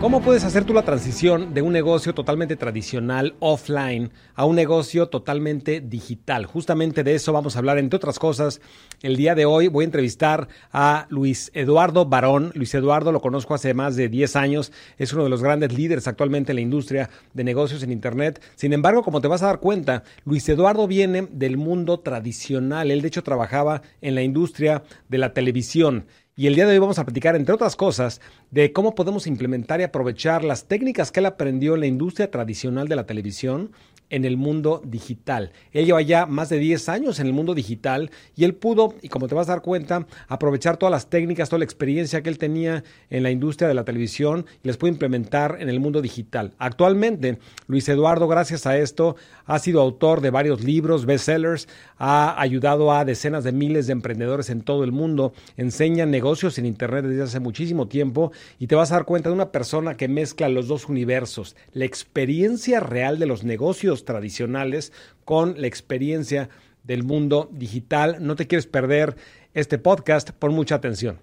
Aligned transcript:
¿Cómo 0.00 0.22
puedes 0.22 0.44
hacer 0.44 0.64
tú 0.64 0.72
la 0.72 0.82
transición 0.82 1.52
de 1.52 1.60
un 1.60 1.74
negocio 1.74 2.14
totalmente 2.14 2.56
tradicional, 2.56 3.34
offline, 3.38 4.10
a 4.34 4.46
un 4.46 4.56
negocio 4.56 5.10
totalmente 5.10 5.82
digital? 5.82 6.46
Justamente 6.46 7.04
de 7.04 7.14
eso 7.14 7.34
vamos 7.34 7.54
a 7.54 7.58
hablar, 7.58 7.76
entre 7.76 7.98
otras 7.98 8.18
cosas. 8.18 8.62
El 9.02 9.18
día 9.18 9.34
de 9.34 9.44
hoy 9.44 9.68
voy 9.68 9.82
a 9.82 9.84
entrevistar 9.84 10.48
a 10.72 11.06
Luis 11.10 11.50
Eduardo 11.52 12.06
Barón. 12.06 12.50
Luis 12.54 12.74
Eduardo 12.74 13.12
lo 13.12 13.20
conozco 13.20 13.52
hace 13.52 13.74
más 13.74 13.94
de 13.94 14.08
10 14.08 14.36
años, 14.36 14.72
es 14.96 15.12
uno 15.12 15.24
de 15.24 15.28
los 15.28 15.42
grandes 15.42 15.74
líderes 15.74 16.08
actualmente 16.08 16.52
en 16.52 16.56
la 16.56 16.62
industria 16.62 17.10
de 17.34 17.44
negocios 17.44 17.82
en 17.82 17.92
Internet. 17.92 18.40
Sin 18.54 18.72
embargo, 18.72 19.02
como 19.02 19.20
te 19.20 19.28
vas 19.28 19.42
a 19.42 19.48
dar 19.48 19.60
cuenta, 19.60 20.04
Luis 20.24 20.48
Eduardo 20.48 20.86
viene 20.86 21.28
del 21.30 21.58
mundo 21.58 22.00
tradicional. 22.00 22.90
Él 22.90 23.02
de 23.02 23.08
hecho 23.08 23.22
trabajaba 23.22 23.82
en 24.00 24.14
la 24.14 24.22
industria 24.22 24.82
de 25.10 25.18
la 25.18 25.34
televisión. 25.34 26.06
Y 26.40 26.46
el 26.46 26.54
día 26.54 26.64
de 26.64 26.72
hoy 26.72 26.78
vamos 26.78 26.98
a 26.98 27.04
platicar, 27.04 27.36
entre 27.36 27.54
otras 27.54 27.76
cosas, 27.76 28.22
de 28.50 28.72
cómo 28.72 28.94
podemos 28.94 29.26
implementar 29.26 29.78
y 29.80 29.82
aprovechar 29.82 30.42
las 30.42 30.64
técnicas 30.64 31.12
que 31.12 31.20
él 31.20 31.26
aprendió 31.26 31.74
en 31.74 31.80
la 31.80 31.86
industria 31.86 32.30
tradicional 32.30 32.88
de 32.88 32.96
la 32.96 33.04
televisión 33.04 33.72
en 34.10 34.24
el 34.24 34.36
mundo 34.36 34.82
digital. 34.84 35.52
Él 35.72 35.86
lleva 35.86 36.02
ya 36.02 36.26
más 36.26 36.48
de 36.48 36.58
10 36.58 36.88
años 36.88 37.20
en 37.20 37.26
el 37.26 37.32
mundo 37.32 37.54
digital 37.54 38.10
y 38.36 38.44
él 38.44 38.54
pudo, 38.54 38.94
y 39.02 39.08
como 39.08 39.28
te 39.28 39.34
vas 39.34 39.48
a 39.48 39.52
dar 39.52 39.62
cuenta, 39.62 40.06
aprovechar 40.28 40.76
todas 40.76 40.90
las 40.90 41.08
técnicas, 41.08 41.48
toda 41.48 41.60
la 41.60 41.64
experiencia 41.64 42.22
que 42.22 42.28
él 42.28 42.38
tenía 42.38 42.84
en 43.08 43.22
la 43.22 43.30
industria 43.30 43.68
de 43.68 43.74
la 43.74 43.84
televisión 43.84 44.46
y 44.62 44.68
les 44.68 44.76
puede 44.76 44.92
implementar 44.92 45.56
en 45.60 45.68
el 45.68 45.80
mundo 45.80 46.02
digital. 46.02 46.52
Actualmente, 46.58 47.38
Luis 47.66 47.88
Eduardo, 47.88 48.28
gracias 48.28 48.66
a 48.66 48.76
esto, 48.76 49.16
ha 49.46 49.58
sido 49.58 49.80
autor 49.80 50.20
de 50.20 50.30
varios 50.30 50.62
libros, 50.62 51.06
bestsellers, 51.06 51.68
ha 51.98 52.40
ayudado 52.40 52.92
a 52.92 53.04
decenas 53.04 53.44
de 53.44 53.52
miles 53.52 53.86
de 53.86 53.92
emprendedores 53.92 54.50
en 54.50 54.62
todo 54.62 54.84
el 54.84 54.92
mundo, 54.92 55.32
enseña 55.56 56.06
negocios 56.06 56.58
en 56.58 56.66
Internet 56.66 57.04
desde 57.04 57.22
hace 57.22 57.40
muchísimo 57.40 57.88
tiempo 57.88 58.32
y 58.58 58.66
te 58.66 58.74
vas 58.74 58.90
a 58.90 58.94
dar 58.94 59.04
cuenta 59.04 59.28
de 59.28 59.34
una 59.34 59.52
persona 59.52 59.96
que 59.96 60.08
mezcla 60.08 60.48
los 60.48 60.68
dos 60.68 60.88
universos, 60.88 61.56
la 61.72 61.84
experiencia 61.84 62.80
real 62.80 63.18
de 63.18 63.26
los 63.26 63.44
negocios 63.44 63.99
tradicionales 64.04 64.92
con 65.24 65.60
la 65.60 65.66
experiencia 65.66 66.48
del 66.84 67.02
mundo 67.02 67.48
digital. 67.52 68.18
No 68.20 68.36
te 68.36 68.46
quieres 68.46 68.66
perder 68.66 69.16
este 69.54 69.78
podcast, 69.78 70.30
pon 70.30 70.54
mucha 70.54 70.76
atención. 70.76 71.18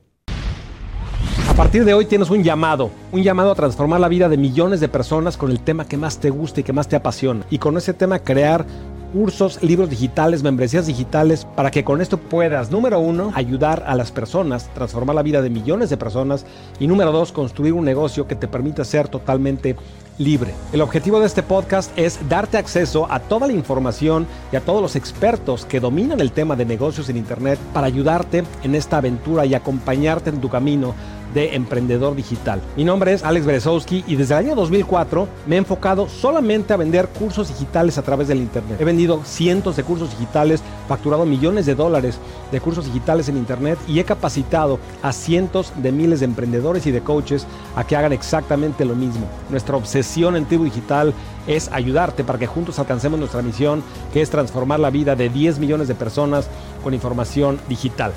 A 1.47 1.53
partir 1.53 1.85
de 1.85 1.93
hoy 1.95 2.05
tienes 2.05 2.29
un 2.29 2.43
llamado, 2.43 2.91
un 3.11 3.23
llamado 3.23 3.51
a 3.51 3.55
transformar 3.55 3.99
la 3.99 4.09
vida 4.09 4.29
de 4.29 4.37
millones 4.37 4.79
de 4.79 4.89
personas 4.89 5.37
con 5.37 5.49
el 5.49 5.59
tema 5.59 5.87
que 5.87 5.97
más 5.97 6.19
te 6.19 6.29
gusta 6.29 6.59
y 6.59 6.63
que 6.63 6.73
más 6.73 6.87
te 6.87 6.95
apasiona. 6.95 7.47
Y 7.49 7.57
con 7.57 7.77
ese 7.77 7.95
tema 7.95 8.19
crear 8.19 8.65
cursos, 9.11 9.63
libros 9.63 9.89
digitales, 9.89 10.43
membresías 10.43 10.85
digitales, 10.85 11.45
para 11.55 11.71
que 11.71 11.83
con 11.83 12.01
esto 12.01 12.17
puedas, 12.17 12.69
número 12.69 12.99
uno, 12.99 13.31
ayudar 13.33 13.83
a 13.87 13.95
las 13.95 14.11
personas, 14.11 14.71
transformar 14.75 15.15
la 15.15 15.23
vida 15.23 15.41
de 15.41 15.49
millones 15.49 15.89
de 15.89 15.97
personas 15.97 16.45
y 16.79 16.85
número 16.85 17.11
dos, 17.11 17.31
construir 17.31 17.73
un 17.73 17.85
negocio 17.85 18.27
que 18.27 18.35
te 18.35 18.47
permita 18.47 18.85
ser 18.85 19.07
totalmente 19.07 19.75
libre. 20.17 20.53
El 20.73 20.81
objetivo 20.81 21.19
de 21.19 21.27
este 21.27 21.43
podcast 21.43 21.91
es 21.97 22.19
darte 22.27 22.57
acceso 22.57 23.07
a 23.11 23.19
toda 23.19 23.47
la 23.47 23.53
información 23.53 24.27
y 24.51 24.55
a 24.55 24.61
todos 24.61 24.81
los 24.81 24.95
expertos 24.95 25.65
que 25.65 25.79
dominan 25.79 26.19
el 26.19 26.31
tema 26.31 26.55
de 26.55 26.65
negocios 26.65 27.09
en 27.09 27.17
Internet 27.17 27.59
para 27.73 27.87
ayudarte 27.87 28.43
en 28.63 28.75
esta 28.75 28.97
aventura 28.97 29.45
y 29.45 29.53
acompañarte 29.53 30.29
en 30.29 30.41
tu 30.41 30.49
camino 30.49 30.93
de 31.33 31.55
emprendedor 31.55 32.15
digital. 32.15 32.61
Mi 32.75 32.83
nombre 32.83 33.13
es 33.13 33.23
Alex 33.23 33.45
Berezowski 33.45 34.03
y 34.07 34.15
desde 34.15 34.33
el 34.33 34.45
año 34.45 34.55
2004 34.55 35.27
me 35.45 35.55
he 35.55 35.59
enfocado 35.59 36.09
solamente 36.09 36.73
a 36.73 36.77
vender 36.77 37.07
cursos 37.07 37.49
digitales 37.49 37.97
a 37.97 38.01
través 38.01 38.27
del 38.27 38.39
Internet. 38.39 38.79
He 38.79 38.85
vendido 38.85 39.21
cientos 39.23 39.75
de 39.75 39.83
cursos 39.83 40.11
digitales, 40.11 40.61
facturado 40.87 41.25
millones 41.25 41.65
de 41.65 41.75
dólares 41.75 42.19
de 42.51 42.61
cursos 42.61 42.85
digitales 42.85 43.29
en 43.29 43.37
Internet 43.37 43.77
y 43.87 43.99
he 43.99 44.03
capacitado 44.03 44.79
a 45.01 45.11
cientos 45.11 45.73
de 45.75 45.91
miles 45.91 46.19
de 46.19 46.25
emprendedores 46.25 46.85
y 46.87 46.91
de 46.91 47.01
coaches 47.01 47.45
a 47.75 47.85
que 47.85 47.95
hagan 47.95 48.13
exactamente 48.13 48.85
lo 48.85 48.95
mismo. 48.95 49.27
Nuestra 49.49 49.75
obsesión 49.75 50.35
en 50.35 50.45
Tribu 50.45 50.65
Digital 50.65 51.13
es 51.47 51.69
ayudarte 51.71 52.23
para 52.23 52.39
que 52.39 52.47
juntos 52.47 52.79
alcancemos 52.79 53.19
nuestra 53.19 53.41
misión, 53.41 53.83
que 54.13 54.21
es 54.21 54.29
transformar 54.29 54.79
la 54.79 54.89
vida 54.89 55.15
de 55.15 55.29
10 55.29 55.59
millones 55.59 55.87
de 55.87 55.95
personas 55.95 56.49
con 56.83 56.93
información 56.93 57.59
digital 57.67 58.13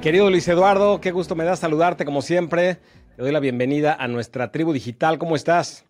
querido 0.00 0.30
Luis 0.30 0.48
Eduardo, 0.48 0.98
qué 0.98 1.10
gusto 1.10 1.34
me 1.34 1.44
da 1.44 1.56
saludarte 1.56 2.06
como 2.06 2.22
siempre. 2.22 2.78
Te 3.16 3.22
doy 3.22 3.32
la 3.32 3.40
bienvenida 3.40 3.94
a 3.94 4.08
nuestra 4.08 4.50
tribu 4.50 4.72
digital. 4.72 5.18
¿Cómo 5.18 5.36
estás? 5.36 5.84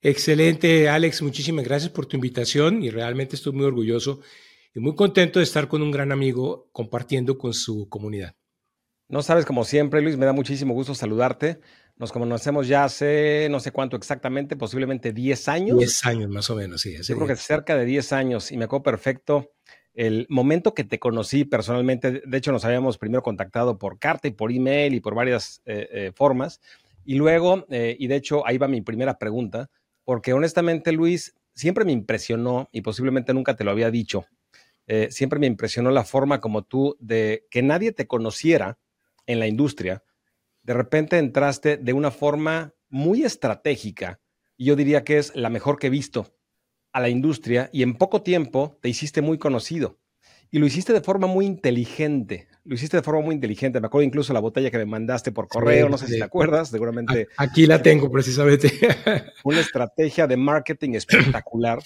Excelente, 0.00 0.88
Alex. 0.88 1.20
Muchísimas 1.20 1.62
gracias 1.62 1.90
por 1.90 2.06
tu 2.06 2.16
invitación 2.16 2.82
y 2.82 2.88
realmente 2.88 3.36
estoy 3.36 3.52
muy 3.52 3.66
orgulloso 3.66 4.20
y 4.74 4.80
muy 4.80 4.94
contento 4.94 5.38
de 5.38 5.42
estar 5.42 5.68
con 5.68 5.82
un 5.82 5.90
gran 5.90 6.12
amigo 6.12 6.70
compartiendo 6.72 7.36
con 7.36 7.52
su 7.52 7.90
comunidad. 7.90 8.34
No 9.08 9.20
sabes, 9.20 9.44
como 9.44 9.64
siempre, 9.64 10.00
Luis, 10.00 10.16
me 10.16 10.24
da 10.24 10.32
muchísimo 10.32 10.72
gusto 10.72 10.94
saludarte. 10.94 11.60
Nos 11.96 12.10
conocemos 12.10 12.68
ya 12.68 12.84
hace 12.84 13.48
no 13.50 13.60
sé 13.60 13.70
cuánto 13.70 13.96
exactamente, 13.96 14.56
posiblemente 14.56 15.12
10 15.12 15.48
años. 15.48 15.78
10 15.78 16.06
años 16.06 16.30
más 16.30 16.48
o 16.48 16.56
menos, 16.56 16.80
sí. 16.80 16.96
Yo 17.02 17.16
creo 17.16 17.28
que 17.28 17.36
cerca 17.36 17.76
de 17.76 17.84
10 17.84 18.14
años 18.14 18.50
y 18.50 18.56
me 18.56 18.64
acuerdo 18.64 18.84
perfecto 18.84 19.50
el 19.94 20.26
momento 20.28 20.74
que 20.74 20.84
te 20.84 20.98
conocí 20.98 21.44
personalmente, 21.44 22.22
de 22.24 22.38
hecho 22.38 22.52
nos 22.52 22.64
habíamos 22.64 22.98
primero 22.98 23.22
contactado 23.22 23.78
por 23.78 23.98
carta 23.98 24.28
y 24.28 24.32
por 24.32 24.50
email 24.50 24.94
y 24.94 25.00
por 25.00 25.14
varias 25.14 25.60
eh, 25.66 25.88
eh, 25.90 26.12
formas, 26.14 26.60
y 27.04 27.16
luego, 27.16 27.66
eh, 27.68 27.96
y 27.98 28.06
de 28.06 28.16
hecho 28.16 28.46
ahí 28.46 28.58
va 28.58 28.68
mi 28.68 28.80
primera 28.80 29.18
pregunta, 29.18 29.70
porque 30.04 30.32
honestamente 30.32 30.92
Luis, 30.92 31.34
siempre 31.54 31.84
me 31.84 31.92
impresionó, 31.92 32.68
y 32.72 32.80
posiblemente 32.80 33.34
nunca 33.34 33.56
te 33.56 33.64
lo 33.64 33.70
había 33.70 33.90
dicho, 33.90 34.26
siempre 35.08 35.38
me 35.38 35.46
impresionó 35.46 35.90
la 35.90 36.04
forma 36.04 36.40
como 36.40 36.64
tú, 36.64 36.96
de 36.98 37.46
que 37.50 37.62
nadie 37.62 37.92
te 37.92 38.06
conociera 38.06 38.78
en 39.26 39.38
la 39.38 39.46
industria, 39.46 40.02
de 40.62 40.74
repente 40.74 41.16
entraste 41.16 41.78
de 41.78 41.92
una 41.94 42.10
forma 42.10 42.74
muy 42.90 43.22
estratégica, 43.22 44.20
y 44.56 44.66
yo 44.66 44.76
diría 44.76 45.02
que 45.02 45.18
es 45.18 45.34
la 45.34 45.48
mejor 45.48 45.78
que 45.78 45.86
he 45.86 45.90
visto 45.90 46.34
a 46.92 47.00
la 47.00 47.08
industria 47.08 47.70
y 47.72 47.82
en 47.82 47.94
poco 47.94 48.22
tiempo 48.22 48.78
te 48.80 48.88
hiciste 48.88 49.22
muy 49.22 49.38
conocido. 49.38 49.98
Y 50.50 50.58
lo 50.58 50.66
hiciste 50.66 50.92
de 50.92 51.00
forma 51.00 51.26
muy 51.26 51.46
inteligente. 51.46 52.46
Lo 52.64 52.74
hiciste 52.74 52.98
de 52.98 53.02
forma 53.02 53.22
muy 53.22 53.34
inteligente. 53.34 53.80
Me 53.80 53.86
acuerdo 53.86 54.04
incluso 54.04 54.34
la 54.34 54.40
botella 54.40 54.70
que 54.70 54.76
me 54.76 54.84
mandaste 54.84 55.32
por 55.32 55.48
correo, 55.48 55.88
no 55.88 55.96
sé 55.96 56.06
si 56.06 56.18
te 56.18 56.24
acuerdas, 56.24 56.68
seguramente. 56.68 57.28
Aquí 57.38 57.66
la 57.66 57.80
tengo 57.82 58.10
precisamente. 58.10 58.70
Una 59.44 59.60
estrategia 59.60 60.26
de 60.26 60.36
marketing 60.36 60.90
espectacular. 60.92 61.78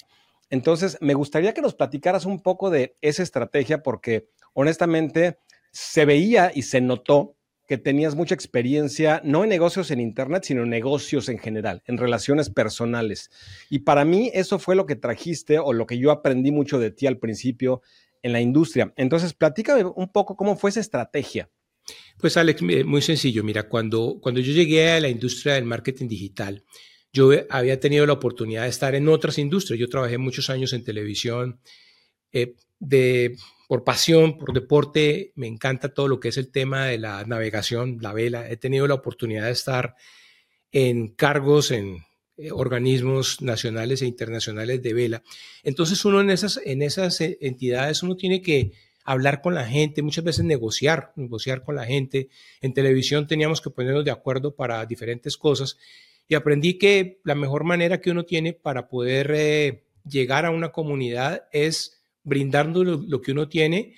Entonces, 0.50 0.98
me 1.00 1.14
gustaría 1.14 1.54
que 1.54 1.62
nos 1.62 1.74
platicaras 1.74 2.26
un 2.26 2.42
poco 2.42 2.70
de 2.70 2.96
esa 3.00 3.22
estrategia 3.22 3.84
porque 3.84 4.28
honestamente 4.52 5.38
se 5.70 6.04
veía 6.04 6.50
y 6.52 6.62
se 6.62 6.80
notó 6.80 7.36
que 7.66 7.78
tenías 7.78 8.14
mucha 8.14 8.34
experiencia, 8.34 9.20
no 9.24 9.42
en 9.42 9.50
negocios 9.50 9.90
en 9.90 10.00
Internet, 10.00 10.44
sino 10.44 10.62
en 10.62 10.70
negocios 10.70 11.28
en 11.28 11.38
general, 11.38 11.82
en 11.86 11.98
relaciones 11.98 12.48
personales. 12.50 13.30
Y 13.70 13.80
para 13.80 14.04
mí 14.04 14.30
eso 14.34 14.58
fue 14.58 14.76
lo 14.76 14.86
que 14.86 14.96
trajiste 14.96 15.58
o 15.58 15.72
lo 15.72 15.86
que 15.86 15.98
yo 15.98 16.10
aprendí 16.10 16.52
mucho 16.52 16.78
de 16.78 16.90
ti 16.90 17.06
al 17.06 17.18
principio 17.18 17.82
en 18.22 18.32
la 18.32 18.40
industria. 18.40 18.92
Entonces, 18.96 19.34
platícame 19.34 19.84
un 19.84 20.10
poco 20.10 20.36
cómo 20.36 20.56
fue 20.56 20.70
esa 20.70 20.80
estrategia. 20.80 21.50
Pues 22.18 22.36
Alex, 22.36 22.62
muy 22.62 23.02
sencillo. 23.02 23.44
Mira, 23.44 23.68
cuando, 23.68 24.18
cuando 24.20 24.40
yo 24.40 24.52
llegué 24.52 24.90
a 24.90 25.00
la 25.00 25.08
industria 25.08 25.54
del 25.54 25.64
marketing 25.64 26.08
digital, 26.08 26.64
yo 27.12 27.30
había 27.50 27.80
tenido 27.80 28.06
la 28.06 28.14
oportunidad 28.14 28.62
de 28.62 28.68
estar 28.68 28.94
en 28.94 29.08
otras 29.08 29.38
industrias. 29.38 29.78
Yo 29.78 29.88
trabajé 29.88 30.18
muchos 30.18 30.50
años 30.50 30.72
en 30.72 30.84
televisión, 30.84 31.60
eh, 32.32 32.54
de 32.78 33.36
por 33.66 33.84
pasión, 33.84 34.38
por 34.38 34.52
deporte, 34.52 35.32
me 35.34 35.46
encanta 35.46 35.92
todo 35.92 36.08
lo 36.08 36.20
que 36.20 36.28
es 36.28 36.36
el 36.36 36.50
tema 36.50 36.86
de 36.86 36.98
la 36.98 37.24
navegación, 37.24 37.98
la 38.00 38.12
vela. 38.12 38.48
He 38.48 38.56
tenido 38.56 38.86
la 38.86 38.94
oportunidad 38.94 39.46
de 39.46 39.52
estar 39.52 39.96
en 40.72 41.08
cargos 41.08 41.70
en 41.70 42.04
eh, 42.36 42.52
organismos 42.52 43.40
nacionales 43.42 44.02
e 44.02 44.06
internacionales 44.06 44.82
de 44.82 44.94
vela. 44.94 45.22
Entonces 45.62 46.04
uno 46.04 46.20
en 46.20 46.30
esas, 46.30 46.60
en 46.64 46.82
esas 46.82 47.20
eh, 47.20 47.38
entidades, 47.40 48.02
uno 48.02 48.16
tiene 48.16 48.42
que 48.42 48.72
hablar 49.04 49.40
con 49.40 49.54
la 49.54 49.64
gente, 49.64 50.02
muchas 50.02 50.24
veces 50.24 50.44
negociar, 50.44 51.12
negociar 51.16 51.62
con 51.62 51.76
la 51.76 51.86
gente. 51.86 52.28
En 52.60 52.74
televisión 52.74 53.26
teníamos 53.26 53.60
que 53.60 53.70
ponernos 53.70 54.04
de 54.04 54.10
acuerdo 54.10 54.54
para 54.54 54.84
diferentes 54.84 55.36
cosas 55.36 55.78
y 56.28 56.34
aprendí 56.34 56.76
que 56.76 57.20
la 57.24 57.34
mejor 57.34 57.64
manera 57.64 58.00
que 58.00 58.10
uno 58.10 58.24
tiene 58.24 58.52
para 58.52 58.88
poder 58.88 59.30
eh, 59.34 59.84
llegar 60.04 60.44
a 60.44 60.50
una 60.50 60.72
comunidad 60.72 61.44
es 61.52 61.95
brindando 62.26 62.82
lo, 62.82 63.22
que 63.22 63.32
uno 63.32 63.48
tiene 63.48 63.94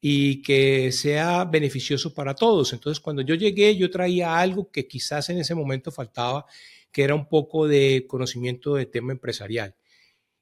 y 0.00 0.42
que 0.42 0.90
sea 0.90 1.44
beneficioso 1.44 2.12
para 2.12 2.34
todos. 2.34 2.72
Entonces, 2.72 3.00
cuando 3.00 3.22
yo 3.22 3.36
llegué, 3.36 3.76
yo 3.76 3.88
traía 3.88 4.36
algo 4.36 4.70
que 4.70 4.88
quizás 4.88 5.30
en 5.30 5.38
ese 5.38 5.54
momento 5.54 5.92
faltaba, 5.92 6.44
que 6.90 7.04
era 7.04 7.14
un 7.14 7.28
poco 7.28 7.68
de 7.68 8.04
conocimiento 8.08 8.74
de 8.74 8.86
tema 8.86 9.12
empresarial. 9.12 9.76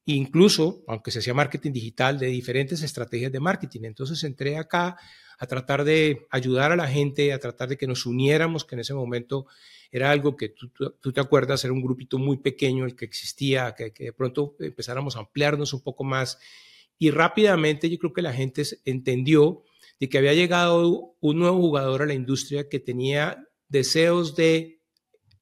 Incluso, 0.07 0.83
aunque 0.89 1.11
se 1.11 1.19
hacía 1.19 1.35
marketing 1.35 1.73
digital, 1.73 2.19
de 2.19 2.29
diferentes 2.29 2.83
estrategias 2.83 3.31
de 3.31 3.41
marketing. 3.41 3.83
Entonces 3.85 4.23
entré 4.25 4.57
acá 4.57 4.97
a 5.39 5.47
tratar 5.47 5.85
de 5.85 6.27
ayudar 6.31 6.73
a 6.73 6.77
la 6.77 6.89
gente, 6.89 7.35
a 7.35 7.39
tratar 7.39 7.69
de 7.69 7.77
que 7.77 7.87
nos 7.87 8.07
uniéramos, 8.07 8.65
que 8.65 8.77
en 8.77 8.81
ese 8.81 8.95
momento 8.95 9.47
era 9.91 10.11
algo 10.11 10.37
que 10.37 10.49
tú, 10.49 10.71
tú, 10.71 11.13
te 11.13 11.21
acuerdas, 11.21 11.65
era 11.65 11.75
un 11.75 11.83
grupito 11.83 12.19
muy 12.19 12.39
pequeño 12.39 12.87
el 12.87 12.97
que 12.97 13.05
existía, 13.05 13.75
que 13.75 13.93
de 13.99 14.13
pronto 14.15 14.57
empezáramos 14.61 15.17
a 15.17 15.21
ampliarnos 15.21 15.75
un 15.75 15.83
poco 15.83 16.03
más 16.03 16.39
y 16.99 17.11
rápidamente 17.11 17.91
yo 17.91 17.99
creo 17.99 18.13
que 18.13 18.23
la 18.23 18.33
gente 18.33 18.63
entendió 18.85 19.65
de 20.01 20.09
que 20.09 20.19
había 20.19 20.35
llegado 20.35 21.17
un 21.21 21.39
nuevo 21.39 21.59
jugador 21.59 22.03
a 22.03 22.07
la 22.07 22.15
industria 22.15 22.69
que 22.69 22.81
tenía 22.81 23.47
deseos 23.69 24.37
de 24.37 24.83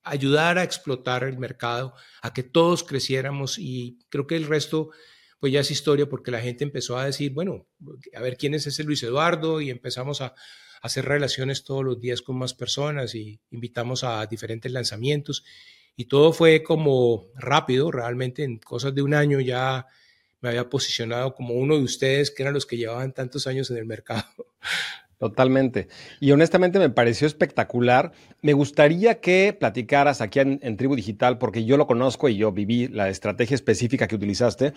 ayudar 0.03 0.59
a 0.59 0.65
explotar 0.65 1.25
el 1.25 1.39
mercado, 1.39 1.95
a 2.23 2.33
que 2.33 2.43
todos 2.43 2.85
creciéramos 2.85 3.59
y 3.59 3.99
creo 4.11 4.27
que 4.27 4.37
el 4.37 4.47
resto 4.47 4.91
pues 5.41 5.53
ya 5.53 5.61
es 5.61 5.71
historia 5.71 6.09
porque 6.09 6.31
la 6.31 6.41
gente 6.41 6.65
empezó 6.65 6.97
a 6.97 7.07
decir, 7.07 7.33
bueno, 7.33 7.67
a 8.15 8.21
ver 8.21 8.37
quién 8.37 8.55
es 8.55 8.67
ese 8.67 8.85
Luis 8.85 9.03
Eduardo 9.03 9.61
y 9.61 9.71
empezamos 9.71 10.21
a, 10.21 10.35
hacer 10.85 11.07
relaciones 11.07 11.65
todos 11.65 11.83
los 11.83 11.99
días 11.99 12.21
con 12.21 12.37
más 12.37 12.53
personas 12.53 13.15
y 13.15 13.41
invitamos 13.51 14.05
a 14.05 14.27
diferentes 14.27 14.71
lanzamientos. 14.71 15.43
Y 15.97 16.05
todo 16.05 16.35
fue 16.35 16.63
como 16.63 17.29
rápido, 17.35 17.91
realmente 17.91 18.45
en 18.45 18.59
cosas 18.59 18.95
de 18.95 19.01
un 19.01 19.15
año 19.15 19.41
ya 19.41 19.87
me 20.45 20.51
había 20.51 20.69
posicionado 20.69 21.35
como 21.35 21.55
uno 21.55 21.75
de 21.75 21.83
ustedes 21.83 22.31
que 22.31 22.43
eran 22.43 22.53
los 22.53 22.67
que 22.67 22.77
llevaban 22.77 23.13
tantos 23.13 23.47
años 23.47 23.71
en 23.71 23.79
el 23.79 23.87
mercado. 23.87 24.25
Totalmente. 25.19 25.89
Y 26.21 26.33
honestamente 26.33 26.79
me 26.79 26.91
pareció 26.91 27.27
espectacular. 27.27 28.13
Me 28.43 28.53
gustaría 28.53 29.23
que 29.23 29.57
platicaras 29.59 30.21
aquí 30.21 30.41
en, 30.41 30.77
Tribu 30.77 30.97
Digital, 30.97 31.39
porque 31.39 31.65
yo 31.65 31.79
lo 31.79 31.87
conozco 31.87 32.29
y 32.29 32.37
yo 32.37 32.53
viví 32.53 32.89
la 32.89 33.09
estrategia 33.09 33.55
específica 33.55 34.07
que 34.07 34.17
utilizaste, 34.17 34.75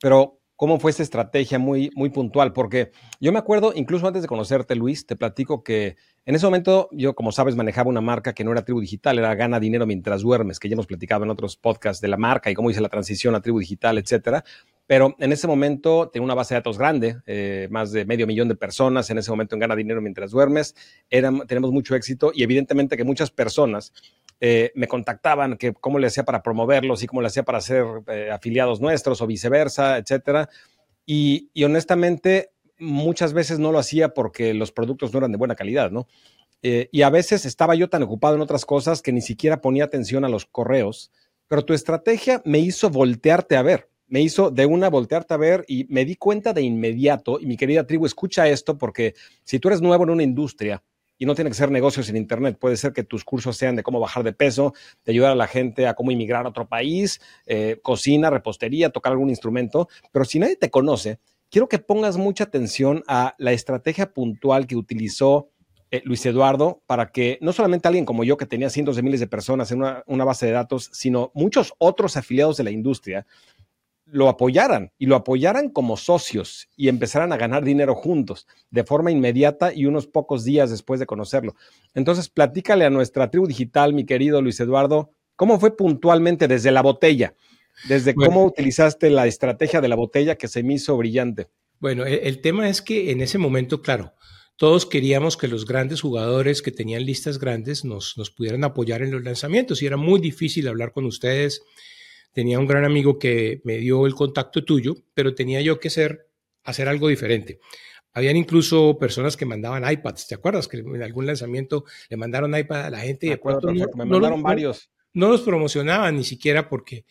pero 0.00 0.38
cómo 0.54 0.78
fue 0.78 0.92
esa 0.92 1.02
estrategia 1.02 1.58
muy, 1.58 1.90
muy 1.96 2.10
puntual, 2.10 2.52
porque 2.52 2.92
yo 3.18 3.32
me 3.32 3.40
acuerdo, 3.40 3.72
incluso 3.74 4.06
antes 4.06 4.22
de 4.22 4.28
conocerte, 4.28 4.76
Luis, 4.76 5.04
te 5.04 5.16
platico 5.16 5.64
que 5.64 5.96
en 6.28 6.34
ese 6.34 6.44
momento 6.44 6.90
yo, 6.92 7.14
como 7.14 7.32
sabes, 7.32 7.56
manejaba 7.56 7.88
una 7.88 8.02
marca 8.02 8.34
que 8.34 8.44
no 8.44 8.52
era 8.52 8.62
tribu 8.62 8.82
digital, 8.82 9.18
era 9.18 9.34
gana 9.34 9.58
dinero 9.58 9.86
mientras 9.86 10.20
duermes, 10.20 10.60
que 10.60 10.68
ya 10.68 10.74
hemos 10.74 10.86
platicado 10.86 11.24
en 11.24 11.30
otros 11.30 11.56
podcasts 11.56 12.02
de 12.02 12.08
la 12.08 12.18
marca 12.18 12.50
y 12.50 12.54
cómo 12.54 12.70
hice 12.70 12.82
la 12.82 12.90
transición 12.90 13.34
a 13.34 13.40
tribu 13.40 13.60
digital, 13.60 13.96
etcétera. 13.96 14.44
Pero 14.86 15.16
en 15.20 15.32
ese 15.32 15.46
momento 15.46 16.10
tenía 16.10 16.24
una 16.24 16.34
base 16.34 16.52
de 16.52 16.60
datos 16.60 16.76
grande, 16.76 17.16
eh, 17.24 17.66
más 17.70 17.92
de 17.92 18.04
medio 18.04 18.26
millón 18.26 18.46
de 18.46 18.56
personas 18.56 19.08
en 19.08 19.16
ese 19.16 19.30
momento 19.30 19.56
en 19.56 19.60
Gana 19.60 19.74
Dinero 19.74 20.02
mientras 20.02 20.30
duermes. 20.30 20.74
tenemos 21.08 21.72
mucho 21.72 21.94
éxito 21.94 22.30
y 22.34 22.42
evidentemente 22.42 22.98
que 22.98 23.04
muchas 23.04 23.30
personas 23.30 23.94
eh, 24.38 24.70
me 24.74 24.86
contactaban 24.86 25.56
que 25.56 25.72
cómo 25.72 25.98
le 25.98 26.08
hacía 26.08 26.26
para 26.26 26.42
promoverlos 26.42 27.02
y 27.02 27.06
cómo 27.06 27.22
le 27.22 27.28
hacía 27.28 27.44
para 27.44 27.62
ser 27.62 27.86
eh, 28.06 28.30
afiliados 28.30 28.82
nuestros 28.82 29.22
o 29.22 29.26
viceversa, 29.26 29.96
etcétera. 29.96 30.50
Y, 31.10 31.64
honestamente, 31.64 32.50
muchas 32.78 33.32
veces 33.32 33.58
no 33.58 33.72
lo 33.72 33.78
hacía 33.78 34.14
porque 34.14 34.54
los 34.54 34.72
productos 34.72 35.12
no 35.12 35.18
eran 35.18 35.32
de 35.32 35.38
buena 35.38 35.54
calidad, 35.54 35.90
¿no? 35.90 36.06
Eh, 36.62 36.88
y 36.90 37.02
a 37.02 37.10
veces 37.10 37.44
estaba 37.44 37.74
yo 37.74 37.88
tan 37.88 38.02
ocupado 38.02 38.34
en 38.34 38.40
otras 38.40 38.64
cosas 38.64 39.02
que 39.02 39.12
ni 39.12 39.20
siquiera 39.20 39.60
ponía 39.60 39.84
atención 39.84 40.24
a 40.24 40.28
los 40.28 40.46
correos, 40.46 41.12
pero 41.46 41.64
tu 41.64 41.72
estrategia 41.72 42.42
me 42.44 42.58
hizo 42.58 42.90
voltearte 42.90 43.56
a 43.56 43.62
ver, 43.62 43.88
me 44.06 44.20
hizo 44.20 44.50
de 44.50 44.66
una 44.66 44.90
voltearte 44.90 45.34
a 45.34 45.36
ver 45.36 45.64
y 45.68 45.86
me 45.88 46.04
di 46.04 46.16
cuenta 46.16 46.52
de 46.52 46.62
inmediato, 46.62 47.38
y 47.40 47.46
mi 47.46 47.56
querida 47.56 47.86
tribu, 47.86 48.06
escucha 48.06 48.48
esto 48.48 48.76
porque 48.76 49.14
si 49.44 49.58
tú 49.58 49.68
eres 49.68 49.80
nuevo 49.80 50.04
en 50.04 50.10
una 50.10 50.22
industria, 50.22 50.82
y 51.18 51.26
no 51.26 51.34
tiene 51.34 51.50
que 51.50 51.56
ser 51.56 51.70
negocios 51.70 52.08
en 52.08 52.16
Internet. 52.16 52.58
Puede 52.58 52.76
ser 52.76 52.92
que 52.92 53.02
tus 53.02 53.24
cursos 53.24 53.56
sean 53.56 53.76
de 53.76 53.82
cómo 53.82 53.98
bajar 53.98 54.22
de 54.22 54.32
peso, 54.32 54.72
de 55.04 55.12
ayudar 55.12 55.32
a 55.32 55.34
la 55.34 55.48
gente 55.48 55.86
a 55.86 55.94
cómo 55.94 56.12
inmigrar 56.12 56.46
a 56.46 56.50
otro 56.50 56.68
país, 56.68 57.20
eh, 57.46 57.80
cocina, 57.82 58.30
repostería, 58.30 58.90
tocar 58.90 59.12
algún 59.12 59.28
instrumento. 59.28 59.88
Pero 60.12 60.24
si 60.24 60.38
nadie 60.38 60.56
te 60.56 60.70
conoce, 60.70 61.18
quiero 61.50 61.68
que 61.68 61.78
pongas 61.78 62.16
mucha 62.16 62.44
atención 62.44 63.02
a 63.06 63.34
la 63.38 63.52
estrategia 63.52 64.12
puntual 64.12 64.66
que 64.66 64.76
utilizó 64.76 65.50
eh, 65.90 66.02
Luis 66.04 66.24
Eduardo 66.26 66.82
para 66.86 67.10
que 67.10 67.38
no 67.40 67.52
solamente 67.52 67.88
alguien 67.88 68.04
como 68.04 68.24
yo, 68.24 68.36
que 68.36 68.46
tenía 68.46 68.70
cientos 68.70 68.96
de 68.96 69.02
miles 69.02 69.20
de 69.20 69.26
personas 69.26 69.70
en 69.72 69.78
una, 69.78 70.02
una 70.06 70.24
base 70.24 70.46
de 70.46 70.52
datos, 70.52 70.90
sino 70.92 71.30
muchos 71.34 71.72
otros 71.78 72.16
afiliados 72.16 72.56
de 72.56 72.64
la 72.64 72.70
industria 72.70 73.26
lo 74.10 74.28
apoyaran 74.28 74.92
y 74.98 75.06
lo 75.06 75.16
apoyaran 75.16 75.68
como 75.68 75.96
socios 75.96 76.68
y 76.76 76.88
empezaran 76.88 77.32
a 77.32 77.36
ganar 77.36 77.64
dinero 77.64 77.94
juntos 77.94 78.46
de 78.70 78.84
forma 78.84 79.10
inmediata 79.10 79.72
y 79.74 79.86
unos 79.86 80.06
pocos 80.06 80.44
días 80.44 80.70
después 80.70 80.98
de 80.98 81.06
conocerlo. 81.06 81.54
Entonces, 81.94 82.28
platícale 82.28 82.84
a 82.84 82.90
nuestra 82.90 83.30
tribu 83.30 83.46
digital, 83.46 83.92
mi 83.92 84.04
querido 84.04 84.40
Luis 84.40 84.60
Eduardo, 84.60 85.10
cómo 85.36 85.60
fue 85.60 85.76
puntualmente 85.76 86.48
desde 86.48 86.70
la 86.70 86.82
botella, 86.82 87.34
desde 87.84 88.14
cómo 88.14 88.44
utilizaste 88.44 89.10
la 89.10 89.26
estrategia 89.26 89.80
de 89.80 89.88
la 89.88 89.96
botella 89.96 90.36
que 90.36 90.48
se 90.48 90.62
me 90.62 90.74
hizo 90.74 90.96
brillante. 90.96 91.48
Bueno, 91.80 92.04
el, 92.04 92.20
el 92.24 92.40
tema 92.40 92.68
es 92.68 92.82
que 92.82 93.10
en 93.10 93.20
ese 93.20 93.38
momento, 93.38 93.82
claro, 93.82 94.14
todos 94.56 94.86
queríamos 94.86 95.36
que 95.36 95.48
los 95.48 95.66
grandes 95.66 96.00
jugadores 96.00 96.62
que 96.62 96.72
tenían 96.72 97.04
listas 97.04 97.38
grandes 97.38 97.84
nos, 97.84 98.18
nos 98.18 98.30
pudieran 98.30 98.64
apoyar 98.64 99.02
en 99.02 99.12
los 99.12 99.22
lanzamientos 99.22 99.82
y 99.82 99.86
era 99.86 99.96
muy 99.96 100.20
difícil 100.20 100.66
hablar 100.66 100.92
con 100.92 101.04
ustedes 101.04 101.62
tenía 102.32 102.58
un 102.58 102.66
gran 102.66 102.84
amigo 102.84 103.18
que 103.18 103.60
me 103.64 103.78
dio 103.78 104.06
el 104.06 104.14
contacto 104.14 104.64
tuyo, 104.64 104.94
pero 105.14 105.34
tenía 105.34 105.60
yo 105.60 105.80
que 105.80 105.90
ser, 105.90 106.28
hacer 106.62 106.88
algo 106.88 107.08
diferente. 107.08 107.58
Habían 108.12 108.36
incluso 108.36 108.96
personas 108.98 109.36
que 109.36 109.44
mandaban 109.44 109.90
iPads, 109.90 110.28
¿te 110.28 110.34
acuerdas? 110.36 110.68
Que 110.68 110.78
en 110.78 111.02
algún 111.02 111.26
lanzamiento 111.26 111.84
le 112.08 112.16
mandaron 112.16 112.56
iPad 112.56 112.86
a 112.86 112.90
la 112.90 113.00
gente 113.00 113.26
y 113.26 113.30
de 113.30 113.40
no, 113.44 113.86
me 113.96 114.04
mandaron 114.04 114.42
varios. 114.42 114.90
No, 115.12 115.28
los 115.30 115.42
promocionaban 115.42 116.16
ni 116.16 116.24
siquiera 116.24 116.68
porque 116.68 117.04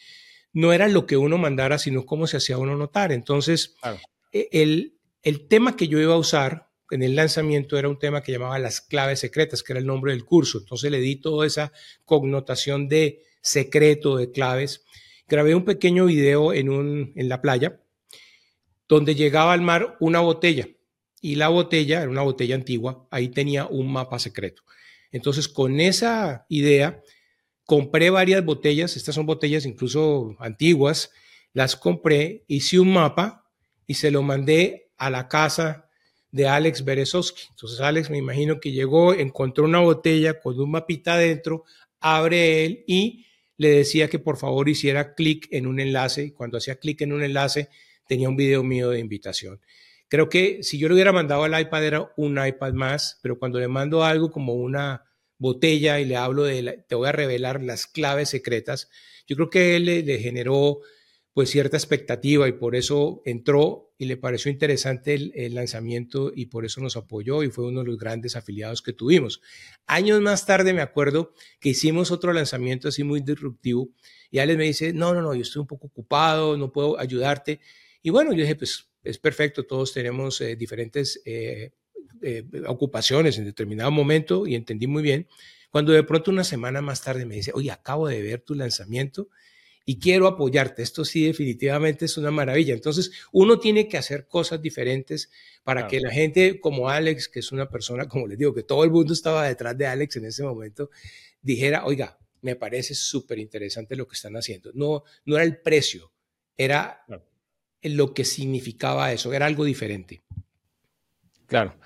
no 0.57 0.74
era 0.74 0.88
lo 0.88 1.06
que 1.06 1.18
uno 1.18 1.38
mandara, 1.38 1.77
sino 1.77 2.06
cómo 2.06 2.25
se 2.25 2.38
hacía 2.38 2.57
uno 2.57 2.75
notar. 2.75 3.12
Entonces, 3.12 3.75
e, 4.31 4.50
el, 4.51 4.98
el 5.21 5.48
tema 5.48 5.75
que 5.75 5.88
yo 5.88 6.00
iba 6.00 6.13
a 6.13 6.18
usar 6.18 6.69
en 6.89 7.04
el 7.04 7.15
lanzamiento 7.15 7.77
era 7.77 7.89
un 7.89 8.00
tema 8.00 8.24
que 8.24 8.31
llamaba 8.31 8.57
las 8.57 8.81
claves 8.81 9.19
secretas, 9.19 9.62
que 9.62 9.74
era 9.74 9.80
el 9.80 9.86
nombre 9.86 10.13
del 10.13 10.25
curso. 10.25 10.57
Entonces 10.57 10.89
le 10.89 11.00
di 11.00 11.18
toda 11.18 11.45
esa 11.45 11.71
connotación 12.06 12.88
de 12.88 13.21
secreto, 13.42 14.18
de 14.18 14.31
claves 14.31 14.83
grabé 15.27 15.54
un 15.56 15.65
pequeño 15.65 16.06
video 16.06 16.54
en, 16.54 16.69
un, 16.69 17.12
en 17.15 17.30
la 17.30 17.42
playa 17.42 17.81
donde 18.88 19.15
llegaba 19.15 19.54
al 19.54 19.62
mar 19.62 19.98
una 20.00 20.21
botella 20.21 20.69
y 21.21 21.36
la 21.36 21.50
botella 21.50 22.01
era 22.01 22.09
una 22.09 22.21
botella 22.21 22.56
antigua, 22.56 23.07
ahí 23.12 23.27
tenía 23.27 23.65
un 23.65 23.92
mapa 23.92 24.18
secreto. 24.19 24.63
Entonces, 25.12 25.48
con 25.48 25.80
esa 25.80 26.45
idea, 26.48 27.01
compré 27.68 28.10
varias 28.10 28.44
botellas, 28.46 28.96
estas 28.96 29.14
son 29.14 29.25
botellas 29.25 29.66
incluso 29.66 30.36
antiguas, 30.40 31.12
las 31.54 31.75
compré, 31.75 32.46
hice 32.48 32.80
un 32.80 32.94
mapa 32.94 33.46
y 33.86 33.96
se 33.96 34.10
lo 34.10 34.24
mandé 34.24 34.90
a 34.98 35.10
la 35.10 35.28
casa 35.28 35.90
de 36.31 36.48
Alex 36.48 36.86
Berezowski. 36.86 37.44
Entonces, 37.50 37.81
Alex 37.81 38.10
me 38.10 38.18
imagino 38.18 38.62
que 38.62 38.72
llegó, 38.72 39.14
encontró 39.14 39.66
una 39.66 39.80
botella 39.80 40.40
con 40.40 40.58
un 40.58 40.72
mapita 40.72 41.16
adentro, 41.16 41.66
abre 42.00 42.66
él 42.66 42.86
y 42.88 43.25
le 43.58 43.69
decía 43.69 44.08
que 44.08 44.19
por 44.19 44.38
favor 44.38 44.69
hiciera 44.69 45.14
clic 45.14 45.48
en 45.52 45.68
un 45.68 45.81
enlace 45.81 46.34
cuando 46.34 46.58
hacía 46.60 46.80
clic 46.80 47.02
en 47.02 47.12
un 47.12 47.22
enlace 47.22 47.69
tenía 48.08 48.30
un 48.30 48.38
video 48.38 48.64
mío 48.64 48.92
de 48.92 49.00
invitación. 49.00 49.60
Creo 50.08 50.30
que 50.30 50.64
si 50.64 50.78
yo 50.78 50.88
le 50.88 50.94
hubiera 50.94 51.12
mandado 51.12 51.44
al 51.44 51.60
iPad 51.60 51.84
era 51.84 52.14
un 52.16 52.40
iPad 52.42 52.72
más, 52.72 53.19
pero 53.22 53.38
cuando 53.38 53.60
le 53.60 53.68
mando 53.68 54.06
algo 54.06 54.31
como 54.31 54.54
una 54.54 55.06
botella 55.38 56.00
y 56.00 56.06
le 56.06 56.16
hablo 56.16 56.44
de, 56.44 56.83
te 56.88 56.95
voy 56.95 57.07
a 57.07 57.12
revelar 57.12 57.64
las 57.64 57.88
claves 57.88 58.30
secretas, 58.30 58.90
yo 59.28 59.35
creo 59.35 59.50
que 59.50 59.76
él 59.76 59.85
le 59.85 60.19
generó 60.19 60.80
pues 61.38 61.52
cierta 61.52 61.78
expectativa 61.78 62.47
y 62.47 62.54
por 62.54 62.76
eso 62.76 63.21
entró 63.23 63.94
y 64.00 64.06
le 64.06 64.18
pareció 64.18 64.50
interesante 64.50 65.14
el, 65.14 65.54
lanzamiento 65.54 66.31
y 66.35 66.47
por 66.47 66.66
eso 66.66 66.81
nos 66.81 66.97
apoyó 66.97 67.44
y 67.44 67.52
fue 67.52 67.68
uno 67.68 67.81
de 67.81 67.85
los 67.85 68.00
grandes 68.00 68.35
afiliados 68.35 68.81
que 68.81 68.92
tuvimos. 68.92 69.40
Años 69.85 70.19
más 70.19 70.47
tarde 70.47 70.73
me 70.73 70.81
acuerdo 70.81 71.33
que 71.59 71.69
hicimos 71.69 72.09
otro 72.09 72.33
lanzamiento 72.33 72.88
así 72.88 73.04
muy 73.04 73.21
disruptivo 73.21 73.90
y 74.31 74.40
Alex 74.40 74.57
me 74.57 74.64
dice, 74.64 74.94
no, 74.94 75.14
no, 75.14 75.21
no, 75.21 75.35
yo 75.35 75.44
estoy 75.44 75.59
un 75.59 75.68
poco 75.68 75.85
ocupado, 75.85 76.57
no 76.57 76.71
puedo 76.71 77.00
ayudarte. 77.00 77.59
Y 78.02 78.09
bueno, 78.09 78.33
yo 78.33 78.42
dije, 78.42 78.56
pues 78.56 78.90
es 79.04 79.19
perfecto, 79.19 79.64
todos 79.64 79.94
tenemos 79.94 80.42
eh, 80.42 80.56
diferentes 80.56 81.21
eh, 81.23 81.71
eh, 82.21 82.44
ocupaciones 82.68 83.38
en 83.38 83.45
determinado 83.45 83.92
momento 83.92 84.47
y 84.47 84.56
entendí 84.56 84.88
muy 84.88 85.04
bien. 85.04 85.28
Cuando 85.69 85.92
de 85.92 86.04
pronto 86.04 86.31
una 86.31 86.44
semana 86.44 86.81
más 86.81 87.02
tarde 87.02 87.26
me 87.26 87.36
dice, 87.36 87.52
oye, 87.54 87.71
acabo 87.71 88.07
de 88.07 88.21
ver 88.21 88.42
tu 88.42 88.56
lanzamiento 88.56 89.30
y 89.86 90.00
quiero 90.00 90.28
apoyarte. 90.28 90.83
Esto 90.83 91.06
sí 91.06 91.26
definitivamente 91.26 92.06
es 92.06 92.18
una 92.18 92.30
maravilla. 92.30 92.74
Entonces, 92.74 93.12
uno 93.31 93.57
tiene 93.57 93.88
que 93.88 93.97
hacer 93.97 94.28
cosas 94.28 94.62
diferentes 94.62 95.31
para 95.64 95.88
que 95.88 96.02
la 96.02 96.12
gente 96.12 96.59
como 96.59 96.90
Alex, 96.90 97.30
que 97.30 97.40
es 97.40 97.52
una 97.54 97.69
persona, 97.69 98.07
como 98.07 98.28
les 98.28 98.38
digo, 98.38 98.54
que 98.54 98.64
todo 98.64 98.83
el 98.83 98.92
mundo 98.92 99.14
estaba 99.14 99.47
detrás 99.47 99.78
de 99.78 99.88
Alex 99.88 100.18
en 100.18 100.26
ese 100.26 100.44
momento, 100.44 100.90
dijera, 101.42 101.86
oiga, 101.86 102.18
me 102.42 102.57
parece 102.57 102.95
súper 102.95 103.40
interesante 103.40 103.95
lo 103.95 104.07
que 104.07 104.16
están 104.16 104.36
haciendo. 104.36 104.71
No, 104.74 105.04
no 105.26 105.36
era 105.36 105.45
el 105.45 105.57
precio, 105.62 106.12
era 106.57 107.06
lo 107.81 108.14
que 108.14 108.26
significaba 108.26 109.14
eso, 109.14 109.33
era 109.33 109.45
algo 109.45 109.64
diferente. 109.64 110.21
Claro. 111.45 111.80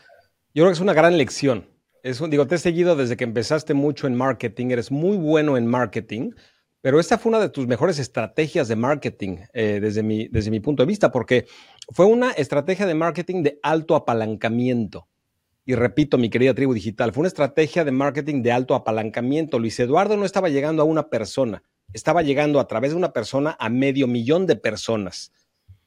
Yo 0.54 0.64
creo 0.64 0.72
que 0.72 0.76
es 0.76 0.82
una 0.82 0.94
gran 0.94 1.18
lección. 1.18 1.70
Es 2.04 2.22
digo, 2.30 2.46
te 2.46 2.56
he 2.56 2.58
seguido 2.58 2.98
desde 2.98 3.16
que 3.16 3.24
empezaste 3.24 3.74
mucho 3.74 4.06
en 4.06 4.16
marketing, 4.16 4.72
eres 4.72 4.92
muy 4.92 5.16
bueno 5.16 5.56
en 5.56 5.66
marketing, 5.66 6.32
pero 6.82 7.00
esta 7.00 7.18
fue 7.18 7.30
una 7.30 7.40
de 7.40 7.48
tus 7.48 7.68
mejores 7.68 8.00
estrategias 8.00 8.68
de 8.68 8.76
marketing 8.76 9.38
eh, 9.54 9.80
desde, 9.82 10.04
mi, 10.04 10.28
desde 10.28 10.52
mi 10.52 10.60
punto 10.60 10.84
de 10.84 10.88
vista, 10.88 11.10
porque 11.10 11.46
fue 11.94 12.06
una 12.06 12.32
estrategia 12.32 12.86
de 12.86 12.96
marketing 12.96 13.44
de 13.44 13.60
alto 13.64 13.96
apalancamiento. 13.96 15.08
Y 15.64 15.76
repito, 15.76 16.18
mi 16.18 16.30
querida 16.30 16.54
tribu 16.54 16.74
digital, 16.74 17.14
fue 17.14 17.22
una 17.22 17.30
estrategia 17.30 17.86
de 17.86 17.92
marketing 17.92 18.42
de 18.42 18.52
alto 18.52 18.76
apalancamiento. 18.76 19.58
Luis 19.58 19.80
Eduardo 19.80 20.18
no 20.18 20.26
estaba 20.26 20.50
llegando 20.50 20.82
a 20.82 20.86
una 20.86 21.08
persona, 21.10 21.64
estaba 21.94 22.24
llegando 22.24 22.60
a 22.60 22.68
través 22.68 22.92
de 22.92 22.98
una 22.98 23.14
persona 23.14 23.56
a 23.58 23.70
medio 23.70 24.06
millón 24.08 24.48
de 24.48 24.58
personas. 24.58 25.32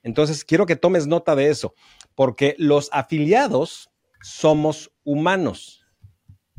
Entonces, 0.03 0.45
quiero 0.45 0.65
que 0.65 0.77
tomes 0.77 1.07
nota 1.07 1.35
de 1.37 1.49
eso, 1.49 1.75
porque 2.15 2.55
los 2.57 2.89
afiliados 2.93 3.91
somos 4.25 4.91
humanos. 5.05 5.85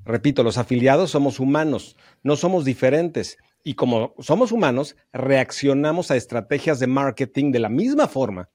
Repito, 0.04 0.44
los 0.44 0.60
afiliados 0.60 1.10
somos 1.10 1.40
humanos, 1.40 1.98
no 2.22 2.36
somos 2.36 2.64
diferentes. 2.64 3.40
Y 3.64 3.74
como 3.74 4.14
somos 4.20 4.52
humanos, 4.52 4.96
reaccionamos 5.12 6.12
a 6.12 6.16
estrategias 6.16 6.80
de 6.80 6.86
marketing 6.86 7.52
de 7.52 7.60
la 7.60 7.70
misma 7.70 8.08
forma 8.08 8.50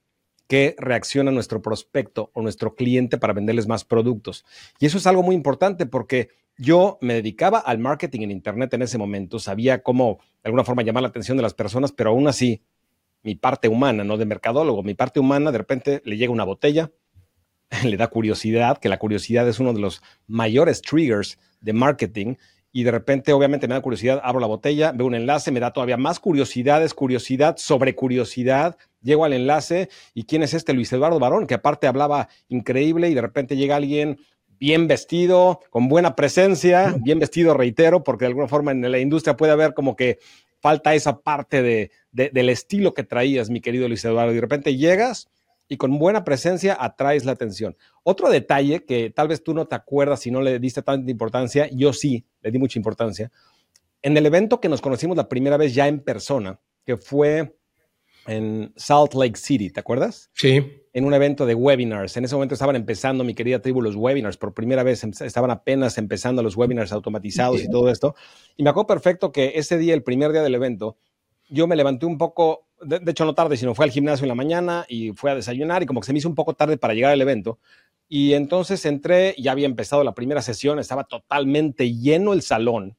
que 0.46 0.76
reacciona 0.78 1.32
nuestro 1.32 1.60
prospecto 1.60 2.30
o 2.34 2.42
nuestro 2.42 2.76
cliente 2.76 3.18
para 3.18 3.32
venderles 3.32 3.66
más 3.66 3.84
productos. 3.84 4.44
Y 4.78 4.86
eso 4.86 4.98
es 4.98 5.08
algo 5.08 5.24
muy 5.24 5.34
importante 5.34 5.86
porque 5.86 6.28
yo 6.56 6.96
me 7.00 7.14
dedicaba 7.14 7.58
al 7.58 7.78
marketing 7.78 8.20
en 8.20 8.30
Internet 8.30 8.74
en 8.74 8.82
ese 8.82 8.96
momento, 8.96 9.40
sabía 9.40 9.82
cómo 9.82 10.20
de 10.42 10.48
alguna 10.48 10.64
forma 10.64 10.82
llamar 10.82 11.02
la 11.02 11.08
atención 11.08 11.36
de 11.36 11.42
las 11.42 11.54
personas, 11.54 11.90
pero 11.90 12.10
aún 12.10 12.28
así, 12.28 12.62
mi 13.24 13.34
parte 13.34 13.66
humana, 13.66 14.04
no 14.04 14.16
de 14.16 14.24
mercadólogo, 14.26 14.84
mi 14.84 14.94
parte 14.94 15.18
humana, 15.18 15.50
de 15.50 15.58
repente 15.58 16.00
le 16.04 16.16
llega 16.16 16.32
una 16.32 16.44
botella, 16.44 16.92
le 17.84 17.96
da 17.96 18.08
curiosidad, 18.08 18.78
que 18.78 18.88
la 18.88 18.98
curiosidad 18.98 19.48
es 19.48 19.60
uno 19.60 19.72
de 19.72 19.80
los 19.80 20.02
mayores 20.26 20.82
triggers 20.82 21.38
de 21.60 21.72
marketing, 21.72 22.34
y 22.72 22.84
de 22.84 22.90
repente 22.90 23.32
obviamente 23.32 23.66
me 23.66 23.74
da 23.74 23.80
curiosidad, 23.80 24.20
abro 24.22 24.40
la 24.40 24.46
botella, 24.46 24.92
veo 24.92 25.06
un 25.06 25.14
enlace, 25.14 25.50
me 25.50 25.60
da 25.60 25.72
todavía 25.72 25.96
más 25.96 26.20
curiosidades, 26.20 26.94
curiosidad 26.94 27.56
sobre 27.56 27.96
curiosidad, 27.96 28.76
llego 29.02 29.24
al 29.24 29.32
enlace 29.32 29.88
y 30.14 30.24
quién 30.24 30.42
es 30.42 30.54
este 30.54 30.72
Luis 30.72 30.92
Eduardo 30.92 31.18
Barón, 31.18 31.46
que 31.46 31.54
aparte 31.54 31.88
hablaba 31.88 32.28
increíble 32.48 33.08
y 33.08 33.14
de 33.14 33.22
repente 33.22 33.56
llega 33.56 33.76
alguien 33.76 34.18
bien 34.60 34.86
vestido, 34.86 35.60
con 35.70 35.88
buena 35.88 36.14
presencia, 36.14 36.94
bien 37.00 37.18
vestido, 37.18 37.54
reitero, 37.54 38.04
porque 38.04 38.26
de 38.26 38.28
alguna 38.28 38.46
forma 38.46 38.72
en 38.72 38.88
la 38.88 38.98
industria 38.98 39.36
puede 39.36 39.52
haber 39.52 39.74
como 39.74 39.96
que 39.96 40.18
falta 40.60 40.94
esa 40.94 41.20
parte 41.20 41.62
de, 41.62 41.90
del 42.12 42.50
estilo 42.50 42.92
que 42.92 43.02
traías, 43.02 43.48
mi 43.48 43.60
querido 43.60 43.88
Luis 43.88 44.04
Eduardo, 44.04 44.32
y 44.32 44.34
de 44.34 44.40
repente 44.42 44.76
llegas 44.76 45.28
y 45.70 45.76
con 45.76 46.00
buena 46.00 46.24
presencia 46.24 46.76
atraes 46.78 47.24
la 47.24 47.30
atención. 47.30 47.76
Otro 48.02 48.28
detalle 48.28 48.84
que 48.84 49.10
tal 49.10 49.28
vez 49.28 49.44
tú 49.44 49.54
no 49.54 49.68
te 49.68 49.76
acuerdas 49.76 50.18
si 50.18 50.32
no 50.32 50.42
le 50.42 50.58
diste 50.58 50.82
tanta 50.82 51.08
importancia, 51.08 51.70
yo 51.72 51.92
sí 51.92 52.26
le 52.42 52.50
di 52.50 52.58
mucha 52.58 52.76
importancia. 52.76 53.30
En 54.02 54.16
el 54.16 54.26
evento 54.26 54.60
que 54.60 54.68
nos 54.68 54.80
conocimos 54.80 55.16
la 55.16 55.28
primera 55.28 55.56
vez 55.56 55.72
ya 55.72 55.86
en 55.86 56.00
persona, 56.00 56.58
que 56.84 56.96
fue 56.96 57.56
en 58.26 58.72
Salt 58.74 59.14
Lake 59.14 59.36
City, 59.36 59.70
¿te 59.70 59.78
acuerdas? 59.78 60.28
Sí. 60.34 60.60
En 60.92 61.04
un 61.04 61.14
evento 61.14 61.46
de 61.46 61.54
webinars. 61.54 62.16
En 62.16 62.24
ese 62.24 62.34
momento 62.34 62.54
estaban 62.54 62.74
empezando, 62.74 63.22
mi 63.22 63.34
querida 63.34 63.62
tribu, 63.62 63.80
los 63.80 63.94
webinars. 63.94 64.36
Por 64.38 64.52
primera 64.52 64.82
vez 64.82 65.04
em, 65.04 65.12
estaban 65.20 65.52
apenas 65.52 65.98
empezando 65.98 66.42
los 66.42 66.56
webinars 66.56 66.90
automatizados 66.90 67.62
y 67.62 67.70
todo 67.70 67.88
esto. 67.90 68.16
Y 68.56 68.64
me 68.64 68.70
acuerdo 68.70 68.88
perfecto 68.88 69.30
que 69.30 69.52
ese 69.54 69.78
día, 69.78 69.94
el 69.94 70.02
primer 70.02 70.32
día 70.32 70.42
del 70.42 70.56
evento, 70.56 70.96
yo 71.48 71.68
me 71.68 71.76
levanté 71.76 72.06
un 72.06 72.18
poco 72.18 72.66
de, 72.82 73.10
hecho 73.10 73.24
no 73.24 73.34
tarde, 73.34 73.56
sino 73.56 73.74
fue 73.74 73.84
al 73.84 73.90
gimnasio 73.90 74.24
en 74.24 74.28
la 74.28 74.34
mañana 74.34 74.86
y 74.88 75.12
fue 75.12 75.30
a 75.30 75.34
desayunar 75.34 75.82
y 75.82 75.86
como 75.86 76.00
que 76.00 76.06
se 76.06 76.12
me 76.12 76.18
hizo 76.18 76.28
un 76.28 76.34
poco 76.34 76.54
tarde 76.54 76.76
para 76.76 76.94
llegar 76.94 77.12
al 77.12 77.20
evento. 77.20 77.58
Y 78.08 78.34
entonces 78.34 78.84
entré, 78.86 79.34
ya 79.38 79.52
había 79.52 79.66
empezado 79.66 80.02
la 80.02 80.14
primera 80.14 80.42
sesión, 80.42 80.78
estaba 80.78 81.04
totalmente 81.04 81.92
lleno 81.94 82.32
el 82.32 82.42
salón. 82.42 82.96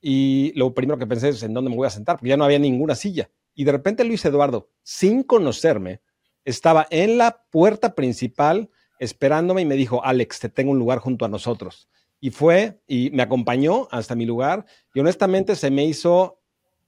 Y 0.00 0.52
lo 0.56 0.74
primero 0.74 0.98
que 0.98 1.06
pensé 1.06 1.30
es 1.30 1.42
en 1.42 1.54
dónde 1.54 1.70
me 1.70 1.76
voy 1.76 1.86
a 1.86 1.90
sentar, 1.90 2.16
porque 2.16 2.30
ya 2.30 2.36
no 2.36 2.44
había 2.44 2.58
ninguna 2.58 2.94
silla. 2.94 3.30
Y 3.54 3.64
de 3.64 3.72
repente 3.72 4.04
Luis 4.04 4.24
Eduardo, 4.24 4.68
sin 4.82 5.22
conocerme, 5.22 6.00
estaba 6.44 6.86
en 6.90 7.18
la 7.18 7.44
puerta 7.50 7.94
principal 7.94 8.68
esperándome 8.98 9.62
y 9.62 9.64
me 9.66 9.76
dijo, 9.76 10.04
Alex, 10.04 10.40
te 10.40 10.48
tengo 10.48 10.72
un 10.72 10.78
lugar 10.78 10.98
junto 10.98 11.24
a 11.24 11.28
nosotros. 11.28 11.88
Y 12.20 12.30
fue 12.30 12.80
y 12.86 13.10
me 13.10 13.22
acompañó 13.22 13.88
hasta 13.90 14.14
mi 14.14 14.26
lugar 14.26 14.64
y 14.94 15.00
honestamente 15.00 15.56
se 15.56 15.70
me 15.70 15.84
hizo 15.84 16.40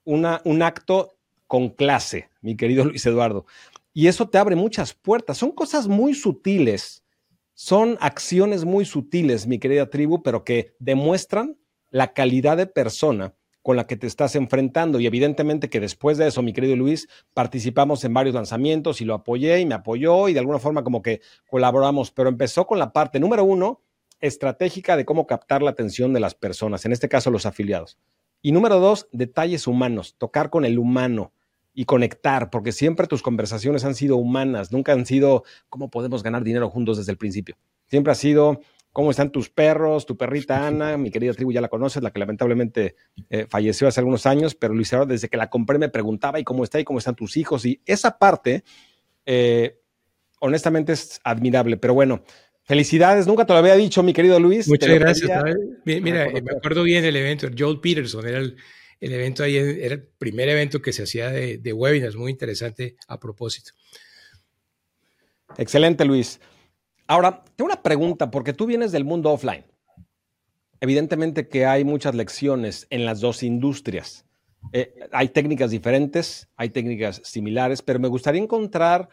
una, 0.04 0.40
un 0.44 0.62
acto 0.62 1.13
con 1.54 1.68
clase, 1.68 2.30
mi 2.40 2.56
querido 2.56 2.84
Luis 2.84 3.06
Eduardo. 3.06 3.46
Y 3.92 4.08
eso 4.08 4.28
te 4.28 4.38
abre 4.38 4.56
muchas 4.56 4.92
puertas. 4.92 5.38
Son 5.38 5.52
cosas 5.52 5.86
muy 5.86 6.12
sutiles, 6.12 7.04
son 7.52 7.96
acciones 8.00 8.64
muy 8.64 8.84
sutiles, 8.84 9.46
mi 9.46 9.60
querida 9.60 9.88
tribu, 9.88 10.20
pero 10.24 10.42
que 10.42 10.74
demuestran 10.80 11.56
la 11.90 12.12
calidad 12.12 12.56
de 12.56 12.66
persona 12.66 13.36
con 13.62 13.76
la 13.76 13.86
que 13.86 13.96
te 13.96 14.08
estás 14.08 14.34
enfrentando. 14.34 14.98
Y 14.98 15.06
evidentemente 15.06 15.70
que 15.70 15.78
después 15.78 16.18
de 16.18 16.26
eso, 16.26 16.42
mi 16.42 16.52
querido 16.52 16.74
Luis, 16.74 17.06
participamos 17.34 18.02
en 18.02 18.14
varios 18.14 18.34
lanzamientos 18.34 19.00
y 19.00 19.04
lo 19.04 19.14
apoyé 19.14 19.60
y 19.60 19.64
me 19.64 19.76
apoyó 19.76 20.28
y 20.28 20.32
de 20.32 20.40
alguna 20.40 20.58
forma 20.58 20.82
como 20.82 21.02
que 21.02 21.20
colaboramos, 21.46 22.10
pero 22.10 22.28
empezó 22.28 22.66
con 22.66 22.80
la 22.80 22.92
parte 22.92 23.20
número 23.20 23.44
uno, 23.44 23.80
estratégica 24.20 24.96
de 24.96 25.04
cómo 25.04 25.28
captar 25.28 25.62
la 25.62 25.70
atención 25.70 26.12
de 26.14 26.18
las 26.18 26.34
personas, 26.34 26.84
en 26.84 26.90
este 26.90 27.08
caso 27.08 27.30
los 27.30 27.46
afiliados. 27.46 27.96
Y 28.42 28.50
número 28.50 28.80
dos, 28.80 29.06
detalles 29.12 29.68
humanos, 29.68 30.16
tocar 30.18 30.50
con 30.50 30.64
el 30.64 30.80
humano 30.80 31.32
y 31.74 31.84
conectar, 31.84 32.50
porque 32.50 32.72
siempre 32.72 33.06
tus 33.06 33.22
conversaciones 33.22 33.84
han 33.84 33.94
sido 33.94 34.16
humanas, 34.16 34.72
nunca 34.72 34.92
han 34.92 35.04
sido 35.04 35.42
cómo 35.68 35.90
podemos 35.90 36.22
ganar 36.22 36.44
dinero 36.44 36.70
juntos 36.70 36.98
desde 36.98 37.12
el 37.12 37.18
principio. 37.18 37.56
Siempre 37.86 38.12
ha 38.12 38.14
sido 38.14 38.60
cómo 38.92 39.10
están 39.10 39.32
tus 39.32 39.50
perros, 39.50 40.06
tu 40.06 40.16
perrita 40.16 40.66
Ana, 40.66 40.96
mi 40.96 41.10
querida 41.10 41.34
tribu 41.34 41.50
ya 41.50 41.60
la 41.60 41.68
conoces, 41.68 42.02
la 42.02 42.12
que 42.12 42.20
lamentablemente 42.20 42.94
eh, 43.28 43.46
falleció 43.48 43.88
hace 43.88 44.00
algunos 44.00 44.24
años, 44.24 44.54
pero 44.54 44.72
Luis 44.72 44.92
desde 45.08 45.28
que 45.28 45.36
la 45.36 45.50
compré 45.50 45.78
me 45.78 45.88
preguntaba 45.88 46.38
y 46.38 46.44
cómo 46.44 46.62
está 46.62 46.78
y 46.78 46.84
cómo 46.84 47.00
están 47.00 47.16
tus 47.16 47.36
hijos. 47.36 47.66
Y 47.66 47.80
esa 47.84 48.18
parte, 48.18 48.62
eh, 49.26 49.80
honestamente, 50.38 50.92
es 50.92 51.20
admirable. 51.24 51.76
Pero 51.76 51.94
bueno, 51.94 52.22
Felicidades, 52.66 53.26
nunca 53.26 53.44
te 53.44 53.52
lo 53.52 53.58
había 53.58 53.74
dicho, 53.74 54.02
mi 54.02 54.14
querido 54.14 54.40
Luis. 54.40 54.66
Muchas 54.68 54.88
gracias. 54.88 55.30
Mira, 55.84 56.28
me 56.30 56.56
acuerdo 56.56 56.82
bien 56.82 57.04
el 57.04 57.14
evento, 57.14 57.48
Joel 57.56 57.78
Peterson 57.78 58.26
era 58.26 58.38
el, 58.38 58.56
el 59.04 59.12
evento 59.12 59.42
ahí 59.42 59.56
era 59.56 59.96
el 59.96 60.02
primer 60.02 60.48
evento 60.48 60.80
que 60.80 60.92
se 60.92 61.02
hacía 61.02 61.30
de, 61.30 61.72
webinars, 61.74 62.16
muy 62.16 62.32
interesante 62.32 62.96
a 63.06 63.20
propósito. 63.20 63.72
Excelente, 65.58 66.06
Luis. 66.06 66.40
Ahora, 67.06 67.44
tengo 67.54 67.66
una 67.70 67.82
pregunta, 67.82 68.30
porque 68.30 68.54
tú 68.54 68.64
vienes 68.64 68.92
del 68.92 69.04
mundo 69.04 69.30
offline. 69.30 69.66
Evidentemente 70.80 71.48
que 71.48 71.66
hay 71.66 71.84
muchas 71.84 72.14
lecciones 72.14 72.86
en 72.88 73.04
las 73.04 73.20
dos 73.20 73.42
industrias. 73.42 74.24
Eh, 74.72 74.94
hay 75.12 75.28
técnicas 75.28 75.70
diferentes, 75.70 76.48
hay 76.56 76.70
técnicas 76.70 77.20
similares, 77.24 77.82
pero 77.82 78.00
me 78.00 78.08
gustaría 78.08 78.40
encontrar 78.40 79.10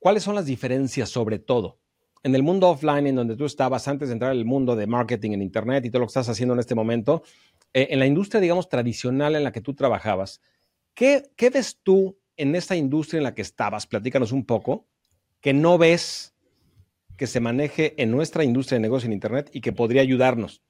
cuáles 0.00 0.24
son 0.24 0.34
las 0.34 0.46
diferencias 0.46 1.10
sobre 1.10 1.38
todo. 1.38 1.78
En 2.24 2.34
el 2.34 2.42
mundo 2.42 2.68
offline, 2.68 3.06
en 3.06 3.14
donde 3.14 3.36
tú 3.36 3.44
estabas 3.44 3.86
antes 3.86 4.08
de 4.08 4.14
entrar 4.14 4.32
al 4.32 4.44
mundo 4.44 4.74
de 4.74 4.88
marketing 4.88 5.30
en 5.30 5.42
Internet 5.42 5.84
y 5.84 5.90
todo 5.90 6.00
lo 6.00 6.06
que 6.06 6.10
estás 6.10 6.28
haciendo 6.28 6.54
en 6.54 6.60
este 6.60 6.74
momento, 6.74 7.22
eh, 7.72 7.88
en 7.90 7.98
la 7.98 8.06
industria, 8.06 8.40
digamos, 8.40 8.68
tradicional 8.68 9.36
en 9.36 9.44
la 9.44 9.52
que 9.52 9.60
tú 9.60 9.74
trabajabas, 9.74 10.40
¿qué, 10.94 11.30
¿qué 11.36 11.50
ves 11.50 11.78
tú 11.82 12.18
en 12.36 12.54
esta 12.54 12.76
industria 12.76 13.18
en 13.18 13.24
la 13.24 13.34
que 13.34 13.42
estabas? 13.42 13.86
Platícanos 13.86 14.32
un 14.32 14.44
poco, 14.44 14.86
que 15.40 15.52
no 15.52 15.78
ves 15.78 16.34
que 17.16 17.26
se 17.26 17.40
maneje 17.40 18.00
en 18.00 18.10
nuestra 18.10 18.44
industria 18.44 18.76
de 18.76 18.82
negocio 18.82 19.06
en 19.06 19.12
Internet 19.12 19.50
y 19.52 19.60
que 19.60 19.72
podría 19.72 20.02
ayudarnos. 20.02 20.62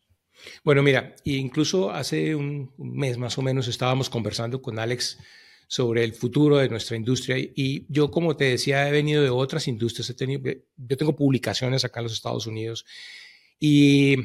Bueno, 0.65 0.83
mira, 0.83 1.15
incluso 1.25 1.91
hace 1.91 2.35
un 2.35 2.73
mes 2.79 3.19
más 3.19 3.37
o 3.39 3.43
menos 3.43 3.69
estábamos 3.69 4.09
conversando 4.09 4.63
con 4.63 4.79
Alex 4.79 5.19
sobre 5.67 6.05
el 6.05 6.15
futuro 6.15 6.57
de 6.57 6.69
nuestra 6.69 6.97
industria 6.97 7.37
y 7.39 7.85
yo, 7.89 8.11
como 8.11 8.37
te 8.37 8.45
decía, 8.45 8.89
he 8.89 8.93
venido 8.93 9.23
de 9.23 9.29
otras 9.31 9.69
industrias, 9.69 10.09
he 10.09 10.15
tenido, 10.15 10.51
yo 10.77 10.97
tengo 10.97 11.15
publicaciones 11.15 11.85
acá 11.85 12.01
en 12.01 12.05
los 12.05 12.15
Estados 12.15 12.47
Unidos 12.47 12.87
y 13.61 14.17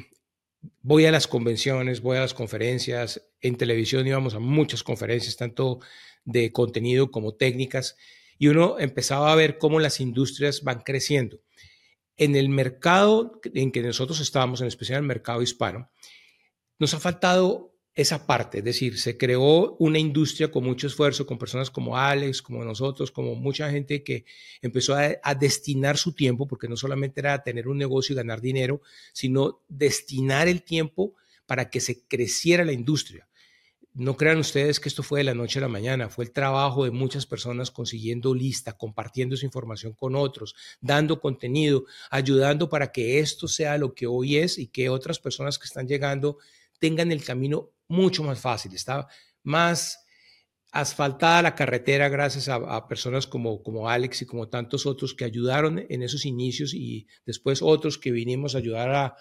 voy 0.82 1.06
a 1.06 1.12
las 1.12 1.28
convenciones, 1.28 2.02
voy 2.02 2.18
a 2.18 2.22
las 2.22 2.34
conferencias, 2.34 3.22
en 3.42 3.56
televisión 3.56 4.08
íbamos 4.08 4.34
a 4.34 4.40
muchas 4.40 4.84
conferencias, 4.84 5.38
tanto 5.38 5.80
de 6.26 6.52
contenido 6.52 7.12
como 7.12 7.36
técnicas, 7.36 7.98
y 8.38 8.48
uno 8.48 8.78
empezaba 8.80 9.32
a 9.32 9.36
ver 9.36 9.58
cómo 9.58 9.80
las 9.80 10.00
industrias 10.00 10.64
van 10.64 10.82
creciendo. 10.82 11.40
En 12.18 12.36
el 12.36 12.50
mercado 12.50 13.40
en 13.54 13.72
que 13.72 13.82
nosotros 13.82 14.20
estábamos, 14.20 14.62
en 14.62 14.68
especial 14.68 15.00
el 15.00 15.08
mercado 15.08 15.42
hispano, 15.42 15.90
nos 16.80 16.94
ha 16.94 17.00
faltado 17.00 17.73
esa 17.96 18.26
parte, 18.26 18.60
es 18.60 18.64
decir, 18.64 19.00
se 19.00 19.18
creó 19.18 19.76
una 19.78 20.00
industria 20.00 20.50
con 20.50 20.64
mucho 20.64 20.88
esfuerzo, 20.88 21.28
con 21.28 21.38
personas 21.38 21.70
como 21.70 21.96
Alex, 21.96 22.42
como 22.42 22.66
nosotros, 22.66 23.12
como 23.12 23.36
mucha 23.36 23.70
gente 23.70 24.04
que 24.04 24.26
empezó 24.64 24.96
a, 24.96 25.36
destinar 25.36 25.98
su 25.98 26.14
tiempo, 26.14 26.48
porque 26.48 26.68
no 26.68 26.76
solamente 26.76 27.20
era 27.20 27.44
tener 27.44 27.68
un 27.68 27.78
negocio 27.78 28.14
y 28.14 28.16
ganar 28.16 28.42
dinero, 28.42 28.82
sino 29.14 29.62
destinar 29.68 30.48
el 30.48 30.64
tiempo 30.64 31.14
para 31.46 31.70
que 31.70 31.80
se 31.80 32.04
creciera 32.08 32.66
la 32.66 32.72
industria. 32.72 33.28
No 33.94 34.18
crean 34.18 34.40
ustedes 34.40 34.80
que 34.80 34.90
esto 34.90 35.04
fue 35.04 35.20
de 35.20 35.26
la 35.26 35.36
noche 35.36 35.60
a 35.60 35.62
la 35.62 35.68
mañana, 35.68 36.10
fue 36.10 36.26
el 36.26 36.32
trabajo 36.32 36.86
de 36.86 36.90
muchas 36.90 37.28
personas 37.28 37.70
consiguiendo 37.70 38.34
lista, 38.34 38.76
compartiendo 38.76 39.38
su 39.38 39.46
información 39.46 39.94
con 39.94 40.16
otros, 40.16 40.56
dando 40.82 41.20
contenido, 41.20 41.86
ayudando 42.10 42.70
para 42.70 42.92
que 42.92 43.20
esto 43.20 43.48
sea 43.48 43.78
lo 43.78 43.94
que 43.94 44.08
hoy 44.08 44.38
es 44.38 44.58
y 44.58 44.66
que 44.66 44.90
otras 44.90 45.20
personas 45.20 45.60
que 45.60 45.66
están 45.66 45.88
llegando 45.88 46.40
tengan 46.80 47.12
el 47.12 47.24
camino 47.24 47.70
mucho 47.88 48.24
más 48.24 48.40
fácil, 48.40 48.74
está 48.74 49.08
más 49.44 50.00
asfaltada 50.72 51.44
la 51.44 51.56
carretera 51.56 52.10
gracias 52.10 52.50
a, 52.50 52.88
personas 52.88 53.28
como, 53.28 53.62
como 53.62 53.90
Alex 53.90 54.24
y 54.24 54.26
como 54.26 54.50
tantos 54.50 54.88
otros 54.88 55.14
que 55.14 55.24
ayudaron 55.24 55.86
en 55.88 56.02
esos 56.02 56.26
inicios 56.26 56.74
y 56.74 57.08
después 57.28 57.62
otros 57.62 58.00
que 58.00 58.12
vinimos 58.12 58.56
a 58.56 58.58
ayudar 58.58 58.90
a, 58.90 59.16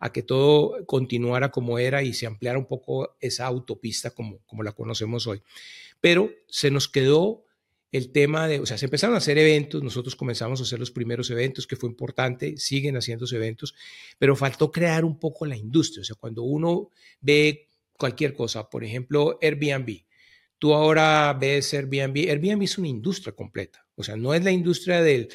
a 0.00 0.12
que 0.12 0.22
todo 0.22 0.84
continuara 0.84 1.50
como 1.50 1.78
era 1.78 2.02
y 2.02 2.12
se 2.12 2.26
ampliara 2.26 2.58
un 2.58 2.66
poco 2.66 3.16
esa 3.20 3.46
autopista 3.46 4.10
como, 4.10 4.40
como 4.44 4.62
la 4.62 4.72
conocemos 4.72 5.26
hoy. 5.26 5.42
Pero 6.00 6.30
se 6.46 6.70
nos 6.70 6.88
quedó 6.88 7.44
el 7.90 8.12
tema 8.12 8.46
de, 8.46 8.60
o 8.60 8.66
sea, 8.66 8.76
se 8.76 8.84
empezaron 8.84 9.14
a 9.14 9.18
hacer 9.18 9.38
eventos, 9.38 9.82
nosotros 9.82 10.14
comenzamos 10.14 10.60
a 10.60 10.64
hacer 10.64 10.78
los 10.78 10.90
primeros 10.90 11.30
eventos, 11.30 11.66
que 11.66 11.76
fue 11.76 11.88
importante, 11.88 12.58
siguen 12.58 12.96
haciéndose 12.96 13.36
eventos, 13.36 13.74
pero 14.18 14.36
faltó 14.36 14.70
crear 14.70 15.04
un 15.04 15.18
poco 15.18 15.46
la 15.46 15.56
industria, 15.56 16.02
o 16.02 16.04
sea, 16.04 16.16
cuando 16.16 16.42
uno 16.42 16.90
ve 17.20 17.67
cualquier 17.98 18.32
cosa, 18.32 18.70
por 18.70 18.84
ejemplo, 18.84 19.38
Airbnb, 19.42 20.04
tú 20.58 20.72
ahora 20.72 21.36
ves 21.38 21.74
Airbnb, 21.74 22.30
Airbnb 22.30 22.62
es 22.62 22.78
una 22.78 22.88
industria 22.88 23.34
completa, 23.34 23.86
o 23.94 24.02
sea, 24.02 24.16
no 24.16 24.32
es 24.32 24.42
la 24.42 24.52
industria 24.52 25.02
de 25.02 25.28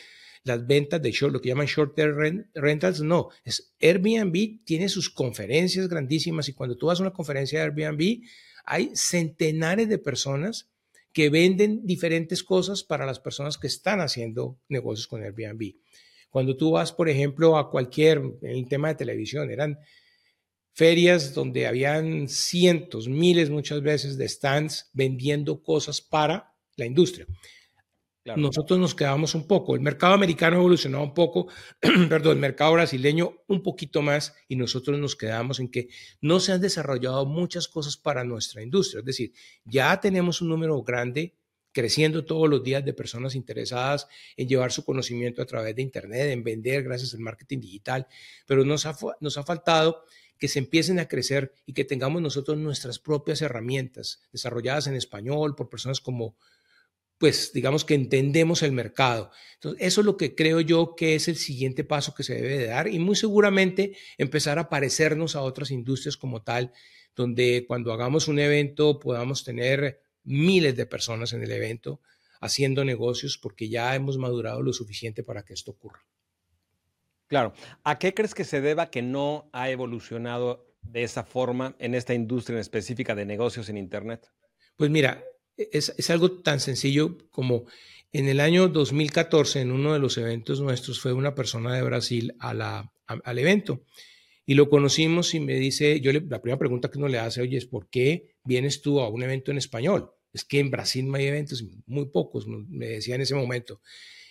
las 0.44 0.66
ventas 0.66 1.02
de 1.02 1.12
short, 1.12 1.34
lo 1.34 1.42
que 1.42 1.50
llaman 1.50 1.68
short 1.68 1.96
term 1.96 2.46
rentals, 2.54 3.02
no, 3.02 3.30
es 3.44 3.74
Airbnb 3.80 4.64
tiene 4.66 4.90
sus 4.90 5.10
conferencias 5.10 5.88
grandísimas 5.88 6.50
y 6.50 6.54
cuando 6.54 6.76
tú 6.76 6.88
vas 6.88 7.00
a 7.00 7.04
una 7.04 7.14
conferencia 7.14 7.60
de 7.60 7.66
Airbnb, 7.66 8.24
hay 8.66 8.92
centenares 8.96 9.90
de 9.90 10.00
personas 10.00 10.70
que 11.12 11.30
venden 11.30 11.86
diferentes 11.86 12.44
cosas 12.44 12.84
para 12.84 13.06
las 13.06 13.20
personas 13.20 13.58
que 13.58 13.68
están 13.68 14.02
haciendo 14.02 14.58
negocios 14.68 15.08
con 15.08 15.22
Airbnb. 15.22 15.76
Cuando 16.30 16.58
tú 16.58 16.72
vas, 16.72 16.92
por 16.92 17.10
ejemplo, 17.10 17.58
a 17.58 17.70
cualquier, 17.70 18.18
en 18.42 18.58
el 18.58 18.68
tema 18.68 18.88
de 18.88 18.96
televisión, 18.96 19.52
eran 19.52 19.78
ferias 20.74 21.34
donde 21.34 21.68
habían 21.68 22.28
cientos, 22.28 23.08
miles 23.08 23.50
muchas 23.50 23.82
veces 23.82 24.18
de 24.18 24.28
stands 24.28 24.90
vendiendo 24.94 25.62
cosas 25.62 26.02
para 26.02 26.54
la 26.76 26.86
industria. 26.86 27.28
Nosotros 28.38 28.80
nos 28.80 28.96
quedamos 28.96 29.36
un 29.36 29.48
poco. 29.48 29.76
El 29.76 29.82
mercado 29.82 30.14
americano 30.14 30.56
evolucionó 30.56 31.04
un 31.04 31.14
poco, 31.14 31.48
perdón, 32.10 32.38
el 32.38 32.40
mercado 32.40 32.72
brasileño 32.74 33.44
un 33.48 33.62
poquito 33.62 34.02
más 34.02 34.34
y 34.48 34.56
nosotros 34.56 34.98
nos 34.98 35.18
quedamos 35.18 35.60
en 35.60 35.70
que 35.70 35.90
no 36.22 36.40
se 36.40 36.54
han 36.54 36.62
desarrollado 36.62 37.26
muchas 37.26 37.68
cosas 37.68 37.98
para 37.98 38.24
nuestra 38.24 38.64
industria. 38.64 39.00
Es 39.00 39.06
decir, 39.06 39.34
ya 39.66 40.00
tenemos 40.00 40.42
un 40.42 40.50
número 40.50 40.82
grande 40.84 41.36
creciendo 41.74 42.24
todos 42.24 42.50
los 42.50 42.64
días 42.64 42.86
de 42.86 42.94
personas 42.94 43.36
interesadas 43.36 44.08
en 44.38 44.48
llevar 44.48 44.72
su 44.72 44.86
conocimiento 44.86 45.42
a 45.42 45.46
través 45.46 45.76
de 45.76 45.82
Internet, 45.82 46.30
en 46.32 46.44
vender 46.44 46.84
gracias 46.84 47.14
al 47.14 47.20
marketing 47.20 47.60
digital, 47.60 48.08
pero 48.46 48.64
nos 48.64 48.86
ha, 48.86 48.96
nos 49.20 49.38
ha 49.38 49.44
faltado 49.44 50.06
que 50.44 50.50
se 50.50 50.60
empiecen 50.60 51.00
a 51.00 51.08
crecer 51.08 51.54
y 51.66 51.72
que 51.72 51.86
tengamos 51.86 52.22
nosotros 52.22 52.58
nuestras 52.58 53.00
propias 53.00 53.42
herramientas 53.42 54.20
desarrolladas 54.34 54.88
en 54.88 54.96
español 54.96 55.56
por 55.56 55.70
personas 55.70 56.02
como 56.02 56.36
pues 57.18 57.54
digamos 57.54 57.86
que 57.86 57.94
entendemos 57.94 58.62
el 58.62 58.74
mercado. 58.74 59.32
Entonces, 59.54 59.82
eso 59.82 60.02
es 60.02 60.06
lo 60.06 60.18
que 60.18 60.36
creo 60.36 60.60
yo 60.60 60.96
que 60.98 61.16
es 61.16 61.30
el 61.30 61.38
siguiente 61.38 61.86
paso 61.86 62.14
que 62.14 62.24
se 62.24 62.36
debe 62.36 62.58
de 62.58 62.66
dar 62.66 62.90
y 62.90 63.00
muy 63.00 63.16
seguramente 63.16 63.96
empezar 64.18 64.60
a 64.60 64.68
parecernos 64.68 65.38
a 65.38 65.44
otras 65.44 65.72
industrias 65.72 66.18
como 66.18 66.42
tal, 66.42 66.74
donde 67.16 67.64
cuando 67.66 67.94
hagamos 67.94 68.28
un 68.28 68.40
evento 68.40 69.00
podamos 69.00 69.46
tener 69.46 70.02
miles 70.26 70.76
de 70.76 70.86
personas 70.86 71.32
en 71.32 71.42
el 71.42 71.54
evento 71.54 72.02
haciendo 72.42 72.84
negocios 72.84 73.38
porque 73.38 73.70
ya 73.70 73.96
hemos 73.96 74.18
madurado 74.18 74.62
lo 74.62 74.74
suficiente 74.74 75.24
para 75.24 75.44
que 75.44 75.54
esto 75.54 75.72
ocurra. 75.72 76.04
Claro. 77.28 77.54
¿A 77.84 78.00
qué 78.00 78.14
crees 78.14 78.34
que 78.34 78.44
se 78.44 78.62
deba 78.62 78.90
que 78.90 79.02
no 79.02 79.50
ha 79.54 79.70
evolucionado 79.70 80.68
de 80.82 81.04
esa 81.04 81.24
forma 81.24 81.76
en 81.80 81.96
esta 81.96 82.14
industria 82.14 82.56
en 82.56 82.62
específica 82.62 83.16
de 83.16 83.26
negocios 83.26 83.70
en 83.70 83.78
Internet? 83.78 84.30
Pues 84.76 84.90
mira, 84.90 85.24
es, 85.58 86.10
algo 86.10 86.42
tan 86.42 86.60
sencillo 86.60 87.18
como 87.30 87.66
en 88.12 88.28
el 88.28 88.40
año 88.40 88.68
2014, 88.68 89.62
en 89.62 89.72
uno 89.72 89.94
de 89.94 90.00
los 90.00 90.18
eventos 90.18 90.62
nuestros, 90.62 91.00
fue 91.00 91.14
una 91.14 91.34
persona 91.36 91.76
de 91.76 91.82
Brasil 91.82 92.36
a 92.40 92.54
la, 92.54 92.94
al 93.08 93.40
evento 93.40 93.84
y 94.46 94.56
lo 94.56 94.70
conocimos 94.70 95.34
y 95.34 95.40
me 95.40 95.56
dice, 95.56 96.02
yo 96.02 96.12
la 96.12 96.42
primera 96.42 96.60
pregunta 96.60 96.92
que 96.92 96.98
uno 96.98 97.08
le 97.08 97.20
hace, 97.20 97.42
oye, 97.42 97.58
es 97.58 97.66
¿por 97.66 97.90
qué 97.90 98.36
vienes 98.44 98.82
tú 98.82 99.00
a 99.00 99.10
un 99.10 99.24
evento 99.24 99.52
en 99.52 99.58
español? 99.58 100.12
Es 100.34 100.44
que 100.44 100.60
en 100.60 100.70
Brasil 100.70 101.08
no 101.08 101.16
hay 101.16 101.28
eventos, 101.28 101.64
muy 101.86 102.06
pocos, 102.08 102.48
me 102.48 102.88
decía 102.88 103.16
en 103.16 103.22
ese 103.22 103.36
momento. 103.36 103.82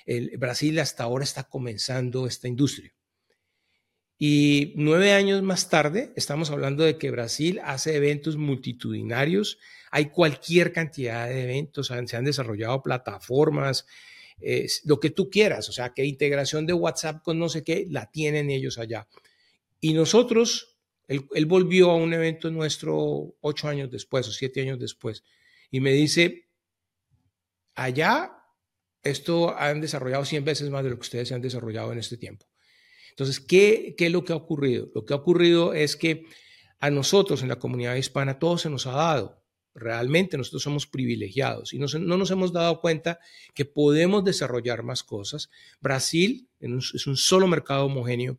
El, 0.06 0.36
Brasil 0.38 0.78
hasta 0.78 1.04
ahora 1.04 1.24
está 1.24 1.44
comenzando 1.44 2.26
esta 2.26 2.48
industria. 2.48 2.92
Y 4.18 4.72
nueve 4.76 5.12
años 5.12 5.42
más 5.42 5.68
tarde, 5.68 6.12
estamos 6.14 6.50
hablando 6.50 6.84
de 6.84 6.96
que 6.96 7.10
Brasil 7.10 7.60
hace 7.64 7.96
eventos 7.96 8.36
multitudinarios, 8.36 9.58
hay 9.90 10.06
cualquier 10.06 10.72
cantidad 10.72 11.28
de 11.28 11.42
eventos, 11.42 11.88
se 11.88 12.16
han 12.16 12.24
desarrollado 12.24 12.82
plataformas, 12.82 13.84
lo 14.84 15.00
que 15.00 15.10
tú 15.10 15.28
quieras, 15.28 15.68
o 15.68 15.72
sea, 15.72 15.92
que 15.92 16.04
integración 16.04 16.66
de 16.66 16.72
WhatsApp 16.72 17.22
con 17.22 17.38
no 17.38 17.48
sé 17.48 17.64
qué, 17.64 17.86
la 17.88 18.10
tienen 18.10 18.50
ellos 18.50 18.78
allá. 18.78 19.08
Y 19.80 19.92
nosotros, 19.92 20.76
él, 21.08 21.26
él 21.34 21.46
volvió 21.46 21.90
a 21.90 21.96
un 21.96 22.12
evento 22.12 22.50
nuestro 22.50 23.34
ocho 23.40 23.68
años 23.68 23.90
después 23.90 24.28
o 24.28 24.32
siete 24.32 24.60
años 24.60 24.78
después 24.78 25.24
y 25.70 25.80
me 25.80 25.92
dice, 25.92 26.48
allá 27.74 28.41
esto 29.02 29.56
han 29.56 29.80
desarrollado 29.80 30.24
100 30.24 30.44
veces 30.44 30.70
más 30.70 30.84
de 30.84 30.90
lo 30.90 30.96
que 30.96 31.02
ustedes 31.02 31.32
han 31.32 31.42
desarrollado 31.42 31.92
en 31.92 31.98
este 31.98 32.16
tiempo. 32.16 32.46
Entonces, 33.10 33.40
¿qué, 33.40 33.94
¿qué 33.96 34.06
es 34.06 34.12
lo 34.12 34.24
que 34.24 34.32
ha 34.32 34.36
ocurrido? 34.36 34.90
Lo 34.94 35.04
que 35.04 35.12
ha 35.12 35.16
ocurrido 35.16 35.74
es 35.74 35.96
que 35.96 36.24
a 36.80 36.90
nosotros 36.90 37.42
en 37.42 37.48
la 37.48 37.58
comunidad 37.58 37.94
hispana 37.96 38.38
todo 38.38 38.58
se 38.58 38.70
nos 38.70 38.86
ha 38.86 38.92
dado. 38.92 39.42
Realmente 39.74 40.36
nosotros 40.36 40.62
somos 40.62 40.86
privilegiados 40.86 41.72
y 41.72 41.78
no, 41.78 41.86
no 41.86 42.16
nos 42.16 42.30
hemos 42.30 42.52
dado 42.52 42.80
cuenta 42.80 43.18
que 43.54 43.64
podemos 43.64 44.24
desarrollar 44.24 44.82
más 44.82 45.02
cosas. 45.02 45.50
Brasil 45.80 46.48
es 46.60 47.06
un 47.06 47.16
solo 47.16 47.46
mercado 47.46 47.86
homogéneo 47.86 48.38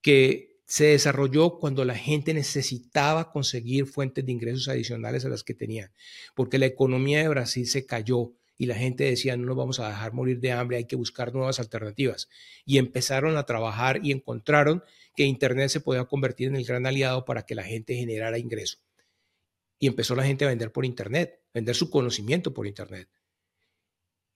que 0.00 0.54
se 0.66 0.86
desarrolló 0.86 1.58
cuando 1.58 1.84
la 1.84 1.94
gente 1.94 2.32
necesitaba 2.32 3.30
conseguir 3.30 3.86
fuentes 3.86 4.24
de 4.24 4.32
ingresos 4.32 4.68
adicionales 4.68 5.24
a 5.24 5.28
las 5.28 5.44
que 5.44 5.54
tenían, 5.54 5.92
porque 6.34 6.58
la 6.58 6.66
economía 6.66 7.20
de 7.20 7.28
Brasil 7.28 7.66
se 7.66 7.84
cayó 7.84 8.32
y 8.56 8.66
la 8.66 8.76
gente 8.76 9.04
decía, 9.04 9.36
no 9.36 9.46
nos 9.46 9.56
vamos 9.56 9.80
a 9.80 9.88
dejar 9.88 10.12
morir 10.12 10.40
de 10.40 10.52
hambre, 10.52 10.76
hay 10.76 10.84
que 10.84 10.96
buscar 10.96 11.34
nuevas 11.34 11.58
alternativas. 11.58 12.28
Y 12.64 12.78
empezaron 12.78 13.36
a 13.36 13.46
trabajar 13.46 14.00
y 14.04 14.12
encontraron 14.12 14.82
que 15.16 15.24
Internet 15.24 15.70
se 15.70 15.80
podía 15.80 16.04
convertir 16.04 16.48
en 16.48 16.56
el 16.56 16.64
gran 16.64 16.86
aliado 16.86 17.24
para 17.24 17.44
que 17.44 17.54
la 17.54 17.64
gente 17.64 17.94
generara 17.94 18.38
ingreso. 18.38 18.78
Y 19.78 19.86
empezó 19.88 20.14
la 20.14 20.24
gente 20.24 20.44
a 20.44 20.48
vender 20.48 20.72
por 20.72 20.84
Internet, 20.84 21.40
vender 21.52 21.74
su 21.74 21.90
conocimiento 21.90 22.54
por 22.54 22.66
Internet. 22.66 23.08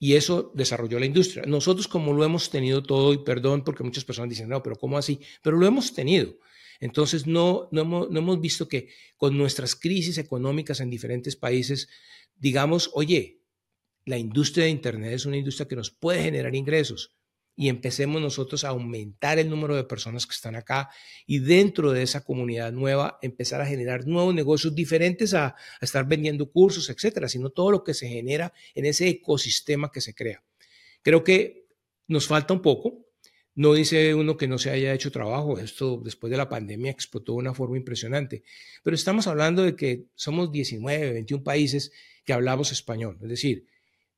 Y 0.00 0.14
eso 0.14 0.52
desarrolló 0.54 0.98
la 0.98 1.06
industria. 1.06 1.44
Nosotros 1.46 1.88
como 1.88 2.12
lo 2.12 2.24
hemos 2.24 2.50
tenido 2.50 2.82
todo, 2.82 3.12
y 3.12 3.18
perdón 3.18 3.64
porque 3.64 3.82
muchas 3.82 4.04
personas 4.04 4.30
dicen, 4.30 4.48
no, 4.48 4.62
pero 4.62 4.76
¿cómo 4.76 4.98
así? 4.98 5.20
Pero 5.42 5.56
lo 5.56 5.66
hemos 5.66 5.94
tenido. 5.94 6.38
Entonces 6.80 7.26
no, 7.26 7.68
no, 7.72 7.80
hemos, 7.80 8.10
no 8.10 8.18
hemos 8.20 8.40
visto 8.40 8.68
que 8.68 8.88
con 9.16 9.36
nuestras 9.36 9.74
crisis 9.74 10.18
económicas 10.18 10.80
en 10.80 10.90
diferentes 10.90 11.34
países, 11.34 11.88
digamos, 12.36 12.90
oye, 12.94 13.37
la 14.08 14.18
industria 14.18 14.64
de 14.64 14.70
Internet 14.70 15.12
es 15.12 15.26
una 15.26 15.36
industria 15.36 15.68
que 15.68 15.76
nos 15.76 15.90
puede 15.90 16.22
generar 16.22 16.54
ingresos 16.54 17.14
y 17.54 17.68
empecemos 17.68 18.22
nosotros 18.22 18.64
a 18.64 18.68
aumentar 18.68 19.38
el 19.38 19.50
número 19.50 19.76
de 19.76 19.84
personas 19.84 20.26
que 20.26 20.32
están 20.32 20.54
acá 20.56 20.88
y 21.26 21.40
dentro 21.40 21.92
de 21.92 22.02
esa 22.04 22.24
comunidad 22.24 22.72
nueva 22.72 23.18
empezar 23.20 23.60
a 23.60 23.66
generar 23.66 24.06
nuevos 24.06 24.34
negocios 24.34 24.74
diferentes 24.74 25.34
a, 25.34 25.56
estar 25.80 26.06
vendiendo 26.06 26.50
cursos, 26.50 26.88
etcétera, 26.88 27.28
sino 27.28 27.50
todo 27.50 27.70
lo 27.70 27.84
que 27.84 27.92
se 27.94 28.08
genera 28.08 28.52
en 28.74 28.86
ese 28.86 29.08
ecosistema 29.08 29.90
que 29.92 30.00
se 30.00 30.14
crea. 30.14 30.42
Creo 31.02 31.22
que 31.22 31.66
nos 32.06 32.26
falta 32.26 32.54
un 32.54 32.62
poco. 32.62 33.04
No 33.56 33.74
dice 33.74 34.14
uno 34.14 34.36
que 34.36 34.46
no 34.46 34.56
se 34.56 34.70
haya 34.70 34.94
hecho 34.94 35.10
trabajo. 35.10 35.58
Esto 35.58 36.00
después 36.02 36.30
de 36.30 36.36
la 36.36 36.48
pandemia 36.48 36.92
explotó 36.92 37.32
de 37.32 37.38
una 37.38 37.54
forma 37.54 37.76
impresionante. 37.76 38.44
Pero 38.84 38.94
estamos 38.94 39.26
hablando 39.26 39.64
de 39.64 39.74
que 39.74 40.06
somos 40.14 40.52
19, 40.52 41.12
21 41.12 41.42
países 41.42 41.90
que 42.24 42.32
hablamos 42.32 42.70
español. 42.70 43.18
Es 43.20 43.28
decir, 43.28 43.66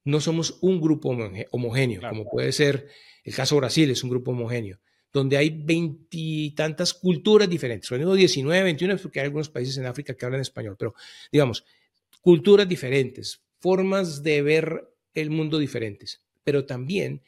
no 0.04 0.20
somos 0.20 0.58
un 0.60 0.80
grupo 0.80 1.10
homogéneo, 1.50 2.00
como 2.08 2.28
puede 2.28 2.52
ser 2.52 2.88
el 3.24 3.34
caso 3.34 3.54
de 3.54 3.60
Brasil, 3.60 3.90
es 3.90 4.02
un 4.02 4.10
grupo 4.10 4.30
homogéneo, 4.30 4.78
donde 5.12 5.36
hay 5.36 5.50
veintitantas 5.50 6.94
culturas 6.94 7.48
diferentes. 7.48 7.88
Son 7.88 7.98
19, 7.98 8.62
21, 8.62 8.96
porque 8.98 9.20
hay 9.20 9.26
algunos 9.26 9.48
países 9.48 9.76
en 9.76 9.86
África 9.86 10.14
que 10.14 10.24
hablan 10.24 10.40
español, 10.40 10.76
pero 10.78 10.94
digamos, 11.30 11.64
culturas 12.20 12.68
diferentes, 12.68 13.42
formas 13.58 14.22
de 14.22 14.42
ver 14.42 14.88
el 15.14 15.30
mundo 15.30 15.58
diferentes, 15.58 16.22
pero 16.44 16.64
también 16.64 17.22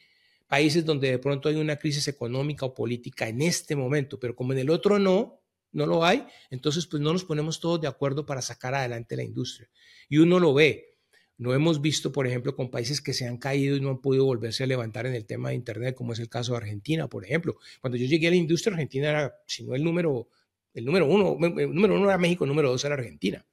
países 0.47 0.85
donde 0.85 1.09
de 1.09 1.19
pronto 1.19 1.49
hay 1.49 1.55
una 1.55 1.77
crisis 1.77 2.07
económica 2.07 2.65
o 2.65 2.73
política 2.73 3.27
en 3.27 3.41
este 3.41 3.75
momento, 3.75 4.19
pero 4.19 4.35
como 4.35 4.53
en 4.53 4.59
el 4.59 4.69
otro 4.69 4.99
no, 4.99 5.41
no 5.71 5.85
lo 5.85 6.05
hay, 6.05 6.25
entonces 6.51 6.85
pues 6.85 7.01
no 7.01 7.11
nos 7.11 7.25
ponemos 7.25 7.59
todos 7.59 7.81
de 7.81 7.87
acuerdo 7.87 8.25
para 8.25 8.41
sacar 8.41 8.75
adelante 8.75 9.15
la 9.15 9.23
industria. 9.23 9.69
Y 10.07 10.19
uno 10.19 10.39
lo 10.39 10.53
ve, 10.53 10.92
no 11.37 11.53
hemos 11.53 11.81
visto, 11.81 12.11
por 12.11 12.27
ejemplo, 12.27 12.55
con 12.55 12.69
países 12.69 13.01
que 13.01 13.13
se 13.13 13.27
han 13.27 13.37
caído 13.37 13.75
y 13.75 13.81
no 13.81 13.89
han 13.89 14.01
podido 14.01 14.25
volverse 14.25 14.63
a 14.63 14.67
levantar 14.67 15.05
en 15.05 15.15
el 15.15 15.25
tema 15.25 15.49
de 15.49 15.55
Internet, 15.55 15.95
como 15.95 16.13
es 16.13 16.19
el 16.19 16.29
caso 16.29 16.51
de 16.53 16.59
Argentina, 16.59 17.07
por 17.07 17.25
ejemplo. 17.25 17.57
Cuando 17.81 17.97
yo 17.97 18.05
llegué 18.05 18.27
a 18.27 18.31
la 18.31 18.35
industria, 18.35 18.73
Argentina 18.73 19.09
era, 19.09 19.35
si 19.47 19.63
no 19.63 19.75
el 19.75 19.83
número, 19.83 20.29
el 20.73 20.85
número 20.85 21.07
uno, 21.07 21.37
el 21.57 21.73
número 21.73 21.95
uno 21.95 22.05
era 22.05 22.17
México, 22.17 22.43
el 22.43 22.49
número 22.49 22.69
dos 22.69 22.85
era 22.85 22.95
Argentina. 22.95 23.45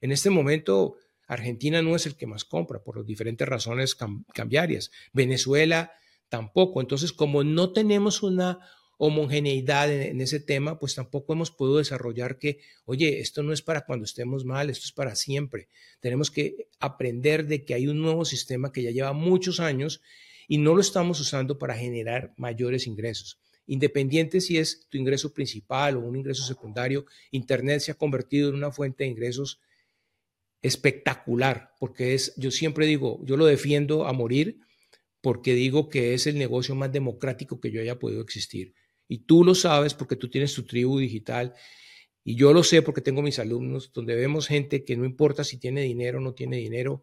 En 0.00 0.12
este 0.12 0.30
momento, 0.30 0.96
Argentina 1.26 1.82
no 1.82 1.94
es 1.94 2.06
el 2.06 2.16
que 2.16 2.26
más 2.26 2.44
compra 2.44 2.82
por 2.82 3.04
diferentes 3.04 3.48
razones 3.48 3.96
cambiarias. 4.34 4.90
Venezuela 5.12 5.92
tampoco. 6.28 6.80
Entonces, 6.80 7.12
como 7.12 7.44
no 7.44 7.72
tenemos 7.72 8.22
una 8.22 8.58
homogeneidad 8.98 9.90
en, 9.90 10.20
ese 10.20 10.40
tema, 10.40 10.78
pues 10.78 10.96
tampoco 10.96 11.32
hemos 11.32 11.52
podido 11.52 11.78
desarrollar 11.78 12.36
que, 12.38 12.58
oye, 12.84 13.20
esto 13.20 13.44
no 13.44 13.52
es 13.52 13.62
para 13.62 13.86
cuando 13.86 14.04
estemos 14.04 14.44
mal, 14.44 14.68
esto 14.70 14.84
es 14.84 14.92
para 14.92 15.14
siempre. 15.14 15.68
Tenemos 16.00 16.30
que 16.30 16.68
aprender 16.80 17.46
de 17.46 17.64
que 17.64 17.74
hay 17.74 17.86
un 17.86 18.02
nuevo 18.02 18.24
sistema 18.24 18.72
que 18.72 18.82
ya 18.82 18.90
lleva 18.90 19.12
muchos 19.12 19.60
años 19.60 20.02
y 20.48 20.58
no 20.58 20.74
lo 20.74 20.80
estamos 20.80 21.20
usando 21.20 21.58
para 21.58 21.76
generar 21.76 22.34
mayores 22.36 22.88
ingresos. 22.88 23.38
Independiente 23.66 24.40
si 24.40 24.58
es 24.58 24.88
tu 24.88 24.98
ingreso 24.98 25.32
principal 25.32 25.96
o 25.96 26.00
un 26.00 26.16
ingreso 26.16 26.44
secundario, 26.44 27.06
Internet 27.30 27.80
se 27.80 27.92
ha 27.92 27.94
convertido 27.94 28.48
en 28.48 28.56
una 28.56 28.72
fuente 28.72 29.04
de 29.04 29.10
ingresos 29.10 29.60
espectacular, 30.60 31.72
porque 31.78 32.14
es, 32.14 32.34
yo 32.36 32.50
siempre 32.50 32.86
digo, 32.86 33.20
yo 33.24 33.36
lo 33.36 33.46
defiendo 33.46 34.08
a 34.08 34.12
morir, 34.12 34.58
porque 35.20 35.54
digo 35.54 35.88
que 35.88 36.14
es 36.14 36.26
el 36.26 36.36
negocio 36.36 36.74
más 36.74 36.90
democrático 36.90 37.60
que 37.60 37.70
yo 37.70 37.80
haya 37.80 37.98
podido 37.98 38.22
existir. 38.22 38.74
Y 39.08 39.20
tú 39.20 39.42
lo 39.42 39.54
sabes 39.54 39.94
porque 39.94 40.16
tú 40.16 40.28
tienes 40.28 40.54
tu 40.54 40.64
tribu 40.64 40.98
digital. 40.98 41.54
Y 42.22 42.36
yo 42.36 42.52
lo 42.52 42.62
sé 42.62 42.82
porque 42.82 43.00
tengo 43.00 43.22
mis 43.22 43.38
alumnos, 43.38 43.90
donde 43.92 44.14
vemos 44.14 44.46
gente 44.46 44.84
que 44.84 44.96
no 44.96 45.06
importa 45.06 45.44
si 45.44 45.56
tiene 45.58 45.82
dinero 45.82 46.18
o 46.18 46.20
no 46.20 46.34
tiene 46.34 46.58
dinero, 46.58 47.02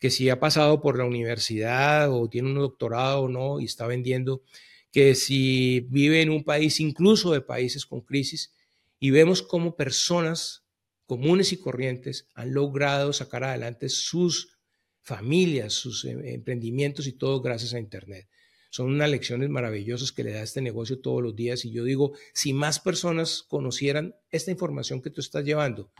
que 0.00 0.10
si 0.10 0.28
ha 0.28 0.40
pasado 0.40 0.82
por 0.82 0.98
la 0.98 1.04
universidad 1.04 2.12
o 2.12 2.28
tiene 2.28 2.48
un 2.48 2.56
doctorado 2.56 3.22
o 3.22 3.28
no 3.28 3.60
y 3.60 3.66
está 3.66 3.86
vendiendo, 3.86 4.42
que 4.90 5.14
si 5.14 5.80
vive 5.90 6.22
en 6.22 6.30
un 6.30 6.42
país, 6.42 6.80
incluso 6.80 7.32
de 7.32 7.40
países 7.40 7.86
con 7.86 8.00
crisis, 8.00 8.52
y 8.98 9.10
vemos 9.10 9.42
cómo 9.42 9.76
personas 9.76 10.64
comunes 11.06 11.52
y 11.52 11.58
corrientes 11.58 12.28
han 12.34 12.52
logrado 12.52 13.12
sacar 13.12 13.44
adelante 13.44 13.88
sus 13.88 14.58
familias, 15.02 15.72
sus 15.72 16.04
em, 16.04 16.24
emprendimientos 16.26 17.06
y 17.06 17.12
todo 17.12 17.40
gracias 17.40 17.74
a 17.74 17.78
Internet 17.78 18.28
son 18.74 18.88
unas 18.88 19.08
lecciones 19.08 19.48
maravillosas 19.50 20.10
que 20.10 20.24
le 20.24 20.32
da 20.32 20.42
este 20.42 20.60
negocio 20.60 20.98
todos 20.98 21.22
los 21.22 21.36
días. 21.36 21.64
Y 21.64 21.70
yo 21.70 21.84
digo, 21.84 22.14
si 22.32 22.52
más 22.52 22.80
personas 22.80 23.44
conocieran 23.46 24.16
esta 24.32 24.50
información 24.50 25.00
que 25.00 25.10
tú 25.10 25.20
estás 25.20 25.44
llevando, 25.44 25.92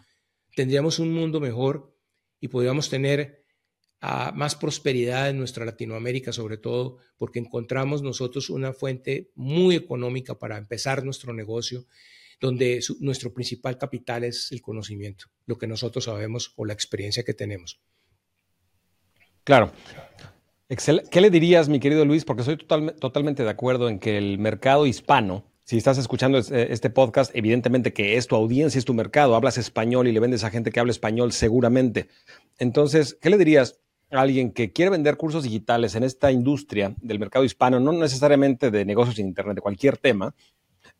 tendríamos 0.56 0.98
un 0.98 1.12
mundo 1.12 1.38
mejor 1.38 1.96
y 2.40 2.48
podríamos 2.48 2.90
tener 2.90 3.44
ah, 4.00 4.32
más 4.34 4.56
prosperidad 4.56 5.30
en 5.30 5.38
nuestra 5.38 5.64
Latinoamérica, 5.64 6.32
sobre 6.32 6.56
todo 6.56 6.98
porque 7.16 7.38
encontramos 7.38 8.02
nosotros 8.02 8.50
una 8.50 8.72
fuente 8.72 9.30
muy 9.36 9.76
económica 9.76 10.36
para 10.36 10.58
empezar 10.58 11.04
nuestro 11.04 11.32
negocio, 11.32 11.86
donde 12.40 12.80
nuestro 12.98 13.32
principal 13.32 13.78
capital 13.78 14.24
es 14.24 14.50
el 14.50 14.60
conocimiento, 14.60 15.26
lo 15.46 15.58
que 15.58 15.68
nosotros 15.68 16.06
sabemos 16.06 16.52
o 16.56 16.64
la 16.64 16.72
experiencia 16.72 17.22
que 17.22 17.34
tenemos. 17.34 17.80
Claro. 19.44 19.70
¿Qué 20.66 21.20
le 21.20 21.28
dirías, 21.28 21.68
mi 21.68 21.78
querido 21.78 22.06
Luis? 22.06 22.24
Porque 22.24 22.42
soy 22.42 22.56
totalmente 22.56 23.44
de 23.44 23.50
acuerdo 23.50 23.90
en 23.90 23.98
que 23.98 24.16
el 24.16 24.38
mercado 24.38 24.86
hispano, 24.86 25.44
si 25.64 25.76
estás 25.76 25.98
escuchando 25.98 26.38
este 26.38 26.88
podcast, 26.88 27.30
evidentemente 27.34 27.92
que 27.92 28.16
es 28.16 28.26
tu 28.26 28.34
audiencia, 28.34 28.78
es 28.78 28.86
tu 28.86 28.94
mercado, 28.94 29.36
hablas 29.36 29.58
español 29.58 30.08
y 30.08 30.12
le 30.12 30.20
vendes 30.20 30.42
a 30.42 30.48
gente 30.50 30.70
que 30.70 30.80
habla 30.80 30.92
español 30.92 31.32
seguramente. 31.32 32.08
Entonces, 32.58 33.18
¿qué 33.20 33.28
le 33.28 33.36
dirías 33.36 33.78
a 34.10 34.22
alguien 34.22 34.52
que 34.52 34.72
quiere 34.72 34.90
vender 34.90 35.18
cursos 35.18 35.42
digitales 35.42 35.96
en 35.96 36.02
esta 36.02 36.32
industria 36.32 36.94
del 37.02 37.18
mercado 37.18 37.44
hispano, 37.44 37.78
no 37.78 37.92
necesariamente 37.92 38.70
de 38.70 38.86
negocios 38.86 39.18
en 39.18 39.26
Internet, 39.26 39.56
de 39.56 39.62
cualquier 39.62 39.98
tema, 39.98 40.34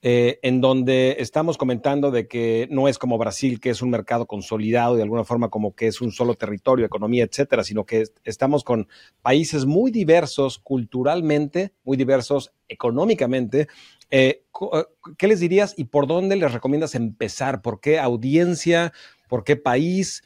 eh, 0.06 0.38
en 0.42 0.60
donde 0.60 1.16
estamos 1.20 1.56
comentando 1.56 2.10
de 2.10 2.28
que 2.28 2.68
no 2.70 2.88
es 2.88 2.98
como 2.98 3.16
Brasil, 3.16 3.58
que 3.58 3.70
es 3.70 3.80
un 3.80 3.88
mercado 3.88 4.26
consolidado 4.26 4.96
de 4.96 5.02
alguna 5.02 5.24
forma 5.24 5.48
como 5.48 5.74
que 5.74 5.86
es 5.86 6.02
un 6.02 6.12
solo 6.12 6.34
territorio, 6.34 6.84
economía, 6.84 7.24
etcétera, 7.24 7.64
sino 7.64 7.86
que 7.86 8.04
estamos 8.22 8.64
con 8.64 8.86
países 9.22 9.64
muy 9.64 9.90
diversos 9.90 10.58
culturalmente, 10.58 11.72
muy 11.84 11.96
diversos 11.96 12.52
económicamente. 12.68 13.68
Eh, 14.10 14.44
eh, 14.74 14.84
¿Qué 15.16 15.26
les 15.26 15.40
dirías 15.40 15.72
y 15.78 15.84
por 15.84 16.06
dónde 16.06 16.36
les 16.36 16.52
recomiendas 16.52 16.94
empezar? 16.94 17.62
¿Por 17.62 17.80
qué 17.80 17.98
audiencia? 17.98 18.92
¿Por 19.26 19.42
qué 19.42 19.56
país? 19.56 20.22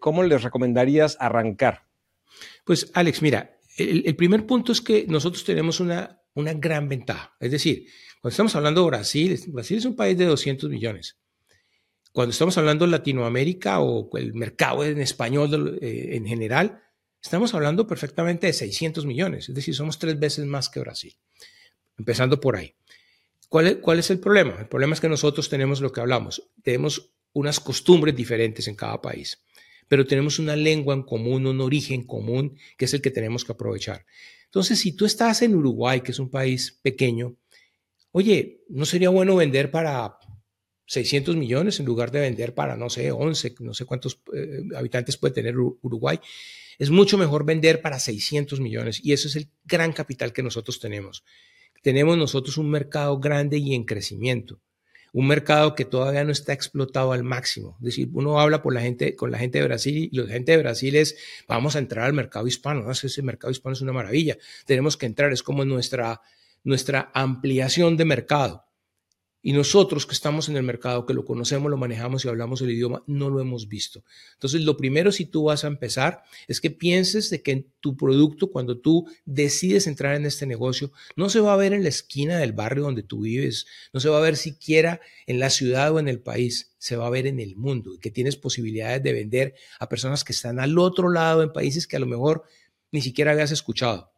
¿Cómo 0.00 0.24
les 0.24 0.42
recomendarías 0.42 1.16
arrancar? 1.20 1.86
Pues 2.64 2.90
Alex, 2.92 3.22
mira, 3.22 3.56
el, 3.76 4.16
primer 4.16 4.46
punto 4.46 4.72
es 4.72 4.80
que 4.80 5.06
nosotros 5.08 5.44
tenemos 5.44 5.78
una, 5.78 6.20
una 6.34 6.54
gran 6.54 6.88
ventaja. 6.88 7.36
Es 7.40 7.52
decir, 7.52 7.86
cuando 8.22 8.34
estamos 8.34 8.54
hablando 8.54 8.82
de 8.82 8.86
Brasil, 8.86 9.40
Brasil 9.48 9.78
es 9.78 9.84
un 9.84 9.96
país 9.96 10.16
de 10.16 10.26
200 10.26 10.70
millones. 10.70 11.18
Cuando 12.12 12.30
estamos 12.30 12.56
hablando 12.56 12.84
de 12.84 12.92
Latinoamérica 12.92 13.80
o 13.80 14.16
el 14.16 14.32
mercado 14.32 14.84
en 14.84 15.00
español 15.00 15.80
eh, 15.82 16.10
en 16.12 16.24
general, 16.24 16.80
estamos 17.20 17.52
hablando 17.52 17.84
perfectamente 17.84 18.46
de 18.46 18.52
600 18.52 19.06
millones. 19.06 19.48
Es 19.48 19.56
decir, 19.56 19.74
somos 19.74 19.98
tres 19.98 20.20
veces 20.20 20.46
más 20.46 20.68
que 20.68 20.78
Brasil. 20.78 21.16
Empezando 21.98 22.40
por 22.40 22.54
ahí. 22.54 22.76
¿Cuál 23.48 23.66
es, 23.66 23.76
¿Cuál 23.78 23.98
es 23.98 24.08
el 24.10 24.20
problema? 24.20 24.54
El 24.56 24.68
problema 24.68 24.94
es 24.94 25.00
que 25.00 25.08
nosotros 25.08 25.48
tenemos 25.48 25.80
lo 25.80 25.90
que 25.90 26.00
hablamos. 26.00 26.48
Tenemos 26.62 27.10
unas 27.32 27.58
costumbres 27.58 28.14
diferentes 28.14 28.68
en 28.68 28.76
cada 28.76 29.02
país, 29.02 29.42
pero 29.88 30.06
tenemos 30.06 30.38
una 30.38 30.54
lengua 30.54 30.94
en 30.94 31.02
común, 31.02 31.44
un 31.44 31.60
origen 31.60 32.06
común, 32.06 32.56
que 32.78 32.84
es 32.84 32.94
el 32.94 33.02
que 33.02 33.10
tenemos 33.10 33.44
que 33.44 33.50
aprovechar. 33.50 34.06
Entonces, 34.44 34.78
si 34.78 34.92
tú 34.92 35.06
estás 35.06 35.42
en 35.42 35.56
Uruguay, 35.56 36.02
que 36.02 36.12
es 36.12 36.20
un 36.20 36.30
país 36.30 36.78
pequeño, 36.82 37.36
oye, 38.12 38.64
¿no 38.68 38.84
sería 38.84 39.08
bueno 39.08 39.36
vender 39.36 39.70
para 39.70 40.18
600 40.86 41.36
millones 41.36 41.80
en 41.80 41.86
lugar 41.86 42.10
de 42.10 42.20
vender 42.20 42.54
para, 42.54 42.76
no 42.76 42.90
sé, 42.90 43.10
11, 43.10 43.54
no 43.60 43.74
sé 43.74 43.84
cuántos 43.84 44.22
eh, 44.34 44.60
habitantes 44.76 45.16
puede 45.16 45.34
tener 45.34 45.58
Uruguay? 45.58 46.20
Es 46.78 46.90
mucho 46.90 47.18
mejor 47.18 47.44
vender 47.44 47.80
para 47.80 47.98
600 47.98 48.60
millones 48.60 49.00
y 49.02 49.12
eso 49.12 49.28
es 49.28 49.36
el 49.36 49.48
gran 49.64 49.92
capital 49.92 50.32
que 50.32 50.42
nosotros 50.42 50.78
tenemos. 50.80 51.24
Tenemos 51.82 52.16
nosotros 52.16 52.58
un 52.58 52.70
mercado 52.70 53.18
grande 53.18 53.58
y 53.58 53.74
en 53.74 53.84
crecimiento, 53.84 54.60
un 55.12 55.26
mercado 55.26 55.74
que 55.74 55.84
todavía 55.84 56.24
no 56.24 56.32
está 56.32 56.52
explotado 56.52 57.12
al 57.12 57.24
máximo. 57.24 57.76
Es 57.80 57.86
decir, 57.86 58.10
uno 58.12 58.38
habla 58.38 58.62
con 58.62 58.74
la 58.74 58.80
gente 58.82 59.16
de 59.16 59.62
Brasil 59.64 60.08
y 60.12 60.16
la 60.16 60.28
gente 60.28 60.52
de 60.52 60.58
Brasil 60.58 60.94
es, 60.96 61.16
vamos 61.48 61.76
a 61.76 61.78
entrar 61.78 62.04
al 62.04 62.12
mercado 62.12 62.46
hispano, 62.46 62.90
ese 62.90 63.22
mercado 63.22 63.50
hispano 63.50 63.74
es 63.74 63.80
una 63.80 63.92
maravilla, 63.92 64.38
tenemos 64.64 64.96
que 64.96 65.06
entrar, 65.06 65.32
es 65.32 65.42
como 65.42 65.64
nuestra 65.64 66.20
nuestra 66.64 67.10
ampliación 67.14 67.96
de 67.96 68.04
mercado. 68.04 68.64
Y 69.44 69.52
nosotros 69.52 70.06
que 70.06 70.14
estamos 70.14 70.48
en 70.48 70.56
el 70.56 70.62
mercado, 70.62 71.04
que 71.04 71.14
lo 71.14 71.24
conocemos, 71.24 71.68
lo 71.68 71.76
manejamos 71.76 72.24
y 72.24 72.28
hablamos 72.28 72.62
el 72.62 72.70
idioma, 72.70 73.02
no 73.08 73.28
lo 73.28 73.40
hemos 73.40 73.66
visto. 73.68 74.04
Entonces, 74.34 74.60
lo 74.62 74.76
primero 74.76 75.10
si 75.10 75.26
tú 75.26 75.44
vas 75.44 75.64
a 75.64 75.66
empezar 75.66 76.22
es 76.46 76.60
que 76.60 76.70
pienses 76.70 77.28
de 77.28 77.42
que 77.42 77.66
tu 77.80 77.96
producto, 77.96 78.52
cuando 78.52 78.78
tú 78.78 79.04
decides 79.24 79.88
entrar 79.88 80.14
en 80.14 80.26
este 80.26 80.46
negocio, 80.46 80.92
no 81.16 81.28
se 81.28 81.40
va 81.40 81.54
a 81.54 81.56
ver 81.56 81.72
en 81.72 81.82
la 81.82 81.88
esquina 81.88 82.38
del 82.38 82.52
barrio 82.52 82.84
donde 82.84 83.02
tú 83.02 83.22
vives, 83.22 83.66
no 83.92 83.98
se 83.98 84.08
va 84.08 84.18
a 84.18 84.22
ver 84.22 84.36
siquiera 84.36 85.00
en 85.26 85.40
la 85.40 85.50
ciudad 85.50 85.92
o 85.92 85.98
en 85.98 86.06
el 86.06 86.20
país, 86.20 86.76
se 86.78 86.94
va 86.94 87.08
a 87.08 87.10
ver 87.10 87.26
en 87.26 87.40
el 87.40 87.56
mundo 87.56 87.94
y 87.94 87.98
que 87.98 88.12
tienes 88.12 88.36
posibilidades 88.36 89.02
de 89.02 89.12
vender 89.12 89.54
a 89.80 89.88
personas 89.88 90.22
que 90.22 90.32
están 90.32 90.60
al 90.60 90.78
otro 90.78 91.10
lado 91.10 91.42
en 91.42 91.52
países 91.52 91.88
que 91.88 91.96
a 91.96 92.00
lo 92.00 92.06
mejor 92.06 92.44
ni 92.92 93.02
siquiera 93.02 93.32
habías 93.32 93.50
escuchado 93.50 94.11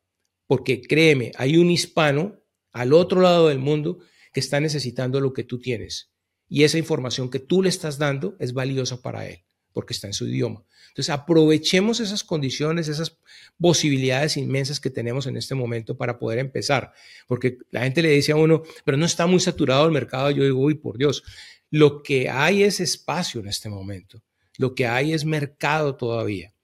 porque 0.47 0.83
créeme, 0.83 1.33
hay 1.37 1.57
un 1.57 1.71
hispano 1.71 2.41
al 2.73 2.93
otro 2.93 3.21
lado 3.21 3.49
del 3.49 3.59
mundo 3.59 3.99
que 4.33 4.41
está 4.41 4.61
necesitando 4.61 5.21
lo 5.21 5.33
que 5.33 5.45
tú 5.45 5.61
tienes. 5.61 6.11
Y 6.49 6.65
esa 6.65 6.79
información 6.79 7.31
que 7.31 7.39
tú 7.39 7.63
le 7.63 7.69
estás 7.69 7.99
dando 7.99 8.37
es 8.39 8.53
valiosa 8.53 9.01
para 9.01 9.27
él, 9.29 9.45
porque 9.73 9.95
está 9.95 10.07
en 10.07 10.13
su 10.13 10.27
idioma. 10.27 10.65
Entonces, 10.89 11.11
aprovechemos 11.11 11.99
esas 11.99 12.23
condiciones, 12.23 12.89
esas 12.89 13.19
posibilidades 13.59 14.37
inmensas 14.37 14.79
que 14.79 14.91
tenemos 14.91 15.27
en 15.27 15.37
este 15.37 15.55
momento 15.55 15.97
para 15.97 16.19
poder 16.19 16.39
empezar. 16.39 16.93
Porque 17.27 17.59
la 17.71 17.83
gente 17.83 18.03
le 18.03 18.11
dice 18.11 18.33
a 18.33 18.37
uno, 18.37 18.63
pero 18.85 18.97
no 18.97 19.05
está 19.07 19.27
muy 19.27 19.41
saturado 19.41 19.87
el 19.87 19.93
mercado. 19.93 20.31
Yo 20.31 20.45
digo, 20.45 20.61
uy, 20.61 20.75
por 20.75 20.99
Dios, 20.99 21.25
lo 21.71 22.03
que 22.03 22.29
hay 22.29 22.63
es 22.63 22.79
espacio 22.79 23.41
en 23.41 23.49
este 23.49 23.69
momento. 23.69 24.23
Lo 24.57 24.77
que 24.77 24.87
hay 24.87 25.13
es 25.13 25.25
mercado 25.25 25.97
todavía. 25.97 26.55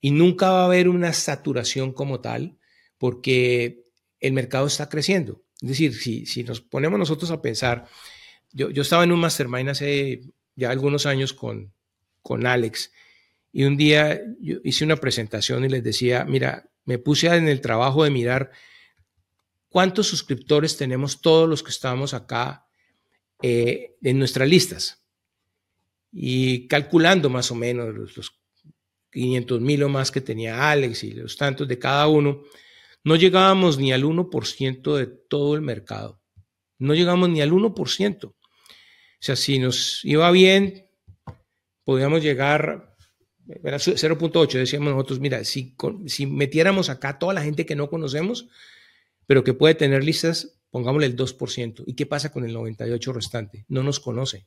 Y 0.00 0.10
nunca 0.10 0.50
va 0.50 0.62
a 0.62 0.66
haber 0.66 0.88
una 0.88 1.12
saturación 1.12 1.92
como 1.92 2.20
tal 2.20 2.58
porque 3.00 3.86
el 4.20 4.34
mercado 4.34 4.66
está 4.66 4.90
creciendo. 4.90 5.42
Es 5.62 5.70
decir, 5.70 5.94
si, 5.94 6.26
si 6.26 6.44
nos 6.44 6.60
ponemos 6.60 6.98
nosotros 6.98 7.30
a 7.30 7.40
pensar, 7.40 7.86
yo, 8.52 8.68
yo 8.68 8.82
estaba 8.82 9.04
en 9.04 9.12
un 9.12 9.20
mastermind 9.20 9.70
hace 9.70 10.20
ya 10.54 10.70
algunos 10.70 11.06
años 11.06 11.32
con, 11.32 11.72
con 12.20 12.46
Alex 12.46 12.92
y 13.52 13.64
un 13.64 13.78
día 13.78 14.20
yo 14.38 14.58
hice 14.64 14.84
una 14.84 14.96
presentación 14.96 15.64
y 15.64 15.68
les 15.70 15.82
decía, 15.82 16.26
mira, 16.26 16.70
me 16.84 16.98
puse 16.98 17.26
en 17.28 17.48
el 17.48 17.62
trabajo 17.62 18.04
de 18.04 18.10
mirar 18.10 18.50
cuántos 19.70 20.06
suscriptores 20.08 20.76
tenemos 20.76 21.22
todos 21.22 21.48
los 21.48 21.62
que 21.62 21.70
estamos 21.70 22.12
acá 22.12 22.66
eh, 23.42 23.96
en 24.02 24.18
nuestras 24.18 24.46
listas. 24.46 25.02
Y 26.12 26.68
calculando 26.68 27.30
más 27.30 27.50
o 27.50 27.54
menos 27.54 27.94
los, 27.94 28.16
los 28.16 28.40
500 29.10 29.60
mil 29.60 29.82
o 29.84 29.88
más 29.88 30.10
que 30.10 30.20
tenía 30.20 30.70
Alex 30.70 31.04
y 31.04 31.12
los 31.12 31.36
tantos 31.36 31.66
de 31.66 31.78
cada 31.78 32.06
uno, 32.08 32.42
no 33.04 33.16
llegábamos 33.16 33.78
ni 33.78 33.92
al 33.92 34.04
1% 34.04 34.96
de 34.96 35.06
todo 35.06 35.54
el 35.54 35.62
mercado. 35.62 36.20
No 36.78 36.94
llegamos 36.94 37.28
ni 37.28 37.40
al 37.40 37.52
1%. 37.52 38.24
O 38.24 38.34
sea, 39.18 39.36
si 39.36 39.58
nos 39.58 40.04
iba 40.04 40.30
bien, 40.30 40.88
podíamos 41.84 42.22
llegar, 42.22 42.96
era 43.62 43.78
0.8, 43.78 44.52
decíamos 44.52 44.92
nosotros, 44.92 45.20
mira, 45.20 45.44
si, 45.44 45.74
si 46.06 46.26
metiéramos 46.26 46.88
acá 46.88 47.18
toda 47.18 47.34
la 47.34 47.42
gente 47.42 47.66
que 47.66 47.76
no 47.76 47.90
conocemos, 47.90 48.48
pero 49.26 49.44
que 49.44 49.54
puede 49.54 49.74
tener 49.74 50.04
listas, 50.04 50.60
pongámosle 50.70 51.06
el 51.06 51.16
2%. 51.16 51.84
¿Y 51.86 51.94
qué 51.94 52.06
pasa 52.06 52.32
con 52.32 52.44
el 52.44 52.54
98% 52.54 53.12
restante? 53.12 53.64
No 53.68 53.82
nos 53.82 54.00
conoce. 54.00 54.46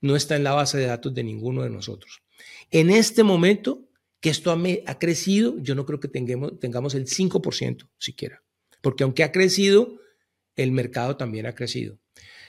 No 0.00 0.16
está 0.16 0.36
en 0.36 0.44
la 0.44 0.54
base 0.54 0.78
de 0.78 0.86
datos 0.86 1.14
de 1.14 1.22
ninguno 1.22 1.62
de 1.62 1.70
nosotros. 1.70 2.22
En 2.70 2.90
este 2.90 3.22
momento 3.22 3.89
que 4.20 4.30
esto 4.30 4.52
ha, 4.52 4.98
crecido, 4.98 5.56
yo 5.58 5.74
no 5.74 5.86
creo 5.86 5.98
que 5.98 6.08
tengamos, 6.08 6.58
tengamos 6.60 6.94
el 6.94 7.06
5% 7.06 7.88
siquiera. 7.98 8.42
Porque 8.82 9.04
aunque 9.04 9.24
ha 9.24 9.32
crecido, 9.32 9.98
el 10.56 10.72
mercado 10.72 11.16
también 11.16 11.46
ha 11.46 11.54
crecido. 11.54 11.98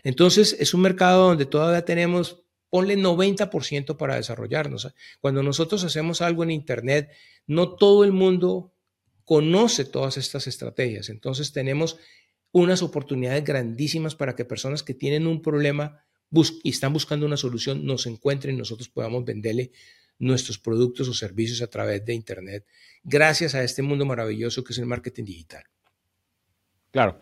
Entonces, 0.03 0.55
es 0.59 0.73
un 0.73 0.81
mercado 0.81 1.27
donde 1.27 1.45
todavía 1.45 1.85
tenemos, 1.85 2.43
ponle 2.69 2.97
90% 2.97 3.97
para 3.97 4.15
desarrollarnos. 4.15 4.93
Cuando 5.21 5.43
nosotros 5.43 5.83
hacemos 5.83 6.21
algo 6.21 6.43
en 6.43 6.51
Internet, 6.51 7.09
no 7.47 7.75
todo 7.75 8.03
el 8.03 8.11
mundo 8.11 8.73
conoce 9.23 9.85
todas 9.85 10.17
estas 10.17 10.47
estrategias. 10.47 11.09
Entonces, 11.09 11.53
tenemos 11.53 11.97
unas 12.51 12.81
oportunidades 12.81 13.45
grandísimas 13.45 14.15
para 14.15 14.35
que 14.35 14.43
personas 14.43 14.83
que 14.83 14.93
tienen 14.93 15.25
un 15.25 15.41
problema 15.41 16.03
y 16.63 16.69
están 16.69 16.93
buscando 16.93 17.25
una 17.25 17.37
solución 17.37 17.85
nos 17.85 18.05
encuentren 18.07 18.55
y 18.55 18.57
nosotros 18.57 18.89
podamos 18.89 19.25
venderle 19.25 19.71
nuestros 20.21 20.59
productos 20.59 21.09
o 21.09 21.13
servicios 21.13 21.61
a 21.61 21.67
través 21.67 22.05
de 22.05 22.13
Internet, 22.13 22.65
gracias 23.03 23.55
a 23.55 23.63
este 23.63 23.81
mundo 23.81 24.05
maravilloso 24.05 24.63
que 24.63 24.71
es 24.71 24.79
el 24.79 24.85
marketing 24.85 25.25
digital. 25.25 25.63
Claro. 26.91 27.19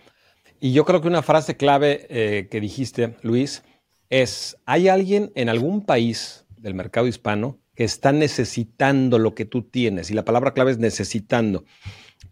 Y 0.60 0.74
yo 0.74 0.84
creo 0.84 1.02
que 1.02 1.08
una 1.08 1.22
frase 1.22 1.56
clave 1.56 2.06
eh, 2.10 2.48
que 2.52 2.60
dijiste, 2.60 3.16
Luis, 3.22 3.64
es, 4.10 4.58
¿hay 4.66 4.90
alguien 4.90 5.32
en 5.36 5.48
algún 5.48 5.86
país 5.86 6.46
del 6.58 6.74
mercado 6.74 7.08
hispano 7.08 7.60
que 7.74 7.86
está 7.86 8.12
necesitando 8.12 9.18
lo 9.18 9.34
que 9.34 9.46
tú 9.46 9.62
tienes? 9.62 10.12
Y 10.12 10.14
la 10.14 10.26
palabra 10.26 10.54
clave 10.54 10.72
es 10.72 10.78
necesitando, 10.78 11.64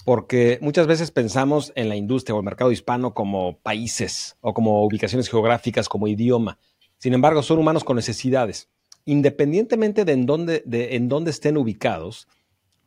porque 0.04 0.60
muchas 0.62 0.88
veces 0.88 1.12
pensamos 1.12 1.72
en 1.76 1.88
la 1.88 1.96
industria 1.96 2.36
o 2.36 2.40
el 2.40 2.46
mercado 2.46 2.74
hispano 2.74 3.14
como 3.14 3.60
países 3.60 4.36
o 4.42 4.54
como 4.54 4.84
ubicaciones 4.86 5.30
geográficas, 5.30 5.88
como 5.88 6.10
idioma. 6.10 6.60
Sin 6.98 7.14
embargo, 7.14 7.42
son 7.42 7.60
humanos 7.60 7.86
con 7.86 7.96
necesidades. 7.96 8.70
Independientemente 9.08 10.04
de 10.04 10.12
en 10.12 10.26
dónde, 10.26 10.64
de 10.66 10.98
en 10.98 11.08
dónde 11.08 11.32
estén 11.32 11.56
ubicados, 11.56 12.28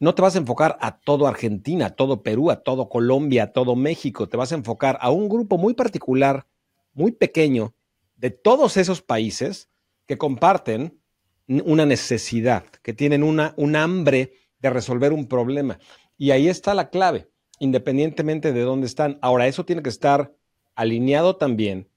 no 0.00 0.14
te 0.14 0.20
vas 0.20 0.37
a 0.37 0.38
enfocar 0.38 0.76
a 0.83 0.98
todo 0.98 1.26
Argentina, 1.26 1.87
a 1.87 1.96
todo 1.96 2.22
Perú, 2.22 2.50
a 2.50 2.62
todo 2.62 2.90
Colombia, 2.90 3.44
a 3.44 3.52
todo 3.52 3.74
México. 3.74 4.28
Te 4.28 4.37
vas 4.37 4.52
a 4.52 4.56
enfocar 4.56 4.98
a 5.00 5.11
un 5.11 5.30
grupo 5.30 5.56
muy 5.56 5.72
particular, 5.72 6.46
muy 6.92 7.12
pequeño, 7.12 7.74
de 8.16 8.28
todos 8.28 8.76
esos 8.76 9.00
países 9.00 9.70
que 10.04 10.18
comparten 10.18 11.00
una 11.48 11.87
necesidad, 11.87 12.66
que 12.83 12.92
tienen 12.92 13.22
una, 13.22 13.54
un 13.56 13.74
hambre 13.74 14.35
de 14.59 14.68
resolver 14.68 15.14
un 15.14 15.26
problema. 15.26 15.78
Y 16.18 16.33
ahí 16.33 16.48
está 16.48 16.74
la 16.74 16.90
clave, 16.90 17.30
independientemente 17.61 18.52
de 18.52 18.61
dónde 18.61 18.88
están. 18.88 19.18
Ahora, 19.22 19.46
eso 19.46 19.64
tiene 19.64 19.83
que 19.83 19.88
estar 19.88 20.35
alineado 20.74 21.37
también 21.37 21.88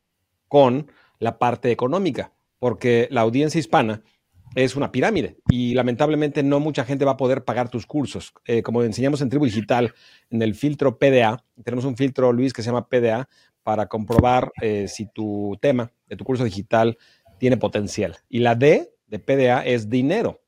con 0.47 0.89
la 1.19 1.39
parte 1.39 1.71
económica, 1.71 2.31
porque 2.59 3.09
la 3.11 3.19
audiencia 3.19 3.59
hispana 3.59 4.01
es 4.55 4.75
una 4.75 4.91
pirámide 4.91 5.37
y 5.49 5.73
lamentablemente 5.73 6.43
no 6.43 6.59
mucha 6.59 6.85
gente 6.85 7.05
va 7.05 7.11
a 7.11 7.17
poder 7.17 7.43
pagar 7.43 7.69
tus 7.69 7.85
cursos. 7.85 8.33
Eh, 8.45 8.61
como 8.61 8.83
enseñamos 8.83 9.21
en 9.21 9.29
Tribu 9.29 9.45
Digital, 9.45 9.93
en 10.29 10.41
el 10.41 10.55
filtro 10.55 10.97
PDA, 10.97 11.43
tenemos 11.63 11.85
un 11.85 11.97
filtro, 11.97 12.31
Luis, 12.31 12.53
que 12.53 12.61
se 12.61 12.67
llama 12.67 12.87
PDA, 12.87 13.27
para 13.63 13.87
comprobar 13.87 14.51
eh, 14.61 14.87
si 14.87 15.07
tu 15.07 15.57
tema 15.61 15.91
de 16.07 16.17
tu 16.17 16.25
curso 16.25 16.43
digital 16.43 16.97
tiene 17.39 17.57
potencial. 17.57 18.17
Y 18.29 18.39
la 18.39 18.55
D 18.55 18.93
de 19.07 19.19
PDA 19.19 19.65
es 19.65 19.89
dinero. 19.89 20.42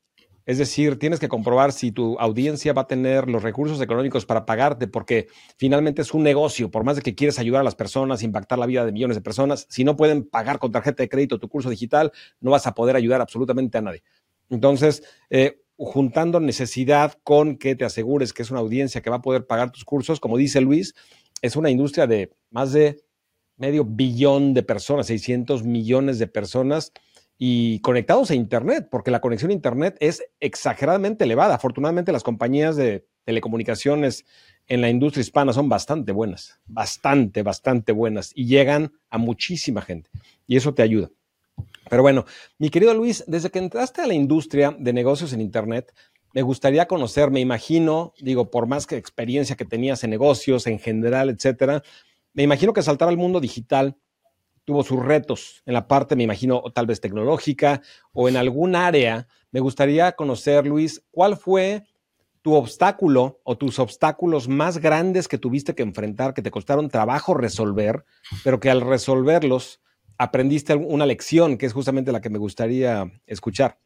Es 0.46 0.58
decir, 0.58 0.96
tienes 0.96 1.18
que 1.18 1.28
comprobar 1.28 1.72
si 1.72 1.90
tu 1.90 2.16
audiencia 2.20 2.72
va 2.72 2.82
a 2.82 2.86
tener 2.86 3.28
los 3.28 3.42
recursos 3.42 3.80
económicos 3.80 4.24
para 4.24 4.46
pagarte, 4.46 4.86
porque 4.86 5.26
finalmente 5.58 6.02
es 6.02 6.14
un 6.14 6.22
negocio. 6.22 6.70
Por 6.70 6.84
más 6.84 6.94
de 6.94 7.02
que 7.02 7.16
quieres 7.16 7.40
ayudar 7.40 7.62
a 7.62 7.64
las 7.64 7.74
personas, 7.74 8.22
impactar 8.22 8.56
la 8.60 8.66
vida 8.66 8.86
de 8.86 8.92
millones 8.92 9.16
de 9.16 9.22
personas, 9.22 9.66
si 9.68 9.82
no 9.82 9.96
pueden 9.96 10.24
pagar 10.24 10.60
con 10.60 10.70
tarjeta 10.70 11.02
de 11.02 11.08
crédito 11.08 11.40
tu 11.40 11.48
curso 11.48 11.68
digital, 11.68 12.12
no 12.40 12.52
vas 12.52 12.68
a 12.68 12.74
poder 12.74 12.94
ayudar 12.94 13.20
absolutamente 13.20 13.76
a 13.76 13.82
nadie. 13.82 14.04
Entonces, 14.48 15.02
eh, 15.30 15.64
juntando 15.76 16.38
necesidad 16.38 17.18
con 17.24 17.56
que 17.56 17.74
te 17.74 17.84
asegures 17.84 18.32
que 18.32 18.42
es 18.42 18.50
una 18.52 18.60
audiencia 18.60 19.02
que 19.02 19.10
va 19.10 19.16
a 19.16 19.22
poder 19.22 19.48
pagar 19.48 19.72
tus 19.72 19.84
cursos, 19.84 20.20
como 20.20 20.36
dice 20.36 20.60
Luis, 20.60 20.94
es 21.42 21.56
una 21.56 21.70
industria 21.70 22.06
de 22.06 22.30
más 22.50 22.72
de 22.72 23.02
medio 23.56 23.84
billón 23.84 24.54
de 24.54 24.62
personas, 24.62 25.08
600 25.08 25.64
millones 25.64 26.20
de 26.20 26.28
personas 26.28 26.92
y 27.38 27.80
conectados 27.80 28.30
a 28.30 28.34
Internet, 28.34 28.88
porque 28.90 29.10
la 29.10 29.20
conexión 29.20 29.50
a 29.50 29.54
Internet 29.54 29.96
es 30.00 30.22
exageradamente 30.40 31.24
elevada. 31.24 31.54
Afortunadamente 31.54 32.12
las 32.12 32.22
compañías 32.22 32.76
de 32.76 33.06
telecomunicaciones 33.24 34.24
en 34.68 34.80
la 34.80 34.88
industria 34.88 35.20
hispana 35.20 35.52
son 35.52 35.68
bastante 35.68 36.12
buenas, 36.12 36.58
bastante, 36.66 37.42
bastante 37.42 37.92
buenas 37.92 38.32
y 38.34 38.46
llegan 38.46 38.92
a 39.10 39.18
muchísima 39.18 39.82
gente 39.82 40.10
y 40.46 40.56
eso 40.56 40.74
te 40.74 40.82
ayuda. 40.82 41.10
Pero 41.88 42.02
bueno, 42.02 42.24
mi 42.58 42.68
querido 42.70 42.94
Luis, 42.94 43.24
desde 43.26 43.50
que 43.50 43.58
entraste 43.58 44.02
a 44.02 44.06
la 44.06 44.14
industria 44.14 44.74
de 44.78 44.92
negocios 44.92 45.32
en 45.32 45.40
Internet, 45.40 45.92
me 46.32 46.42
gustaría 46.42 46.86
conocer, 46.86 47.30
me 47.30 47.40
imagino, 47.40 48.12
digo, 48.20 48.50
por 48.50 48.66
más 48.66 48.86
que 48.86 48.96
experiencia 48.96 49.56
que 49.56 49.64
tenías 49.64 50.02
en 50.04 50.10
negocios 50.10 50.66
en 50.66 50.78
general, 50.78 51.30
etcétera, 51.30 51.82
me 52.34 52.42
imagino 52.42 52.72
que 52.72 52.82
saltar 52.82 53.08
al 53.08 53.16
mundo 53.16 53.40
digital 53.40 53.96
tuvo 54.66 54.82
sus 54.82 55.02
retos 55.02 55.62
en 55.64 55.72
la 55.72 55.88
parte, 55.88 56.16
me 56.16 56.24
imagino, 56.24 56.62
tal 56.74 56.86
vez 56.86 57.00
tecnológica 57.00 57.80
o 58.12 58.28
en 58.28 58.36
algún 58.36 58.76
área. 58.76 59.28
Me 59.52 59.60
gustaría 59.60 60.12
conocer, 60.12 60.66
Luis, 60.66 61.02
cuál 61.10 61.38
fue 61.38 61.84
tu 62.42 62.54
obstáculo 62.54 63.40
o 63.44 63.56
tus 63.56 63.78
obstáculos 63.78 64.48
más 64.48 64.78
grandes 64.78 65.28
que 65.28 65.38
tuviste 65.38 65.74
que 65.74 65.82
enfrentar, 65.82 66.34
que 66.34 66.42
te 66.42 66.50
costaron 66.50 66.88
trabajo 66.88 67.32
resolver, 67.32 68.04
pero 68.44 68.60
que 68.60 68.68
al 68.68 68.82
resolverlos 68.82 69.80
aprendiste 70.18 70.74
una 70.74 71.06
lección, 71.06 71.58
que 71.58 71.66
es 71.66 71.72
justamente 71.72 72.12
la 72.12 72.20
que 72.20 72.30
me 72.30 72.38
gustaría 72.38 73.10
escuchar. 73.26 73.78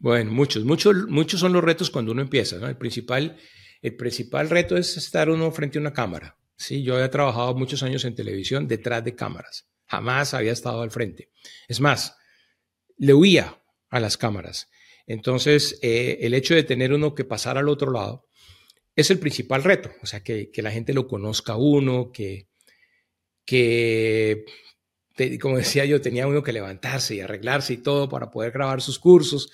Bueno, 0.00 0.32
muchos, 0.32 0.64
muchos, 0.64 1.08
muchos 1.08 1.40
son 1.40 1.52
los 1.52 1.62
retos 1.62 1.90
cuando 1.90 2.12
uno 2.12 2.22
empieza. 2.22 2.56
El, 2.68 2.76
principal, 2.76 3.36
el 3.80 3.96
principal 3.96 4.50
reto 4.50 4.76
es 4.76 4.96
estar 4.96 5.30
uno 5.30 5.50
frente 5.52 5.78
a 5.78 5.80
una 5.80 5.92
cámara. 5.92 6.36
Sí, 6.56 6.82
yo 6.82 6.94
había 6.94 7.10
trabajado 7.10 7.54
muchos 7.54 7.82
años 7.84 8.04
en 8.04 8.14
televisión 8.14 8.66
detrás 8.66 9.04
de 9.04 9.14
cámaras. 9.14 9.68
Jamás 9.86 10.34
había 10.34 10.52
estado 10.52 10.82
al 10.82 10.90
frente. 10.90 11.30
Es 11.68 11.80
más, 11.80 12.16
le 12.96 13.14
huía 13.14 13.62
a 13.90 14.00
las 14.00 14.16
cámaras. 14.16 14.68
Entonces, 15.06 15.78
eh, 15.82 16.18
el 16.22 16.34
hecho 16.34 16.54
de 16.54 16.64
tener 16.64 16.92
uno 16.92 17.14
que 17.14 17.24
pasar 17.24 17.58
al 17.58 17.68
otro 17.68 17.92
lado 17.92 18.26
es 18.96 19.10
el 19.10 19.18
principal 19.18 19.62
reto. 19.62 19.90
O 20.02 20.06
sea, 20.06 20.22
que, 20.22 20.50
la 20.56 20.70
gente 20.70 20.92
lo 20.92 21.06
conozca 21.06 21.56
uno, 21.56 22.10
que, 22.12 22.48
que 23.44 24.44
como 25.40 25.58
decía 25.58 25.84
yo, 25.84 26.00
tenía 26.00 26.26
uno 26.26 26.42
que 26.42 26.52
levantarse 26.52 27.14
y 27.14 27.20
arreglarse 27.20 27.74
y 27.74 27.78
todo 27.78 28.08
para 28.08 28.30
poder 28.30 28.52
grabar 28.52 28.82
sus 28.82 28.98
cursos. 28.98 29.50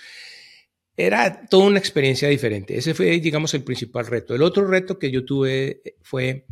Era 0.96 1.46
toda 1.46 1.66
una 1.66 1.78
experiencia 1.78 2.28
diferente. 2.28 2.76
Ese 2.76 2.94
fue, 2.94 3.18
digamos, 3.20 3.52
el 3.54 3.64
principal 3.64 4.06
reto. 4.06 4.34
El 4.34 4.42
otro 4.42 4.66
reto 4.66 4.98
que 4.98 5.10
yo 5.10 5.24
tuve 5.24 5.82
fue, 6.02 6.46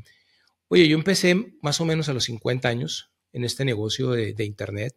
oye, 0.68 0.88
yo 0.88 0.96
empecé 0.96 1.34
más 1.62 1.80
o 1.80 1.84
menos 1.84 2.08
a 2.08 2.12
los 2.12 2.24
50 2.24 2.68
años 2.68 3.10
en 3.32 3.44
este 3.44 3.64
negocio 3.64 4.10
de, 4.10 4.44
Internet. 4.44 4.96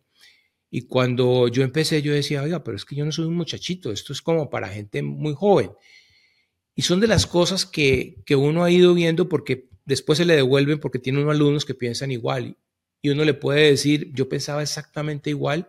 Y 0.70 0.84
cuando 0.84 1.48
yo 1.48 1.64
empecé, 1.64 2.02
yo 2.02 2.14
decía, 2.14 2.42
oiga, 2.42 2.64
pero 2.64 2.78
es 2.78 2.86
que 2.86 2.96
yo 2.96 3.06
no 3.06 3.12
soy 3.12 3.26
un 3.26 3.36
muchachito, 3.36 3.92
esto 3.92 4.12
es 4.12 4.22
como 4.22 4.50
para 4.50 4.70
gente 4.70 5.04
muy 5.04 5.34
joven. 5.34 5.72
Y 6.76 6.82
son 6.82 7.00
de 7.00 7.08
las 7.08 7.28
cosas 7.28 7.66
que, 7.66 8.24
que 8.26 8.36
uno 8.36 8.64
ha 8.64 8.72
ido 8.72 8.94
viendo 8.94 9.30
porque 9.30 9.70
después 9.86 10.18
se 10.18 10.26
le 10.26 10.36
devuelven 10.36 10.80
porque 10.80 11.00
tiene 11.00 11.20
unos 11.20 11.36
alumnos 11.36 11.66
que 11.66 11.76
piensan 11.76 12.12
igual. 12.12 12.58
Y 13.02 13.10
uno 13.10 13.26
le 13.26 13.34
puede 13.34 13.70
decir, 13.70 14.12
yo 14.14 14.30
pensaba 14.30 14.64
exactamente 14.64 15.30
igual 15.30 15.68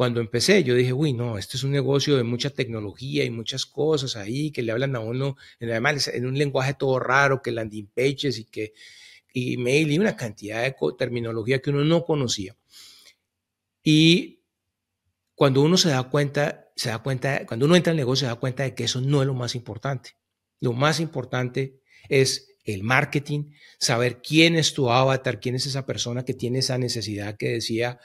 cuando 0.00 0.20
empecé. 0.20 0.64
Yo 0.64 0.74
dije, 0.74 0.92
uy, 0.92 1.12
no, 1.12 1.38
este 1.38 1.56
es 1.56 1.62
un 1.62 1.72
negocio 1.72 2.16
de 2.16 2.22
mucha 2.22 2.50
tecnología 2.50 3.24
y 3.24 3.30
muchas 3.30 3.66
cosas 3.66 4.16
ahí 4.16 4.50
que 4.50 4.62
le 4.62 4.72
hablan 4.72 4.96
a 4.96 5.00
uno, 5.00 5.36
además 5.60 6.08
en 6.08 6.26
un 6.26 6.38
lenguaje 6.38 6.74
todo 6.74 6.98
raro, 6.98 7.42
que 7.42 7.52
landing 7.52 7.88
pages 7.94 8.38
y 8.38 8.44
que 8.44 8.72
email 9.34 9.92
y 9.92 9.98
una 9.98 10.16
cantidad 10.16 10.62
de 10.62 10.74
terminología 10.98 11.60
que 11.60 11.70
uno 11.70 11.84
no 11.84 12.04
conocía. 12.04 12.56
Y 13.82 14.44
cuando 15.34 15.62
uno 15.62 15.76
se 15.76 15.90
da 15.90 16.02
cuenta, 16.04 16.70
se 16.76 16.90
da 16.90 16.98
cuenta, 16.98 17.46
cuando 17.46 17.66
uno 17.66 17.76
entra 17.76 17.92
al 17.92 17.96
negocio, 17.96 18.26
se 18.26 18.32
da 18.32 18.40
cuenta 18.40 18.62
de 18.62 18.74
que 18.74 18.84
eso 18.84 19.00
no 19.00 19.22
es 19.22 19.26
lo 19.26 19.34
más 19.34 19.54
importante. 19.54 20.16
Lo 20.60 20.72
más 20.72 21.00
importante 21.00 21.80
es 22.08 22.56
el 22.64 22.82
marketing, 22.82 23.52
saber 23.78 24.20
quién 24.22 24.56
es 24.56 24.74
tu 24.74 24.90
avatar, 24.90 25.40
quién 25.40 25.54
es 25.54 25.66
esa 25.66 25.86
persona 25.86 26.24
que 26.24 26.34
tiene 26.34 26.58
esa 26.58 26.78
necesidad 26.78 27.36
que 27.36 27.48
decía 27.48 27.98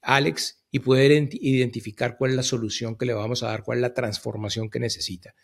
Alex 0.00 0.64
y 0.70 0.80
poder 0.80 1.28
identificar 1.32 2.16
cuál 2.16 2.30
es 2.30 2.36
la 2.36 2.42
solución 2.42 2.96
que 2.96 3.06
le 3.06 3.14
vamos 3.14 3.42
a 3.42 3.48
dar, 3.48 3.64
cuál 3.64 3.78
es 3.78 3.82
la 3.82 3.94
transformación 3.94 4.70
que 4.70 4.80
necesita. 4.80 5.34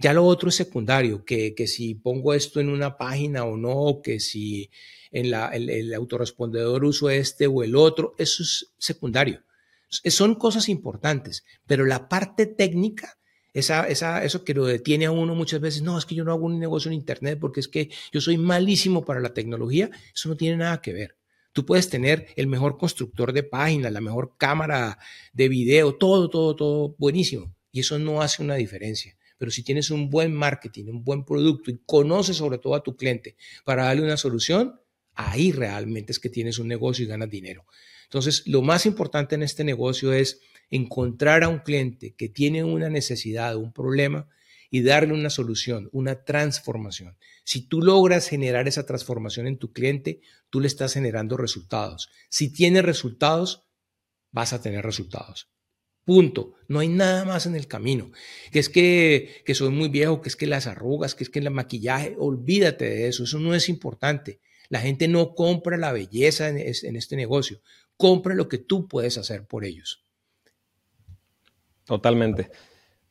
Ya 0.00 0.14
lo 0.14 0.24
otro 0.24 0.48
es 0.48 0.54
secundario, 0.54 1.26
que, 1.26 1.54
si 1.66 1.94
pongo 1.94 2.32
esto 2.32 2.58
en 2.58 2.70
una 2.70 2.96
página 2.96 3.44
o 3.44 3.58
no, 3.58 4.00
que 4.02 4.18
si 4.18 4.70
en 5.10 5.30
la, 5.30 5.48
el, 5.48 5.92
autorrespondedor 5.92 6.86
uso 6.86 7.10
este 7.10 7.46
o 7.46 7.62
el 7.62 7.76
otro, 7.76 8.14
eso 8.16 8.42
es 8.42 8.72
secundario. 8.78 9.42
Son 9.90 10.36
cosas 10.36 10.70
importantes, 10.70 11.44
pero 11.66 11.84
la 11.84 12.08
parte 12.08 12.46
técnica, 12.46 13.18
esa, 13.52 13.86
esa, 13.88 14.24
eso 14.24 14.42
que 14.42 14.54
lo 14.54 14.64
detiene 14.64 15.04
a 15.04 15.10
uno 15.10 15.34
muchas 15.34 15.60
veces, 15.60 15.82
no, 15.82 15.98
es 15.98 16.06
que 16.06 16.14
yo 16.14 16.24
no 16.24 16.32
hago 16.32 16.46
un 16.46 16.58
negocio 16.58 16.90
en 16.90 16.94
Internet 16.94 17.38
porque 17.38 17.60
es 17.60 17.68
que 17.68 17.90
yo 18.10 18.22
soy 18.22 18.38
malísimo 18.38 19.04
para 19.04 19.20
la 19.20 19.34
tecnología, 19.34 19.90
eso 20.14 20.30
no 20.30 20.36
tiene 20.36 20.56
nada 20.56 20.80
que 20.80 20.94
ver. 20.94 21.18
Tú 21.52 21.66
puedes 21.66 21.90
tener 21.90 22.28
el 22.36 22.46
mejor 22.46 22.78
constructor 22.78 23.34
de 23.34 23.42
páginas, 23.42 23.92
la 23.92 24.00
mejor 24.00 24.36
cámara 24.38 24.98
de 25.34 25.50
video, 25.50 25.94
todo, 25.94 26.30
todo, 26.30 26.56
todo 26.56 26.94
buenísimo. 26.96 27.54
Y 27.70 27.80
eso 27.80 27.98
no 27.98 28.22
hace 28.22 28.42
una 28.42 28.54
diferencia. 28.54 29.18
Pero 29.40 29.50
si 29.50 29.62
tienes 29.62 29.90
un 29.90 30.10
buen 30.10 30.34
marketing, 30.34 30.90
un 30.90 31.02
buen 31.02 31.24
producto 31.24 31.70
y 31.70 31.80
conoces 31.86 32.36
sobre 32.36 32.58
todo 32.58 32.74
a 32.74 32.82
tu 32.82 32.94
cliente 32.94 33.36
para 33.64 33.84
darle 33.84 34.02
una 34.02 34.18
solución, 34.18 34.78
ahí 35.14 35.50
realmente 35.50 36.12
es 36.12 36.18
que 36.18 36.28
tienes 36.28 36.58
un 36.58 36.68
negocio 36.68 37.06
y 37.06 37.08
ganas 37.08 37.30
dinero. 37.30 37.64
Entonces, 38.04 38.42
lo 38.46 38.60
más 38.60 38.84
importante 38.84 39.36
en 39.36 39.42
este 39.42 39.64
negocio 39.64 40.12
es 40.12 40.40
encontrar 40.68 41.42
a 41.42 41.48
un 41.48 41.60
cliente 41.60 42.14
que 42.14 42.28
tiene 42.28 42.64
una 42.64 42.90
necesidad, 42.90 43.56
un 43.56 43.72
problema 43.72 44.28
y 44.70 44.82
darle 44.82 45.14
una 45.14 45.30
solución, 45.30 45.88
una 45.90 46.22
transformación. 46.22 47.16
Si 47.42 47.62
tú 47.62 47.80
logras 47.80 48.28
generar 48.28 48.68
esa 48.68 48.84
transformación 48.84 49.46
en 49.46 49.56
tu 49.56 49.72
cliente, 49.72 50.20
tú 50.50 50.60
le 50.60 50.66
estás 50.66 50.92
generando 50.92 51.38
resultados. 51.38 52.10
Si 52.28 52.52
tienes 52.52 52.84
resultados, 52.84 53.64
vas 54.32 54.52
a 54.52 54.60
tener 54.60 54.84
resultados. 54.84 55.48
Punto. 56.04 56.54
No 56.68 56.80
hay 56.80 56.88
nada 56.88 57.24
más 57.24 57.46
en 57.46 57.54
el 57.54 57.66
camino. 57.66 58.10
Que 58.52 58.58
es 58.58 58.68
que, 58.68 59.42
que 59.44 59.54
soy 59.54 59.70
muy 59.70 59.88
viejo, 59.88 60.20
que 60.20 60.28
es 60.28 60.36
que 60.36 60.46
las 60.46 60.66
arrugas, 60.66 61.14
que 61.14 61.24
es 61.24 61.30
que 61.30 61.38
el 61.38 61.50
maquillaje, 61.50 62.16
olvídate 62.18 62.84
de 62.84 63.08
eso. 63.08 63.24
Eso 63.24 63.38
no 63.38 63.54
es 63.54 63.68
importante. 63.68 64.40
La 64.68 64.80
gente 64.80 65.08
no 65.08 65.34
compra 65.34 65.76
la 65.76 65.92
belleza 65.92 66.48
en, 66.48 66.58
en 66.58 66.96
este 66.96 67.16
negocio. 67.16 67.60
Compra 67.96 68.34
lo 68.34 68.48
que 68.48 68.58
tú 68.58 68.88
puedes 68.88 69.18
hacer 69.18 69.46
por 69.46 69.64
ellos. 69.64 70.04
Totalmente. 71.84 72.50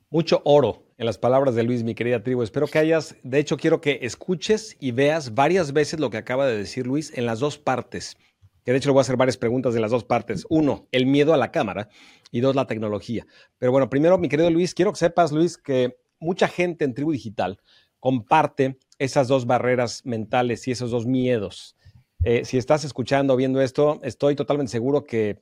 Mucho 0.09 0.41
oro 0.45 0.87
en 0.97 1.05
las 1.05 1.17
palabras 1.17 1.53
de 1.53 1.63
Luis, 1.63 1.83
mi 1.83 1.95
querida 1.95 2.23
tribu. 2.23 2.43
Espero 2.43 2.67
que 2.67 2.79
hayas, 2.79 3.15
de 3.23 3.39
hecho, 3.39 3.57
quiero 3.57 3.81
que 3.81 3.99
escuches 4.01 4.75
y 4.79 4.91
veas 4.91 5.35
varias 5.35 5.71
veces 5.73 5.99
lo 5.99 6.09
que 6.09 6.17
acaba 6.17 6.47
de 6.47 6.57
decir 6.57 6.87
Luis 6.87 7.11
en 7.15 7.25
las 7.25 7.39
dos 7.39 7.57
partes. 7.57 8.17
Que 8.63 8.71
de 8.71 8.77
hecho 8.77 8.89
le 8.89 8.93
voy 8.93 8.99
a 8.99 9.01
hacer 9.01 9.17
varias 9.17 9.37
preguntas 9.37 9.73
de 9.73 9.79
las 9.79 9.91
dos 9.91 10.03
partes. 10.03 10.45
Uno, 10.49 10.87
el 10.91 11.05
miedo 11.05 11.33
a 11.33 11.37
la 11.37 11.51
cámara 11.51 11.89
y 12.31 12.41
dos, 12.41 12.55
la 12.55 12.67
tecnología. 12.67 13.25
Pero 13.57 13.71
bueno, 13.71 13.89
primero, 13.89 14.17
mi 14.17 14.29
querido 14.29 14.49
Luis, 14.49 14.73
quiero 14.73 14.91
que 14.91 14.99
sepas, 14.99 15.31
Luis, 15.31 15.57
que 15.57 15.97
mucha 16.19 16.47
gente 16.47 16.85
en 16.85 16.93
Tribu 16.93 17.11
Digital 17.11 17.59
comparte 17.99 18.77
esas 18.97 19.27
dos 19.27 19.45
barreras 19.45 20.05
mentales 20.05 20.67
y 20.67 20.71
esos 20.71 20.91
dos 20.91 21.05
miedos. 21.05 21.75
Eh, 22.23 22.43
si 22.43 22.57
estás 22.57 22.83
escuchando 22.83 23.33
o 23.33 23.37
viendo 23.37 23.61
esto, 23.61 23.99
estoy 24.03 24.35
totalmente 24.35 24.71
seguro 24.71 25.05
que 25.05 25.41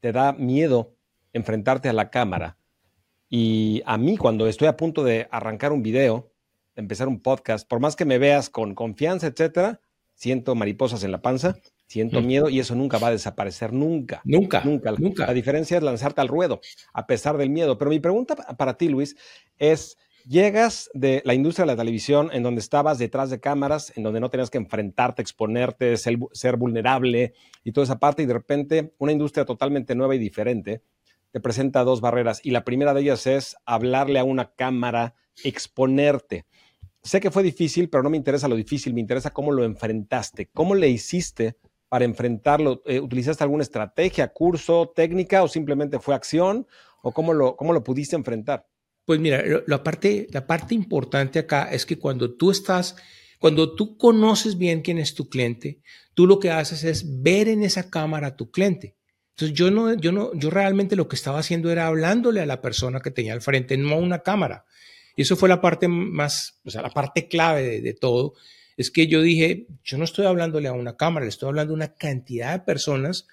te 0.00 0.12
da 0.12 0.32
miedo 0.32 0.94
enfrentarte 1.32 1.88
a 1.88 1.92
la 1.92 2.10
cámara. 2.10 2.56
Y 3.28 3.82
a 3.86 3.98
mí, 3.98 4.16
cuando 4.16 4.46
estoy 4.46 4.68
a 4.68 4.76
punto 4.76 5.04
de 5.04 5.26
arrancar 5.30 5.72
un 5.72 5.82
video, 5.82 6.32
empezar 6.76 7.08
un 7.08 7.20
podcast, 7.20 7.66
por 7.68 7.80
más 7.80 7.96
que 7.96 8.04
me 8.04 8.18
veas 8.18 8.50
con 8.50 8.74
confianza, 8.74 9.26
etcétera, 9.26 9.80
siento 10.14 10.54
mariposas 10.54 11.02
en 11.04 11.12
la 11.12 11.22
panza 11.22 11.56
Siento 11.92 12.22
miedo 12.22 12.48
y 12.48 12.58
eso 12.58 12.74
nunca 12.74 12.96
va 12.96 13.08
a 13.08 13.10
desaparecer, 13.10 13.70
nunca. 13.70 14.22
Nunca. 14.24 14.62
Nunca. 14.64 14.92
Nunca. 14.92 15.26
La 15.26 15.34
diferencia 15.34 15.76
es 15.76 15.82
lanzarte 15.82 16.22
al 16.22 16.28
ruedo, 16.28 16.62
a 16.94 17.06
pesar 17.06 17.36
del 17.36 17.50
miedo. 17.50 17.76
Pero 17.76 17.90
mi 17.90 18.00
pregunta 18.00 18.34
para 18.34 18.78
ti, 18.78 18.88
Luis, 18.88 19.14
es, 19.58 19.98
llegas 20.26 20.88
de 20.94 21.20
la 21.26 21.34
industria 21.34 21.66
de 21.66 21.72
la 21.72 21.76
televisión 21.76 22.30
en 22.32 22.44
donde 22.44 22.62
estabas 22.62 22.98
detrás 22.98 23.28
de 23.28 23.40
cámaras, 23.40 23.92
en 23.94 24.04
donde 24.04 24.20
no 24.20 24.30
tenías 24.30 24.48
que 24.48 24.56
enfrentarte, 24.56 25.20
exponerte, 25.20 25.94
ser, 25.98 26.16
ser 26.32 26.56
vulnerable 26.56 27.34
y 27.62 27.72
toda 27.72 27.84
esa 27.84 27.98
parte, 27.98 28.22
y 28.22 28.26
de 28.26 28.32
repente 28.32 28.94
una 28.96 29.12
industria 29.12 29.44
totalmente 29.44 29.94
nueva 29.94 30.14
y 30.14 30.18
diferente 30.18 30.82
te 31.30 31.40
presenta 31.40 31.84
dos 31.84 32.00
barreras. 32.00 32.40
Y 32.42 32.52
la 32.52 32.64
primera 32.64 32.94
de 32.94 33.02
ellas 33.02 33.26
es 33.26 33.54
hablarle 33.66 34.18
a 34.18 34.24
una 34.24 34.54
cámara, 34.54 35.14
exponerte. 35.44 36.46
Sé 37.02 37.20
que 37.20 37.30
fue 37.30 37.42
difícil, 37.42 37.90
pero 37.90 38.02
no 38.02 38.08
me 38.08 38.16
interesa 38.16 38.48
lo 38.48 38.56
difícil, 38.56 38.94
me 38.94 39.00
interesa 39.00 39.34
cómo 39.34 39.52
lo 39.52 39.62
enfrentaste, 39.62 40.48
cómo 40.54 40.74
le 40.74 40.88
hiciste 40.88 41.58
para 41.92 42.06
enfrentarlo? 42.06 42.82
Eh, 42.86 43.00
¿Utilizaste 43.00 43.44
alguna 43.44 43.64
estrategia, 43.64 44.28
curso, 44.28 44.94
técnica 44.96 45.42
o 45.42 45.48
simplemente 45.48 45.98
fue 45.98 46.14
acción? 46.14 46.66
¿O 47.02 47.12
cómo 47.12 47.34
lo, 47.34 47.54
cómo 47.54 47.74
lo 47.74 47.84
pudiste 47.84 48.16
enfrentar? 48.16 48.66
Pues 49.04 49.20
mira, 49.20 49.44
la 49.66 49.82
parte, 49.84 50.26
la 50.30 50.46
parte 50.46 50.74
importante 50.74 51.38
acá 51.38 51.70
es 51.70 51.84
que 51.84 51.98
cuando 51.98 52.34
tú 52.34 52.50
estás, 52.50 52.96
cuando 53.38 53.74
tú 53.74 53.98
conoces 53.98 54.56
bien 54.56 54.80
quién 54.80 54.96
es 54.96 55.14
tu 55.14 55.28
cliente, 55.28 55.82
tú 56.14 56.26
lo 56.26 56.38
que 56.38 56.50
haces 56.50 56.82
es 56.82 57.20
ver 57.20 57.48
en 57.48 57.62
esa 57.62 57.90
cámara 57.90 58.28
a 58.28 58.36
tu 58.36 58.50
cliente. 58.50 58.96
Entonces 59.36 59.54
yo 59.54 59.70
no, 59.70 59.92
yo 59.92 60.12
no, 60.12 60.32
yo 60.32 60.48
realmente 60.48 60.96
lo 60.96 61.08
que 61.08 61.16
estaba 61.16 61.40
haciendo 61.40 61.70
era 61.70 61.88
hablándole 61.88 62.40
a 62.40 62.46
la 62.46 62.62
persona 62.62 63.00
que 63.00 63.10
tenía 63.10 63.34
al 63.34 63.42
frente, 63.42 63.76
no 63.76 63.96
a 63.96 63.98
una 63.98 64.20
cámara. 64.20 64.64
Y 65.14 65.22
eso 65.22 65.36
fue 65.36 65.50
la 65.50 65.60
parte 65.60 65.88
más, 65.88 66.58
o 66.64 66.70
sea, 66.70 66.80
la 66.80 66.88
parte 66.88 67.28
clave 67.28 67.62
de, 67.62 67.80
de 67.82 67.92
todo, 67.92 68.32
es 68.82 68.90
que 68.90 69.06
yo 69.06 69.22
dije, 69.22 69.66
yo 69.82 69.96
no 69.96 70.04
estoy 70.04 70.26
hablándole 70.26 70.68
a 70.68 70.72
una 70.72 70.96
cámara, 70.96 71.24
le 71.24 71.30
estoy 71.30 71.48
hablando 71.48 71.72
a 71.72 71.76
una 71.76 71.94
cantidad 71.94 72.52
de 72.52 72.64
personas 72.64 73.26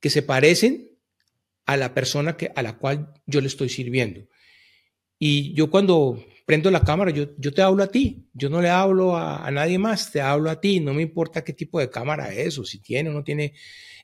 que 0.00 0.10
se 0.10 0.22
parecen 0.22 0.90
a 1.66 1.76
la 1.76 1.92
persona 1.92 2.36
que, 2.36 2.50
a 2.54 2.62
la 2.62 2.78
cual 2.78 3.12
yo 3.26 3.40
le 3.40 3.48
estoy 3.48 3.68
sirviendo. 3.68 4.26
Y 5.18 5.52
yo 5.54 5.70
cuando 5.70 6.24
prendo 6.46 6.70
la 6.70 6.84
cámara, 6.84 7.10
yo, 7.10 7.36
yo 7.38 7.52
te 7.52 7.62
hablo 7.62 7.82
a 7.82 7.90
ti, 7.90 8.28
yo 8.32 8.48
no 8.48 8.62
le 8.62 8.68
hablo 8.68 9.16
a, 9.16 9.50
nadie 9.50 9.78
más, 9.78 10.12
te 10.12 10.20
hablo 10.20 10.48
a 10.48 10.60
ti, 10.60 10.78
no 10.78 10.94
me 10.94 11.02
importa 11.02 11.42
qué 11.42 11.52
tipo 11.52 11.80
de 11.80 11.90
cámara 11.90 12.32
es, 12.32 12.56
o 12.58 12.64
si 12.64 12.80
tiene 12.80 13.10
o 13.10 13.12
no 13.12 13.24
tiene 13.24 13.52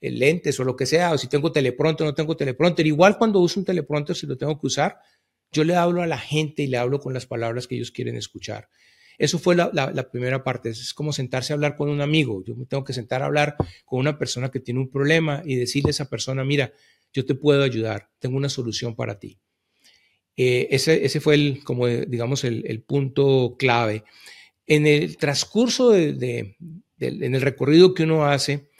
eh, 0.00 0.10
lentes 0.10 0.58
o 0.58 0.64
lo 0.64 0.74
que 0.74 0.86
sea, 0.86 1.12
o 1.12 1.18
si 1.18 1.28
tengo 1.28 1.52
teleprompter 1.52 2.04
o 2.04 2.10
no 2.10 2.14
tengo 2.14 2.36
teleprompter. 2.36 2.86
Igual 2.86 3.16
cuando 3.16 3.38
uso 3.38 3.60
un 3.60 3.66
teleprompter, 3.66 4.16
si 4.16 4.26
lo 4.26 4.36
tengo 4.36 4.60
que 4.60 4.66
usar, 4.66 4.98
yo 5.52 5.62
le 5.62 5.76
hablo 5.76 6.02
a 6.02 6.06
la 6.06 6.18
gente 6.18 6.62
y 6.62 6.66
le 6.66 6.78
hablo 6.78 6.98
con 6.98 7.14
las 7.14 7.26
palabras 7.26 7.68
que 7.68 7.76
ellos 7.76 7.92
quieren 7.92 8.16
escuchar. 8.16 8.68
Eso 9.18 9.38
fue 9.38 9.54
la, 9.54 10.10
primera 10.10 10.42
parte, 10.42 10.70
es 10.70 10.94
como 10.94 11.12
sentarse 11.12 11.52
a 11.52 11.54
hablar 11.54 11.76
con 11.76 11.88
un 11.88 12.00
amigo. 12.00 12.42
Yo 12.44 12.56
me 12.56 12.66
tengo 12.66 12.84
que 12.84 12.92
sentar 12.92 13.22
a 13.22 13.26
hablar 13.26 13.56
con 13.84 14.00
una 14.00 14.18
persona 14.18 14.50
que 14.50 14.60
tiene 14.60 14.80
un 14.80 14.90
problema 14.90 15.42
y 15.44 15.56
decirle 15.56 15.88
a 15.88 15.92
esa 15.92 16.08
persona, 16.08 16.44
mira, 16.44 16.72
yo 17.12 17.24
te 17.24 17.34
puedo 17.34 17.62
ayudar, 17.62 18.10
tengo 18.18 18.36
una 18.36 18.48
solución 18.48 18.96
para 18.96 19.18
ti. 19.18 19.38
Eh, 20.36 20.68
ese, 20.70 21.04
ese, 21.04 21.20
fue 21.20 21.34
el, 21.34 21.62
como 21.64 21.86
digamos, 21.86 22.44
el, 22.44 22.82
punto 22.82 23.56
clave. 23.58 24.04
En 24.66 24.86
el 24.86 25.16
transcurso 25.16 25.90
de, 25.90 26.56
en 26.98 27.34
el 27.34 27.40
recorrido 27.40 27.94
que 27.94 28.04
uno 28.04 28.24
hace, 28.24 28.70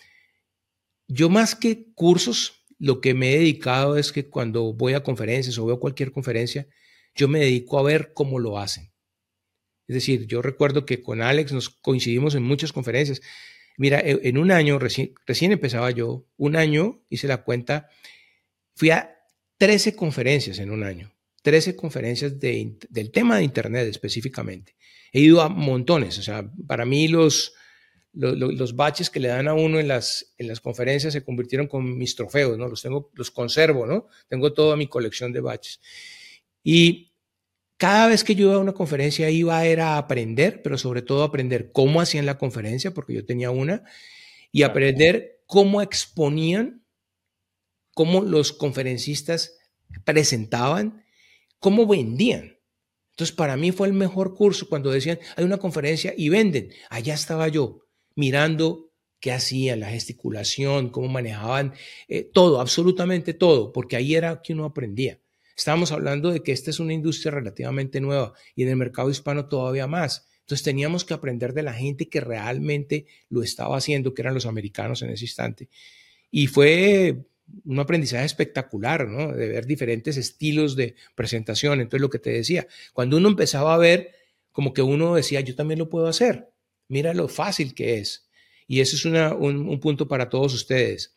yo 1.08 1.28
más 1.28 1.54
que 1.54 1.92
cursos, 1.94 2.64
lo 2.78 3.00
que 3.00 3.14
me 3.14 3.34
he 3.34 3.38
dedicado 3.38 3.96
es 3.96 4.12
que 4.12 4.28
cuando 4.28 4.72
voy 4.72 4.94
a 4.94 5.02
conferencias 5.02 5.58
o 5.58 5.66
veo 5.66 5.78
cualquier 5.78 6.10
conferencia, 6.10 6.66
yo 7.14 7.28
me 7.28 7.40
dedico 7.40 7.78
a 7.78 7.82
ver 7.82 8.12
cómo 8.14 8.38
lo 8.38 8.58
hacen. 8.58 8.91
Es 9.88 9.94
decir, 9.94 10.26
yo 10.26 10.42
recuerdo 10.42 10.86
que 10.86 11.02
con 11.02 11.22
Alex 11.22 11.52
nos 11.52 11.70
coincidimos 11.70 12.34
en 12.34 12.42
muchas 12.42 12.72
conferencias. 12.72 13.20
Mira, 13.76 14.00
e, 14.00 14.20
en 14.28 14.38
un 14.38 14.50
año, 14.50 14.78
recién, 14.78 15.14
empezaba 15.26 15.90
yo, 15.90 16.26
un 16.36 16.56
año 16.56 17.02
hice 17.08 17.28
la 17.28 17.42
cuenta, 17.42 17.88
fui 18.74 18.90
a 18.90 19.16
13 19.58 19.94
conferencias 19.96 20.58
en 20.58 20.70
un 20.70 20.82
año, 20.84 21.12
13 21.42 21.76
conferencias 21.76 22.38
del 22.38 23.10
tema 23.12 23.36
de 23.36 23.44
Internet 23.44 23.88
específicamente. 23.88 24.76
He 25.12 25.20
ido 25.20 25.40
a 25.42 25.48
montones, 25.48 26.18
o 26.18 26.22
sea, 26.22 26.50
para 26.66 26.84
mí 26.84 27.08
los, 27.08 27.54
los, 28.12 28.76
baches 28.76 29.10
que 29.10 29.20
le 29.20 29.28
dan 29.28 29.48
a 29.48 29.54
uno 29.54 29.78
en 29.78 29.88
las, 29.88 30.34
en 30.38 30.48
las 30.48 30.60
conferencias 30.60 31.12
se 31.12 31.24
convirtieron 31.24 31.66
con 31.66 31.96
mis 31.96 32.14
trofeos, 32.14 32.58
¿no? 32.58 32.68
Los 32.68 32.82
tengo, 32.82 33.10
los 33.14 33.30
conservo, 33.30 33.86
¿no? 33.86 34.06
Tengo 34.28 34.52
toda 34.52 34.76
mi 34.76 34.86
colección 34.86 35.32
de 35.32 35.40
baches. 35.40 35.80
Y 36.62 37.11
cada 37.82 38.06
vez 38.06 38.22
que 38.22 38.36
yo 38.36 38.44
iba 38.44 38.54
a 38.54 38.60
una 38.60 38.74
conferencia 38.74 39.28
iba 39.28 39.58
a, 39.58 39.98
aprender, 39.98 40.62
pero 40.62 40.78
sobre 40.78 41.02
todo 41.02 41.24
aprender 41.24 41.72
cómo 41.72 42.00
hacían 42.00 42.26
la 42.26 42.38
conferencia, 42.38 42.94
porque 42.94 43.12
yo 43.12 43.26
tenía 43.26 43.50
una, 43.50 43.82
y 44.52 44.62
aprender 44.62 45.42
cómo 45.46 45.82
exponían, 45.82 46.86
cómo 47.92 48.20
los 48.20 48.52
conferencistas 48.52 49.58
presentaban, 50.04 51.04
cómo 51.58 51.84
vendían. 51.88 52.56
Entonces, 53.10 53.34
para 53.34 53.56
mí 53.56 53.72
fue 53.72 53.88
el 53.88 53.94
mejor 53.94 54.36
curso 54.36 54.68
cuando 54.68 54.92
decían, 54.92 55.18
hay 55.34 55.44
una 55.44 55.58
conferencia 55.58 56.14
y 56.16 56.28
venden. 56.28 56.70
Allá 56.88 57.14
estaba 57.14 57.48
yo, 57.48 57.80
mirando 58.14 58.92
qué 59.18 59.32
hacían, 59.32 59.80
la 59.80 59.90
gesticulación, 59.90 60.90
cómo 60.90 61.08
manejaban, 61.08 61.74
eh, 62.06 62.30
todo, 62.32 62.60
absolutamente 62.60 63.34
todo, 63.34 63.72
porque 63.72 63.96
ahí 63.96 64.14
era 64.14 64.40
que 64.40 64.52
uno 64.52 64.66
aprendía. 64.66 65.21
Estábamos 65.62 65.92
hablando 65.92 66.32
de 66.32 66.42
que 66.42 66.50
esta 66.50 66.70
es 66.70 66.80
una 66.80 66.92
industria 66.92 67.30
relativamente 67.30 68.00
nueva 68.00 68.32
y 68.56 68.64
en 68.64 68.70
el 68.70 68.74
mercado 68.74 69.10
hispano 69.10 69.46
todavía 69.46 69.86
más. 69.86 70.26
Entonces 70.40 70.64
teníamos 70.64 71.04
que 71.04 71.14
aprender 71.14 71.52
de 71.54 71.62
la 71.62 71.72
gente 71.72 72.08
que 72.08 72.20
realmente 72.20 73.06
lo 73.28 73.44
estaba 73.44 73.76
haciendo, 73.76 74.12
que 74.12 74.22
eran 74.22 74.34
los 74.34 74.46
americanos 74.46 75.02
en 75.02 75.10
ese 75.10 75.24
instante. 75.24 75.68
Y 76.32 76.48
fue 76.48 77.26
un 77.64 77.78
aprendizaje 77.78 78.24
espectacular, 78.24 79.06
¿no? 79.06 79.32
De 79.32 79.46
ver 79.46 79.64
diferentes 79.64 80.16
estilos 80.16 80.74
de 80.74 80.96
presentación. 81.14 81.80
Entonces, 81.80 82.00
lo 82.00 82.10
que 82.10 82.18
te 82.18 82.30
decía, 82.30 82.66
cuando 82.92 83.16
uno 83.16 83.28
empezaba 83.28 83.72
a 83.72 83.78
ver, 83.78 84.10
como 84.50 84.74
que 84.74 84.82
uno 84.82 85.14
decía, 85.14 85.42
yo 85.42 85.54
también 85.54 85.78
lo 85.78 85.88
puedo 85.88 86.08
hacer. 86.08 86.50
Mira 86.88 87.14
lo 87.14 87.28
fácil 87.28 87.72
que 87.72 87.98
es. 87.98 88.28
Y 88.66 88.80
eso 88.80 88.96
es 88.96 89.04
un, 89.04 89.14
un 89.16 89.78
punto 89.78 90.08
para 90.08 90.28
todos 90.28 90.54
ustedes. 90.54 91.14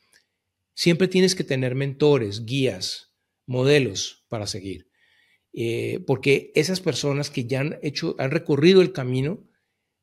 Siempre 0.75 1.07
tienes 1.07 1.33
que 1.33 1.43
tener 1.43 1.73
mentores, 1.73 2.45
guías, 2.45 3.14
modelos 3.45 4.25
para 4.29 4.47
seguir. 4.47 4.87
Eh, 5.53 6.03
porque 6.05 6.51
esas 6.55 6.81
personas 6.81 7.29
que 7.29 7.45
ya 7.45 7.61
han 7.61 7.79
hecho, 7.81 8.15
han 8.19 8.31
recorrido 8.31 8.81
el 8.81 8.91
camino, 8.91 9.43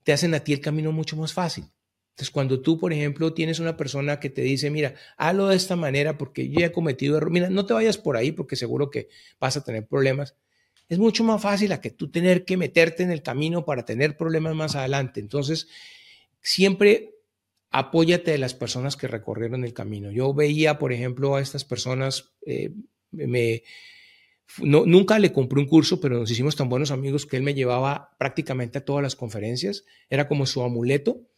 te 0.03 0.12
hacen 0.12 0.34
a 0.34 0.40
ti 0.40 0.53
el 0.53 0.61
camino 0.61 0.93
mucho 0.93 1.16
más 1.16 1.32
fácil. 1.32 1.64
Entonces, 2.12 2.30
cuando 2.30 2.61
tú, 2.61 2.78
por 2.78 2.93
ejemplo, 2.93 3.32
tienes 3.32 3.59
una 3.59 3.76
persona 3.76 4.20
que 4.20 4.28
te 4.28 4.43
dice, 4.43 4.70
mira, 4.70 4.95
hazlo 5.16 5.49
de 5.49 5.57
esta 5.57 5.76
manera 5.76 6.18
porque 6.18 6.51
yo 6.51 6.61
he 6.61 6.72
cometido 6.72 7.16
error, 7.16 7.30
mira, 7.30 7.49
no 7.49 7.64
te 7.64 7.72
vayas 7.72 7.97
por 7.97 8.16
ahí 8.16 8.32
porque 8.32 8.57
seguro 8.57 8.90
que 8.90 9.09
vas 9.40 9.57
a 9.57 9.64
tener 9.64 9.86
problemas, 9.86 10.36
es 10.88 10.99
mucho 10.99 11.24
más 11.24 11.40
fácil 11.40 11.72
a 11.72 11.80
que 11.80 11.90
tú 11.90 12.11
tener 12.11 12.45
que 12.45 12.59
meterte 12.59 13.03
en 13.03 13.11
el 13.11 13.22
camino 13.22 13.64
para 13.64 13.86
tener 13.86 14.18
problemas 14.18 14.55
más 14.55 14.76
adelante. 14.76 15.20
Entonces, 15.20 15.68
siempre 16.43 17.14
apóyate 17.70 18.32
de 18.32 18.38
las 18.38 18.53
personas 18.53 18.97
que 18.97 19.09
recorrieron 19.09 19.64
el 19.64 19.72
camino. 19.72 20.11
Yo 20.11 20.34
veía, 20.34 20.78
por 20.78 20.93
ejemplo, 20.93 21.36
a 21.36 21.40
estas 21.40 21.64
personas, 21.64 22.34
eh, 22.45 22.74
me, 23.13 23.63
no, 24.59 24.85
nunca 24.85 25.19
le 25.19 25.33
compré 25.33 25.61
un 25.61 25.67
curso, 25.67 26.01
pero 26.01 26.19
nos 26.19 26.31
hicimos 26.31 26.57
tan 26.57 26.69
buenos 26.69 26.91
amigos 26.91 27.27
que 27.27 27.37
él 27.37 27.43
me 27.43 27.55
llevaba 27.55 28.15
prácticamente 28.19 28.79
a 28.79 28.85
todas 28.85 29.03
las 29.03 29.17
conferencias. 29.17 29.85
Era 30.11 30.29
como 30.29 30.47
su 30.47 30.63
amuleto 30.63 31.29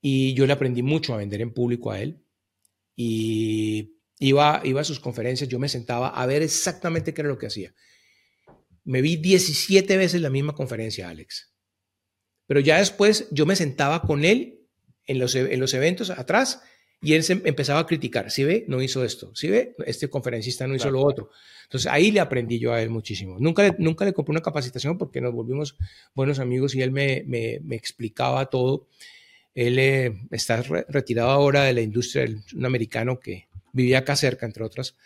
y 0.00 0.34
yo 0.34 0.46
le 0.46 0.52
aprendí 0.52 0.82
mucho 0.82 1.12
a 1.12 1.18
vender 1.18 1.40
en 1.42 1.52
público 1.52 1.90
a 1.90 2.00
él. 2.00 2.22
Y 2.94 3.98
iba, 4.18 4.62
iba 4.64 4.80
a 4.80 4.84
sus 4.84 5.00
conferencias, 5.00 5.48
yo 5.48 5.58
me 5.58 5.68
sentaba 5.68 6.08
a 6.08 6.24
ver 6.26 6.42
exactamente 6.42 7.12
qué 7.12 7.22
era 7.22 7.28
lo 7.28 7.38
que 7.38 7.46
hacía. 7.46 7.74
Me 8.84 9.02
vi 9.02 9.16
17 9.16 9.96
veces 9.96 10.20
la 10.22 10.30
misma 10.30 10.54
conferencia, 10.54 11.08
Alex. 11.08 11.52
Pero 12.46 12.60
ya 12.60 12.78
después 12.78 13.28
yo 13.32 13.44
me 13.44 13.56
sentaba 13.56 14.02
con 14.02 14.24
él 14.24 14.60
en 15.04 15.18
los, 15.18 15.34
en 15.34 15.60
los 15.60 15.74
eventos 15.74 16.10
atrás 16.10 16.62
y 17.02 17.14
él 17.14 17.22
se 17.22 17.34
empezaba 17.44 17.80
a 17.80 17.86
criticar. 17.86 18.30
Si 18.30 18.44
ve, 18.44 18.64
no 18.68 18.82
hizo 18.82 19.04
esto. 19.04 19.34
Si 19.34 19.48
ve, 19.48 19.74
este 19.86 20.08
conferencista 20.08 20.66
no 20.66 20.74
hizo 20.74 20.90
lo 20.90 21.02
otro. 21.02 21.30
Entonces 21.64 21.90
ahí 21.90 22.10
le 22.10 22.20
aprendí 22.20 22.58
yo 22.58 22.72
a 22.72 22.82
él 22.82 22.90
muchísimo. 22.90 23.36
Nunca 23.38 23.62
le, 23.62 23.74
nunca 23.78 24.04
le 24.04 24.12
compré 24.12 24.32
una 24.32 24.40
capacitación 24.40 24.98
porque 24.98 25.20
nos 25.20 25.32
volvimos 25.32 25.76
buenos 26.14 26.38
amigos 26.38 26.74
y 26.74 26.82
él 26.82 26.92
me, 26.92 27.22
me, 27.26 27.60
me 27.62 27.76
explicaba 27.76 28.46
todo. 28.46 28.86
Él 29.54 29.78
eh, 29.78 30.14
está 30.30 30.62
retirado 30.88 31.30
ahora 31.30 31.64
de 31.64 31.72
la 31.72 31.80
industria, 31.80 32.26
un 32.54 32.64
americano 32.64 33.20
que 33.20 33.48
vivía 33.72 33.98
acá 33.98 34.16
cerca, 34.16 34.46
entre 34.46 34.64
otras 34.64 34.96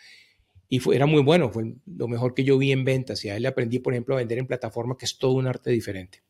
y 0.73 0.79
fue, 0.79 0.95
era 0.95 1.05
muy 1.05 1.21
bueno, 1.21 1.49
fue 1.49 1.73
lo 1.85 2.07
mejor 2.07 2.33
que 2.33 2.45
yo 2.45 2.57
vi 2.57 2.71
en 2.71 2.85
ventas 2.85 3.25
y 3.25 3.29
a 3.29 3.35
él 3.35 3.41
le 3.41 3.49
aprendí, 3.49 3.79
por 3.79 3.91
ejemplo, 3.91 4.15
a 4.15 4.19
vender 4.19 4.37
en 4.37 4.47
plataforma, 4.47 4.97
que 4.97 5.03
es 5.03 5.17
todo 5.17 5.33
un 5.33 5.45
arte 5.45 5.69
diferente. 5.69 6.23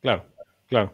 Claro, 0.00 0.26
claro. 0.66 0.92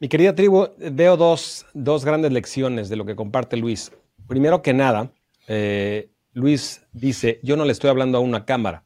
Mi 0.00 0.08
querida 0.08 0.34
tribu, 0.34 0.68
veo 0.76 1.16
dos, 1.16 1.66
dos 1.72 2.04
grandes 2.04 2.32
lecciones 2.32 2.88
de 2.88 2.96
lo 2.96 3.04
que 3.04 3.14
comparte 3.14 3.56
Luis. 3.56 3.92
Primero 4.26 4.60
que 4.60 4.74
nada, 4.74 5.12
eh, 5.46 6.10
Luis 6.32 6.84
dice, 6.92 7.38
yo 7.44 7.56
no 7.56 7.64
le 7.64 7.70
estoy 7.70 7.90
hablando 7.90 8.18
a 8.18 8.20
una 8.20 8.44
cámara, 8.44 8.84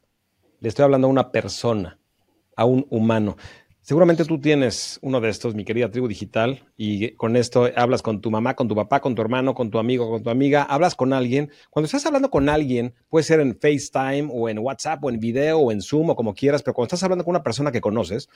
le 0.59 0.69
estoy 0.69 0.83
hablando 0.83 1.07
a 1.07 1.09
una 1.09 1.31
persona, 1.31 1.99
a 2.55 2.65
un 2.65 2.85
humano. 2.91 3.37
Seguramente 3.81 4.23
tú 4.23 4.39
tienes 4.39 4.99
uno 5.01 5.19
de 5.19 5.29
estos, 5.29 5.55
mi 5.55 5.65
querida 5.65 5.89
tribu 5.89 6.07
digital, 6.07 6.63
y 6.77 7.15
con 7.15 7.35
esto 7.35 7.67
hablas 7.75 8.03
con 8.03 8.21
tu 8.21 8.29
mamá, 8.29 8.55
con 8.55 8.67
tu 8.67 8.75
papá, 8.75 8.99
con 8.99 9.15
tu 9.15 9.23
hermano, 9.23 9.55
con 9.55 9.71
tu 9.71 9.79
amigo, 9.79 10.11
con 10.11 10.21
tu 10.21 10.29
amiga, 10.29 10.61
hablas 10.61 10.93
con 10.93 11.11
alguien. 11.11 11.49
Cuando 11.71 11.87
estás 11.87 12.05
hablando 12.05 12.29
con 12.29 12.49
alguien, 12.49 12.93
puede 13.09 13.23
ser 13.23 13.39
en 13.39 13.57
FaceTime 13.59 14.29
o 14.31 14.47
en 14.47 14.59
WhatsApp 14.59 15.03
o 15.03 15.09
en 15.09 15.19
video 15.19 15.57
o 15.57 15.71
en 15.71 15.81
Zoom 15.81 16.11
o 16.11 16.15
como 16.15 16.35
quieras, 16.35 16.61
pero 16.61 16.75
cuando 16.75 16.85
estás 16.89 17.01
hablando 17.01 17.25
con 17.25 17.31
una 17.31 17.41
persona 17.41 17.71
que 17.71 17.81
conoces, 17.81 18.29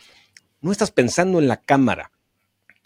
no 0.59 0.71
estás 0.71 0.89
pensando 0.89 1.37
en 1.37 1.47
la 1.47 1.57
cámara, 1.57 2.11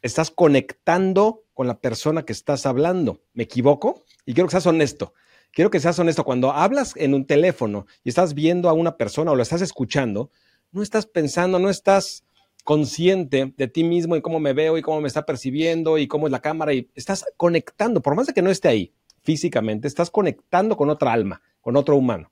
estás 0.08 0.32
conectando 0.32 1.44
con 1.54 1.68
la 1.68 1.80
persona 1.80 2.24
que 2.24 2.34
estás 2.34 2.66
hablando. 2.66 3.22
¿Me 3.34 3.44
equivoco? 3.44 4.04
Y 4.26 4.34
quiero 4.34 4.48
que 4.48 4.52
seas 4.52 4.66
honesto. 4.66 5.14
Quiero 5.52 5.70
que 5.70 5.80
seas 5.80 5.98
honesto. 6.00 6.24
Cuando 6.24 6.52
hablas 6.52 6.94
en 6.98 7.14
un 7.14 7.26
teléfono 7.26 7.86
y 8.04 8.10
estás 8.10 8.34
viendo 8.34 8.70
a 8.70 8.74
una 8.74 8.98
persona 8.98 9.32
o 9.32 9.36
lo 9.36 9.44
estás 9.44 9.62
escuchando, 9.62 10.32
no 10.72 10.82
estás 10.82 11.06
pensando, 11.06 11.60
no 11.60 11.70
estás 11.70 12.24
consciente 12.64 13.54
de 13.56 13.68
ti 13.68 13.84
mismo 13.84 14.16
y 14.16 14.22
cómo 14.22 14.40
me 14.40 14.54
veo 14.54 14.78
y 14.78 14.82
cómo 14.82 15.00
me 15.00 15.08
está 15.08 15.26
percibiendo 15.26 15.98
y 15.98 16.08
cómo 16.08 16.28
es 16.28 16.32
la 16.32 16.42
cámara 16.42 16.74
y 16.74 16.90
estás 16.96 17.26
conectando, 17.38 18.02
por 18.02 18.14
más 18.16 18.28
de 18.28 18.34
que 18.34 18.42
no 18.42 18.50
esté 18.50 18.68
ahí 18.68 18.94
físicamente, 19.24 19.88
estás 19.88 20.10
conectando 20.10 20.76
con 20.76 20.90
otra 20.90 21.14
alma, 21.14 21.42
con 21.62 21.76
otro 21.78 21.96
humano. 21.96 22.32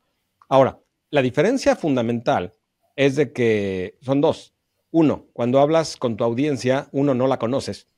Ahora, 0.49 0.79
la 1.09 1.21
diferencia 1.21 1.75
fundamental 1.75 2.53
es 2.95 3.15
de 3.15 3.31
que 3.31 3.97
son 4.01 4.21
dos. 4.21 4.54
Uno, 4.97 5.27
cuando 5.33 5.59
hablas 5.59 5.97
con 5.97 6.15
tu 6.15 6.23
audiencia, 6.23 6.87
uno 6.93 7.13
no 7.13 7.27
la 7.27 7.37
conoces, 7.37 7.89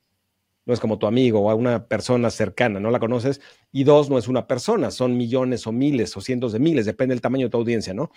no 0.65 0.73
es 0.73 0.79
como 0.79 0.97
tu 0.97 1.05
amigo 1.05 1.41
o 1.41 1.55
una 1.55 1.85
persona 1.87 2.31
cercana, 2.31 2.79
no 2.79 2.89
la 2.89 2.97
conoces. 2.97 3.39
Y 3.71 3.83
dos, 3.83 4.09
no 4.09 4.17
es 4.17 4.27
una 4.27 4.47
persona, 4.47 4.89
son 4.89 5.15
millones 5.15 5.67
o 5.67 5.71
miles 5.71 6.17
o 6.17 6.21
cientos 6.21 6.53
de 6.53 6.59
miles, 6.59 6.87
depende 6.87 7.13
del 7.13 7.21
tamaño 7.21 7.45
de 7.45 7.49
tu 7.51 7.57
audiencia, 7.57 7.93
¿no? 7.93 8.09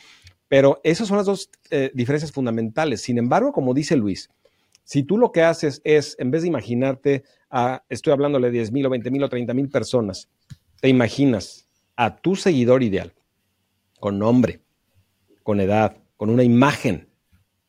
Pero 0.48 0.80
esas 0.82 1.08
son 1.08 1.18
las 1.18 1.26
dos 1.26 1.50
eh, 1.68 1.90
diferencias 1.92 2.32
fundamentales. 2.32 3.02
Sin 3.02 3.18
embargo, 3.18 3.52
como 3.52 3.74
dice 3.74 3.96
Luis, 3.96 4.30
si 4.82 5.02
tú 5.02 5.18
lo 5.18 5.30
que 5.30 5.42
haces 5.42 5.82
es, 5.84 6.16
en 6.18 6.30
vez 6.30 6.40
de 6.40 6.48
imaginarte 6.48 7.24
a, 7.50 7.84
estoy 7.90 8.14
hablándole 8.14 8.46
de 8.46 8.52
10 8.52 8.72
mil 8.72 8.86
o 8.86 8.88
20 8.88 9.10
mil 9.10 9.22
o 9.24 9.28
30 9.28 9.52
mil 9.52 9.68
personas, 9.68 10.30
te 10.80 10.88
imaginas 10.88 11.68
a 11.96 12.16
tu 12.16 12.34
seguidor 12.34 12.82
ideal, 12.82 13.12
con 13.98 14.18
nombre, 14.18 14.62
con 15.42 15.60
edad, 15.60 15.98
con 16.16 16.30
una 16.30 16.44
imagen. 16.44 17.09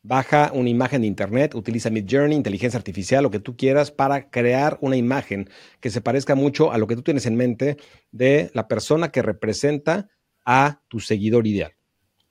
Baja 0.04 0.50
una 0.52 0.68
imagen 0.68 1.02
de 1.02 1.06
internet, 1.06 1.54
utiliza 1.54 1.88
Midjourney, 1.88 2.36
inteligencia 2.36 2.76
artificial, 2.76 3.22
lo 3.22 3.30
que 3.30 3.38
tú 3.38 3.56
quieras, 3.56 3.92
para 3.92 4.30
crear 4.30 4.76
una 4.80 4.96
imagen 4.96 5.48
que 5.80 5.90
se 5.90 6.00
parezca 6.00 6.34
mucho 6.34 6.72
a 6.72 6.78
lo 6.78 6.88
que 6.88 6.96
tú 6.96 7.02
tienes 7.02 7.24
en 7.26 7.36
mente 7.36 7.76
de 8.10 8.50
la 8.52 8.66
persona 8.66 9.12
que 9.12 9.22
representa 9.22 10.08
a 10.44 10.80
tu 10.88 10.98
seguidor 10.98 11.46
ideal 11.46 11.76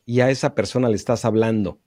y 0.05 0.19
a 0.19 0.29
esa 0.29 0.53
persona 0.53 0.89
le 0.89 0.97
estás 0.97 1.23
hablando. 1.23 1.79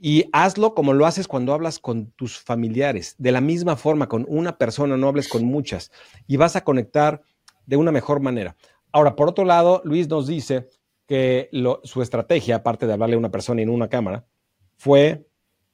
Y 0.00 0.28
hazlo 0.32 0.74
como 0.74 0.92
lo 0.92 1.06
haces 1.06 1.26
cuando 1.26 1.52
hablas 1.52 1.80
con 1.80 2.12
tus 2.12 2.38
familiares. 2.38 3.16
De 3.18 3.32
la 3.32 3.40
misma 3.40 3.74
forma, 3.74 4.08
con 4.08 4.24
una 4.28 4.58
persona, 4.58 4.96
no 4.96 5.08
hables 5.08 5.28
con 5.28 5.44
muchas. 5.44 5.90
Y 6.28 6.36
vas 6.36 6.54
a 6.54 6.62
conectar 6.62 7.22
de 7.64 7.76
una 7.76 7.90
mejor 7.90 8.20
manera. 8.20 8.56
Ahora, 8.92 9.16
por 9.16 9.28
otro 9.28 9.44
lado, 9.44 9.80
Luis 9.84 10.06
nos 10.06 10.26
dice 10.26 10.68
que 11.08 11.48
su 11.82 12.02
estrategia, 12.02 12.56
aparte 12.56 12.86
de 12.86 12.92
hablarle 12.92 13.16
a 13.16 13.18
una 13.18 13.30
persona 13.30 13.62
en 13.62 13.70
una 13.70 13.88
cámara, 13.88 14.26
fue 14.76 15.26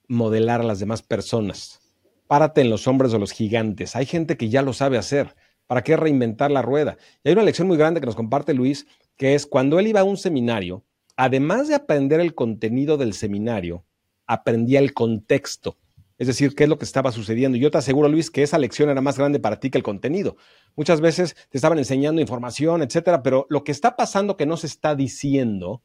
modelar 0.09 0.61
a 0.61 0.65
las 0.65 0.79
demás 0.79 1.03
personas. 1.03 1.81
Párate 2.27 2.61
en 2.61 2.71
los 2.71 2.87
hombres 2.87 3.13
de 3.13 3.19
los 3.19 3.33
gigantes. 3.33 3.97
Hay 3.97 4.07
gente 4.07 4.37
que 4.37 4.49
ya 4.49 4.63
lo 4.63 4.73
sabe 4.73 4.99
hacer. 4.99 5.35
¿Para 5.67 5.83
qué 5.83 5.97
reinventar 5.97 6.51
la 6.51 6.63
rueda? 6.63 6.97
Y 7.23 7.29
hay 7.29 7.35
una 7.35 7.45
lección 7.45 7.69
muy 7.69 7.77
grande 7.77 8.01
que 8.01 8.07
nos 8.07 8.17
comparte 8.17 8.55
Luis, 8.55 8.87
que 9.17 9.35
es 9.35 9.47
cuando 9.47 9.79
él 9.79 9.87
iba 9.87 10.01
a 10.01 10.05
un 10.05 10.17
seminario, 10.17 10.85
además 11.17 11.69
de 11.69 11.75
aprender 11.75 12.21
el 12.21 12.35
contenido 12.35 12.97
del 12.97 13.15
seminario, 13.15 13.85
aprendía 14.27 14.81
el 14.81 14.93
contexto. 14.93 15.79
Es 16.19 16.27
decir, 16.27 16.55
qué 16.55 16.65
es 16.65 16.69
lo 16.69 16.79
que 16.79 16.85
estaba 16.85 17.11
sucediendo. 17.11 17.59
Yo 17.59 17.71
te 17.71 17.79
aseguro, 17.79 18.09
Luis, 18.09 18.31
que 18.31 18.43
esa 18.43 18.59
lección 18.59 18.91
era 18.91 19.01
más 19.01 19.19
grande 19.19 19.41
para 19.41 19.59
ti 19.59 19.71
que 19.71 19.79
el 19.79 19.85
contenido. 19.85 20.37
Muchas 20.77 21.01
veces 21.01 21.35
te 21.51 21.59
estaban 21.59 21.79
enseñando 21.79 22.21
información, 22.21 22.83
etcétera, 22.83 23.23
pero 23.23 23.47
lo 23.49 23.65
que 23.65 23.73
está 23.73 23.97
pasando 23.97 24.37
que 24.37 24.47
no 24.47 24.57
se 24.57 24.69
está 24.69 24.95
diciendo 24.95 25.83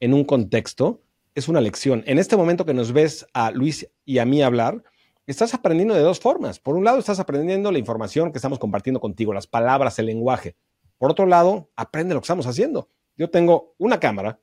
en 0.00 0.14
un 0.14 0.24
contexto 0.24 1.02
es 1.36 1.48
una 1.48 1.60
lección. 1.60 2.02
En 2.06 2.18
este 2.18 2.36
momento 2.36 2.66
que 2.66 2.74
nos 2.74 2.92
ves 2.92 3.26
a 3.32 3.52
Luis 3.52 3.88
y 4.04 4.18
a 4.18 4.24
mí 4.24 4.42
hablar, 4.42 4.82
estás 5.26 5.54
aprendiendo 5.54 5.94
de 5.94 6.00
dos 6.00 6.18
formas. 6.18 6.58
Por 6.58 6.74
un 6.74 6.84
lado, 6.84 6.98
estás 6.98 7.20
aprendiendo 7.20 7.70
la 7.70 7.78
información 7.78 8.32
que 8.32 8.38
estamos 8.38 8.58
compartiendo 8.58 8.98
contigo, 8.98 9.32
las 9.32 9.46
palabras, 9.46 9.98
el 10.00 10.06
lenguaje. 10.06 10.56
Por 10.98 11.10
otro 11.10 11.26
lado, 11.26 11.70
aprende 11.76 12.14
lo 12.14 12.20
que 12.20 12.24
estamos 12.24 12.46
haciendo. 12.46 12.88
Yo 13.16 13.30
tengo 13.30 13.74
una 13.78 14.00
cámara 14.00 14.40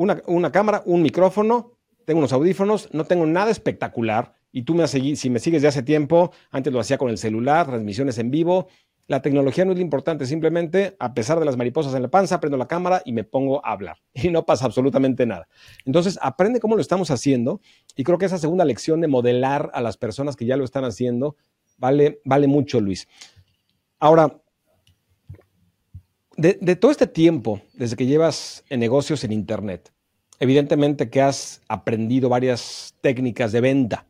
una, 0.00 0.50
cámara, 0.50 0.82
un 0.86 1.02
micrófono, 1.02 1.76
tengo 2.06 2.18
unos 2.18 2.32
audífonos, 2.32 2.88
no 2.92 3.04
tengo 3.04 3.26
nada 3.26 3.50
espectacular. 3.50 4.34
Y 4.52 4.62
tú 4.62 4.74
me 4.74 4.82
has 4.82 4.90
seguido, 4.90 5.16
si 5.16 5.30
me 5.30 5.38
sigues 5.38 5.62
de 5.62 5.68
hace 5.68 5.82
tiempo, 5.82 6.32
antes 6.50 6.72
lo 6.72 6.80
hacía 6.80 6.98
con 6.98 7.10
el 7.10 7.18
celular, 7.18 7.66
transmisiones 7.66 8.18
en 8.18 8.30
vivo. 8.30 8.68
La 9.06 9.22
tecnología 9.22 9.64
no 9.64 9.72
es 9.72 9.78
lo 9.78 9.82
importante, 9.82 10.24
simplemente 10.26 10.96
a 10.98 11.14
pesar 11.14 11.38
de 11.38 11.44
las 11.44 11.56
mariposas 11.56 11.94
en 11.94 12.02
la 12.02 12.08
panza, 12.08 12.40
prendo 12.40 12.56
la 12.56 12.68
cámara 12.68 13.02
y 13.04 13.12
me 13.12 13.24
pongo 13.24 13.64
a 13.64 13.72
hablar. 13.72 13.98
Y 14.14 14.30
no 14.30 14.46
pasa 14.46 14.66
absolutamente 14.66 15.26
nada. 15.26 15.48
Entonces, 15.84 16.18
aprende 16.22 16.60
cómo 16.60 16.76
lo 16.76 16.80
estamos 16.80 17.10
haciendo. 17.10 17.60
Y 17.96 18.04
creo 18.04 18.18
que 18.18 18.26
esa 18.26 18.38
segunda 18.38 18.64
lección 18.64 19.00
de 19.00 19.08
modelar 19.08 19.70
a 19.74 19.80
las 19.80 19.96
personas 19.96 20.36
que 20.36 20.46
ya 20.46 20.56
lo 20.56 20.64
están 20.64 20.84
haciendo 20.84 21.36
vale, 21.78 22.20
vale 22.24 22.46
mucho, 22.46 22.80
Luis. 22.80 23.08
Ahora, 23.98 24.40
de, 26.40 26.76
todo 26.76 26.90
este 26.90 27.06
tiempo, 27.06 27.60
desde 27.74 27.96
que 27.96 28.06
llevas 28.06 28.64
en 28.70 28.80
negocios 28.80 29.24
en 29.24 29.32
Internet, 29.32 29.92
evidentemente 30.38 31.10
que 31.10 31.20
has 31.20 31.60
aprendido 31.68 32.30
varias 32.30 32.94
técnicas 33.02 33.52
de 33.52 33.60
venta, 33.60 34.06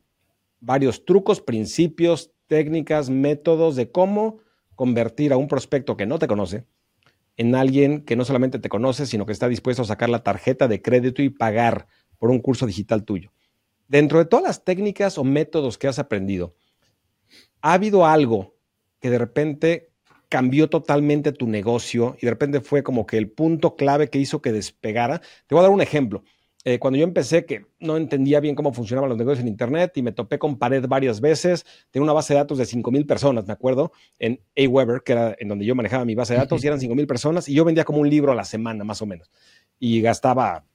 varios 0.61 1.05
trucos, 1.05 1.41
principios, 1.41 2.31
técnicas, 2.47 3.11
métodos 3.11 3.75
de 3.75 3.91
cómo 3.91 4.39
convertir 4.81 5.31
a 5.35 5.37
un 5.37 5.47
prospecto 5.47 5.95
que 5.95 6.07
no 6.07 6.19
te 6.19 6.27
conoce 6.27 6.65
en 7.37 7.55
alguien 7.55 8.03
que 8.03 8.17
no 8.17 8.25
solamente 8.25 8.59
te 8.59 8.71
conoce, 8.71 9.05
sino 9.05 9.27
que 9.27 9.33
está 9.33 9.47
dispuesto 9.47 9.83
a 9.83 9.85
sacar 9.85 10.09
la 10.09 10.23
tarjeta 10.23 10.69
de 10.69 10.81
crédito 10.81 11.21
y 11.21 11.29
pagar 11.29 11.87
por 12.17 12.31
un 12.31 12.39
curso 12.39 12.65
digital 12.65 13.05
tuyo. 13.05 13.31
Dentro 13.89 14.21
de 14.21 14.25
todas 14.25 14.43
las 14.43 14.65
técnicas 14.65 15.19
o 15.19 15.25
métodos 15.25 15.77
que 15.77 15.87
has 15.87 15.99
aprendido, 15.99 16.57
¿ha 17.61 17.75
habido 17.75 18.07
algo 18.07 18.57
que 19.01 19.11
de 19.11 19.19
repente 19.19 19.91
cambió 20.31 20.71
totalmente 20.71 21.33
tu 21.33 21.47
negocio 21.47 22.17
y 22.19 22.25
de 22.25 22.31
repente 22.31 22.63
fue 22.63 22.83
como 22.83 23.07
que 23.07 23.19
el 23.19 23.31
punto 23.31 23.77
clave 23.77 24.09
que 24.09 24.19
hizo 24.19 24.41
que 24.41 24.51
despegara. 24.51 25.21
Te 25.47 25.55
voy 25.55 25.59
a 25.59 25.63
dar 25.65 25.73
un 25.73 25.83
ejemplo. 25.83 26.25
Eh, 26.65 26.79
cuando 26.79 26.99
yo 26.99 27.05
empecé, 27.05 27.47
que 27.47 27.65
no 27.79 27.97
entendía 27.97 28.39
bien 28.41 28.55
cómo 28.55 28.73
funcionaban 28.73 29.09
los 29.09 29.17
negocios 29.17 29.41
en 29.41 29.49
Internet 29.49 29.93
y 29.97 30.03
me 30.03 30.13
topé 30.13 30.39
con 30.39 30.59
pared 30.59 30.85
varias 30.87 31.21
veces, 31.21 31.65
tenía 31.91 32.05
una 32.05 32.13
base 32.13 32.35
de 32.35 32.41
datos 32.41 32.59
de 32.59 32.65
5.000 32.65 33.07
personas, 33.07 33.47
me 33.47 33.53
acuerdo, 33.55 33.93
en 34.19 34.41
Aweber, 34.57 35.03
que 35.03 35.13
era 35.13 35.35
en 35.39 35.49
donde 35.49 35.65
yo 35.65 35.75
manejaba 35.75 36.05
mi 36.05 36.15
base 36.15 36.35
de 36.35 36.41
datos, 36.41 36.63
y 36.63 36.67
eran 36.67 36.79
5.000 36.79 37.07
personas, 37.07 37.49
y 37.49 37.55
yo 37.55 37.65
vendía 37.65 37.85
como 37.85 38.01
un 38.01 38.11
libro 38.11 38.33
a 38.33 38.35
la 38.35 38.45
semana, 38.45 38.85
más 38.85 39.01
o 39.01 39.07
menos, 39.07 39.31
y 39.79 40.03
gastaba 40.03 40.67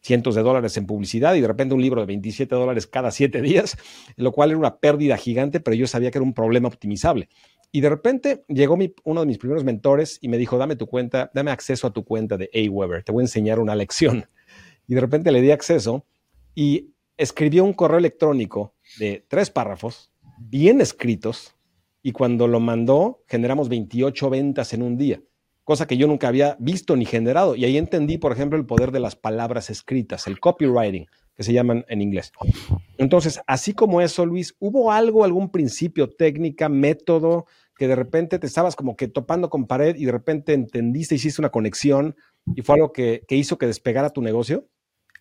cientos 0.00 0.34
de 0.34 0.42
dólares 0.42 0.76
en 0.76 0.86
publicidad 0.86 1.34
y 1.34 1.40
de 1.40 1.48
repente 1.48 1.74
un 1.74 1.80
libro 1.80 2.02
de 2.02 2.06
27 2.06 2.54
dólares 2.54 2.86
cada 2.86 3.10
siete 3.10 3.40
días, 3.40 3.78
lo 4.16 4.32
cual 4.32 4.50
era 4.50 4.58
una 4.58 4.76
pérdida 4.76 5.16
gigante, 5.16 5.60
pero 5.60 5.74
yo 5.74 5.86
sabía 5.86 6.10
que 6.10 6.18
era 6.18 6.24
un 6.24 6.34
problema 6.34 6.68
optimizable. 6.68 7.30
Y 7.72 7.80
de 7.80 7.88
repente 7.88 8.44
llegó 8.48 8.76
uno 9.04 9.20
de 9.20 9.26
mis 9.26 9.38
primeros 9.38 9.64
mentores 9.64 10.18
y 10.20 10.28
me 10.28 10.36
dijo, 10.36 10.58
dame 10.58 10.76
tu 10.76 10.86
cuenta, 10.86 11.30
dame 11.32 11.50
acceso 11.50 11.86
a 11.86 11.92
tu 11.92 12.04
cuenta 12.04 12.36
de 12.36 12.50
Aweber, 12.54 13.02
te 13.02 13.12
voy 13.12 13.22
a 13.22 13.24
enseñar 13.24 13.58
una 13.58 13.74
lección 13.74 14.26
y 14.86 14.94
de 14.94 15.00
repente 15.00 15.32
le 15.32 15.40
di 15.40 15.50
acceso 15.50 16.04
y 16.54 16.94
escribió 17.16 17.64
un 17.64 17.72
correo 17.72 17.98
electrónico 17.98 18.74
de 18.98 19.24
tres 19.28 19.50
párrafos, 19.50 20.10
bien 20.38 20.80
escritos, 20.80 21.54
y 22.02 22.12
cuando 22.12 22.46
lo 22.46 22.60
mandó 22.60 23.22
generamos 23.26 23.68
28 23.68 24.30
ventas 24.30 24.74
en 24.74 24.82
un 24.82 24.96
día, 24.98 25.22
cosa 25.64 25.86
que 25.86 25.96
yo 25.96 26.06
nunca 26.06 26.28
había 26.28 26.56
visto 26.60 26.96
ni 26.96 27.06
generado. 27.06 27.56
Y 27.56 27.64
ahí 27.64 27.78
entendí, 27.78 28.18
por 28.18 28.32
ejemplo, 28.32 28.58
el 28.58 28.66
poder 28.66 28.92
de 28.92 29.00
las 29.00 29.16
palabras 29.16 29.70
escritas, 29.70 30.26
el 30.26 30.38
copywriting, 30.38 31.06
que 31.34 31.42
se 31.42 31.52
llaman 31.52 31.84
en 31.88 32.02
inglés. 32.02 32.30
Entonces, 32.98 33.40
así 33.46 33.72
como 33.72 34.00
eso, 34.00 34.24
Luis, 34.26 34.54
¿hubo 34.60 34.92
algo, 34.92 35.24
algún 35.24 35.50
principio, 35.50 36.10
técnica, 36.10 36.68
método, 36.68 37.46
que 37.76 37.88
de 37.88 37.96
repente 37.96 38.38
te 38.38 38.46
estabas 38.46 38.76
como 38.76 38.96
que 38.96 39.08
topando 39.08 39.50
con 39.50 39.66
pared 39.66 39.96
y 39.96 40.04
de 40.04 40.12
repente 40.12 40.52
entendiste, 40.52 41.16
hiciste 41.16 41.40
una 41.40 41.50
conexión 41.50 42.14
y 42.54 42.62
fue 42.62 42.76
algo 42.76 42.92
que, 42.92 43.24
que 43.26 43.34
hizo 43.34 43.58
que 43.58 43.66
despegara 43.66 44.10
tu 44.10 44.22
negocio? 44.22 44.68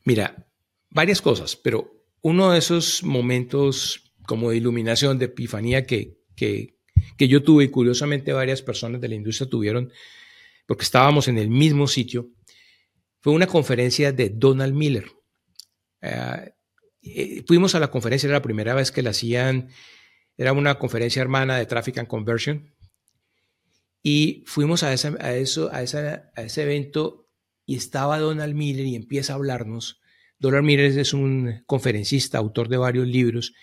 Mira, 0.06 0.47
varias 0.89 1.22
cosas, 1.22 1.56
pero 1.56 2.06
uno 2.22 2.51
de 2.51 2.60
esos 2.60 3.04
momentos 3.04 4.14
como 4.26 4.49
de 4.49 4.58
iluminación, 4.58 5.20
de 5.20 5.26
epifanía 5.26 5.86
que, 5.86 6.18
que, 6.36 6.78
yo 7.18 7.43
tuve 7.43 7.66
y 7.66 7.70
curiosamente 7.70 8.34
varias 8.34 8.62
personas 8.62 9.01
de 9.01 9.10
la 9.10 9.16
industria 9.16 9.49
tuvieron, 9.49 9.91
porque 10.66 10.84
estábamos 10.84 11.28
en 11.28 11.38
el 11.38 11.49
mismo 11.49 11.88
sitio, 11.88 12.30
fue 13.20 13.34
una 13.34 13.47
conferencia 13.47 14.12
de 14.12 14.30
Donald 14.30 14.74
Miller. 14.74 15.06
Eh, 16.01 16.54
eh, 17.01 17.43
fuimos 17.47 17.76
a 17.76 17.80
la 17.80 17.89
conferencia, 17.89 18.28
era 18.28 18.38
la 18.38 18.41
primera 18.41 18.74
vez 18.74 18.91
que 18.91 19.01
la 19.01 19.12
hacían, 19.12 19.70
era 20.38 20.54
una 20.54 20.80
conferencia 20.80 21.22
hermana 21.22 21.58
de 21.58 21.66
Traffic 21.66 21.97
and 21.97 22.08
Conversion, 22.08 22.74
y 24.01 24.43
fuimos 24.45 24.84
a, 24.84 24.89
a, 24.89 24.93
eso, 24.93 25.70
a, 25.72 25.78
a 25.78 26.41
ese 26.41 26.64
evento 26.64 27.23
y 27.66 27.76
estaba 27.76 28.20
Donald 28.20 28.55
Miller 28.55 28.86
y 28.86 28.95
empieza 28.95 29.34
a 29.34 29.36
hablarnos. 29.38 30.01
Donald 30.39 30.66
Miller 30.66 30.97
es 30.97 31.14
un 31.14 31.64
conferencista, 31.66 32.38
autor 32.38 32.68
de 32.68 32.78
varios 32.78 33.07
libros, 33.07 33.53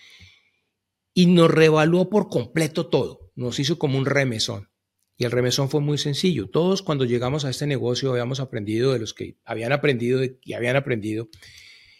y 1.13 1.27
nos 1.27 1.51
revaluó 1.51 2.09
por 2.09 2.29
completo 2.29 2.87
todo. 2.87 3.31
Nos 3.35 3.59
hizo 3.59 3.77
como 3.77 3.97
un 3.97 4.05
remesón. 4.05 4.69
Y 5.17 5.25
el 5.25 5.31
remesón 5.31 5.69
fue 5.69 5.81
muy 5.81 5.97
sencillo. 5.97 6.49
Todos 6.49 6.81
cuando 6.81 7.05
llegamos 7.05 7.45
a 7.45 7.49
este 7.49 7.67
negocio 7.67 8.11
habíamos 8.11 8.39
aprendido 8.39 8.93
de 8.93 8.99
los 8.99 9.13
que 9.13 9.37
habían 9.43 9.71
aprendido 9.71 10.21
y 10.23 10.53
habían 10.53 10.75
aprendido. 10.75 11.29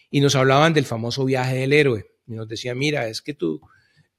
Y 0.09 0.21
nos 0.21 0.35
hablaban 0.35 0.73
del 0.73 0.85
famoso 0.85 1.25
viaje 1.25 1.57
del 1.57 1.73
héroe. 1.73 2.07
Y 2.25 2.33
nos 2.33 2.47
decían, 2.47 2.79
mira, 2.79 3.07
es 3.07 3.21
que 3.21 3.35
tú, 3.35 3.61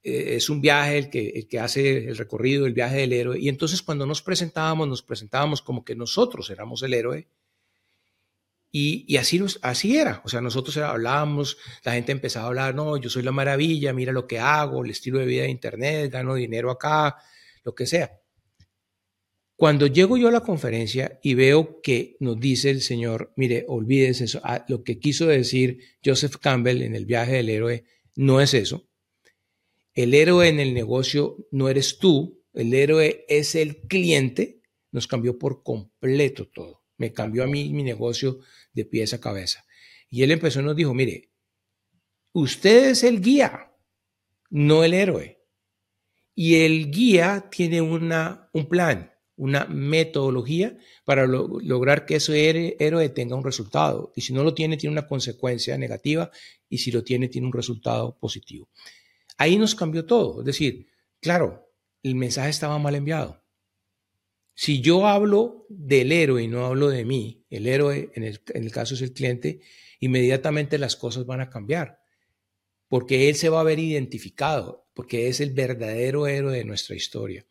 eh, 0.04 0.36
es 0.36 0.48
un 0.48 0.60
viaje 0.60 0.98
el 0.98 1.10
que, 1.10 1.30
el 1.30 1.48
que 1.48 1.58
hace 1.58 2.08
el 2.08 2.16
recorrido, 2.16 2.66
el 2.66 2.74
viaje 2.74 2.98
del 2.98 3.12
héroe. 3.12 3.40
Y 3.40 3.48
entonces 3.48 3.82
cuando 3.82 4.06
nos 4.06 4.22
presentábamos, 4.22 4.86
nos 4.86 5.02
presentábamos 5.02 5.62
como 5.62 5.84
que 5.84 5.96
nosotros 5.96 6.50
éramos 6.50 6.82
el 6.84 6.94
héroe 6.94 7.28
y, 8.74 9.16
así, 9.18 9.96
era. 9.96 10.22
O 10.24 10.30
sea, 10.30 10.40
nosotros 10.40 10.78
hablábamos, 10.78 11.58
la 11.84 11.92
gente 11.92 12.10
empezaba 12.10 12.46
a 12.46 12.48
hablar, 12.48 12.74
no, 12.74 12.96
yo 12.96 13.10
soy 13.10 13.22
la 13.22 13.30
maravilla, 13.30 13.92
mira 13.92 14.12
lo 14.12 14.26
que 14.26 14.38
hago, 14.38 14.82
el 14.82 14.90
estilo 14.90 15.18
de 15.18 15.26
vida 15.26 15.42
de 15.42 15.50
Internet, 15.50 16.10
gano 16.10 16.34
dinero 16.34 16.70
acá, 16.70 17.16
lo 17.64 17.74
que 17.74 17.86
sea. 17.86 18.18
Cuando 19.56 19.86
llego 19.86 20.16
yo 20.16 20.28
a 20.28 20.32
la 20.32 20.40
conferencia 20.40 21.20
y 21.22 21.34
veo 21.34 21.82
que 21.82 22.16
nos 22.20 22.40
dice 22.40 22.70
el 22.70 22.80
Señor, 22.80 23.32
mire, 23.36 23.66
olvídese 23.68 24.24
eso, 24.24 24.40
ah, 24.42 24.64
lo 24.66 24.82
que 24.82 24.98
quiso 24.98 25.26
decir 25.26 25.78
Joseph 26.04 26.36
Campbell 26.36 26.82
en 26.82 26.96
el 26.96 27.04
viaje 27.04 27.34
del 27.34 27.50
héroe 27.50 27.84
no 28.16 28.40
es 28.40 28.54
eso. 28.54 28.88
El 29.94 30.14
héroe 30.14 30.48
en 30.48 30.60
el 30.60 30.72
negocio 30.72 31.36
no 31.50 31.68
eres 31.68 31.98
tú, 31.98 32.42
el 32.54 32.72
héroe 32.72 33.26
es 33.28 33.54
el 33.54 33.82
cliente, 33.82 34.62
nos 34.90 35.06
cambió 35.06 35.38
por 35.38 35.62
completo 35.62 36.48
todo. 36.48 36.82
Me 36.96 37.12
cambió 37.12 37.44
a 37.44 37.46
mí 37.46 37.70
mi 37.70 37.82
negocio 37.82 38.38
de 38.72 38.84
pies 38.84 39.14
a 39.14 39.20
cabeza. 39.20 39.64
Y 40.10 40.22
él 40.22 40.30
empezó 40.30 40.60
y 40.60 40.64
nos 40.64 40.76
dijo, 40.76 40.94
mire, 40.94 41.30
usted 42.32 42.90
es 42.90 43.02
el 43.04 43.20
guía, 43.20 43.72
no 44.50 44.84
el 44.84 44.94
héroe. 44.94 45.40
Y 46.34 46.56
el 46.56 46.90
guía 46.90 47.48
tiene 47.50 47.80
una, 47.80 48.48
un 48.52 48.68
plan, 48.68 49.12
una 49.36 49.64
metodología 49.66 50.78
para 51.04 51.26
lograr 51.26 52.06
que 52.06 52.16
ese 52.16 52.76
héroe 52.78 53.08
tenga 53.10 53.36
un 53.36 53.44
resultado. 53.44 54.12
Y 54.16 54.22
si 54.22 54.32
no 54.32 54.44
lo 54.44 54.54
tiene, 54.54 54.76
tiene 54.76 54.92
una 54.92 55.06
consecuencia 55.06 55.76
negativa. 55.76 56.30
Y 56.68 56.78
si 56.78 56.90
lo 56.90 57.02
tiene, 57.02 57.28
tiene 57.28 57.46
un 57.46 57.52
resultado 57.52 58.16
positivo. 58.18 58.68
Ahí 59.36 59.58
nos 59.58 59.74
cambió 59.74 60.04
todo. 60.06 60.40
Es 60.40 60.46
decir, 60.46 60.88
claro, 61.20 61.68
el 62.02 62.14
mensaje 62.14 62.50
estaba 62.50 62.78
mal 62.78 62.94
enviado. 62.94 63.41
Si 64.54 64.80
yo 64.80 65.06
hablo 65.06 65.66
del 65.68 66.12
héroe 66.12 66.42
y 66.42 66.48
no 66.48 66.66
hablo 66.66 66.88
de 66.88 67.04
mí, 67.04 67.44
el 67.50 67.66
héroe 67.66 68.10
en 68.14 68.24
el, 68.24 68.70
caso 68.70 68.94
es 68.94 69.02
el 69.02 69.12
cliente, 69.12 69.60
inmediatamente 70.00 70.78
las 70.78 70.96
cosas 70.96 71.26
van 71.26 71.40
a 71.40 71.48
cambiar, 71.48 72.00
porque 72.88 73.28
él 73.28 73.34
se 73.34 73.48
va 73.48 73.60
a 73.60 73.64
ver 73.64 73.78
identificado, 73.78 74.86
porque 74.94 75.28
es 75.28 75.40
el 75.40 75.52
verdadero 75.52 76.26
héroe 76.26 76.56
de 76.56 76.64
nuestra 76.64 76.94
historia. 76.94 77.46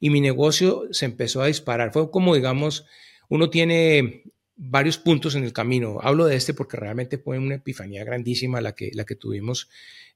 Y 0.00 0.10
mi 0.10 0.20
negocio 0.20 0.88
se 0.90 1.04
empezó 1.06 1.42
a 1.42 1.46
disparar. 1.48 1.92
Fue 1.92 2.10
como, 2.10 2.34
digamos, 2.34 2.86
uno 3.28 3.50
tiene 3.50 4.22
varios 4.56 4.98
puntos 4.98 5.34
en 5.34 5.44
el 5.44 5.52
camino. 5.52 5.98
Hablo 6.02 6.26
de 6.26 6.36
este 6.36 6.54
porque 6.54 6.76
realmente 6.76 7.18
fue 7.18 7.38
una 7.38 7.56
epifanía 7.56 8.04
grandísima 8.04 8.60
la 8.60 8.74
que, 8.74 8.90
la 8.94 9.04
que 9.04 9.16
tuvimos 9.16 9.68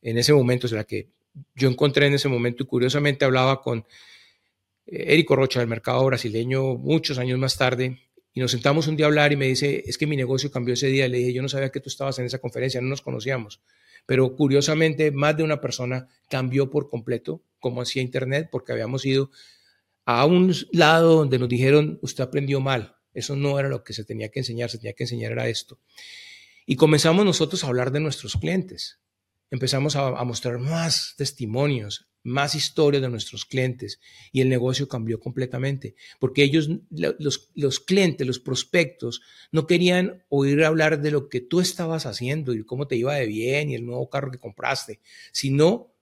en 0.02 0.18
ese 0.18 0.32
momento, 0.32 0.66
o 0.66 0.68
sea, 0.68 0.78
la 0.78 0.84
que 0.84 1.08
yo 1.54 1.68
encontré 1.68 2.06
en 2.06 2.14
ese 2.14 2.28
momento 2.28 2.62
y 2.62 2.66
curiosamente 2.66 3.24
hablaba 3.24 3.62
con 3.62 3.86
Érico 4.86 5.36
Rocha 5.36 5.60
del 5.60 5.68
mercado 5.68 6.04
brasileño 6.04 6.76
muchos 6.76 7.18
años 7.18 7.38
más 7.38 7.56
tarde 7.56 7.98
y 8.34 8.40
nos 8.40 8.50
sentamos 8.50 8.86
un 8.86 8.96
día 8.96 9.06
a 9.06 9.08
hablar 9.08 9.32
y 9.32 9.36
me 9.36 9.46
dice, 9.46 9.82
es 9.86 9.98
que 9.98 10.06
mi 10.06 10.16
negocio 10.16 10.50
cambió 10.50 10.74
ese 10.74 10.86
día. 10.86 11.06
Le 11.06 11.18
dije, 11.18 11.32
yo 11.34 11.42
no 11.42 11.48
sabía 11.48 11.70
que 11.70 11.80
tú 11.80 11.88
estabas 11.90 12.18
en 12.18 12.24
esa 12.24 12.38
conferencia, 12.38 12.80
no 12.80 12.88
nos 12.88 13.02
conocíamos. 13.02 13.60
Pero 14.06 14.34
curiosamente, 14.34 15.10
más 15.10 15.36
de 15.36 15.42
una 15.42 15.60
persona 15.60 16.08
cambió 16.28 16.70
por 16.70 16.88
completo 16.88 17.42
como 17.60 17.82
hacía 17.82 18.02
Internet 18.02 18.48
porque 18.50 18.72
habíamos 18.72 19.04
ido 19.04 19.30
a 20.06 20.24
un 20.24 20.54
lado 20.72 21.16
donde 21.16 21.38
nos 21.38 21.48
dijeron, 21.48 21.98
usted 22.02 22.24
aprendió 22.24 22.60
mal. 22.60 22.96
Eso 23.12 23.36
no 23.36 23.58
era 23.58 23.68
lo 23.68 23.84
que 23.84 23.92
se 23.92 24.04
tenía 24.04 24.30
que 24.30 24.40
enseñar, 24.40 24.70
se 24.70 24.78
tenía 24.78 24.94
que 24.94 25.04
enseñar 25.04 25.32
era 25.32 25.48
esto. 25.48 25.78
Y 26.64 26.76
comenzamos 26.76 27.24
nosotros 27.24 27.62
a 27.62 27.66
hablar 27.66 27.92
de 27.92 28.00
nuestros 28.00 28.36
clientes. 28.36 28.98
Empezamos 29.50 29.94
a 29.96 30.24
mostrar 30.24 30.58
más 30.58 31.14
testimonios, 31.18 32.08
más 32.22 32.54
historias 32.54 33.02
de 33.02 33.08
nuestros 33.08 33.44
clientes 33.44 34.00
y 34.30 34.40
el 34.40 34.48
negocio 34.48 34.88
cambió 34.88 35.20
completamente, 35.20 35.94
porque 36.20 36.42
ellos, 36.42 36.68
los, 36.90 37.50
los, 37.54 37.80
clientes, 37.80 38.26
los 38.26 38.38
prospectos, 38.38 39.22
no 39.50 39.66
querían 39.66 40.24
oír 40.28 40.64
hablar 40.64 41.00
de 41.00 41.10
lo 41.10 41.28
que 41.28 41.40
tú 41.40 41.60
estabas 41.60 42.06
haciendo 42.06 42.54
y 42.54 42.64
cómo 42.64 42.86
te 42.86 42.96
iba 42.96 43.14
de 43.14 43.26
bien 43.26 43.70
y 43.70 43.74
el 43.74 43.84
nuevo 43.84 44.08
carro 44.08 44.30
que 44.30 44.38
compraste, 44.38 45.00
sino 45.32 45.92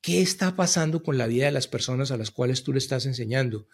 qué 0.00 0.22
está 0.22 0.56
pasando 0.56 1.02
con 1.02 1.18
la 1.18 1.26
vida 1.26 1.46
de 1.46 1.52
las 1.52 1.68
personas 1.68 2.10
a 2.10 2.16
las 2.16 2.30
cuales 2.30 2.64
tú 2.64 2.72
le 2.72 2.78
estás 2.78 3.06
enseñando, 3.06 3.68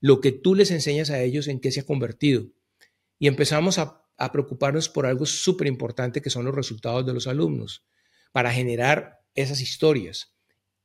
lo 0.00 0.20
que 0.20 0.32
tú 0.32 0.54
les 0.54 0.70
enseñas 0.70 1.10
a 1.10 1.22
ellos 1.22 1.46
en 1.48 1.60
qué 1.60 1.70
se 1.70 1.80
ha 1.80 1.86
convertido. 1.86 2.46
Y 3.18 3.28
empezamos 3.28 3.78
a, 3.78 4.04
a 4.16 4.32
preocuparnos 4.32 4.88
por 4.88 5.06
algo 5.06 5.26
súper 5.26 5.66
importante 5.66 6.22
que 6.22 6.30
son 6.30 6.44
los 6.44 6.54
resultados 6.54 7.06
de 7.06 7.14
los 7.14 7.26
alumnos, 7.26 7.84
para 8.32 8.52
generar 8.52 9.20
esas 9.34 9.60
historias 9.60 10.34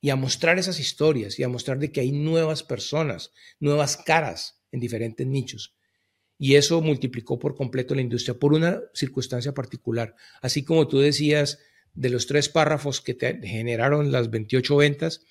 y 0.06 0.12
a 0.12 0.16
mostrar 0.16 0.60
esas 0.60 0.80
historias 0.80 1.40
y 1.40 1.44
a 1.44 1.50
mostrar 1.50 1.80
de 1.80 1.92
que 1.92 2.00
hay 2.00 2.12
nuevas 2.12 2.62
personas, 2.62 3.32
nuevas 3.60 3.98
caras 3.98 4.62
en 4.72 4.80
diferentes 4.80 5.26
nichos. 5.26 5.76
Y 6.38 6.58
eso 6.58 6.80
multiplicó 6.80 7.40
por 7.40 7.56
completo 7.56 7.96
la 7.96 8.04
industria 8.04 8.38
por 8.38 8.54
una 8.54 8.82
circunstancia 8.94 9.56
particular. 9.56 10.16
Así 10.44 10.64
como 10.64 10.88
tú 10.88 11.00
decías 11.00 11.58
de 11.96 12.12
los 12.12 12.28
tres 12.28 12.50
párrafos 12.50 13.02
que 13.02 13.16
te 13.16 13.36
generaron 13.48 14.12
las 14.12 14.30
28 14.30 14.76
ventas, 14.76 15.22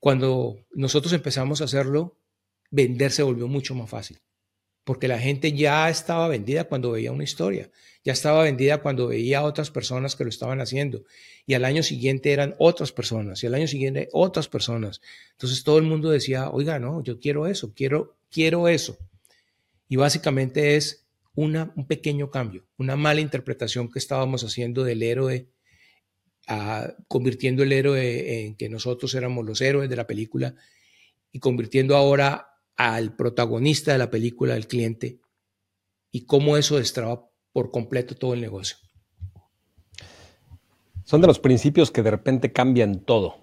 cuando 0.00 0.56
nosotros 0.72 1.12
empezamos 1.12 1.60
a 1.60 1.66
hacerlo, 1.66 2.18
vender 2.72 3.12
se 3.12 3.22
volvió 3.22 3.46
mucho 3.46 3.76
más 3.76 3.88
fácil 3.88 4.18
porque 4.84 5.08
la 5.08 5.18
gente 5.18 5.52
ya 5.52 5.88
estaba 5.88 6.28
vendida 6.28 6.64
cuando 6.64 6.92
veía 6.92 7.10
una 7.10 7.24
historia, 7.24 7.70
ya 8.04 8.12
estaba 8.12 8.42
vendida 8.42 8.82
cuando 8.82 9.08
veía 9.08 9.38
a 9.38 9.44
otras 9.44 9.70
personas 9.70 10.14
que 10.14 10.24
lo 10.24 10.30
estaban 10.30 10.60
haciendo, 10.60 11.04
y 11.46 11.54
al 11.54 11.64
año 11.64 11.82
siguiente 11.82 12.32
eran 12.32 12.54
otras 12.58 12.92
personas, 12.92 13.42
y 13.42 13.46
al 13.46 13.54
año 13.54 13.66
siguiente 13.66 14.08
otras 14.12 14.48
personas. 14.48 15.00
Entonces 15.32 15.64
todo 15.64 15.78
el 15.78 15.84
mundo 15.84 16.10
decía, 16.10 16.50
oiga, 16.50 16.78
no, 16.78 17.02
yo 17.02 17.18
quiero 17.18 17.46
eso, 17.46 17.72
quiero, 17.74 18.16
quiero 18.30 18.68
eso. 18.68 18.98
Y 19.88 19.96
básicamente 19.96 20.76
es 20.76 21.06
una, 21.34 21.72
un 21.76 21.86
pequeño 21.86 22.30
cambio, 22.30 22.66
una 22.76 22.96
mala 22.96 23.20
interpretación 23.20 23.90
que 23.90 23.98
estábamos 23.98 24.44
haciendo 24.44 24.84
del 24.84 25.02
héroe, 25.02 25.48
convirtiendo 27.08 27.62
el 27.62 27.72
héroe 27.72 28.44
en 28.44 28.54
que 28.54 28.68
nosotros 28.68 29.14
éramos 29.14 29.46
los 29.46 29.62
héroes 29.62 29.88
de 29.88 29.96
la 29.96 30.06
película 30.06 30.54
y 31.32 31.38
convirtiendo 31.38 31.96
ahora 31.96 32.53
al 32.76 33.14
protagonista 33.14 33.92
de 33.92 33.98
la 33.98 34.10
película, 34.10 34.56
el 34.56 34.66
cliente, 34.66 35.20
y 36.10 36.26
cómo 36.26 36.56
eso 36.56 36.76
destraba 36.76 37.28
por 37.52 37.70
completo 37.70 38.14
todo 38.14 38.34
el 38.34 38.40
negocio. 38.40 38.76
Son 41.04 41.20
de 41.20 41.26
los 41.26 41.38
principios 41.38 41.90
que 41.90 42.02
de 42.02 42.10
repente 42.10 42.52
cambian 42.52 43.00
todo. 43.00 43.36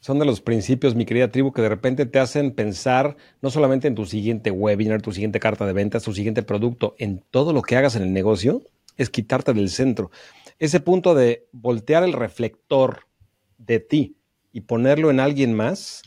Son 0.00 0.18
de 0.18 0.24
los 0.24 0.40
principios, 0.40 0.94
mi 0.94 1.04
querida 1.04 1.30
tribu, 1.30 1.52
que 1.52 1.62
de 1.62 1.68
repente 1.68 2.06
te 2.06 2.18
hacen 2.18 2.52
pensar 2.52 3.16
no 3.42 3.50
solamente 3.50 3.86
en 3.86 3.94
tu 3.94 4.06
siguiente 4.06 4.50
webinar, 4.50 5.02
tu 5.02 5.12
siguiente 5.12 5.40
carta 5.40 5.66
de 5.66 5.72
ventas, 5.72 6.04
tu 6.04 6.14
siguiente 6.14 6.42
producto, 6.42 6.94
en 6.98 7.22
todo 7.30 7.52
lo 7.52 7.62
que 7.62 7.76
hagas 7.76 7.96
en 7.96 8.02
el 8.02 8.12
negocio, 8.12 8.62
es 8.96 9.10
quitarte 9.10 9.52
del 9.52 9.68
centro. 9.68 10.10
Ese 10.58 10.80
punto 10.80 11.14
de 11.14 11.48
voltear 11.52 12.02
el 12.02 12.12
reflector 12.12 13.06
de 13.58 13.80
ti 13.80 14.16
y 14.52 14.62
ponerlo 14.62 15.10
en 15.10 15.20
alguien 15.20 15.54
más 15.54 16.02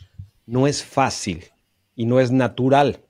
no 0.46 0.66
es 0.66 0.84
fácil 0.84 1.53
y 1.94 2.06
no 2.06 2.20
es 2.20 2.30
natural. 2.30 3.00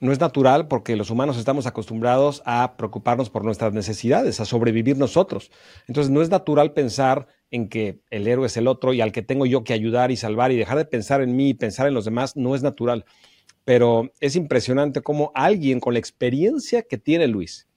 No 0.00 0.10
es 0.10 0.18
natural 0.18 0.66
porque 0.66 0.96
los 0.96 1.10
humanos 1.10 1.38
estamos 1.38 1.66
acostumbrados 1.66 2.42
a 2.44 2.76
preocuparnos 2.76 3.30
por 3.30 3.44
nuestras 3.44 3.72
necesidades, 3.72 4.40
a 4.40 4.44
sobrevivir 4.44 4.96
nosotros. 4.98 5.52
Entonces 5.86 6.10
no 6.10 6.22
es 6.22 6.28
natural 6.28 6.72
pensar 6.72 7.28
en 7.52 7.68
que 7.68 8.00
el 8.10 8.26
héroe 8.26 8.46
es 8.46 8.56
el 8.56 8.66
otro 8.66 8.92
y 8.94 9.00
al 9.00 9.12
que 9.12 9.22
tengo 9.22 9.46
yo 9.46 9.62
que 9.62 9.74
ayudar 9.74 10.10
y 10.10 10.16
salvar 10.16 10.50
y 10.50 10.56
dejar 10.56 10.78
de 10.78 10.86
pensar 10.86 11.22
en 11.22 11.36
mí 11.36 11.50
y 11.50 11.54
pensar 11.54 11.86
en 11.86 11.94
los 11.94 12.04
demás 12.04 12.36
no 12.36 12.56
es 12.56 12.62
natural. 12.62 13.04
Pero 13.64 14.10
es 14.18 14.34
impresionante 14.34 15.02
cómo 15.02 15.30
alguien 15.34 15.78
con 15.78 15.92
la 15.92 16.00
experiencia 16.00 16.82
que 16.82 16.98
tiene 16.98 17.28
Luis, 17.28 17.68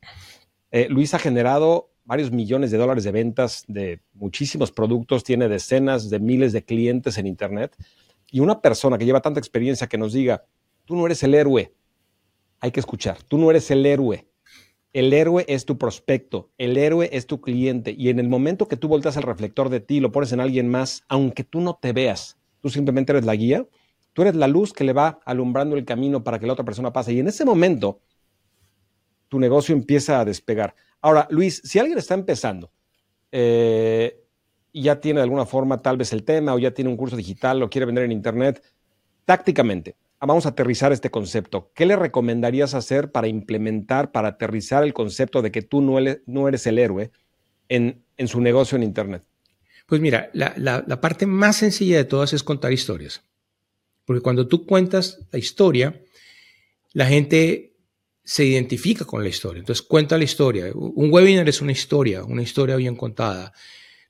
eh, 0.71 0.87
Luis 0.89 1.13
ha 1.13 1.19
generado 1.19 1.91
varios 2.05 2.31
millones 2.31 2.71
de 2.71 2.77
dólares 2.77 3.03
de 3.03 3.11
ventas 3.11 3.63
de 3.67 4.01
muchísimos 4.13 4.71
productos, 4.71 5.23
tiene 5.23 5.47
decenas 5.47 6.09
de 6.09 6.19
miles 6.19 6.53
de 6.53 6.63
clientes 6.63 7.17
en 7.17 7.27
Internet 7.27 7.75
y 8.31 8.39
una 8.39 8.61
persona 8.61 8.97
que 8.97 9.05
lleva 9.05 9.21
tanta 9.21 9.39
experiencia 9.39 9.87
que 9.87 9.97
nos 9.97 10.13
diga, 10.13 10.45
tú 10.85 10.95
no 10.95 11.05
eres 11.05 11.23
el 11.23 11.33
héroe, 11.33 11.73
hay 12.59 12.71
que 12.71 12.79
escuchar, 12.79 13.21
tú 13.23 13.37
no 13.37 13.49
eres 13.49 13.69
el 13.71 13.85
héroe, 13.85 14.27
el 14.93 15.11
héroe 15.11 15.45
es 15.49 15.65
tu 15.65 15.77
prospecto, 15.77 16.51
el 16.57 16.77
héroe 16.77 17.09
es 17.11 17.27
tu 17.27 17.41
cliente. 17.41 17.93
Y 17.97 18.07
en 18.07 18.17
el 18.17 18.29
momento 18.29 18.69
que 18.69 18.77
tú 18.77 18.87
volteas 18.87 19.17
el 19.17 19.23
reflector 19.23 19.67
de 19.67 19.81
ti 19.81 19.99
lo 19.99 20.13
pones 20.13 20.31
en 20.31 20.39
alguien 20.39 20.69
más, 20.69 21.03
aunque 21.09 21.43
tú 21.43 21.59
no 21.59 21.77
te 21.81 21.91
veas, 21.91 22.37
tú 22.61 22.69
simplemente 22.69 23.11
eres 23.11 23.25
la 23.25 23.35
guía, 23.35 23.67
tú 24.13 24.21
eres 24.21 24.35
la 24.35 24.47
luz 24.47 24.71
que 24.71 24.85
le 24.85 24.93
va 24.93 25.19
alumbrando 25.25 25.75
el 25.75 25.83
camino 25.83 26.23
para 26.23 26.39
que 26.39 26.47
la 26.47 26.53
otra 26.53 26.63
persona 26.63 26.93
pase. 26.93 27.11
Y 27.11 27.19
en 27.19 27.27
ese 27.27 27.43
momento 27.43 27.99
tu 29.27 29.37
negocio 29.37 29.75
empieza 29.75 30.21
a 30.21 30.23
despegar. 30.23 30.75
Ahora, 31.01 31.27
Luis, 31.29 31.61
si 31.65 31.77
alguien 31.77 31.97
está 31.97 32.13
empezando 32.13 32.71
eh, 33.33 34.24
ya 34.81 34.99
tiene 34.99 35.19
de 35.19 35.23
alguna 35.23 35.45
forma 35.45 35.81
tal 35.81 35.97
vez 35.97 36.13
el 36.13 36.23
tema 36.23 36.53
o 36.53 36.59
ya 36.59 36.71
tiene 36.71 36.89
un 36.89 36.97
curso 36.97 37.15
digital 37.15 37.61
o 37.63 37.69
quiere 37.69 37.85
vender 37.85 38.03
en 38.03 38.11
Internet, 38.11 38.63
tácticamente, 39.25 39.95
vamos 40.25 40.45
a 40.45 40.49
aterrizar 40.49 40.91
este 40.91 41.09
concepto. 41.09 41.71
¿Qué 41.73 41.85
le 41.85 41.95
recomendarías 41.95 42.73
hacer 42.73 43.11
para 43.11 43.27
implementar, 43.27 44.11
para 44.11 44.29
aterrizar 44.29 44.83
el 44.83 44.93
concepto 44.93 45.41
de 45.41 45.51
que 45.51 45.61
tú 45.61 45.81
no 45.81 46.47
eres, 46.47 46.67
el 46.67 46.79
héroe 46.79 47.11
en, 47.69 48.03
su 48.27 48.41
negocio 48.41 48.75
en 48.75 48.83
Internet? 48.83 49.23
Pues 49.85 50.01
mira, 50.01 50.29
la, 50.33 51.01
parte 51.01 51.25
más 51.25 51.57
sencilla 51.57 51.97
de 51.97 52.05
todas 52.05 52.33
es 52.33 52.43
contar 52.43 52.73
historias. 52.73 53.23
Porque 54.05 54.21
cuando 54.21 54.47
tú 54.47 54.65
cuentas 54.65 55.19
la 55.31 55.39
historia, 55.39 56.01
la 56.93 57.05
gente 57.05 57.73
se 58.23 58.45
identifica 58.45 59.05
con 59.05 59.21
la 59.23 59.29
historia. 59.29 59.59
Entonces 59.59 59.85
cuenta 59.85 60.17
la 60.17 60.23
historia. 60.23 60.71
Un 60.73 61.11
webinar 61.11 61.47
es 61.47 61.61
una 61.61 61.71
historia, 61.71 62.23
una 62.23 62.41
historia 62.41 62.75
bien 62.75 62.95
contada. 62.95 63.53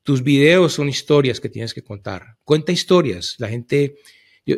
Tus 0.06 0.22
videos 0.22 0.74
son 0.74 0.88
historias 0.88 1.40
que 1.40 1.50
tienes 1.50 1.74
que 1.74 1.84
contar. 1.84 2.38
Cuenta 2.44 2.72
historias. 2.72 3.38
La 3.40 3.50
gente 3.50 3.96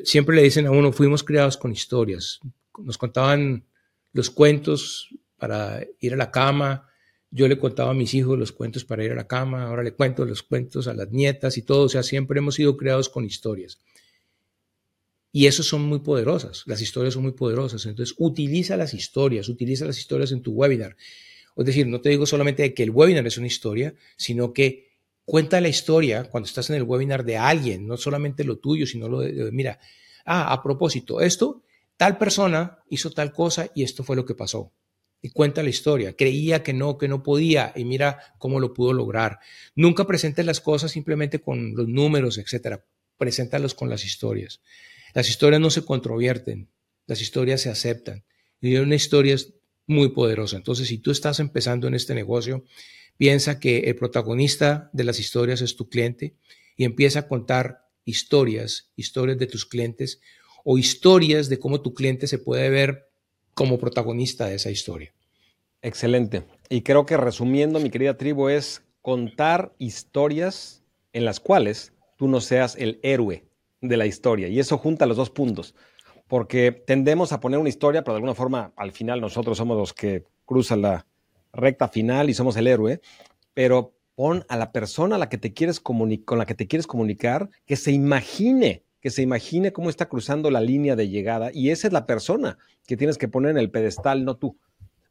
siempre 0.04 0.36
le 0.36 0.44
dicen 0.44 0.68
a 0.68 0.72
uno, 0.72 0.92
fuimos 0.92 1.24
criados 1.24 1.56
con 1.56 1.72
historias. 1.72 2.42
Nos 2.78 2.98
contaban 2.98 3.64
los 4.12 4.30
cuentos 4.30 5.08
para 5.38 5.88
ir 6.02 6.14
a 6.14 6.18
la 6.18 6.32
cama. 6.32 6.90
Yo 7.32 7.48
le 7.48 7.58
contaba 7.58 7.92
a 7.92 7.94
mis 7.94 8.14
hijos 8.14 8.38
los 8.38 8.52
cuentos 8.52 8.84
para 8.84 9.06
ir 9.06 9.14
a 9.14 9.16
la 9.16 9.26
cama. 9.26 9.64
Ahora 9.64 9.84
le 9.84 9.94
cuento 9.94 10.26
los 10.26 10.44
cuentos 10.44 10.90
a 10.90 10.94
las 10.94 11.12
nietas 11.12 11.58
y 11.58 11.62
todo. 11.62 11.84
O 11.84 11.90
sea, 11.90 12.04
siempre 12.04 12.40
hemos 12.40 12.56
sido 12.56 12.76
criados 12.76 13.08
con 13.08 13.24
historias. 13.24 13.80
Y 15.32 15.46
eso 15.46 15.64
son 15.64 15.84
muy 15.84 16.00
poderosas. 16.00 16.64
Las 16.66 16.82
historias 16.82 17.14
son 17.14 17.24
muy 17.24 17.32
poderosas. 17.32 17.86
Entonces, 17.86 18.14
utiliza 18.18 18.76
las 18.76 18.94
historias, 18.94 19.48
utiliza 19.48 19.86
las 19.86 19.98
historias 19.98 20.34
en 20.34 20.42
tu 20.42 20.52
webinar. 20.52 20.98
Es 21.56 21.66
decir, 21.66 21.88
no 21.88 22.02
te 22.02 22.10
digo 22.10 22.26
solamente 22.26 22.74
que 22.74 22.84
el 22.84 22.90
webinar 22.90 23.26
es 23.26 23.38
una 23.38 23.48
historia, 23.48 23.96
sino 24.18 24.52
que 24.52 24.87
Cuenta 25.28 25.60
la 25.60 25.68
historia 25.68 26.24
cuando 26.24 26.48
estás 26.48 26.70
en 26.70 26.78
el 26.78 26.84
webinar 26.84 27.26
de 27.26 27.36
alguien, 27.36 27.86
no 27.86 27.98
solamente 27.98 28.46
lo 28.46 28.60
tuyo, 28.60 28.88
sino 28.88 29.10
lo 29.10 29.20
de, 29.20 29.52
mira, 29.52 29.78
ah, 30.26 30.54
a 30.54 30.64
propósito, 30.64 31.20
esto, 31.20 31.64
tal 31.98 32.18
persona 32.18 32.80
hizo 32.90 33.12
tal 33.12 33.34
cosa 33.34 33.70
y 33.76 33.84
esto 33.84 34.06
fue 34.06 34.16
lo 34.16 34.26
que 34.26 34.36
pasó. 34.36 34.72
Y 35.22 35.32
cuenta 35.32 35.64
la 35.64 35.70
historia. 35.70 36.16
Creía 36.16 36.64
que 36.64 36.72
no, 36.72 36.98
que 36.98 37.10
no 37.10 37.24
podía 37.24 37.74
y 37.76 37.84
mira 37.84 38.36
cómo 38.38 38.62
lo 38.62 38.74
pudo 38.74 38.94
lograr. 38.94 39.40
Nunca 39.76 40.08
presentes 40.08 40.46
las 40.46 40.62
cosas 40.62 40.92
simplemente 40.92 41.42
con 41.42 41.76
los 41.76 41.90
números, 41.90 42.38
etcétera. 42.38 42.86
Preséntalos 43.18 43.74
con 43.74 43.90
las 43.90 44.06
historias. 44.06 44.62
Las 45.14 45.28
historias 45.28 45.60
no 45.60 45.72
se 45.72 45.84
controvierten, 45.84 46.70
las 47.06 47.20
historias 47.20 47.60
se 47.60 47.70
aceptan. 47.70 48.24
Y 48.62 48.78
una 48.78 48.96
historia 48.96 49.36
es 49.36 49.56
muy 49.88 50.08
poderosa. 50.12 50.56
Entonces, 50.56 50.88
si 50.88 51.00
tú 51.00 51.12
estás 51.12 51.42
empezando 51.42 51.86
en 51.90 51.96
este 51.96 52.16
negocio, 52.16 52.64
Piensa 53.18 53.60
que 53.60 53.80
el 53.80 53.96
protagonista 53.96 54.90
de 54.94 55.04
las 55.04 55.20
historias 55.20 55.62
es 55.62 55.76
tu 55.76 55.90
cliente 55.90 56.36
y 56.76 56.86
empieza 56.86 57.20
a 57.20 57.28
contar 57.28 57.88
historias, 58.06 58.92
historias 58.96 59.40
de 59.40 59.48
tus 59.48 59.66
clientes 59.66 60.22
o 60.64 60.78
historias 60.78 61.50
de 61.50 61.60
cómo 61.60 61.82
tu 61.82 61.94
cliente 61.94 62.28
se 62.28 62.38
puede 62.38 62.70
ver 62.70 63.10
como 63.54 63.80
protagonista 63.80 64.46
de 64.46 64.56
esa 64.56 64.70
historia. 64.70 65.14
Excelente. 65.82 66.44
Y 66.70 66.82
creo 66.82 67.06
que 67.06 67.18
resumiendo, 67.18 67.80
mi 67.80 67.90
querida 67.90 68.18
tribu, 68.18 68.50
es 68.50 68.84
contar 69.02 69.74
historias 69.80 70.84
en 71.14 71.26
las 71.26 71.40
cuales 71.40 71.94
tú 72.18 72.28
no 72.28 72.40
seas 72.40 72.76
el 72.76 73.00
héroe 73.02 73.46
de 73.82 73.98
la 73.98 74.06
historia. 74.06 74.48
Y 74.48 74.60
eso 74.60 74.78
junta 74.78 75.06
los 75.08 75.18
dos 75.18 75.32
puntos, 75.32 75.74
porque 76.28 76.72
tendemos 76.72 77.32
a 77.32 77.40
poner 77.40 77.60
una 77.60 77.70
historia, 77.70 78.04
pero 78.04 78.14
de 78.14 78.18
alguna 78.18 78.36
forma 78.36 78.74
al 78.76 78.92
final 78.92 79.22
nosotros 79.22 79.58
somos 79.58 79.78
los 79.78 79.94
que 79.94 80.26
cruzan 80.46 80.82
la, 80.82 81.07
recta 81.54 81.88
final 81.88 82.30
y 82.30 82.34
somos 82.34 82.56
el 82.58 82.68
héroe, 82.68 83.02
pero 83.54 83.96
pon 84.16 84.46
a 84.50 84.58
la 84.58 84.72
persona 84.72 85.16
a 85.16 85.20
la 85.20 85.30
que 85.30 85.38
te 85.38 85.54
quieres 85.54 85.80
con 85.80 86.10
la 86.38 86.46
que 86.46 86.56
te 86.56 86.68
quieres 86.68 86.88
comunicar 86.88 87.50
que 87.66 87.76
se 87.76 87.92
imagine, 87.92 88.84
que 89.00 89.10
se 89.10 89.22
imagine 89.22 89.72
cómo 89.72 89.90
está 89.90 90.10
cruzando 90.10 90.50
la 90.50 90.62
línea 90.62 90.96
de 90.96 91.10
llegada 91.10 91.52
y 91.54 91.70
esa 91.70 91.88
es 91.88 91.94
la 91.94 92.06
persona 92.06 92.58
que 92.88 92.98
tienes 92.98 93.18
que 93.18 93.28
poner 93.28 93.52
en 93.52 93.58
el 93.58 93.70
pedestal, 93.70 94.26
no 94.26 94.38
tú. 94.38 94.58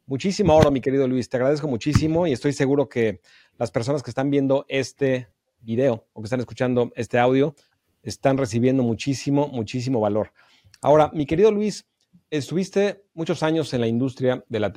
Muchísimo 0.05 0.55
oro, 0.55 0.71
mi 0.71 0.81
querido 0.81 1.07
Luis, 1.07 1.29
te 1.29 1.37
agradezco 1.37 1.67
muchísimo 1.67 2.27
y 2.27 2.33
estoy 2.33 2.53
seguro 2.53 2.89
que 2.89 3.21
las 3.57 3.71
personas 3.71 4.03
que 4.03 4.11
están 4.11 4.29
viendo 4.29 4.65
este 4.67 5.27
video 5.61 6.07
o 6.13 6.21
que 6.21 6.25
están 6.25 6.39
escuchando 6.39 6.91
este 6.95 7.19
audio 7.19 7.55
están 8.03 8.37
recibiendo 8.37 8.83
muchísimo, 8.83 9.47
muchísimo 9.49 9.99
valor. 9.99 10.31
Ahora, 10.81 11.11
mi 11.13 11.25
querido 11.25 11.51
Luis, 11.51 11.85
estuviste 12.29 13.05
muchos 13.13 13.43
años 13.43 13.73
en 13.73 13.81
la 13.81 13.87
industria 13.87 14.43
de 14.49 14.59
la, 14.59 14.73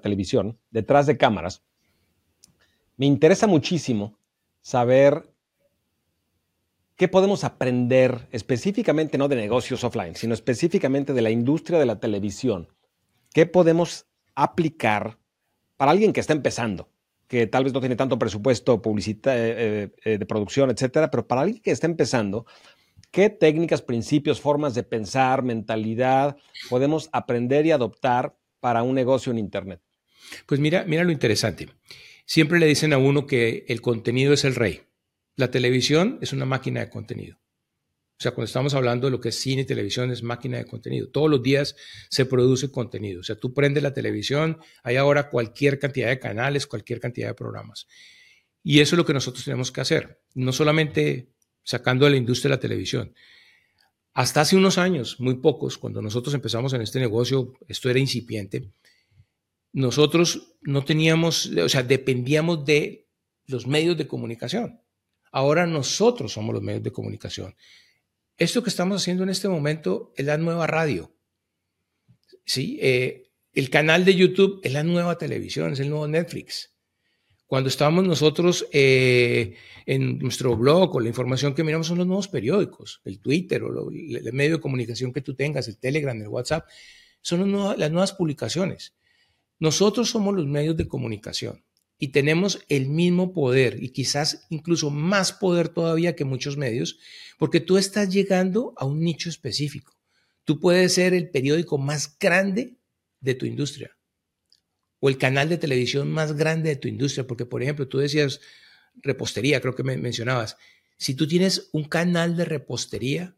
televisión, 0.00 0.58
detrás 0.70 1.06
de 1.06 1.16
cámaras. 1.16 1.62
Me 2.96 3.06
interesa 3.06 3.46
muchísimo 3.46 4.18
saber 4.60 5.32
qué 6.96 7.08
podemos 7.08 7.44
aprender 7.44 8.28
específicamente, 8.30 9.18
no 9.18 9.28
de 9.28 9.36
negocios 9.36 9.84
offline, 9.84 10.14
sino 10.14 10.34
específicamente 10.34 11.12
de 11.12 11.22
la 11.22 11.30
industria 11.30 11.78
de 11.78 11.86
la 11.86 11.98
televisión. 11.98 12.68
¿Qué 13.32 13.46
podemos 13.46 14.06
aplicar 14.34 15.18
para 15.76 15.90
alguien 15.90 16.12
que 16.12 16.20
está 16.20 16.32
empezando? 16.32 16.88
que 17.32 17.46
tal 17.46 17.64
vez 17.64 17.72
no 17.72 17.80
tiene 17.80 17.96
tanto 17.96 18.18
presupuesto 18.18 18.82
publicita, 18.82 19.32
eh, 19.34 19.90
eh, 20.04 20.18
de 20.18 20.26
producción, 20.26 20.68
etcétera, 20.68 21.10
pero 21.10 21.26
para 21.26 21.40
alguien 21.40 21.62
que 21.62 21.70
está 21.70 21.86
empezando, 21.86 22.44
¿Qué 23.12 23.28
técnicas, 23.28 23.82
principios, 23.82 24.40
formas 24.40 24.74
de 24.74 24.84
pensar, 24.84 25.42
mentalidad 25.42 26.38
podemos 26.70 27.10
aprender 27.12 27.66
y 27.66 27.70
adoptar 27.70 28.38
para 28.58 28.82
un 28.82 28.94
negocio 28.94 29.30
en 29.30 29.38
Internet? 29.38 29.82
Pues 30.46 30.58
mira, 30.60 30.84
mira 30.84 31.04
lo 31.04 31.12
interesante. 31.12 31.68
Siempre 32.24 32.58
le 32.58 32.64
dicen 32.64 32.94
a 32.94 32.98
uno 32.98 33.26
que 33.26 33.66
el 33.68 33.82
contenido 33.82 34.32
es 34.32 34.44
el 34.44 34.54
rey. 34.54 34.84
La 35.36 35.50
televisión 35.50 36.18
es 36.22 36.32
una 36.32 36.46
máquina 36.46 36.80
de 36.80 36.88
contenido. 36.88 37.36
O 37.36 38.22
sea, 38.22 38.32
cuando 38.32 38.46
estamos 38.46 38.72
hablando 38.72 39.08
de 39.08 39.10
lo 39.10 39.20
que 39.20 39.28
es 39.28 39.38
cine 39.38 39.62
y 39.62 39.66
televisión, 39.66 40.10
es 40.10 40.22
máquina 40.22 40.56
de 40.56 40.64
contenido. 40.64 41.10
Todos 41.10 41.28
los 41.28 41.42
días 41.42 41.76
se 42.08 42.24
produce 42.24 42.70
contenido. 42.70 43.20
O 43.20 43.24
sea, 43.24 43.36
tú 43.36 43.52
prendes 43.52 43.82
la 43.82 43.92
televisión, 43.92 44.58
hay 44.82 44.96
ahora 44.96 45.28
cualquier 45.28 45.78
cantidad 45.78 46.08
de 46.08 46.18
canales, 46.18 46.66
cualquier 46.66 46.98
cantidad 46.98 47.28
de 47.28 47.34
programas. 47.34 47.86
Y 48.62 48.80
eso 48.80 48.94
es 48.94 48.98
lo 48.98 49.04
que 49.04 49.12
nosotros 49.12 49.44
tenemos 49.44 49.70
que 49.70 49.82
hacer. 49.82 50.22
No 50.34 50.52
solamente 50.52 51.32
sacando 51.62 52.06
a 52.06 52.10
la 52.10 52.16
industria 52.16 52.50
de 52.50 52.56
la 52.56 52.60
televisión. 52.60 53.14
Hasta 54.14 54.42
hace 54.42 54.56
unos 54.56 54.78
años, 54.78 55.20
muy 55.20 55.36
pocos, 55.36 55.78
cuando 55.78 56.02
nosotros 56.02 56.34
empezamos 56.34 56.72
en 56.74 56.82
este 56.82 57.00
negocio, 57.00 57.54
esto 57.66 57.88
era 57.88 57.98
incipiente, 57.98 58.70
nosotros 59.72 60.56
no 60.60 60.84
teníamos, 60.84 61.46
o 61.46 61.68
sea, 61.68 61.82
dependíamos 61.82 62.64
de 62.64 63.08
los 63.46 63.66
medios 63.66 63.96
de 63.96 64.06
comunicación. 64.06 64.80
Ahora 65.30 65.66
nosotros 65.66 66.32
somos 66.32 66.54
los 66.54 66.62
medios 66.62 66.82
de 66.82 66.92
comunicación. 66.92 67.54
Esto 68.36 68.62
que 68.62 68.70
estamos 68.70 69.00
haciendo 69.00 69.22
en 69.22 69.30
este 69.30 69.48
momento 69.48 70.12
es 70.16 70.26
la 70.26 70.36
nueva 70.36 70.66
radio. 70.66 71.14
¿sí? 72.44 72.78
Eh, 72.82 73.30
el 73.52 73.70
canal 73.70 74.04
de 74.04 74.14
YouTube 74.14 74.60
es 74.62 74.72
la 74.72 74.82
nueva 74.82 75.16
televisión, 75.16 75.72
es 75.72 75.80
el 75.80 75.90
nuevo 75.90 76.06
Netflix. 76.08 76.71
Cuando 77.52 77.68
estábamos 77.68 78.06
nosotros 78.06 78.66
eh, 78.72 79.56
en 79.84 80.18
nuestro 80.20 80.56
blog 80.56 80.96
o 80.96 81.00
la 81.00 81.10
información 81.10 81.54
que 81.54 81.62
miramos 81.62 81.86
son 81.86 81.98
los 81.98 82.06
nuevos 82.06 82.26
periódicos, 82.26 83.02
el 83.04 83.18
Twitter 83.18 83.62
o 83.62 83.90
el, 83.90 84.32
medio 84.32 84.56
de 84.56 84.62
comunicación 84.62 85.12
que 85.12 85.20
tú 85.20 85.34
tengas, 85.34 85.68
el 85.68 85.76
Telegram, 85.76 86.18
el 86.18 86.28
WhatsApp, 86.28 86.66
son 87.20 87.52
las 87.78 87.90
nuevas 87.90 88.14
publicaciones. 88.14 88.94
Nosotros 89.58 90.08
somos 90.08 90.34
los 90.34 90.46
medios 90.46 90.78
de 90.78 90.88
comunicación 90.88 91.62
y 91.98 92.08
tenemos 92.08 92.64
el 92.70 92.88
mismo 92.88 93.34
poder 93.34 93.82
y 93.82 93.90
quizás 93.90 94.46
incluso 94.48 94.88
más 94.88 95.34
poder 95.34 95.68
todavía 95.68 96.16
que 96.16 96.24
muchos 96.24 96.56
medios, 96.56 97.00
porque 97.38 97.60
tú 97.60 97.76
estás 97.76 98.08
llegando 98.08 98.72
a 98.78 98.86
un 98.86 99.00
nicho 99.00 99.28
específico. 99.28 99.92
Tú 100.44 100.58
puedes 100.58 100.94
ser 100.94 101.12
el 101.12 101.28
periódico 101.28 101.76
más 101.76 102.16
grande 102.18 102.78
de 103.20 103.34
tu 103.34 103.44
industria 103.44 103.94
o 105.04 105.08
el 105.08 105.18
canal 105.18 105.48
de 105.48 105.58
televisión 105.58 106.12
más 106.12 106.36
grande 106.36 106.68
de 106.68 106.76
tu 106.76 106.86
industria, 106.86 107.26
porque 107.26 107.44
por 107.44 107.60
ejemplo, 107.60 107.88
tú 107.88 107.98
decías 107.98 108.38
repostería, 109.02 109.60
creo 109.60 109.74
que 109.74 109.82
me 109.82 109.96
mencionabas, 109.96 110.56
si 110.96 111.16
tú 111.16 111.26
tienes 111.26 111.70
un 111.72 111.86
canal 111.86 112.36
de 112.36 112.44
repostería, 112.44 113.34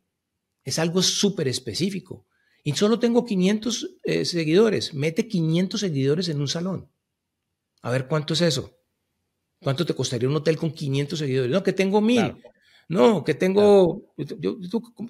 es 0.62 0.79
algo 0.79 1.03
súper 1.03 1.49
específico. 1.49 2.27
Y 2.62 2.75
solo 2.75 2.99
tengo 2.99 3.25
500 3.25 3.97
eh, 4.03 4.25
seguidores. 4.27 4.93
Mete 4.93 5.27
500 5.27 5.81
seguidores 5.81 6.29
en 6.29 6.41
un 6.43 6.49
salón. 6.49 6.91
A 7.81 7.91
ver 7.91 8.09
cuánto 8.09 8.35
es 8.35 8.43
eso. 8.43 8.79
¿Cuánto 9.59 9.87
te 9.87 9.95
costaría 9.95 10.29
un 10.29 10.37
hotel 10.37 10.59
con 10.59 10.71
500 10.71 11.19
seguidores? 11.19 11.51
No, 11.51 11.62
que 11.62 11.73
tengo 11.73 12.03
mil. 12.03 12.37
No, 12.89 13.25
que 13.25 13.33
tengo, 13.33 14.12
yo, 14.19 14.59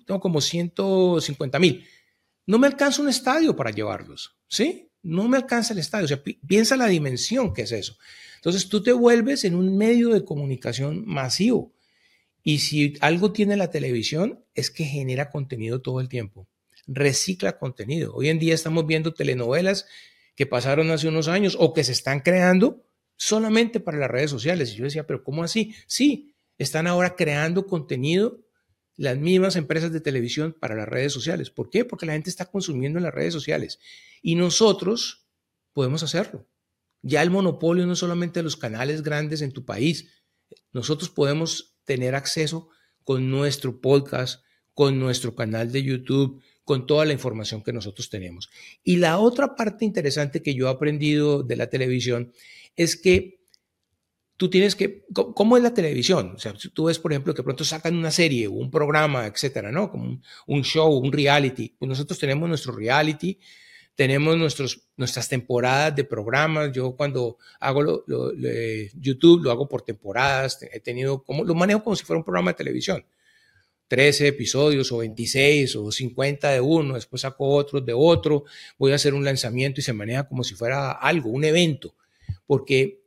tengo 0.06 0.20
como 0.20 0.40
150 0.40 1.58
mil. 1.58 1.84
No 2.46 2.60
me 2.60 2.68
alcanza 2.68 3.02
un 3.02 3.08
estadio 3.08 3.56
para 3.56 3.72
llevarlos. 3.72 4.36
¿Sí? 4.46 4.88
No 5.04 5.28
me 5.28 5.36
alcanza 5.36 5.72
el 5.72 5.78
estadio. 5.78 6.06
O 6.06 6.08
sea, 6.08 6.22
piensa 6.46 6.76
la 6.76 6.86
dimensión 6.86 7.54
que 7.54 7.62
es 7.62 7.72
eso. 7.72 7.96
Entonces 8.36 8.68
tú 8.68 8.82
te 8.82 8.92
vuelves 8.92 9.44
en 9.44 9.54
un 9.54 9.76
medio 9.76 10.08
de 10.08 10.24
comunicación 10.24 11.04
masivo. 11.06 11.72
Y 12.42 12.58
si 12.58 12.94
algo 13.00 13.32
tiene 13.32 13.56
la 13.56 13.70
televisión 13.70 14.44
es 14.54 14.70
que 14.70 14.84
genera 14.84 15.30
contenido 15.30 15.80
todo 15.80 16.00
el 16.00 16.08
tiempo. 16.08 16.48
Recicla 16.86 17.58
contenido. 17.58 18.14
Hoy 18.14 18.28
en 18.28 18.38
día 18.38 18.54
estamos 18.54 18.86
viendo 18.86 19.14
telenovelas 19.14 19.86
que 20.34 20.46
pasaron 20.46 20.90
hace 20.90 21.08
unos 21.08 21.28
años 21.28 21.56
o 21.58 21.72
que 21.72 21.84
se 21.84 21.92
están 21.92 22.20
creando 22.20 22.84
solamente 23.16 23.80
para 23.80 23.98
las 23.98 24.10
redes 24.10 24.30
sociales. 24.30 24.72
Y 24.72 24.76
yo 24.76 24.84
decía, 24.84 25.06
pero 25.06 25.22
¿cómo 25.22 25.44
así? 25.44 25.74
Sí, 25.86 26.34
están 26.58 26.86
ahora 26.86 27.16
creando 27.16 27.66
contenido 27.66 28.43
las 28.96 29.18
mismas 29.18 29.56
empresas 29.56 29.92
de 29.92 30.00
televisión 30.00 30.56
para 30.58 30.74
las 30.74 30.88
redes 30.88 31.12
sociales. 31.12 31.50
¿Por 31.50 31.70
qué? 31.70 31.84
Porque 31.84 32.06
la 32.06 32.12
gente 32.12 32.30
está 32.30 32.46
consumiendo 32.46 32.98
en 32.98 33.04
las 33.04 33.14
redes 33.14 33.32
sociales 33.32 33.80
y 34.22 34.34
nosotros 34.36 35.26
podemos 35.72 36.02
hacerlo. 36.02 36.46
Ya 37.02 37.22
el 37.22 37.30
monopolio 37.30 37.86
no 37.86 37.92
es 37.92 37.98
solamente 37.98 38.40
de 38.40 38.44
los 38.44 38.56
canales 38.56 39.02
grandes 39.02 39.42
en 39.42 39.52
tu 39.52 39.64
país, 39.64 40.08
nosotros 40.72 41.10
podemos 41.10 41.76
tener 41.84 42.14
acceso 42.14 42.68
con 43.02 43.30
nuestro 43.30 43.80
podcast, 43.80 44.42
con 44.72 44.98
nuestro 44.98 45.34
canal 45.34 45.70
de 45.70 45.82
YouTube, 45.82 46.42
con 46.64 46.86
toda 46.86 47.04
la 47.04 47.12
información 47.12 47.62
que 47.62 47.72
nosotros 47.72 48.08
tenemos. 48.08 48.48
Y 48.82 48.96
la 48.96 49.18
otra 49.18 49.54
parte 49.54 49.84
interesante 49.84 50.42
que 50.42 50.54
yo 50.54 50.66
he 50.66 50.70
aprendido 50.70 51.42
de 51.42 51.56
la 51.56 51.68
televisión 51.68 52.32
es 52.74 52.96
que 52.96 53.43
tú 54.36 54.50
tienes 54.50 54.74
que, 54.74 55.04
¿cómo 55.12 55.56
es 55.56 55.62
la 55.62 55.74
televisión? 55.74 56.32
O 56.36 56.38
sea, 56.38 56.54
tú 56.72 56.84
ves, 56.84 56.98
por 56.98 57.12
ejemplo, 57.12 57.34
que 57.34 57.42
pronto 57.42 57.64
sacan 57.64 57.96
una 57.96 58.10
serie 58.10 58.46
o 58.48 58.52
un 58.52 58.70
programa, 58.70 59.26
etcétera, 59.26 59.70
¿no? 59.70 59.90
Como 59.90 60.20
un, 60.46 60.64
show, 60.64 60.92
un 60.92 61.12
reality. 61.12 61.74
Pues 61.78 61.88
nosotros 61.88 62.18
tenemos 62.18 62.48
nuestro 62.48 62.72
reality, 62.72 63.38
tenemos 63.94 64.36
nuestros, 64.36 64.88
nuestras 64.96 65.28
temporadas 65.28 65.94
de 65.94 66.04
programas. 66.04 66.72
Yo 66.72 66.96
cuando 66.96 67.38
hago 67.60 68.04
YouTube 68.94 69.44
lo 69.44 69.50
hago 69.52 69.68
por 69.68 69.82
temporadas. 69.82 70.58
He 70.72 70.80
tenido 70.80 71.22
como, 71.22 71.44
lo 71.44 71.54
manejo 71.54 71.84
como 71.84 71.96
si 71.96 72.04
fuera 72.04 72.18
un 72.18 72.24
programa 72.24 72.52
de 72.52 72.56
televisión. 72.56 73.04
13 73.86 74.28
episodios 74.28 74.90
o 74.90 74.98
26 74.98 75.76
o 75.76 75.92
50 75.92 76.50
de 76.50 76.60
uno, 76.60 76.94
después 76.94 77.22
saco 77.22 77.46
otros 77.46 77.84
de 77.84 77.92
otro, 77.92 78.44
voy 78.78 78.92
a 78.92 78.94
hacer 78.94 79.14
un 79.14 79.24
lanzamiento 79.24 79.80
y 79.80 79.84
se 79.84 79.92
maneja 79.92 80.26
como 80.26 80.42
si 80.42 80.54
fuera 80.54 80.90
algo, 80.90 81.28
un 81.28 81.44
evento, 81.44 81.94
porque 82.46 83.03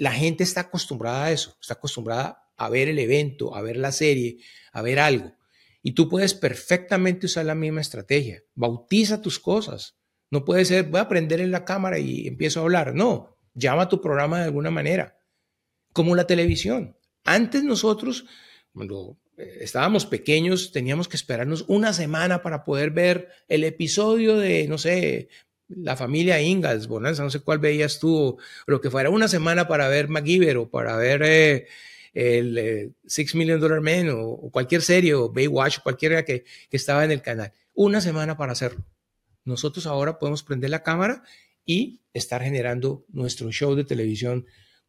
la 0.00 0.12
gente 0.12 0.44
está 0.44 0.62
acostumbrada 0.62 1.26
a 1.26 1.30
eso, 1.30 1.58
está 1.60 1.74
acostumbrada 1.74 2.50
a 2.56 2.70
ver 2.70 2.88
el 2.88 2.98
evento, 2.98 3.54
a 3.54 3.60
ver 3.60 3.76
la 3.76 3.92
serie, 3.92 4.38
a 4.72 4.80
ver 4.80 4.98
algo. 4.98 5.34
Y 5.82 5.92
tú 5.92 6.08
puedes 6.08 6.32
perfectamente 6.32 7.26
usar 7.26 7.44
la 7.44 7.54
misma 7.54 7.82
estrategia. 7.82 8.42
Bautiza 8.54 9.20
tus 9.20 9.38
cosas. 9.38 9.98
No 10.30 10.46
puede 10.46 10.64
ser, 10.64 10.84
voy 10.84 11.00
a 11.00 11.08
prender 11.08 11.42
en 11.42 11.50
la 11.50 11.66
cámara 11.66 11.98
y 11.98 12.26
empiezo 12.26 12.60
a 12.60 12.62
hablar. 12.62 12.94
No, 12.94 13.36
llama 13.52 13.82
a 13.82 13.88
tu 13.90 14.00
programa 14.00 14.38
de 14.38 14.44
alguna 14.44 14.70
manera. 14.70 15.18
Como 15.92 16.16
la 16.16 16.26
televisión. 16.26 16.96
Antes 17.24 17.62
nosotros, 17.62 18.24
cuando 18.72 19.18
eh, 19.36 19.58
estábamos 19.60 20.06
pequeños, 20.06 20.72
teníamos 20.72 21.08
que 21.08 21.16
esperarnos 21.16 21.66
una 21.68 21.92
semana 21.92 22.40
para 22.40 22.64
poder 22.64 22.90
ver 22.90 23.28
el 23.48 23.64
episodio 23.64 24.38
de, 24.38 24.66
no 24.66 24.78
sé, 24.78 25.28
la 25.76 25.96
familia 25.96 26.40
Ingalls, 26.40 26.88
Bonanza, 26.88 27.22
no 27.22 27.30
sé 27.30 27.40
cuál 27.40 27.58
veías 27.58 27.98
tú, 28.00 28.16
o 28.16 28.38
lo 28.66 28.80
que 28.80 28.90
fuera, 28.90 29.10
una 29.10 29.28
semana 29.28 29.68
para 29.68 29.88
ver 29.88 30.08
MacGyver 30.08 30.56
o 30.58 30.68
para 30.68 30.96
ver 30.96 31.22
eh, 31.22 31.66
el 32.12 32.58
eh, 32.58 32.90
Six 33.06 33.34
Million 33.34 33.60
Dollar 33.60 33.80
Man 33.80 34.08
o, 34.10 34.50
cualquier 34.50 34.82
serie 34.82 35.14
o 35.14 35.30
Baywatch 35.30 35.80
cualquiera 35.80 36.24
que, 36.24 36.44
estaba 36.70 37.04
en 37.04 37.12
el 37.12 37.22
canal. 37.22 37.52
Una 37.74 38.00
semana 38.00 38.36
para 38.36 38.52
hacerlo. 38.52 38.84
Nosotros 39.44 39.86
ahora 39.86 40.18
podemos 40.18 40.42
prender 40.42 40.70
la 40.70 40.82
cámara 40.82 41.22
y 41.64 42.00
estar 42.12 42.42
generando 42.42 43.04
nuestro 43.08 43.50
show 43.52 43.74
de 43.74 43.84
televisión 43.84 44.46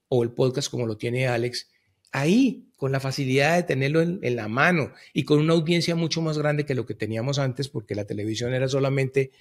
o 0.07 0.23
el 0.23 0.32
podcast 0.32 0.69
como 0.69 0.88
lo 0.88 0.97
tiene 0.97 1.27
Alex 1.27 1.69
ahí, 2.11 2.67
con 2.75 2.91
la 2.91 2.99
facilidad 2.99 3.55
de 3.55 3.63
tenerlo 3.63 4.01
en, 4.01 4.19
en, 4.23 4.36
la 4.36 4.49
mano 4.49 4.91
y 5.13 5.23
con 5.23 5.39
una 5.39 5.53
audiencia 5.53 5.95
mucho 5.95 6.21
más 6.21 6.38
grande 6.38 6.65
que 6.65 6.75
lo 6.75 6.86
que 6.86 6.95
teníamos 6.95 7.39
antes, 7.39 7.69
porque 7.69 7.95
la 7.95 8.05
televisión 8.05 8.53
era 8.53 8.67
solamente 8.67 9.32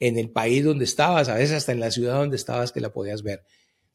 en 0.00 0.18
el 0.18 0.30
país 0.30 0.64
donde 0.64 0.84
estabas, 0.84 1.28
a 1.28 1.34
veces 1.34 1.52
hasta 1.52 1.72
en 1.72 1.80
la 1.80 1.90
ciudad 1.90 2.18
donde 2.18 2.36
estabas 2.36 2.72
que 2.72 2.80
la 2.80 2.92
podías 2.92 3.22
ver. 3.22 3.44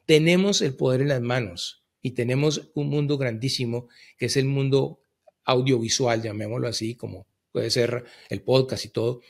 Tenemos 0.05 0.61
el 0.61 0.75
poder 0.75 1.01
en 1.01 1.09
las 1.09 1.21
manos 1.21 1.85
y 2.01 2.11
tenemos 2.11 2.71
un 2.73 2.89
mundo 2.89 3.17
grandísimo 3.17 3.87
que 4.17 4.25
es 4.25 4.37
el 4.37 4.45
mundo 4.45 5.01
audiovisual, 5.43 6.21
llamémoslo 6.21 6.67
así, 6.67 6.95
como 6.95 7.27
puede 7.51 7.69
ser 7.69 8.05
el 8.29 8.41
podcast 8.41 8.85
y 8.85 8.89
todo. 8.89 9.21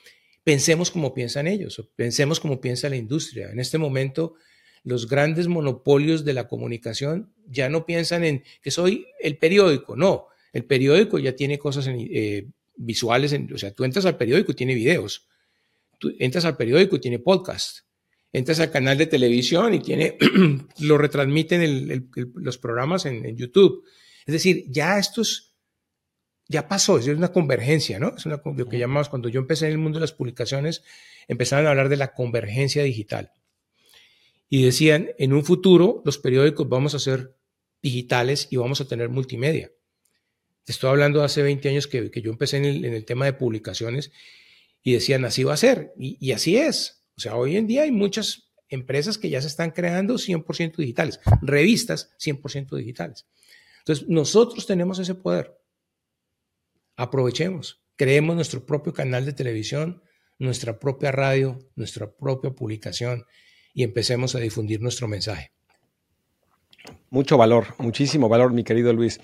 Pensemos 0.43 0.91
como 0.91 1.13
piensan 1.13 1.47
ellos, 1.47 1.81
pensemos 1.95 2.39
como 2.39 2.61
piensa 2.61 2.89
la 2.89 2.95
industria. 2.95 3.51
En 3.51 3.59
este 3.59 3.77
momento, 3.77 4.35
los 4.83 5.07
grandes 5.07 5.47
monopolios 5.47 6.25
de 6.25 6.33
la 6.33 6.47
comunicación 6.47 7.33
ya 7.47 7.69
no 7.69 7.85
piensan 7.85 8.23
en 8.23 8.43
que 8.61 8.71
soy 8.71 9.05
el 9.19 9.37
periódico, 9.37 9.95
no, 9.95 10.27
el 10.53 10.65
periódico 10.65 11.19
ya 11.19 11.35
tiene 11.35 11.59
cosas 11.59 11.87
eh, 11.87 12.47
visuales, 12.75 13.35
o 13.53 13.57
sea, 13.57 13.71
tú 13.73 13.83
entras 13.83 14.05
al 14.05 14.17
periódico 14.17 14.51
y 14.51 14.55
tiene 14.55 14.73
videos, 14.73 15.27
entras 16.19 16.45
al 16.45 16.57
periódico 16.57 16.95
y 16.95 17.01
tiene 17.01 17.19
podcast. 17.19 17.79
Entras 18.33 18.59
al 18.59 18.71
canal 18.71 18.97
de 18.97 19.07
televisión 19.07 19.73
y 19.73 19.79
tiene, 19.79 20.17
lo 20.79 20.97
retransmiten 20.97 22.09
los 22.35 22.57
programas 22.57 23.05
en, 23.05 23.35
YouTube. 23.35 23.83
Es 24.25 24.33
decir, 24.33 24.65
ya 24.69 24.97
esto 24.97 25.21
es, 25.21 25.53
ya 26.47 26.67
pasó, 26.67 26.97
es 26.97 27.07
una 27.07 27.31
convergencia, 27.31 27.99
¿no? 27.99 28.15
Es 28.15 28.25
una, 28.25 28.41
lo 28.43 28.69
que 28.69 28.79
llamamos, 28.79 29.09
cuando 29.09 29.29
yo 29.29 29.39
empecé 29.39 29.65
en 29.65 29.73
el 29.73 29.77
mundo 29.77 29.99
de 29.99 30.01
las 30.01 30.13
publicaciones, 30.13 30.83
empezaron 31.27 31.67
a 31.67 31.71
hablar 31.71 31.89
de 31.89 31.97
la 31.97 32.13
convergencia 32.13 32.83
digital. 32.83 33.31
Y 34.49 34.63
decían, 34.63 35.11
en 35.17 35.33
un 35.33 35.45
futuro 35.45 36.01
los 36.05 36.17
periódicos 36.17 36.67
vamos 36.67 36.93
a 36.93 36.99
ser 36.99 37.35
digitales 37.81 38.47
y 38.51 38.57
vamos 38.57 38.81
a 38.81 38.87
tener 38.87 39.09
multimedia. 39.09 39.71
Te 40.63 40.71
estoy 40.73 40.89
hablando 40.89 41.19
de 41.19 41.25
hace 41.25 41.41
20 41.41 41.69
años 41.69 41.87
que, 41.87 42.11
que 42.11 42.21
yo 42.21 42.31
empecé 42.31 42.57
en 42.57 42.65
el, 42.65 42.85
en 42.85 42.93
el, 42.93 43.05
tema 43.05 43.25
de 43.25 43.33
publicaciones 43.33 44.11
y 44.83 44.93
decían, 44.93 45.25
así 45.25 45.43
va 45.43 45.53
a 45.53 45.57
ser. 45.57 45.93
Y, 45.97 46.31
así 46.31 46.57
es. 46.57 47.03
O 47.17 47.21
sea, 47.21 47.35
hoy 47.35 47.57
en 47.57 47.67
día 47.67 47.83
hay 47.83 47.91
muchas 47.91 48.51
empresas 48.69 49.17
que 49.17 49.29
ya 49.29 49.41
se 49.41 49.47
están 49.47 49.71
creando 49.71 50.15
100% 50.15 50.77
digitales, 50.77 51.19
revistas 51.41 52.11
100% 52.19 52.75
digitales. 52.77 53.27
Entonces, 53.79 54.07
nosotros 54.07 54.65
tenemos 54.65 54.99
ese 54.99 55.15
poder. 55.15 55.57
Aprovechemos, 56.95 57.83
creemos 57.95 58.35
nuestro 58.35 58.65
propio 58.65 58.93
canal 58.93 59.25
de 59.25 59.33
televisión, 59.33 60.03
nuestra 60.39 60.79
propia 60.79 61.11
radio, 61.11 61.59
nuestra 61.75 62.11
propia 62.11 62.51
publicación 62.51 63.25
y 63.73 63.83
empecemos 63.83 64.35
a 64.35 64.39
difundir 64.39 64.81
nuestro 64.81 65.07
mensaje. 65.07 65.51
Mucho 67.09 67.37
valor, 67.37 67.75
muchísimo 67.77 68.29
valor, 68.29 68.53
mi 68.53 68.63
querido 68.63 68.93
Luis. 68.93 69.19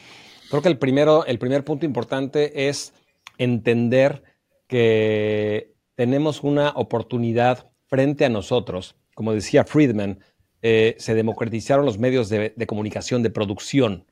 Creo 0.49 0.61
que 0.61 0.69
el, 0.69 0.77
primero, 0.77 1.25
el 1.25 1.39
primer 1.39 1.63
punto 1.63 1.85
importante 1.85 2.67
es 2.69 2.93
entender 3.37 4.23
que 4.68 5.74
tenemos 5.95 6.43
una 6.43 6.70
oportunidad 6.70 7.72
frente 7.88 8.26
a 8.26 8.30
nosotros 8.30 8.95
como 9.18 9.34
decía 9.34 9.63
Friedman, 9.63 10.20
eh, 10.61 10.95
se 10.99 11.15
democratizaron 11.15 11.88
los 11.88 11.97
medios 11.97 12.30
de, 12.30 12.53
comunicación, 12.68 13.24
de 13.24 13.32
producción. 13.32 14.05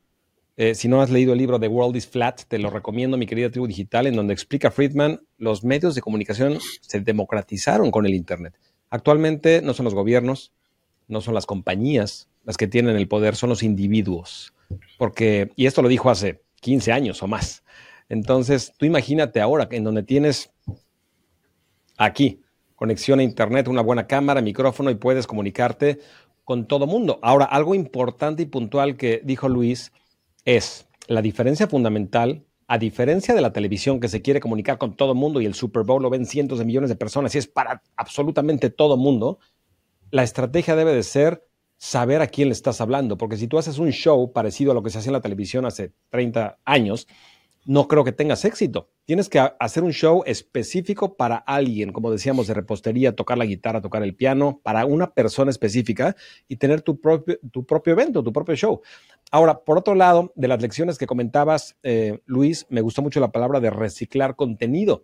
Eh, 0.57 0.73
si 0.73 0.87
no 0.87 0.99
has 0.99 1.11
leído 1.11 1.33
el 1.33 1.37
libro 1.37 1.59
The 1.59 1.67
World 1.67 1.95
is 1.95 2.07
Flat, 2.07 2.41
te 2.47 2.57
lo 2.57 2.71
recomiendo, 2.71 3.15
mi 3.15 3.27
querida 3.27 3.51
tribu 3.51 3.67
digital, 3.67 4.07
en 4.07 4.15
donde 4.15 4.33
explica 4.33 4.71
Friedman, 4.71 5.21
los 5.37 5.63
medios 5.63 5.93
de 5.93 6.01
comunicación 6.01 6.57
se 6.81 7.01
democratizaron 7.01 7.91
con 7.91 8.07
el 8.07 8.15
Internet. 8.15 8.55
Actualmente 8.89 9.61
no 9.61 9.75
son 9.75 9.83
los 9.83 9.93
gobiernos, 9.93 10.53
no 11.07 11.21
son 11.21 11.35
las 11.35 11.45
compañías 11.45 12.27
las 12.43 12.57
que 12.57 12.65
tienen 12.65 12.95
el 12.95 13.07
poder, 13.07 13.35
son 13.35 13.49
los 13.49 13.61
individuos. 13.61 14.55
Porque, 14.97 15.51
y 15.55 15.67
esto 15.67 15.83
lo 15.83 15.87
dijo 15.87 16.09
hace 16.09 16.41
15 16.61 16.91
años 16.93 17.21
o 17.21 17.27
más. 17.27 17.63
Entonces, 18.09 18.73
tú 18.77 18.85
imagínate 18.85 19.41
ahora 19.41 19.67
en 19.71 19.83
donde 19.83 20.03
tienes 20.03 20.51
aquí 21.97 22.41
conexión 22.75 23.19
a 23.19 23.23
Internet, 23.23 23.67
una 23.67 23.81
buena 23.81 24.07
cámara, 24.07 24.41
micrófono 24.41 24.89
y 24.89 24.95
puedes 24.95 25.27
comunicarte 25.27 25.99
con 26.43 26.67
todo 26.67 26.87
mundo. 26.87 27.19
Ahora, 27.21 27.45
algo 27.45 27.73
importante 27.73 28.43
y 28.43 28.45
puntual 28.45 28.97
que 28.97 29.21
dijo 29.23 29.49
Luis 29.49 29.91
es 30.43 30.87
la 31.07 31.21
diferencia 31.21 31.67
fundamental, 31.67 32.45
a 32.67 32.77
diferencia 32.77 33.33
de 33.33 33.41
la 33.41 33.53
televisión 33.53 33.99
que 33.99 34.07
se 34.07 34.21
quiere 34.21 34.39
comunicar 34.39 34.77
con 34.77 34.95
todo 34.95 35.15
mundo 35.15 35.41
y 35.41 35.45
el 35.45 35.53
Super 35.53 35.83
Bowl 35.83 36.01
lo 36.01 36.09
ven 36.09 36.25
cientos 36.25 36.59
de 36.59 36.65
millones 36.65 36.89
de 36.89 36.95
personas 36.95 37.33
y 37.35 37.39
es 37.39 37.47
para 37.47 37.81
absolutamente 37.95 38.69
todo 38.69 38.97
mundo, 38.97 39.39
la 40.11 40.23
estrategia 40.23 40.75
debe 40.75 40.93
de 40.93 41.03
ser 41.03 41.47
saber 41.77 42.21
a 42.21 42.27
quién 42.27 42.47
le 42.49 42.53
estás 42.53 42.81
hablando, 42.81 43.17
porque 43.17 43.37
si 43.37 43.47
tú 43.47 43.57
haces 43.57 43.77
un 43.77 43.91
show 43.91 44.31
parecido 44.31 44.71
a 44.71 44.73
lo 44.73 44.81
que 44.81 44.89
se 44.89 44.99
hacía 44.99 45.09
en 45.09 45.13
la 45.13 45.21
televisión 45.21 45.65
hace 45.65 45.93
30 46.09 46.59
años, 46.63 47.07
no 47.65 47.87
creo 47.87 48.03
que 48.03 48.11
tengas 48.11 48.45
éxito. 48.45 48.89
Tienes 49.05 49.27
que 49.27 49.39
hacer 49.59 49.83
un 49.83 49.91
show 49.91 50.23
específico 50.25 51.17
para 51.17 51.37
alguien, 51.37 51.91
como 51.91 52.11
decíamos, 52.11 52.45
de 52.47 52.53
repostería, 52.53 53.15
tocar 53.15 53.39
la 53.39 53.45
guitarra, 53.45 53.81
tocar 53.81 54.03
el 54.03 54.15
piano, 54.15 54.61
para 54.63 54.85
una 54.85 55.13
persona 55.13 55.49
específica 55.49 56.15
y 56.47 56.57
tener 56.57 56.83
tu 56.83 57.01
propio, 57.01 57.39
tu 57.51 57.65
propio 57.65 57.93
evento, 57.93 58.23
tu 58.23 58.31
propio 58.31 58.55
show. 58.55 58.81
Ahora, 59.31 59.63
por 59.63 59.79
otro 59.79 59.95
lado, 59.95 60.31
de 60.35 60.47
las 60.47 60.61
lecciones 60.61 60.99
que 60.99 61.07
comentabas, 61.07 61.75
eh, 61.81 62.19
Luis, 62.25 62.67
me 62.69 62.81
gustó 62.81 63.01
mucho 63.01 63.19
la 63.19 63.31
palabra 63.31 63.59
de 63.59 63.71
reciclar 63.71 64.35
contenido, 64.35 65.01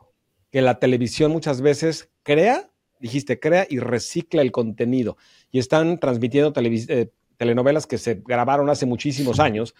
que 0.51 0.61
la 0.61 0.77
televisión 0.77 1.31
muchas 1.31 1.61
veces 1.61 2.11
crea, 2.21 2.69
dijiste, 2.99 3.39
crea 3.39 3.65
y 3.67 3.79
recicla 3.79 4.43
el 4.43 4.51
contenido. 4.51 5.17
Y 5.51 5.57
están 5.57 5.97
transmitiendo 5.97 6.53
eh, 6.55 7.11
telenovelas 7.37 7.87
que 7.87 7.97
se 7.97 8.21
grabaron 8.23 8.69
hace 8.69 8.85
muchísimos 8.85 9.39
años. 9.39 9.73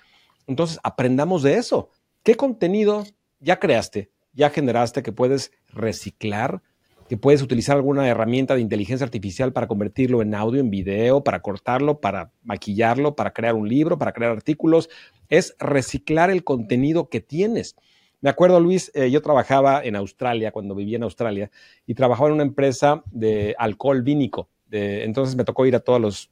Entonces, 0.48 0.80
aprendamos 0.82 1.44
de 1.44 1.56
eso 1.56 1.92
¿Qué 2.24 2.36
contenido 2.36 3.04
ya 3.40 3.60
creaste, 3.60 4.12
ya 4.34 4.52
generaste 4.52 5.02
que 5.02 5.12
puedes 5.12 5.52
reciclar, 5.70 6.62
que 7.10 7.18
puedes 7.18 7.42
utilizar 7.42 7.76
alguna 7.76 8.08
herramienta 8.08 8.54
de 8.54 8.62
inteligencia 8.62 9.04
artificial 9.04 9.54
para 9.54 9.68
convertirlo 9.68 10.22
en 10.22 10.36
audio, 10.36 10.62
en 10.62 10.70
video, 10.70 11.24
para 11.24 11.42
cortarlo, 11.42 12.00
para 12.00 12.32
maquillarlo, 12.44 13.16
para 13.16 13.34
crear 13.34 13.56
un 13.56 13.68
libro, 13.68 13.98
para 13.98 14.14
crear 14.14 14.32
artículos? 14.32 14.88
Es 15.30 15.56
reciclar 15.58 16.30
el 16.30 16.44
contenido 16.44 17.10
que 17.10 17.22
tienes. 17.22 17.76
Me 18.22 18.30
acuerdo, 18.30 18.60
Luis, 18.60 18.92
eh, 18.94 19.10
yo 19.10 19.24
trabajaba 19.24 19.84
en 19.84 19.96
Australia, 19.96 20.52
cuando 20.52 20.76
vivía 20.76 20.98
en 20.98 21.04
Australia, 21.04 21.50
y 21.88 21.96
trabajaba 21.96 22.30
en 22.30 22.36
una 22.36 22.44
empresa 22.44 23.04
de 23.10 23.56
alcohol 23.58 24.04
vínico. 24.04 24.48
entonces 24.70 25.36
me 25.36 25.44
tocó 25.44 25.66
ir 25.66 25.76
a 25.76 25.80
todas 25.80 26.30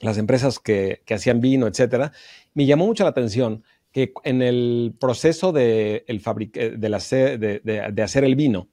las 0.00 0.18
empresas 0.18 0.58
que, 0.58 1.02
que 1.06 1.14
hacían 1.14 1.40
vino, 1.40 1.68
etcétera. 1.68 2.10
Me 2.52 2.66
llamó 2.66 2.84
mucho 2.84 3.04
la 3.04 3.10
atención 3.10 3.62
que 3.94 4.12
en 4.24 4.42
el 4.42 4.92
proceso 4.98 5.52
de, 5.52 6.04
el 6.08 6.20
eh, 6.54 6.76
de, 6.76 8.02
hacer 8.02 8.24
el 8.24 8.34
vino, 8.34 8.68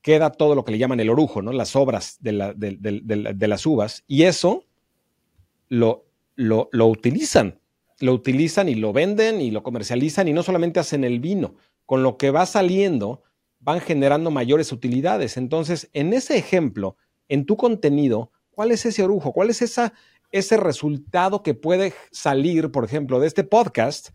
queda 0.00 0.30
todo 0.30 0.54
lo 0.54 0.64
que 0.64 0.72
le 0.72 0.78
llaman 0.78 0.98
el 0.98 1.10
orujo, 1.10 1.42
¿no? 1.42 1.52
las 1.52 1.76
obras 1.76 2.16
de, 2.20 2.32
las 2.32 3.66
uvas, 3.66 4.02
y 4.06 4.22
eso 4.22 4.64
lo, 5.68 6.06
lo, 6.36 6.70
lo, 6.72 6.86
utilizan, 6.86 7.60
lo 7.98 8.14
utilizan 8.14 8.70
y 8.70 8.76
lo 8.76 8.94
venden 8.94 9.42
y 9.42 9.50
lo 9.50 9.62
comercializan 9.62 10.26
y 10.26 10.32
no 10.32 10.42
solamente 10.42 10.80
hacen 10.80 11.04
el 11.04 11.20
vino, 11.20 11.56
con 11.84 12.02
lo 12.02 12.16
que 12.16 12.30
va 12.30 12.46
saliendo 12.46 13.22
van 13.58 13.80
generando 13.80 14.30
mayores 14.30 14.72
utilidades. 14.72 15.36
Entonces, 15.36 15.90
en 15.92 16.14
ese 16.14 16.38
ejemplo, 16.38 16.96
en 17.28 17.44
tu 17.44 17.58
contenido, 17.58 18.30
¿cuál 18.52 18.70
es 18.70 18.86
ese 18.86 19.02
orujo? 19.02 19.34
¿Cuál 19.34 19.50
es 19.50 19.60
esa, 19.60 19.92
ese 20.32 20.56
resultado 20.56 21.42
que 21.42 21.54
puede 21.54 21.92
salir, 22.12 22.70
por 22.70 22.84
ejemplo, 22.84 23.20
de 23.20 23.26
este 23.26 23.44
podcast. 23.44 24.10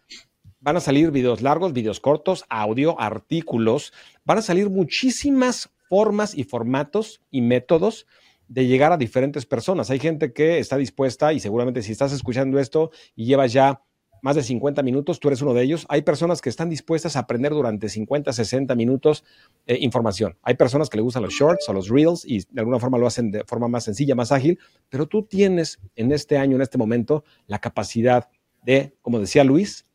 Van 0.60 0.78
a 0.78 0.80
salir 0.80 1.12
videos 1.12 1.42
largos, 1.42 1.74
videos 1.74 2.00
cortos, 2.00 2.46
audio, 2.50 3.00
artículos. 3.00 3.94
Van 4.24 4.38
a 4.38 4.42
salir 4.42 4.70
muchísimas 4.70 5.70
formas 5.90 6.36
y 6.36 6.44
formatos 6.44 7.22
y 7.30 7.42
métodos 7.42 8.08
de 8.48 8.68
llegar 8.68 8.92
a 8.92 8.98
diferentes 8.98 9.46
personas. 9.46 9.90
Hay 9.90 10.00
gente 10.00 10.34
que 10.34 10.60
está 10.60 10.78
dispuesta 10.78 11.34
y 11.34 11.40
seguramente 11.40 11.82
si 11.82 11.92
estás 11.92 12.12
escuchando 12.12 12.60
esto 12.60 12.92
y 13.16 13.26
llevas 13.26 13.54
ya 13.54 13.82
más 14.22 14.36
de 14.36 14.44
50 14.44 14.82
minutos, 14.84 15.20
tú 15.20 15.28
eres 15.28 15.42
uno 15.42 15.54
de 15.54 15.64
ellos. 15.64 15.86
Hay 15.90 16.02
personas 16.02 16.42
que 16.42 16.50
están 16.50 16.70
dispuestas 16.70 17.16
a 17.16 17.20
aprender 17.20 17.52
durante 17.52 17.90
50, 17.90 18.34
60 18.34 18.76
minutos 18.76 19.24
eh, 19.68 19.78
información. 19.82 20.38
Hay 20.42 20.56
personas 20.56 20.90
que 20.90 20.98
le 20.98 21.04
gustan 21.04 21.24
los 21.24 21.34
shorts 21.34 21.68
o 21.70 21.74
los 21.74 21.90
reels 21.90 22.26
y 22.26 22.40
de 22.40 22.60
alguna 22.60 22.80
forma 22.80 22.98
lo 22.98 23.08
hacen 23.08 23.32
de 23.32 23.44
forma 23.46 23.68
más 23.68 23.84
sencilla, 23.84 24.16
más 24.16 24.32
ágil, 24.32 24.60
pero 24.90 25.08
tú 25.08 25.24
tienes 25.24 25.80
en 25.96 26.12
este 26.12 26.38
año, 26.38 26.56
en 26.56 26.62
este 26.62 26.78
momento, 26.78 27.24
la 27.48 27.60
capacidad 27.60 28.30
de, 28.64 28.96
como 29.02 29.20
decía 29.20 29.44
Luis, 29.44 29.86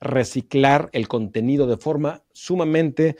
reciclar 0.00 0.90
el 0.92 1.08
contenido 1.08 1.66
de 1.66 1.76
forma 1.76 2.24
sumamente 2.32 3.16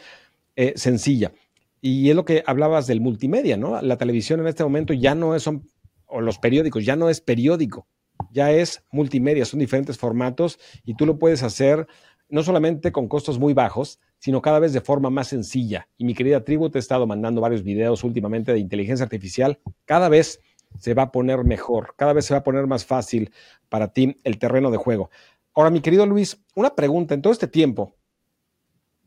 eh, 0.57 0.75
sencilla. 0.77 1.33
Y 1.81 2.11
es 2.11 2.17
lo 2.17 2.25
que 2.25 2.43
hablabas 2.47 2.87
del 2.87 3.01
multimedia, 3.01 3.57
¿no? 3.57 3.81
La 3.81 3.97
televisión 3.97 4.41
en 4.41 4.49
este 4.49 4.65
momento 4.65 4.93
ya 4.93 5.15
no 5.15 5.35
es, 5.35 5.43
son, 5.43 5.69
o 6.07 6.21
los 6.21 6.39
periódicos, 6.39 6.85
ya 6.85 6.97
no 6.97 7.09
es 7.09 7.21
periódico 7.21 7.87
ya 8.31 8.53
es 8.53 8.85
multimedia, 8.91 9.45
son 9.45 9.61
diferentes 9.61 9.99
formatos 9.99 10.59
y 10.85 10.95
tú 10.95 11.07
lo 11.07 11.19
puedes 11.19 11.43
hacer 11.43 11.87
no 12.29 12.43
solamente 12.43 12.93
con 12.93 13.09
costos 13.09 13.39
muy 13.39 13.55
bajos, 13.55 14.01
sino 14.19 14.43
cada 14.43 14.59
vez 14.59 14.73
de 14.73 14.81
forma 14.81 15.11
más 15.11 15.29
sencilla. 15.29 15.89
Y 15.97 16.05
mi 16.05 16.15
querida 16.15 16.45
tribu, 16.45 16.71
te 16.71 16.79
he 16.79 16.81
estado 16.81 17.07
mandando 17.07 17.41
varios 17.41 17.63
videos 17.63 18.03
últimamente 18.05 18.53
de 18.53 18.59
inteligencia 18.59 19.05
artificial. 19.05 19.61
Cada 19.85 20.09
vez 20.09 20.41
se 20.79 20.95
va 20.95 21.05
a 21.05 21.13
poner 21.13 21.45
mejor, 21.45 21.95
cada 21.97 22.13
vez 22.13 22.27
se 22.27 22.35
va 22.35 22.39
a 22.39 22.45
poner 22.45 22.67
más 22.67 22.85
fácil 22.85 23.33
para 23.69 23.93
ti 23.93 24.17
el 24.25 24.39
terreno 24.39 24.71
de 24.71 24.77
juego. 24.77 25.11
Ahora, 25.55 25.71
mi 25.71 25.81
querido 25.81 26.05
Luis, 26.07 26.45
una 26.55 26.75
pregunta. 26.75 27.15
En 27.15 27.23
todo 27.23 27.33
este 27.33 27.49
tiempo 27.49 27.95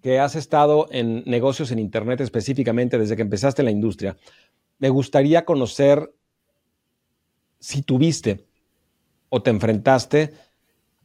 que 0.02 0.20
has 0.20 0.36
estado 0.36 0.88
en 0.92 1.24
negocios 1.26 1.72
en 1.72 1.80
Internet 1.80 2.22
específicamente 2.22 2.98
desde 2.98 3.16
que 3.16 3.22
empezaste 3.22 3.62
en 3.62 3.66
la 3.66 3.72
industria, 3.72 4.18
me 4.78 4.90
gustaría 4.90 5.46
conocer 5.46 6.14
si 7.60 7.82
tuviste 7.82 8.48
o 9.30 9.42
te 9.42 9.50
enfrentaste 9.50 10.34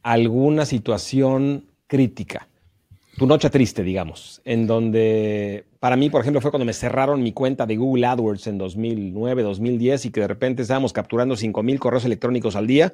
a 0.03 0.11
alguna 0.11 0.65
situación 0.65 1.65
crítica, 1.87 2.47
tu 3.17 3.25
noche 3.25 3.49
triste, 3.49 3.81
digamos, 3.83 4.41
en 4.43 4.67
donde 4.67 5.65
para 5.79 5.95
mí, 5.95 6.09
por 6.09 6.21
ejemplo, 6.21 6.41
fue 6.41 6.51
cuando 6.51 6.65
me 6.65 6.73
cerraron 6.73 7.23
mi 7.23 7.31
cuenta 7.31 7.65
de 7.65 7.77
Google 7.77 8.07
AdWords 8.07 8.47
en 8.47 8.57
2009, 8.57 9.43
2010 9.43 10.05
y 10.05 10.11
que 10.11 10.21
de 10.21 10.27
repente 10.27 10.63
estábamos 10.63 10.91
capturando 10.91 11.35
5 11.35 11.63
mil 11.63 11.79
correos 11.79 12.05
electrónicos 12.05 12.55
al 12.55 12.67
día 12.67 12.93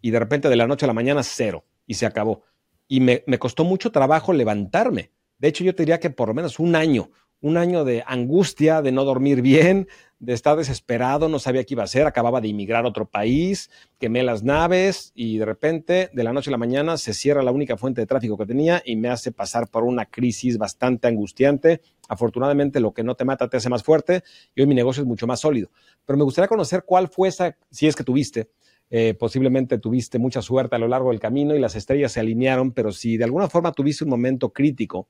y 0.00 0.10
de 0.10 0.18
repente 0.18 0.48
de 0.48 0.56
la 0.56 0.66
noche 0.66 0.86
a 0.86 0.88
la 0.88 0.94
mañana 0.94 1.22
cero 1.22 1.64
y 1.86 1.94
se 1.94 2.06
acabó. 2.06 2.42
Y 2.88 3.00
me, 3.00 3.24
me 3.26 3.38
costó 3.38 3.64
mucho 3.64 3.92
trabajo 3.92 4.32
levantarme. 4.32 5.10
De 5.38 5.48
hecho, 5.48 5.64
yo 5.64 5.74
te 5.74 5.82
diría 5.82 6.00
que 6.00 6.10
por 6.10 6.28
lo 6.28 6.34
menos 6.34 6.58
un 6.58 6.74
año, 6.74 7.10
un 7.40 7.56
año 7.56 7.84
de 7.84 8.04
angustia, 8.06 8.80
de 8.80 8.92
no 8.92 9.04
dormir 9.04 9.42
bien, 9.42 9.88
de 10.22 10.34
estar 10.34 10.56
desesperado, 10.56 11.28
no 11.28 11.40
sabía 11.40 11.64
qué 11.64 11.74
iba 11.74 11.82
a 11.82 11.86
hacer, 11.86 12.06
acababa 12.06 12.40
de 12.40 12.48
emigrar 12.48 12.84
a 12.84 12.88
otro 12.88 13.10
país, 13.10 13.70
quemé 13.98 14.22
las 14.22 14.44
naves 14.44 15.10
y 15.16 15.38
de 15.38 15.44
repente, 15.44 16.10
de 16.12 16.22
la 16.22 16.32
noche 16.32 16.48
a 16.48 16.52
la 16.52 16.58
mañana, 16.58 16.96
se 16.96 17.12
cierra 17.12 17.42
la 17.42 17.50
única 17.50 17.76
fuente 17.76 18.00
de 18.00 18.06
tráfico 18.06 18.38
que 18.38 18.46
tenía 18.46 18.80
y 18.84 18.94
me 18.94 19.08
hace 19.08 19.32
pasar 19.32 19.68
por 19.68 19.82
una 19.82 20.06
crisis 20.06 20.58
bastante 20.58 21.08
angustiante. 21.08 21.80
Afortunadamente, 22.08 22.78
lo 22.78 22.94
que 22.94 23.02
no 23.02 23.16
te 23.16 23.24
mata 23.24 23.48
te 23.48 23.56
hace 23.56 23.68
más 23.68 23.82
fuerte 23.82 24.22
y 24.54 24.60
hoy 24.60 24.68
mi 24.68 24.76
negocio 24.76 25.02
es 25.02 25.08
mucho 25.08 25.26
más 25.26 25.40
sólido. 25.40 25.72
Pero 26.06 26.16
me 26.16 26.24
gustaría 26.24 26.46
conocer 26.46 26.84
cuál 26.86 27.08
fue 27.08 27.28
esa, 27.28 27.58
si 27.72 27.88
es 27.88 27.96
que 27.96 28.04
tuviste, 28.04 28.48
eh, 28.90 29.14
posiblemente 29.14 29.78
tuviste 29.78 30.20
mucha 30.20 30.40
suerte 30.40 30.76
a 30.76 30.78
lo 30.78 30.86
largo 30.86 31.10
del 31.10 31.18
camino 31.18 31.56
y 31.56 31.58
las 31.58 31.74
estrellas 31.74 32.12
se 32.12 32.20
alinearon, 32.20 32.70
pero 32.70 32.92
si 32.92 33.16
de 33.16 33.24
alguna 33.24 33.48
forma 33.48 33.72
tuviste 33.72 34.04
un 34.04 34.10
momento 34.10 34.52
crítico, 34.52 35.08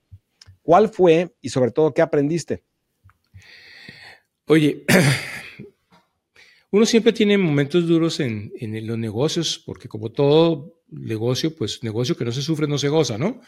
¿cuál 0.63 0.89
fue 0.89 1.35
y 1.39 1.49
sobre 1.49 1.69
todo 1.69 1.93
qué 1.93 2.01
aprendiste? 2.01 2.63
Oye, 4.47 4.83
uno 6.71 6.85
siempre 6.85 7.13
tiene 7.13 7.37
momentos 7.37 7.87
duros 7.87 8.19
en, 8.19 8.51
los 8.85 8.97
negocios, 8.97 9.61
porque 9.65 9.87
como 9.87 10.11
todo 10.11 10.81
negocio, 10.89 11.55
pues 11.55 11.81
negocio 11.81 12.17
que 12.17 12.25
no 12.25 12.31
se 12.31 12.41
sufre 12.41 12.67
no 12.67 12.77
se 12.77 12.89
goza, 12.89 13.17
¿no? 13.17 13.41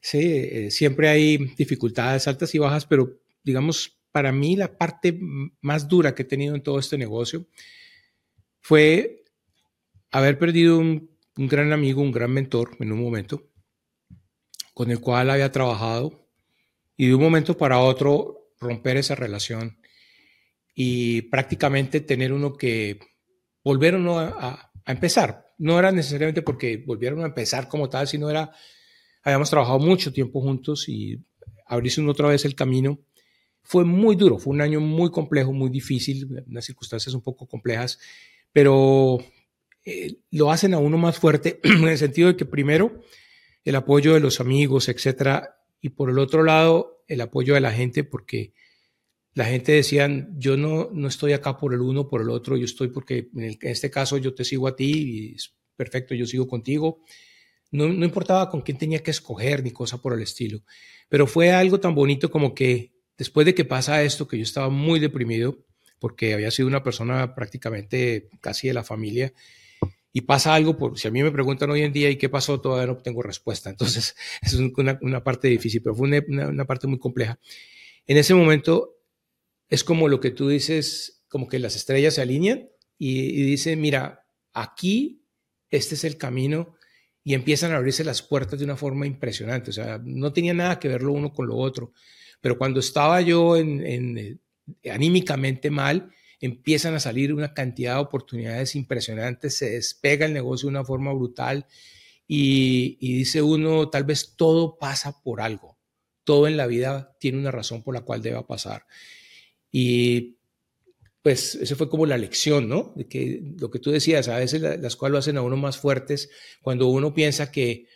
Sí, 0.00 0.20
eh, 0.20 0.70
siempre 0.70 1.08
hay 1.08 1.36
dificultades 1.56 2.26
altas 2.26 2.54
y 2.54 2.58
bajas, 2.58 2.86
pero 2.86 3.20
digamos, 3.44 3.98
para 4.10 4.32
mí 4.32 4.56
la 4.56 4.76
parte 4.78 5.18
más 5.60 5.86
dura 5.86 6.14
que 6.14 6.22
he 6.22 6.26
tenido 6.26 6.54
en 6.54 6.62
todo 6.62 6.78
este 6.78 6.96
negocio 6.96 7.46
fue 8.60 9.24
haber 10.10 10.38
perdido 10.38 10.78
un, 10.78 11.10
un 11.36 11.48
gran 11.48 11.72
amigo, 11.72 12.00
un 12.00 12.10
gran 12.10 12.30
mentor 12.30 12.70
en 12.80 12.90
un 12.90 13.02
momento, 13.02 13.50
con 14.72 14.90
el 14.90 15.00
cual 15.00 15.28
había 15.28 15.52
trabajado, 15.52 16.26
y 16.96 17.08
de 17.08 17.14
un 17.14 17.22
momento 17.22 17.56
para 17.56 17.80
otro 17.80 18.50
romper 18.58 18.96
esa 18.96 19.14
relación 19.14 19.81
y 20.74 21.22
prácticamente 21.22 22.00
tener 22.00 22.32
uno 22.32 22.54
que 22.54 22.98
volver 23.64 23.96
a, 23.96 24.70
empezar. 24.86 25.46
No 25.58 25.78
era 25.78 25.92
necesariamente 25.92 26.42
porque 26.42 26.82
volvieron 26.84 27.22
a 27.22 27.26
empezar 27.26 27.68
como 27.68 27.88
tal, 27.88 28.08
sino 28.08 28.28
era, 28.28 28.50
habíamos 29.22 29.48
trabajado 29.50 29.78
mucho 29.78 30.12
tiempo 30.12 30.40
juntos 30.40 30.88
y 30.88 31.22
abrirse 31.66 32.00
uno 32.00 32.10
otra 32.12 32.28
vez 32.28 32.44
el 32.44 32.54
camino. 32.54 32.98
Fue 33.62 33.84
muy 33.84 34.16
duro, 34.16 34.38
fue 34.38 34.52
un 34.52 34.60
año 34.60 34.80
muy 34.80 35.10
complejo, 35.10 35.52
muy 35.52 35.70
difícil, 35.70 36.44
unas 36.48 36.64
circunstancias 36.64 37.14
un 37.14 37.22
poco 37.22 37.46
complejas, 37.46 38.00
pero 38.52 39.18
eh, 39.84 40.16
lo 40.32 40.50
hacen 40.50 40.74
a 40.74 40.78
uno 40.78 40.98
más 40.98 41.18
fuerte 41.18 41.60
en 41.62 41.86
el 41.86 41.98
sentido 41.98 42.28
de 42.28 42.36
que 42.36 42.44
primero 42.44 43.00
el 43.64 43.76
apoyo 43.76 44.14
de 44.14 44.20
los 44.20 44.40
amigos, 44.40 44.88
etcétera, 44.88 45.60
y 45.80 45.90
por 45.90 46.10
el 46.10 46.18
otro 46.18 46.42
lado 46.42 47.04
el 47.06 47.20
apoyo 47.20 47.54
de 47.54 47.60
la 47.60 47.72
gente, 47.72 48.02
porque 48.02 48.52
la 49.34 49.44
gente 49.46 49.72
decían, 49.72 50.34
yo 50.38 50.56
no, 50.56 50.90
no 50.92 51.08
estoy 51.08 51.32
acá 51.32 51.56
por 51.56 51.72
el 51.74 51.80
uno, 51.80 52.08
por 52.08 52.20
el 52.20 52.30
otro, 52.30 52.56
yo 52.56 52.64
estoy 52.64 52.88
porque 52.88 53.30
en, 53.34 53.58
este 53.62 53.90
caso 53.90 54.18
yo 54.18 54.34
te 54.34 54.44
sigo 54.44 54.68
a 54.68 54.76
ti 54.76 54.92
y 54.92 55.34
es 55.34 55.54
perfecto, 55.76 56.14
yo 56.14 56.26
sigo 56.26 56.46
contigo. 56.46 57.02
No, 57.70 57.88
no, 57.88 58.04
importaba 58.04 58.50
con 58.50 58.60
quién 58.60 58.76
tenía 58.76 59.02
que 59.02 59.10
escoger 59.10 59.62
ni 59.62 59.70
cosa 59.70 60.02
por 60.02 60.12
el 60.12 60.22
estilo, 60.22 60.62
pero 61.08 61.26
fue 61.26 61.50
algo 61.50 61.80
tan 61.80 61.94
bonito 61.94 62.30
como 62.30 62.54
que 62.54 62.92
después 63.16 63.46
de 63.46 63.54
que 63.54 63.64
pasa 63.64 64.02
esto, 64.02 64.28
que 64.28 64.36
yo 64.36 64.42
estaba 64.42 64.68
muy 64.68 65.00
deprimido, 65.00 65.64
porque 65.98 66.34
había 66.34 66.50
sido 66.50 66.68
una 66.68 66.82
persona 66.82 67.34
prácticamente 67.34 68.28
casi 68.40 68.68
de 68.68 68.74
la 68.74 68.84
familia, 68.84 69.32
y 70.12 70.22
pasa 70.22 70.54
algo, 70.54 70.76
por, 70.76 70.98
si 70.98 71.08
a 71.08 71.10
mí 71.10 71.22
me 71.22 71.30
preguntan 71.30 71.70
hoy 71.70 71.82
en 71.82 71.92
día 71.92 72.10
y 72.10 72.16
qué 72.16 72.28
pasó, 72.28 72.60
todavía 72.60 72.92
no 72.92 72.98
tengo 72.98 73.22
respuesta. 73.22 73.70
Entonces, 73.70 74.14
es 74.42 74.54
una, 74.54 75.24
parte 75.24 75.48
difícil, 75.48 75.82
pero 75.82 75.94
fue 75.94 76.22
una, 76.28 76.64
parte 76.66 76.86
muy 76.86 76.98
compleja. 76.98 77.38
En 78.06 78.18
ese 78.18 78.34
momento 78.34 78.96
es 79.72 79.84
como 79.84 80.06
lo 80.06 80.20
que 80.20 80.30
tú 80.30 80.50
dices, 80.50 81.24
como 81.28 81.48
que 81.48 81.58
las 81.58 81.76
estrellas 81.76 82.12
se 82.12 82.20
alinean 82.20 82.68
y, 82.98 83.20
y 83.20 83.42
dicen, 83.42 83.80
mira, 83.80 84.26
aquí 84.52 85.24
este 85.70 85.94
es 85.94 86.04
el 86.04 86.18
camino 86.18 86.74
y 87.24 87.32
empiezan 87.32 87.72
a 87.72 87.78
abrirse 87.78 88.04
las 88.04 88.20
puertas 88.20 88.58
de 88.58 88.66
una 88.66 88.76
forma 88.76 89.06
impresionante. 89.06 89.70
O 89.70 89.72
sea, 89.72 89.98
no 90.04 90.30
tenía 90.34 90.52
nada 90.52 90.78
que 90.78 90.88
ver 90.88 91.00
lo 91.00 91.12
uno 91.12 91.32
con 91.32 91.46
lo 91.46 91.56
otro. 91.56 91.94
Pero 92.42 92.58
cuando 92.58 92.80
estaba 92.80 93.22
yo 93.22 93.56
en, 93.56 94.18
eh, 94.18 94.36
anímicamente 94.90 95.70
mal, 95.70 96.10
empiezan 96.38 96.92
a 96.94 97.00
salir 97.00 97.32
una 97.32 97.54
cantidad 97.54 97.94
de 97.94 98.00
oportunidades 98.00 98.76
impresionantes, 98.76 99.56
se 99.56 99.70
despega 99.70 100.26
el 100.26 100.34
negocio 100.34 100.66
de 100.66 100.72
una 100.72 100.84
forma 100.84 101.14
brutal 101.14 101.66
y, 102.28 102.98
y 103.00 103.14
dice 103.14 103.40
uno, 103.40 103.88
tal 103.88 104.04
vez 104.04 104.34
todo 104.36 104.76
pasa 104.76 105.22
por 105.22 105.40
algo. 105.40 105.78
Todo 106.24 106.46
en 106.46 106.58
la 106.58 106.66
vida 106.66 107.16
tiene 107.18 107.38
una 107.38 107.52
razón 107.52 107.82
por 107.82 107.94
la 107.94 108.02
cual 108.02 108.20
deba 108.20 108.46
pasar. 108.46 108.84
Y 109.72 110.36
pues 111.22 111.54
esa 111.54 111.76
fue 111.76 111.88
como 111.88 112.04
la 112.04 112.18
lección, 112.18 112.68
¿no? 112.68 112.92
De 112.94 113.06
que 113.06 113.42
lo 113.58 113.70
que 113.70 113.78
tú 113.78 113.90
decías, 113.90 114.28
a 114.28 114.38
veces 114.38 114.60
las 114.60 114.96
cosas 114.96 115.12
lo 115.12 115.18
hacen 115.18 115.36
a 115.38 115.42
uno 115.42 115.56
más 115.56 115.78
fuertes 115.78 116.30
cuando 116.60 116.88
uno 116.88 117.14
piensa 117.14 117.50
que 117.50 117.86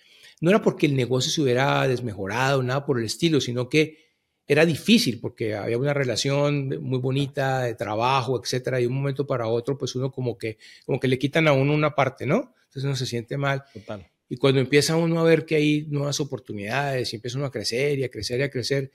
no 0.41 0.51
era 0.51 0.63
porque 0.63 0.87
el 0.87 0.97
negocio 0.97 1.31
se 1.31 1.43
hubiera 1.43 1.87
desmejorado, 1.87 2.63
nada 2.63 2.87
por 2.87 2.99
el 2.99 3.05
estilo, 3.05 3.41
sino 3.41 3.69
que 3.69 4.07
era 4.47 4.65
difícil 4.65 5.19
porque 5.21 5.55
había 5.55 5.77
una 5.77 5.93
relación 5.93 6.69
muy 6.81 6.99
bonita 6.99 7.63
de 7.63 7.75
trabajo, 7.75 8.41
etcétera, 8.41 8.79
y 8.79 8.83
de 8.83 8.89
un 8.89 8.95
momento 8.95 9.27
para 9.27 9.49
otro, 9.49 9.77
pues 9.77 9.97
uno 9.97 10.13
como 10.13 10.39
que, 10.39 10.59
como 10.85 11.01
que 11.01 11.09
le 11.09 11.19
quitan 11.19 11.49
a 11.49 11.53
uno 11.53 11.75
una 11.75 11.95
parte, 11.95 12.27
¿no? 12.27 12.55
Entonces 12.67 12.85
uno 12.85 12.95
se 12.95 13.07
siente 13.07 13.37
mal. 13.37 13.65
Total. 13.73 14.07
Y 14.29 14.37
cuando 14.37 14.61
empieza 14.61 14.97
uno 14.97 15.21
a 15.21 15.25
ver 15.25 15.47
que 15.47 15.57
hay 15.57 15.87
nuevas 15.89 16.21
oportunidades 16.21 17.13
y 17.13 17.17
empieza 17.17 17.39
uno 17.39 17.47
a 17.47 17.51
crecer 17.51 17.99
y 17.99 18.05
a 18.05 18.09
crecer 18.09 18.41
y 18.41 18.43
a 18.45 18.51
crecer, 18.51 18.93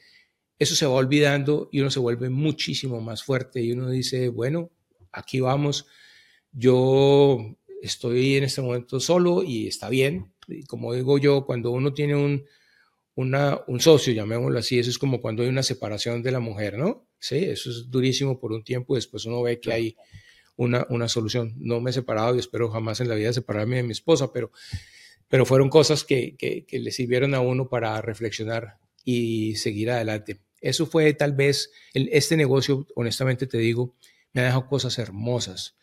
eso 0.61 0.75
se 0.75 0.85
va 0.85 0.91
olvidando 0.91 1.69
y 1.71 1.79
uno 1.79 1.89
se 1.89 1.99
vuelve 1.99 2.29
muchísimo 2.29 3.01
más 3.01 3.23
fuerte 3.23 3.63
y 3.63 3.71
uno 3.71 3.89
dice, 3.89 4.29
bueno, 4.29 4.69
aquí 5.11 5.39
vamos, 5.39 5.87
yo 6.51 7.57
estoy 7.81 8.35
en 8.35 8.43
este 8.43 8.61
momento 8.61 8.99
solo 8.99 9.41
y 9.41 9.65
está 9.65 9.89
bien. 9.89 10.31
Y 10.47 10.65
como 10.65 10.93
digo 10.93 11.17
yo, 11.17 11.47
cuando 11.47 11.71
uno 11.71 11.95
tiene 11.95 12.15
un, 12.15 12.45
una, 13.15 13.59
un 13.65 13.79
socio, 13.79 14.13
llamémoslo 14.13 14.59
así, 14.59 14.77
eso 14.77 14.91
es 14.91 14.99
como 14.99 15.19
cuando 15.19 15.41
hay 15.41 15.49
una 15.49 15.63
separación 15.63 16.21
de 16.21 16.31
la 16.31 16.39
mujer, 16.39 16.77
¿no? 16.77 17.07
Sí, 17.17 17.37
eso 17.37 17.71
es 17.71 17.89
durísimo 17.89 18.39
por 18.39 18.51
un 18.51 18.63
tiempo 18.63 18.93
y 18.93 18.97
después 18.99 19.25
uno 19.25 19.41
ve 19.41 19.59
que 19.59 19.73
hay 19.73 19.97
una, 20.57 20.85
una 20.89 21.07
solución. 21.07 21.55
No 21.57 21.81
me 21.81 21.89
he 21.89 21.93
separado 21.93 22.35
y 22.35 22.39
espero 22.39 22.69
jamás 22.69 23.01
en 23.01 23.09
la 23.09 23.15
vida 23.15 23.33
separarme 23.33 23.77
de 23.77 23.83
mi 23.83 23.93
esposa, 23.93 24.31
pero, 24.31 24.51
pero 25.27 25.43
fueron 25.43 25.69
cosas 25.69 26.03
que, 26.03 26.35
que, 26.37 26.67
que 26.67 26.77
le 26.77 26.91
sirvieron 26.91 27.33
a 27.33 27.39
uno 27.39 27.67
para 27.67 27.99
reflexionar 27.99 28.77
y 29.03 29.55
seguir 29.55 29.89
adelante. 29.89 30.39
Eso 30.61 30.85
fue 30.85 31.13
tal 31.13 31.33
vez, 31.33 31.71
este 31.93 32.37
negocio, 32.37 32.87
honestamente 32.95 33.47
te 33.47 33.57
digo, 33.57 33.95
me 34.31 34.41
ha 34.41 34.45
dejado 34.45 34.67
cosas 34.67 34.97
hermosas. 34.99 35.75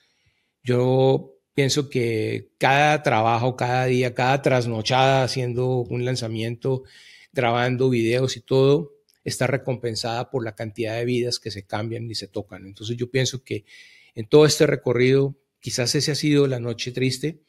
Yo 0.62 1.34
pienso 1.52 1.90
que 1.90 2.52
cada 2.58 3.02
trabajo, 3.02 3.56
cada 3.56 3.86
día, 3.86 4.14
cada 4.14 4.40
trasnochada 4.40 5.24
haciendo 5.24 5.78
un 5.78 6.04
lanzamiento, 6.04 6.84
grabando 7.32 7.90
videos 7.90 8.36
y 8.36 8.40
todo, 8.40 8.94
está 9.24 9.46
recompensada 9.46 10.30
por 10.30 10.44
la 10.44 10.54
cantidad 10.54 10.96
de 10.96 11.04
vidas 11.04 11.38
que 11.38 11.50
se 11.50 11.66
cambian 11.66 12.08
y 12.10 12.14
se 12.14 12.28
tocan. 12.28 12.64
Entonces 12.64 12.96
yo 12.96 13.10
pienso 13.10 13.42
que 13.42 13.64
en 14.14 14.28
todo 14.28 14.46
este 14.46 14.66
recorrido, 14.66 15.36
quizás 15.60 15.94
ese 15.94 16.12
ha 16.12 16.14
sido 16.14 16.46
la 16.46 16.60
noche 16.60 16.92
triste, 16.92 17.40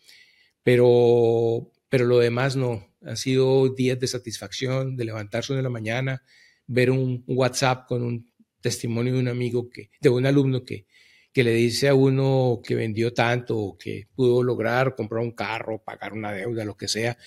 pero, 0.63 1.71
pero 1.89 2.05
lo 2.05 2.19
demás 2.19 2.55
no. 2.55 2.87
Han 3.01 3.17
sido 3.17 3.69
días 3.69 3.99
de 3.99 4.07
satisfacción, 4.07 4.97
de 4.97 5.05
levantarse 5.05 5.53
en 5.53 5.63
la 5.63 5.69
mañana, 5.69 6.23
ver 6.69 6.91
un 6.91 7.23
WhatsApp 7.25 7.87
con 7.87 8.03
un 8.03 8.31
testimonio 8.61 9.13
de 9.13 9.19
un 9.19 9.27
amigo, 9.27 9.69
que, 9.69 9.89
de 9.99 10.09
un 10.09 10.25
alumno 10.27 10.63
que, 10.63 10.85
que 11.33 11.43
le 11.43 11.53
dice 11.53 11.89
a 11.89 11.95
uno 11.95 12.61
que 12.63 12.75
vendió 12.75 13.11
tanto 13.11 13.57
o 13.57 13.77
que 13.77 14.07
pudo 14.15 14.43
lograr 14.43 14.95
comprar 14.95 15.23
un 15.23 15.31
carro, 15.31 15.83
pagar 15.83 16.13
una 16.13 16.31
deuda, 16.31 16.63
lo 16.65 16.77
que 16.77 16.87
sea. 16.87 17.17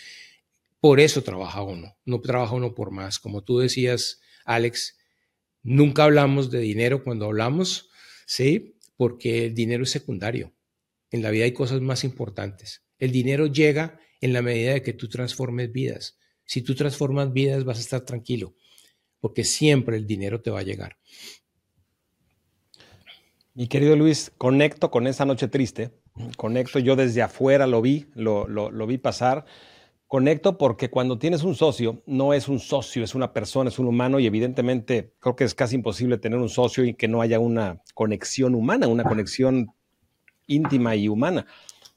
Por 0.80 1.01
eso 1.01 1.22
trabaja 1.22 1.62
uno, 1.62 1.97
no 2.05 2.20
trabaja 2.20 2.55
uno 2.55 2.72
por 2.72 2.93
más. 2.93 3.18
Como 3.18 3.43
tú 3.43 3.59
decías, 3.59 4.20
Alex, 4.45 4.97
nunca 5.62 6.05
hablamos 6.05 6.53
de 6.53 6.61
dinero 6.61 7.03
cuando 7.03 7.26
hablamos, 7.26 7.90
¿sí? 8.26 8.76
Porque 8.97 9.47
el 9.47 9.55
dinero 9.55 9.82
es 9.82 9.90
secundario. 9.90 10.55
En 11.11 11.22
la 11.22 11.30
vida 11.30 11.45
hay 11.45 11.53
cosas 11.53 11.80
más 11.80 12.05
importantes. 12.05 12.84
El 12.99 13.11
dinero 13.11 13.49
llega 13.49 13.99
en 14.20 14.32
la 14.32 14.43
medida 14.43 14.74
de 14.74 14.82
que 14.82 14.93
tú 14.93 15.09
transformes 15.09 15.72
vidas. 15.72 16.16
Si 16.45 16.62
tú 16.62 16.76
transformas 16.76 17.32
vidas, 17.32 17.64
vas 17.64 17.78
a 17.78 17.80
estar 17.80 18.05
tranquilo 18.05 18.55
porque 19.22 19.44
siempre 19.44 19.96
el 19.96 20.06
dinero 20.06 20.42
te 20.42 20.50
va 20.50 20.58
a 20.58 20.64
llegar. 20.64 20.96
Mi 23.54 23.68
querido 23.68 23.94
Luis, 23.94 24.32
conecto 24.36 24.90
con 24.90 25.06
esa 25.06 25.24
noche 25.24 25.46
triste, 25.46 25.92
conecto, 26.36 26.80
yo 26.80 26.96
desde 26.96 27.22
afuera 27.22 27.68
lo 27.68 27.80
vi, 27.80 28.08
lo, 28.14 28.86
vi 28.86 28.98
pasar, 28.98 29.44
conecto 30.08 30.58
porque 30.58 30.90
cuando 30.90 31.18
tienes 31.18 31.44
un 31.44 31.54
socio, 31.54 32.02
no 32.04 32.34
es 32.34 32.48
un 32.48 32.58
socio, 32.58 33.04
es 33.04 33.14
una 33.14 33.32
persona, 33.32 33.70
es 33.70 33.78
un 33.78 33.86
humano 33.86 34.18
y 34.18 34.26
evidentemente 34.26 35.14
creo 35.20 35.36
que 35.36 35.44
es 35.44 35.54
casi 35.54 35.76
imposible 35.76 36.18
tener 36.18 36.40
un 36.40 36.48
socio 36.48 36.84
y 36.84 36.94
que 36.94 37.06
no 37.06 37.22
haya 37.22 37.38
una 37.38 37.80
conexión 37.94 38.56
humana, 38.56 38.88
una 38.88 39.04
conexión 39.04 39.72
íntima 40.48 40.96
y 40.96 41.08
humana. 41.08 41.46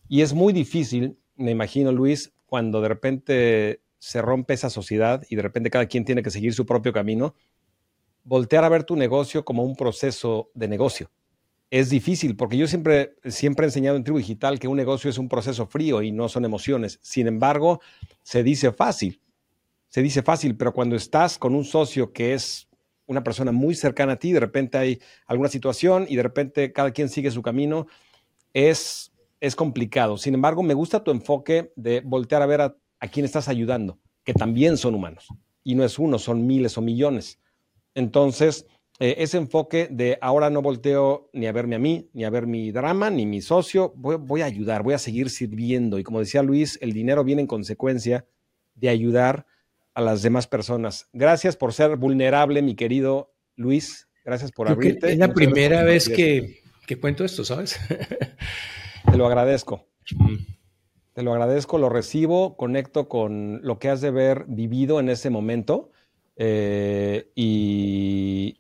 Y 0.08 0.22
es 0.22 0.36
muy 0.36 0.54
difícil, 0.54 1.18
me 1.38 1.50
imagino 1.50 1.92
Luis, 1.92 2.34
cuando 2.46 2.82
de 2.82 2.88
repente 2.88 3.82
se 4.06 4.22
rompe 4.22 4.54
esa 4.54 4.70
sociedad 4.70 5.24
y 5.32 5.36
de 5.36 5.42
repente 5.42 5.72
cada 5.72 5.88
quien 5.88 6.06
tiene 6.06 6.22
que 6.22 6.30
seguir 6.30 6.54
su 6.54 6.64
propio 6.68 6.94
camino, 6.94 7.34
voltear 8.24 8.64
a 8.64 8.70
ver 8.70 8.84
tu 8.84 8.96
negocio 8.96 9.44
como 9.44 9.64
un 9.64 9.76
proceso 9.76 10.52
de 10.54 10.68
negocio. 10.68 11.10
Es 11.72 11.90
difícil 11.90 12.36
porque 12.36 12.56
yo 12.56 12.68
siempre, 12.68 13.16
siempre 13.26 13.66
he 13.66 13.70
enseñado 13.70 13.98
en 13.98 14.04
Tribu 14.04 14.20
Digital 14.20 14.60
que 14.60 14.68
un 14.68 14.78
negocio 14.78 15.10
es 15.10 15.18
un 15.18 15.28
proceso 15.28 15.66
frío 15.66 16.04
y 16.04 16.12
no 16.12 16.30
son 16.30 16.46
emociones. 16.46 17.00
Sin 17.02 17.26
embargo, 17.26 17.82
se 18.22 18.44
dice 18.44 18.72
fácil. 18.72 19.22
Se 19.90 20.04
dice 20.04 20.22
fácil, 20.22 20.56
pero 20.56 20.72
cuando 20.72 20.96
estás 20.96 21.40
con 21.40 21.56
un 21.56 21.66
socio 21.66 22.14
que 22.14 22.36
es 22.36 22.70
una 23.08 23.24
persona 23.24 23.52
muy 23.52 23.74
cercana 23.74 24.14
a 24.14 24.20
ti, 24.20 24.34
de 24.34 24.40
repente 24.40 24.78
hay 24.78 25.02
alguna 25.26 25.50
situación 25.50 26.06
y 26.08 26.16
de 26.16 26.22
repente 26.22 26.72
cada 26.72 26.92
quien 26.92 27.10
sigue 27.10 27.32
su 27.32 27.42
camino, 27.42 27.88
es, 28.54 29.12
es 29.40 29.56
complicado. 29.56 30.20
Sin 30.20 30.36
embargo, 30.36 30.62
me 30.62 30.76
gusta 30.76 31.04
tu 31.04 31.10
enfoque 31.10 31.74
de 31.76 32.02
voltear 32.02 32.44
a 32.44 32.46
ver 32.46 32.62
a 32.62 32.78
a 33.00 33.08
quién 33.08 33.26
estás 33.26 33.48
ayudando, 33.48 34.00
que 34.24 34.34
también 34.34 34.78
son 34.78 34.96
humanos. 34.96 35.28
Y 35.64 35.76
no 35.76 35.84
es 35.84 36.00
uno, 36.00 36.20
son 36.20 36.46
miles 36.46 36.78
o 36.78 36.82
millones. 36.82 37.40
Entonces, 37.94 38.68
eh, 39.00 39.16
ese 39.18 39.38
enfoque 39.38 39.90
de 39.92 40.18
ahora 40.22 40.50
no 40.50 40.62
volteo 40.62 41.30
ni 41.34 41.48
a 41.48 41.52
verme 41.52 41.76
a 41.76 41.80
mí, 41.80 42.10
ni 42.14 42.24
a 42.24 42.30
ver 42.30 42.48
mi 42.48 42.72
drama, 42.72 43.10
ni 43.10 43.26
mi 43.26 43.42
socio, 43.42 43.94
voy, 43.96 44.42
a 44.42 44.46
ayudar, 44.46 44.84
voy 44.84 44.94
a 44.94 45.00
seguir 45.00 45.30
sirviendo. 45.30 46.00
Y 46.00 46.04
como 46.04 46.20
decía 46.20 46.44
Luis, 46.44 46.78
el 46.82 46.94
dinero 46.94 47.24
viene 47.24 47.42
en 47.42 47.48
consecuencia 47.48 48.26
de 48.74 48.90
ayudar 48.90 49.46
a 49.94 50.02
las 50.02 50.22
demás 50.22 50.48
personas. 50.48 51.10
Gracias 51.12 51.58
por 51.58 51.74
ser 51.74 51.98
vulnerable, 51.98 52.62
mi 52.62 52.76
querido 52.76 53.34
Luis. 53.56 54.08
Gracias 54.24 54.52
por 54.52 54.70
abrirte. 54.70 55.12
Es 55.12 55.18
la 55.18 55.34
primera 55.34 55.84
vez 55.84 56.08
que, 56.08 56.62
que, 56.88 56.98
cuento 56.98 57.26
esto, 57.26 57.44
¿sabes? 57.44 57.78
Te 59.12 59.18
lo 59.18 59.26
agradezco. 59.26 59.88
Te 61.16 61.24
lo 61.24 61.32
agradezco, 61.32 61.78
lo 61.78 61.88
recibo, 61.88 62.58
conecto 62.58 63.08
con 63.08 63.62
lo 63.64 63.80
que 63.80 63.88
has 63.88 64.02
de 64.02 64.10
haber 64.10 64.44
vivido 64.50 65.00
en 65.00 65.08
ese 65.08 65.30
momento 65.30 65.90
eh, 66.36 67.32
y, 67.36 68.58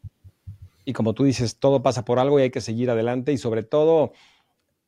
como 0.93 1.13
tú 1.13 1.25
dices, 1.25 1.57
todo 1.59 1.83
pasa 1.83 2.05
por 2.05 2.17
algo 2.17 2.39
y 2.39 2.43
hay 2.43 2.51
que 2.51 2.61
seguir 2.61 2.89
adelante 2.89 3.33
y 3.33 3.37
sobre 3.37 3.63
todo 3.63 4.13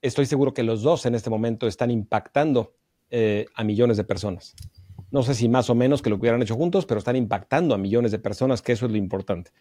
estoy 0.01 0.25
seguro 0.27 0.53
que 0.53 0.63
los 0.63 0.81
dos 0.81 1.05
en 1.05 1.13
este 1.13 1.29
momento 1.29 1.67
están 1.67 1.91
impactando 1.91 2.73
eh, 3.09 3.47
a 3.53 3.65
millones 3.65 3.97
de 3.97 4.05
personas. 4.05 4.55
No 5.11 5.21
sé 5.23 5.35
si 5.35 5.49
más 5.49 5.69
o 5.69 5.75
menos 5.75 6.01
que 6.01 6.09
lo 6.09 6.15
hubieran 6.15 6.41
hecho 6.41 6.55
juntos, 6.55 6.85
pero 6.85 6.99
están 6.99 7.17
impactando 7.17 7.75
a 7.75 7.77
millones 7.77 8.13
de 8.13 8.19
personas, 8.19 8.61
que 8.61 8.71
eso 8.71 8.85
es 8.85 8.93
lo 8.93 8.97
importante. 8.97 9.51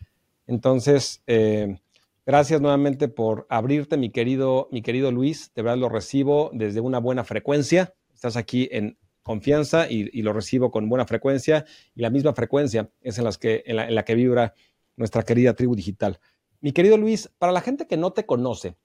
Entonces, 0.46 1.24
eh, 1.26 1.80
gracias 2.26 2.60
nuevamente 2.60 3.08
por 3.08 3.46
abrirte, 3.48 3.96
mi 3.96 4.10
querido, 4.10 4.68
mi 4.70 4.82
querido 4.82 5.12
Luis. 5.12 5.52
De 5.54 5.62
verdad 5.62 5.78
lo 5.78 5.88
recibo 5.88 6.50
desde 6.52 6.80
una 6.80 6.98
buena 6.98 7.24
frecuencia. 7.24 7.94
Estás 8.12 8.36
aquí 8.36 8.68
en 8.72 8.98
confianza 9.22 9.90
y, 9.90 10.22
lo 10.22 10.32
recibo 10.32 10.70
con 10.70 10.88
buena 10.88 11.06
frecuencia 11.06 11.64
y 11.94 12.02
la 12.02 12.10
misma 12.10 12.32
frecuencia 12.34 12.90
es 13.00 13.18
en, 13.18 13.24
la 13.94 14.04
que 14.04 14.14
vibra 14.14 14.54
nuestra 14.96 15.22
querida 15.22 15.54
tribu 15.54 15.74
digital. 15.74 16.20
Mi 16.60 16.72
querido 16.72 16.96
Luis, 16.96 17.30
para 17.38 17.52
la 17.52 17.60
gente 17.60 17.86
que 17.86 17.96
no 17.96 18.12
te 18.12 18.26
conoce, 18.26 18.76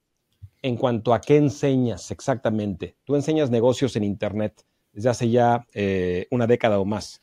en 0.61 0.77
cuanto 0.77 1.13
a 1.13 1.21
qué 1.21 1.37
enseñas 1.37 2.11
exactamente. 2.11 2.95
Tú 3.03 3.15
enseñas 3.15 3.49
negocios 3.49 3.95
en 3.95 4.03
Internet 4.03 4.65
desde 4.93 5.09
hace 5.09 5.29
ya 5.29 5.65
eh, 5.73 6.27
una 6.31 6.47
década 6.47 6.79
o 6.79 6.85
más. 6.85 7.21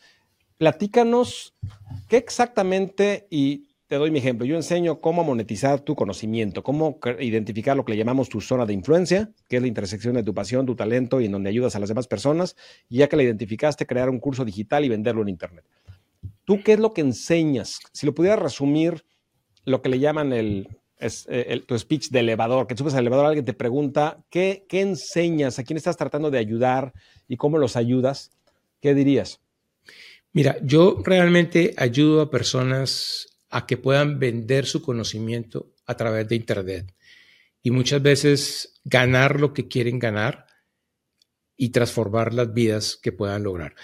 Platícanos 0.56 1.54
qué 2.08 2.16
exactamente, 2.16 3.26
y 3.30 3.67
te 3.88 3.96
doy 3.96 4.10
mi 4.10 4.18
ejemplo, 4.18 4.44
yo 4.44 4.54
enseño 4.54 5.00
cómo 5.00 5.24
monetizar 5.24 5.80
tu 5.80 5.96
conocimiento, 5.96 6.62
cómo 6.62 6.98
identificar 7.20 7.74
lo 7.74 7.86
que 7.86 7.92
le 7.92 7.98
llamamos 7.98 8.28
tu 8.28 8.42
zona 8.42 8.66
de 8.66 8.74
influencia, 8.74 9.30
que 9.48 9.56
es 9.56 9.62
la 9.62 9.68
intersección 9.68 10.14
de 10.14 10.22
tu 10.22 10.34
pasión, 10.34 10.66
tu 10.66 10.76
talento 10.76 11.22
y 11.22 11.24
en 11.24 11.32
donde 11.32 11.48
ayudas 11.48 11.74
a 11.74 11.80
las 11.80 11.88
demás 11.88 12.06
personas, 12.06 12.54
y 12.90 12.98
ya 12.98 13.08
que 13.08 13.16
la 13.16 13.22
identificaste, 13.22 13.86
crear 13.86 14.10
un 14.10 14.20
curso 14.20 14.44
digital 14.44 14.84
y 14.84 14.90
venderlo 14.90 15.22
en 15.22 15.30
Internet. 15.30 15.64
¿Tú 16.44 16.62
qué 16.62 16.74
es 16.74 16.78
lo 16.78 16.92
que 16.92 17.00
enseñas? 17.00 17.78
Si 17.92 18.04
lo 18.04 18.14
pudieras 18.14 18.38
resumir, 18.38 19.06
lo 19.64 19.80
que 19.80 19.88
le 19.88 19.98
llaman 19.98 20.34
eh, 20.34 20.66
tu 21.66 21.78
speech 21.78 22.10
de 22.10 22.20
elevador, 22.20 22.66
que 22.66 22.76
subes 22.76 22.92
al 22.92 23.00
elevador, 23.00 23.24
alguien 23.24 23.46
te 23.46 23.54
pregunta, 23.54 24.22
¿qué, 24.28 24.66
¿qué 24.68 24.82
enseñas? 24.82 25.58
¿A 25.58 25.64
quién 25.64 25.78
estás 25.78 25.96
tratando 25.96 26.30
de 26.30 26.38
ayudar 26.38 26.92
y 27.26 27.38
cómo 27.38 27.56
los 27.56 27.74
ayudas? 27.74 28.32
¿Qué 28.82 28.94
dirías? 28.94 29.40
Mira, 30.34 30.58
yo 30.62 31.00
realmente 31.02 31.72
ayudo 31.78 32.20
a 32.20 32.30
personas 32.30 33.37
a 33.50 33.66
que 33.66 33.76
puedan 33.76 34.18
vender 34.18 34.66
su 34.66 34.82
conocimiento 34.82 35.72
a 35.86 35.96
través 35.96 36.28
de 36.28 36.36
Internet 36.36 36.94
y 37.62 37.70
muchas 37.70 38.02
veces 38.02 38.80
ganar 38.84 39.40
lo 39.40 39.52
que 39.52 39.68
quieren 39.68 39.98
ganar 39.98 40.46
y 41.56 41.70
transformar 41.70 42.32
las 42.32 42.52
vidas 42.54 42.98
que 43.02 43.12
puedan 43.12 43.42
lograr. 43.42 43.74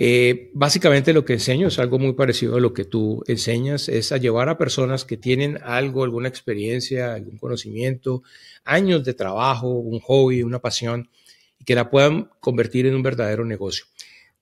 Eh, 0.00 0.52
básicamente 0.54 1.12
lo 1.12 1.24
que 1.24 1.32
enseño 1.32 1.66
es 1.66 1.80
algo 1.80 1.98
muy 1.98 2.12
parecido 2.12 2.56
a 2.56 2.60
lo 2.60 2.72
que 2.72 2.84
tú 2.84 3.24
enseñas, 3.26 3.88
es 3.88 4.12
a 4.12 4.16
llevar 4.16 4.48
a 4.48 4.56
personas 4.56 5.04
que 5.04 5.16
tienen 5.16 5.58
algo, 5.64 6.04
alguna 6.04 6.28
experiencia, 6.28 7.14
algún 7.14 7.36
conocimiento, 7.36 8.22
años 8.64 9.02
de 9.02 9.14
trabajo, 9.14 9.68
un 9.68 9.98
hobby, 9.98 10.44
una 10.44 10.60
pasión, 10.60 11.10
y 11.58 11.64
que 11.64 11.74
la 11.74 11.90
puedan 11.90 12.30
convertir 12.38 12.86
en 12.86 12.94
un 12.94 13.02
verdadero 13.02 13.44
negocio. 13.44 13.86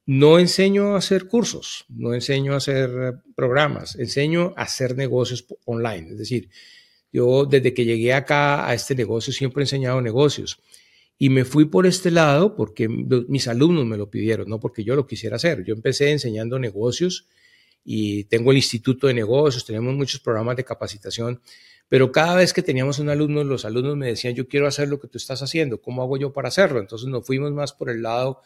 No 0.07 0.39
enseño 0.39 0.95
a 0.95 0.99
hacer 0.99 1.27
cursos, 1.27 1.85
no 1.89 2.15
enseño 2.15 2.55
a 2.55 2.59
hacer 2.59 2.91
programas, 3.35 3.97
enseño 3.97 4.55
a 4.57 4.63
hacer 4.63 4.97
negocios 4.97 5.45
online. 5.65 6.13
Es 6.13 6.19
decir, 6.19 6.49
yo 7.13 7.45
desde 7.45 7.75
que 7.75 7.85
llegué 7.85 8.13
acá 8.13 8.69
a 8.69 8.75
este 8.75 8.95
negocio 8.95 9.33
siempre 9.33 9.63
he 9.63 9.65
enseñado 9.65 10.01
negocios. 10.01 10.61
Y 11.19 11.31
me 11.31 11.45
fui 11.45 11.65
por 11.65 11.87
este 11.87 12.13
lado 12.13 12.55
porque 12.55 12.89
mis 12.89 13.49
alumnos 13.49 13.85
me 13.85 13.97
lo 13.97 14.09
pidieron, 14.09 14.49
no 14.49 14.61
porque 14.61 14.85
yo 14.85 14.95
lo 14.95 15.09
quisiera 15.09 15.37
hacer. 15.37 15.65
Yo 15.65 15.75
empecé 15.75 16.13
enseñando 16.13 16.59
negocios 16.59 17.27
y 17.83 18.25
tengo 18.25 18.53
el 18.53 18.59
Instituto 18.59 19.09
de 19.09 19.15
Negocios, 19.15 19.65
tenemos 19.65 19.95
muchos 19.95 20.21
programas 20.21 20.57
de 20.57 20.65
capacitación, 20.65 21.41
pero 21.89 22.13
cada 22.13 22.37
vez 22.37 22.53
que 22.53 22.63
teníamos 22.63 22.99
un 22.99 23.09
alumno, 23.09 23.43
los 23.45 23.65
alumnos 23.65 23.97
me 23.97 24.09
decían, 24.09 24.35
yo 24.35 24.47
quiero 24.47 24.67
hacer 24.67 24.89
lo 24.89 25.01
que 25.01 25.09
tú 25.09 25.19
estás 25.19 25.43
haciendo, 25.43 25.81
¿cómo 25.81 26.03
hago 26.03 26.17
yo 26.17 26.33
para 26.33 26.49
hacerlo? 26.49 26.81
Entonces 26.81 27.09
nos 27.09 27.27
fuimos 27.27 27.51
más 27.53 27.73
por 27.73 27.91
el 27.91 28.03
lado 28.03 28.43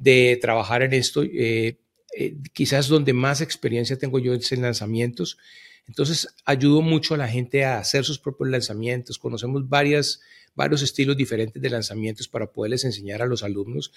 de 0.00 0.36
trabajar 0.40 0.82
en 0.82 0.94
esto, 0.94 1.22
eh, 1.22 1.78
eh, 2.16 2.36
quizás 2.52 2.88
donde 2.88 3.12
más 3.12 3.40
experiencia 3.40 3.96
tengo 3.96 4.18
yo 4.18 4.34
es 4.34 4.50
en 4.50 4.62
lanzamientos. 4.62 5.38
Entonces 5.86 6.28
ayudo 6.44 6.82
mucho 6.82 7.14
a 7.14 7.18
la 7.18 7.28
gente 7.28 7.64
a 7.64 7.78
hacer 7.78 8.04
sus 8.04 8.18
propios 8.18 8.50
lanzamientos, 8.50 9.18
conocemos 9.18 9.68
varias 9.68 10.20
varios 10.54 10.82
estilos 10.82 11.16
diferentes 11.16 11.62
de 11.62 11.70
lanzamientos 11.70 12.28
para 12.28 12.52
poderles 12.52 12.84
enseñar 12.84 13.22
a 13.22 13.26
los 13.26 13.42
alumnos. 13.42 13.92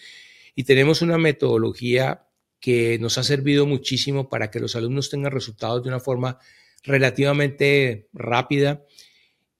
Y 0.56 0.64
tenemos 0.64 1.02
una 1.02 1.18
metodología 1.18 2.28
que 2.60 2.98
nos 3.00 3.18
ha 3.18 3.24
servido 3.24 3.66
muchísimo 3.66 4.30
para 4.30 4.50
que 4.52 4.60
los 4.60 4.76
alumnos 4.76 5.10
tengan 5.10 5.32
resultados 5.32 5.84
de 5.84 5.90
una 5.90 6.00
forma 6.00 6.40
relativamente 6.84 8.08
rápida. 8.14 8.84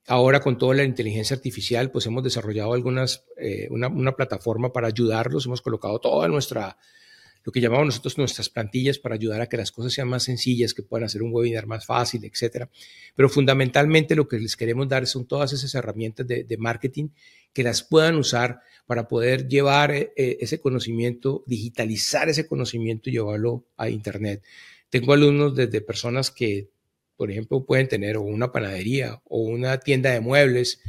Ahora 0.08 0.42
con 0.42 0.58
toda 0.58 0.76
la 0.76 0.84
inteligencia 0.84 1.36
artificial, 1.36 1.90
pues 1.90 2.06
hemos 2.06 2.24
desarrollado 2.24 2.74
algunas, 2.74 3.26
eh, 3.38 3.68
una, 3.70 4.16
plataforma 4.16 4.74
para 4.74 4.88
ayudarlos. 4.88 5.46
Hemos 5.46 5.62
colocado 5.62 6.00
toda 6.00 6.28
nuestra 6.28 6.78
lo 7.46 7.52
que 7.52 7.60
llamamos 7.60 7.88
nosotros 7.88 8.18
nuestras 8.18 8.50
plantillas 8.50 9.00
para 9.00 9.16
ayudar 9.16 9.42
a 9.42 9.48
que 9.48 9.58
las 9.58 9.72
cosas 9.72 9.94
sean 9.94 10.08
más 10.08 10.24
sencillas, 10.24 10.74
que 10.74 10.82
puedan 10.82 11.06
hacer 11.06 11.22
un 11.22 11.34
webinar 11.34 11.68
más 11.68 11.86
fácil, 11.86 12.24
etcétera. 12.24 12.70
Pero 13.16 13.28
fundamentalmente 13.28 14.16
lo 14.16 14.28
que 14.28 14.40
les 14.40 14.56
queremos 14.56 14.88
dar 14.88 15.06
son 15.08 15.26
todas 15.26 15.52
esas 15.52 15.76
herramientas 15.76 16.26
de, 16.26 16.58
marketing 16.58 17.10
que 17.52 17.64
las 17.64 17.84
puedan 17.84 18.16
usar 18.16 18.62
para 18.86 19.08
poder 19.10 19.48
llevar 19.48 19.92
eh, 19.92 20.14
eh, 20.16 20.38
ese 20.40 20.60
conocimiento, 20.60 21.44
digitalizar 21.46 22.30
ese 22.30 22.48
conocimiento 22.48 23.10
y 23.10 23.14
llevarlo 23.14 23.66
a 23.76 23.90
Internet. 23.90 24.42
Tengo 24.90 25.14
alumnos 25.14 25.56
desde 25.56 25.82
personas 25.82 26.32
que, 26.32 26.70
por 27.16 27.32
ejemplo, 27.32 27.66
pueden 27.66 27.88
tener 27.88 28.18
una 28.18 28.52
panadería 28.52 29.22
o 29.26 29.40
una 29.40 29.80
tienda 29.80 30.12
de 30.12 30.20
muebles 30.20 30.82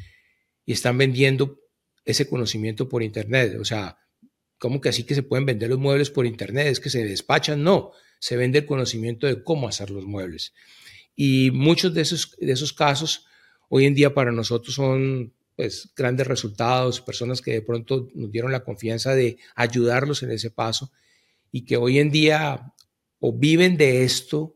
y 0.64 0.72
están 0.72 0.98
vendiendo 0.98 1.60
ese 2.04 2.28
conocimiento 2.28 2.88
por 2.88 3.02
Internet. 3.02 3.56
O 3.60 3.64
sea, 3.64 3.98
¿Cómo 4.64 4.80
que 4.80 4.88
así 4.88 5.04
que 5.04 5.14
se 5.14 5.22
pueden 5.22 5.44
vender 5.44 5.68
los 5.68 5.78
muebles 5.78 6.08
por 6.08 6.24
internet? 6.24 6.68
¿Es 6.68 6.80
que 6.80 6.88
se 6.88 7.04
despachan? 7.04 7.62
No, 7.62 7.90
se 8.18 8.38
vende 8.38 8.60
el 8.60 8.64
conocimiento 8.64 9.26
de 9.26 9.42
cómo 9.42 9.68
hacer 9.68 9.90
los 9.90 10.06
muebles. 10.06 10.54
Y 11.14 11.50
muchos 11.50 11.92
de 11.92 12.00
esos, 12.00 12.34
de 12.38 12.50
esos 12.50 12.72
casos 12.72 13.26
hoy 13.68 13.84
en 13.84 13.94
día 13.94 14.14
para 14.14 14.32
nosotros 14.32 14.74
son 14.74 15.34
pues, 15.54 15.92
grandes 15.94 16.26
resultados, 16.26 17.02
personas 17.02 17.42
que 17.42 17.52
de 17.52 17.60
pronto 17.60 18.08
nos 18.14 18.30
dieron 18.30 18.52
la 18.52 18.64
confianza 18.64 19.14
de 19.14 19.36
ayudarlos 19.54 20.22
en 20.22 20.30
ese 20.30 20.50
paso 20.50 20.90
y 21.52 21.66
que 21.66 21.76
hoy 21.76 21.98
en 21.98 22.10
día 22.10 22.72
o 23.20 23.36
viven 23.36 23.76
de 23.76 24.04
esto 24.04 24.53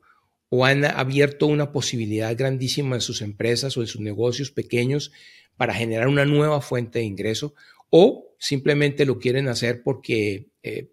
o 0.48 0.64
han 0.64 0.84
abierto 0.84 1.46
una 1.46 1.72
posibilidad 1.72 2.36
grandísima 2.36 2.96
en 2.96 3.00
sus 3.00 3.22
empresas 3.22 3.76
o 3.76 3.82
en 3.82 3.86
sus 3.86 4.00
negocios 4.00 4.50
pequeños 4.50 5.12
para 5.56 5.74
generar 5.74 6.08
una 6.08 6.24
nueva 6.24 6.60
fuente 6.60 7.00
de 7.00 7.04
ingreso 7.04 7.54
o 7.90 8.34
simplemente 8.38 9.04
lo 9.04 9.18
quieren 9.18 9.48
hacer 9.48 9.82
porque 9.82 10.48
eh, 10.62 10.92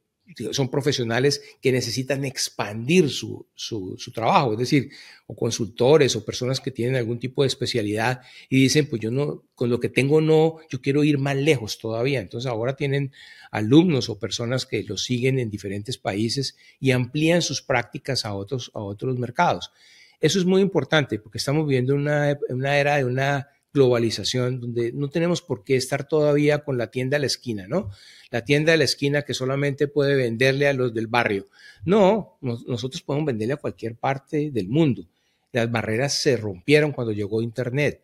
son 0.51 0.69
profesionales 0.69 1.41
que 1.61 1.71
necesitan 1.71 2.25
expandir 2.25 3.09
su, 3.09 3.45
su, 3.53 3.95
trabajo, 4.13 4.53
es 4.53 4.59
decir, 4.59 4.89
o 5.27 5.35
consultores 5.35 6.15
o 6.15 6.25
personas 6.25 6.59
que 6.59 6.71
tienen 6.71 6.95
algún 6.95 7.19
tipo 7.19 7.43
de 7.43 7.47
especialidad 7.47 8.21
y 8.49 8.61
dicen, 8.61 8.87
pues 8.87 9.01
yo 9.01 9.11
no, 9.11 9.43
con 9.53 9.69
lo 9.69 9.79
que 9.79 9.89
tengo 9.89 10.21
no, 10.21 10.57
yo 10.69 10.81
quiero 10.81 11.03
ir 11.03 11.19
más 11.19 11.35
lejos 11.35 11.77
todavía. 11.77 12.21
Entonces 12.21 12.49
ahora 12.49 12.75
tienen 12.75 13.11
alumnos 13.51 14.09
o 14.09 14.19
personas 14.19 14.65
que 14.65 14.83
los 14.83 15.03
siguen 15.03 15.37
en 15.37 15.49
diferentes 15.49 15.97
países 15.97 16.57
y 16.79 16.91
amplían 16.91 17.41
sus 17.41 17.61
prácticas 17.61 18.25
a 18.25 18.33
otros, 18.33 18.71
a 18.73 18.79
otros 18.79 19.19
mercados. 19.19 19.71
Eso 20.19 20.39
es 20.39 20.45
muy 20.45 20.61
importante 20.61 21.19
porque 21.19 21.37
estamos 21.37 21.67
viviendo 21.67 21.93
una, 21.93 22.37
una 22.49 22.77
era 22.79 22.97
de 22.97 23.05
una 23.05 23.49
globalización, 23.75 24.61
donde 24.61 24.93
no 24.93 25.09
tenemos 25.09 25.41
por 25.41 25.65
qué 25.65 25.75
estar 25.75 26.07
todavía 26.07 26.63
con 26.63 26.77
la 26.77 26.91
tienda 26.91 27.17
a 27.17 27.19
la 27.19 27.25
esquina, 27.25 27.67
¿no? 27.67 27.89
La 28.31 28.45
tienda 28.45 28.71
de 28.71 28.77
la 28.77 28.85
esquina 28.85 29.23
que 29.23 29.33
solamente 29.33 29.89
puede 29.89 30.15
venderle 30.15 30.67
a 30.67 30.73
los 30.73 30.93
del 30.93 31.07
barrio. 31.07 31.47
No, 31.83 32.37
nosotros 32.41 33.01
podemos 33.01 33.27
venderle 33.27 33.55
a 33.55 33.57
cualquier 33.57 33.95
parte 33.95 34.49
del 34.49 34.69
mundo. 34.69 35.05
Las 35.51 35.69
barreras 35.69 36.13
se 36.21 36.37
rompieron 36.37 36.93
cuando 36.93 37.11
llegó 37.11 37.41
Internet. 37.41 38.01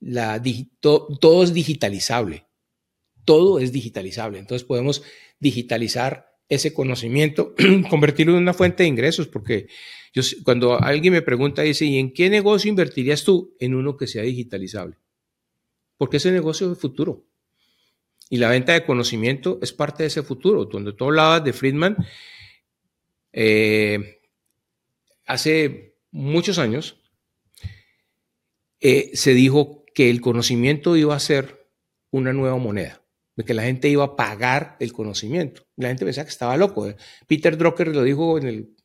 La, 0.00 0.42
todo 0.80 1.44
es 1.44 1.52
digitalizable. 1.52 2.46
Todo 3.26 3.60
es 3.60 3.70
digitalizable. 3.70 4.38
Entonces 4.38 4.66
podemos 4.66 5.02
digitalizar 5.38 6.32
ese 6.48 6.72
conocimiento, 6.72 7.54
convertirlo 7.90 8.32
en 8.32 8.42
una 8.42 8.54
fuente 8.54 8.82
de 8.82 8.88
ingresos, 8.88 9.28
porque 9.28 9.68
yo, 10.14 10.22
cuando 10.42 10.82
alguien 10.82 11.12
me 11.12 11.22
pregunta, 11.22 11.62
dice, 11.62 11.84
¿y 11.84 11.98
en 11.98 12.12
qué 12.12 12.30
negocio 12.30 12.68
invertirías 12.68 13.24
tú? 13.24 13.54
En 13.60 13.74
uno 13.74 13.96
que 13.96 14.06
sea 14.06 14.22
digitalizable. 14.22 15.01
Porque 16.02 16.16
ese 16.16 16.32
negocio 16.32 16.72
es 16.72 16.78
futuro. 16.80 17.28
Y 18.28 18.38
la 18.38 18.48
venta 18.48 18.72
de 18.72 18.84
conocimiento 18.84 19.60
es 19.62 19.72
parte 19.72 20.02
de 20.02 20.08
ese 20.08 20.24
futuro. 20.24 20.64
Donde 20.64 20.92
tú 20.94 21.04
hablabas 21.04 21.44
de 21.44 21.52
Friedman, 21.52 21.96
eh, 23.32 24.20
hace 25.26 25.94
muchos 26.10 26.58
años 26.58 26.96
eh, 28.80 29.12
se 29.14 29.32
dijo 29.32 29.84
que 29.94 30.10
el 30.10 30.20
conocimiento 30.20 30.96
iba 30.96 31.14
a 31.14 31.20
ser 31.20 31.70
una 32.10 32.32
nueva 32.32 32.56
moneda 32.56 33.00
de 33.36 33.44
que 33.44 33.54
la 33.54 33.62
gente 33.62 33.88
iba 33.88 34.02
a 34.02 34.16
pagar 34.16 34.76
el 34.80 34.92
conocimiento. 34.92 35.62
La 35.76 35.86
gente 35.86 36.04
pensaba 36.04 36.24
que 36.24 36.32
estaba 36.32 36.56
loco. 36.56 36.88
¿eh? 36.88 36.96
Peter 37.28 37.56
Drucker 37.56 37.94
lo 37.94 38.02
dijo 38.02 38.38
en 38.38 38.48
el 38.48 38.76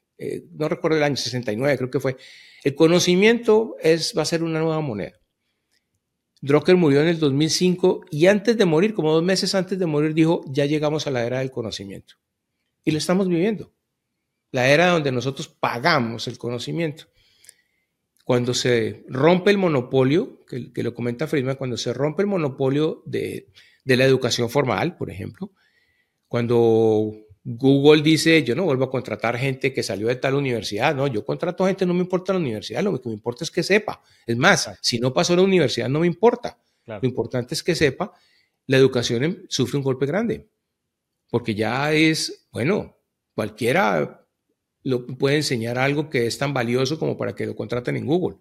no 0.52 0.70
recuerdo 0.70 0.98
el 0.98 1.04
año 1.04 1.16
69, 1.16 1.78
creo 1.80 1.90
que 1.90 2.00
fue. 2.00 2.16
El 2.64 2.76
conocimiento 2.76 3.76
es, 3.82 4.14
va 4.16 4.22
a 4.22 4.26
ser 4.26 4.44
una 4.44 4.60
nueva 4.60 4.82
moneda. 4.82 5.17
Drucker 6.42 6.76
murió 6.76 7.02
en 7.02 7.08
el 7.08 7.20
2005 7.20 8.06
y 8.12 8.28
antes 8.28 8.58
de 8.58 8.66
morir, 8.66 8.94
como 8.94 9.14
dos 9.14 9.24
meses 9.24 9.56
antes 9.56 9.80
de 9.80 9.86
morir, 9.86 10.14
dijo, 10.14 10.44
ya 10.48 10.66
llegamos 10.66 11.08
a 11.08 11.12
la 11.12 11.26
era 11.26 11.40
del 11.40 11.52
conocimiento. 11.52 12.16
Y 12.84 12.92
lo 12.92 12.98
estamos 12.98 13.28
viviendo. 13.28 13.74
La 14.52 14.70
era 14.70 14.88
donde 14.88 15.12
nosotros 15.12 15.48
pagamos 15.48 16.28
el 16.28 16.38
conocimiento. 16.38 17.06
Cuando 18.24 18.54
se 18.54 19.06
rompe 19.08 19.52
el 19.52 19.58
monopolio, 19.58 20.46
que, 20.46 20.84
lo 20.84 20.94
comenta 20.94 21.28
Friedman, 21.28 21.56
cuando 21.56 21.78
se 21.78 21.94
rompe 21.94 22.22
el 22.22 22.28
monopolio 22.28 23.02
de 23.06 23.48
la 23.86 24.06
educación 24.06 24.50
formal, 24.50 24.98
por 24.98 25.10
ejemplo, 25.10 25.52
cuando 26.28 27.27
Google 27.50 28.02
dice, 28.02 28.44
yo 28.44 28.56
no 28.56 28.66
vuelvo 28.66 28.84
a 28.84 28.92
contratar 28.92 29.38
gente 29.38 29.72
que 29.72 29.82
salió 29.82 30.08
de 30.08 30.18
tal 30.18 30.36
universidad, 30.36 30.94
no, 30.94 31.08
yo 31.08 31.24
contrato 31.24 31.66
gente, 31.66 31.86
no 31.86 31.94
me 31.94 32.02
importa 32.02 32.34
la 32.34 32.40
universidad, 32.40 32.84
lo 32.84 33.02
que 33.02 33.08
me 33.08 33.16
importa 33.16 33.46
es 33.46 33.52
que 33.52 33.64
sepa. 33.64 34.04
Es 34.26 34.36
más, 34.36 34.70
si 34.82 35.00
no 35.00 35.14
pasó 35.14 35.34
la 35.34 35.44
universidad, 35.44 35.88
no 35.88 36.02
me 36.02 36.08
importa. 36.08 36.60
Lo 36.86 37.00
importante 37.04 37.54
es 37.54 37.64
que 37.64 37.74
sepa, 37.74 38.12
la 38.66 38.76
educación 38.76 39.46
sufre 39.48 39.78
un 39.78 39.84
golpe 39.84 40.06
grande, 40.06 40.50
porque 41.30 41.56
ya 41.56 41.94
es, 41.94 42.50
bueno, 42.52 42.98
cualquiera 43.34 44.28
lo 44.84 45.08
puede 45.08 45.38
enseñar 45.38 45.78
algo 45.78 46.10
que 46.10 46.28
es 46.28 46.38
tan 46.38 46.54
valioso 46.54 47.00
como 47.00 47.18
para 47.18 47.34
que 47.34 47.46
lo 47.46 47.56
contraten 47.56 47.96
en 47.96 48.06
Google. 48.06 48.40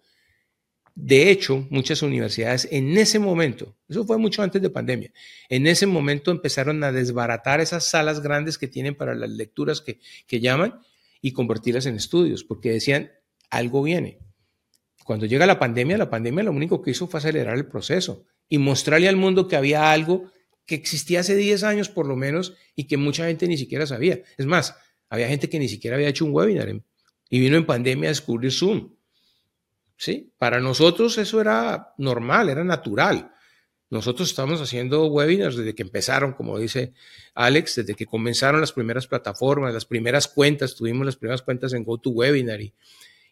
De 0.99 1.31
hecho, 1.31 1.67
muchas 1.69 2.01
universidades 2.01 2.67
en 2.71 2.97
ese 2.97 3.19
momento, 3.19 3.77
eso 3.87 4.07
fue 4.07 4.17
mucho 4.17 4.43
antes 4.43 4.63
de 4.63 4.71
pandemia, 4.71 5.13
en 5.51 5.67
ese 5.67 5.85
momento 5.85 6.31
empezaron 6.31 6.83
a 6.83 6.91
desbaratar 6.91 7.61
esas 7.61 7.85
salas 7.85 8.23
grandes 8.23 8.57
que 8.57 8.67
tienen 8.67 8.95
para 8.95 9.15
las 9.15 9.29
lecturas 9.29 9.83
que, 9.83 10.01
llaman 10.41 10.81
y 11.21 11.33
convertirlas 11.33 11.85
en 11.85 11.97
estudios, 11.97 12.45
porque 12.45 12.71
decían, 12.71 13.13
algo 13.51 13.83
viene. 13.83 14.21
Cuando 15.05 15.27
llega 15.27 15.45
la 15.45 15.59
pandemia, 15.59 15.99
la 15.99 16.09
pandemia 16.09 16.45
lo 16.45 16.53
único 16.53 16.81
que 16.81 16.93
hizo 16.93 17.07
fue 17.07 17.19
acelerar 17.19 17.59
el 17.59 17.67
proceso 17.67 18.25
y 18.49 18.57
mostrarle 18.57 19.09
al 19.09 19.17
mundo 19.17 19.49
que 19.49 19.57
había 19.57 19.93
algo 19.93 20.33
que 20.65 20.77
existía 20.77 21.21
hace 21.21 21.37
10 21.37 21.63
años 21.65 21.91
por 21.91 22.07
lo 22.07 22.17
menos 22.17 22.55
y 22.75 22.85
que 22.85 22.97
mucha 22.97 23.27
gente 23.27 23.47
ni 23.49 23.59
siquiera 23.59 23.87
sabía. 23.87 24.23
Es 24.39 24.47
más, 24.47 24.75
había 25.11 25.29
gente 25.29 25.51
que 25.51 25.59
ni 25.59 25.69
siquiera 25.69 25.97
había 25.97 26.09
hecho 26.09 26.25
un 26.25 26.33
webinar 26.33 26.75
y 27.29 27.39
vino 27.39 27.59
en 27.59 27.67
pandemia 27.67 28.09
a 28.09 28.13
descubrir 28.13 28.51
Zoom. 28.51 28.96
¿Sí? 29.97 30.33
Para 30.39 30.61
nosotros 30.61 31.19
eso 31.19 31.41
era 31.41 31.95
normal, 31.99 32.49
era 32.49 32.65
natural. 32.65 33.33
Nosotros 33.89 34.29
estamos 34.29 34.61
haciendo 34.61 35.07
webinars 35.07 35.57
desde 35.57 35.75
que 35.75 35.83
empezaron, 35.83 36.33
como 36.33 36.59
dice 36.59 36.93
Alex, 37.35 37.77
desde 37.77 37.95
que 37.95 38.07
comenzaron 38.07 38.61
las 38.61 38.73
primeras 38.73 39.07
plataformas, 39.07 39.73
las 39.73 39.87
primeras 39.87 40.27
cuentas, 40.27 40.75
tuvimos 40.75 41.07
las 41.07 41.17
primeras 41.17 41.43
cuentas 41.43 41.73
en 41.73 41.85
GoToWebinar 41.85 42.61
y, 42.61 42.75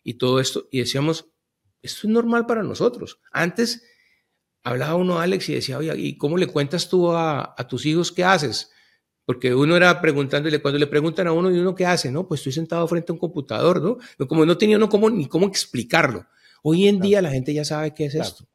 y 0.05 0.15
todo 0.15 0.39
esto, 0.39 0.69
y 0.70 0.78
decíamos, 0.78 1.27
esto 1.82 2.07
es 2.07 2.12
normal 2.12 2.47
para 2.47 2.62
nosotros. 2.62 3.19
Antes 3.32 3.82
hablaba 4.62 4.95
uno, 4.95 5.19
Alex, 5.19 5.49
y 5.49 5.55
decía, 5.55 5.78
oye, 5.78 5.93
¿y 5.97 6.16
cómo 6.16 6.39
le 6.39 6.47
cuentas 6.47 6.89
tú 6.89 7.11
a, 7.11 7.55
a 7.59 7.69
tus 7.69 7.85
hijos 7.85 8.12
qué 8.12 8.23
haces? 8.23 8.70
Porque 9.27 9.55
uno 9.55 9.77
era 9.77 10.01
preguntándole, 10.01 10.62
cuando 10.62 10.78
le 10.78 10.86
preguntan 10.86 11.27
a 11.27 11.32
uno, 11.32 11.51
¿y 11.51 11.59
uno 11.59 11.74
qué 11.74 11.85
hace? 11.85 12.11
No, 12.12 12.28
pues 12.28 12.41
estoy 12.41 12.53
sentado 12.53 12.86
frente 12.86 13.11
a 13.11 13.15
un 13.15 13.19
computador, 13.19 13.82
¿no? 13.82 13.99
Como 14.27 14.47
no 14.47 14.57
tenía 14.57 14.77
uno 14.77 14.89
cómo, 14.89 15.11
ni 15.11 15.27
cómo 15.27 15.47
explicarlo. 15.47 16.27
Hoy 16.66 16.89
en 16.89 16.99
día 16.99 17.20
la 17.20 17.31
gente 17.31 17.53
ya 17.53 17.62
sabe 17.62 17.93
qué 17.93 18.07
es 18.07 18.15
esto. 18.15 18.49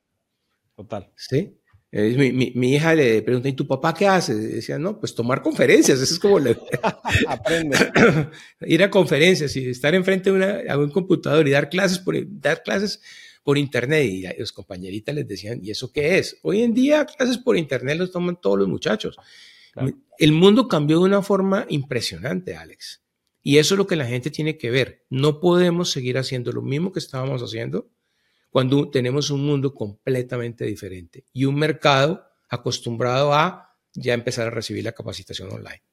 Total. 0.75 1.11
¿Sí? 1.15 1.55
Mi, 1.91 2.31
mi, 2.31 2.73
hija 2.73 2.95
le 2.95 3.21
pregunta, 3.21 3.49
¿y 3.49 3.53
tu 3.53 3.67
papá 3.67 3.93
qué 3.93 4.07
hace? 4.07 4.33
decía, 4.33 4.79
no, 4.79 4.99
pues 4.99 5.13
tomar 5.13 5.43
conferencias, 5.43 5.99
eso 5.99 6.15
es 6.15 6.19
como 6.19 6.39
Aprende. 7.27 7.77
ir 8.61 8.81
a 8.83 8.89
conferencias 8.89 9.55
y 9.55 9.69
estar 9.69 9.93
enfrente 9.93 10.31
de 10.31 10.35
una, 10.35 10.77
un 10.77 10.89
computador 10.89 11.47
y 11.47 11.51
dar 11.51 11.69
clases 11.69 11.99
por, 11.99 12.15
dar 12.27 12.63
clases 12.63 12.99
por 13.43 13.59
internet. 13.59 14.05
Y 14.05 14.39
los 14.39 14.51
compañeritas 14.53 15.13
les 15.13 15.27
decían, 15.27 15.59
¿y 15.61 15.69
eso 15.69 15.91
qué 15.91 16.17
es? 16.17 16.39
Hoy 16.41 16.63
en 16.63 16.73
día 16.73 17.05
clases 17.05 17.37
por 17.37 17.57
internet 17.57 17.99
los 17.99 18.11
toman 18.11 18.41
todos 18.41 18.57
los 18.57 18.67
muchachos. 18.67 19.17
El 20.17 20.31
mundo 20.31 20.67
cambió 20.67 20.97
de 20.97 21.05
una 21.05 21.21
forma 21.21 21.67
impresionante, 21.69 22.55
Alex. 22.55 23.03
Y 23.43 23.59
eso 23.59 23.75
es 23.75 23.77
lo 23.77 23.85
que 23.85 23.95
la 23.95 24.07
gente 24.07 24.31
tiene 24.31 24.57
que 24.57 24.71
ver. 24.71 25.05
No 25.11 25.39
podemos 25.39 25.91
seguir 25.91 26.17
haciendo 26.17 26.51
lo 26.51 26.63
mismo 26.63 26.91
que 26.91 26.99
estábamos 26.99 27.43
haciendo 27.43 27.87
cuando 28.49 28.89
tenemos 28.89 29.29
un 29.29 29.45
mundo 29.45 29.73
completamente 29.73 30.65
diferente 30.65 31.25
y 31.33 31.45
un 31.45 31.55
mercado 31.55 32.25
acostumbrado 32.49 33.33
a 33.33 33.75
ya 33.93 34.13
empezar 34.13 34.47
a 34.47 34.51
recibir 34.51 34.83
la 34.83 34.91
capacitación 34.91 35.51
online. 35.51 35.83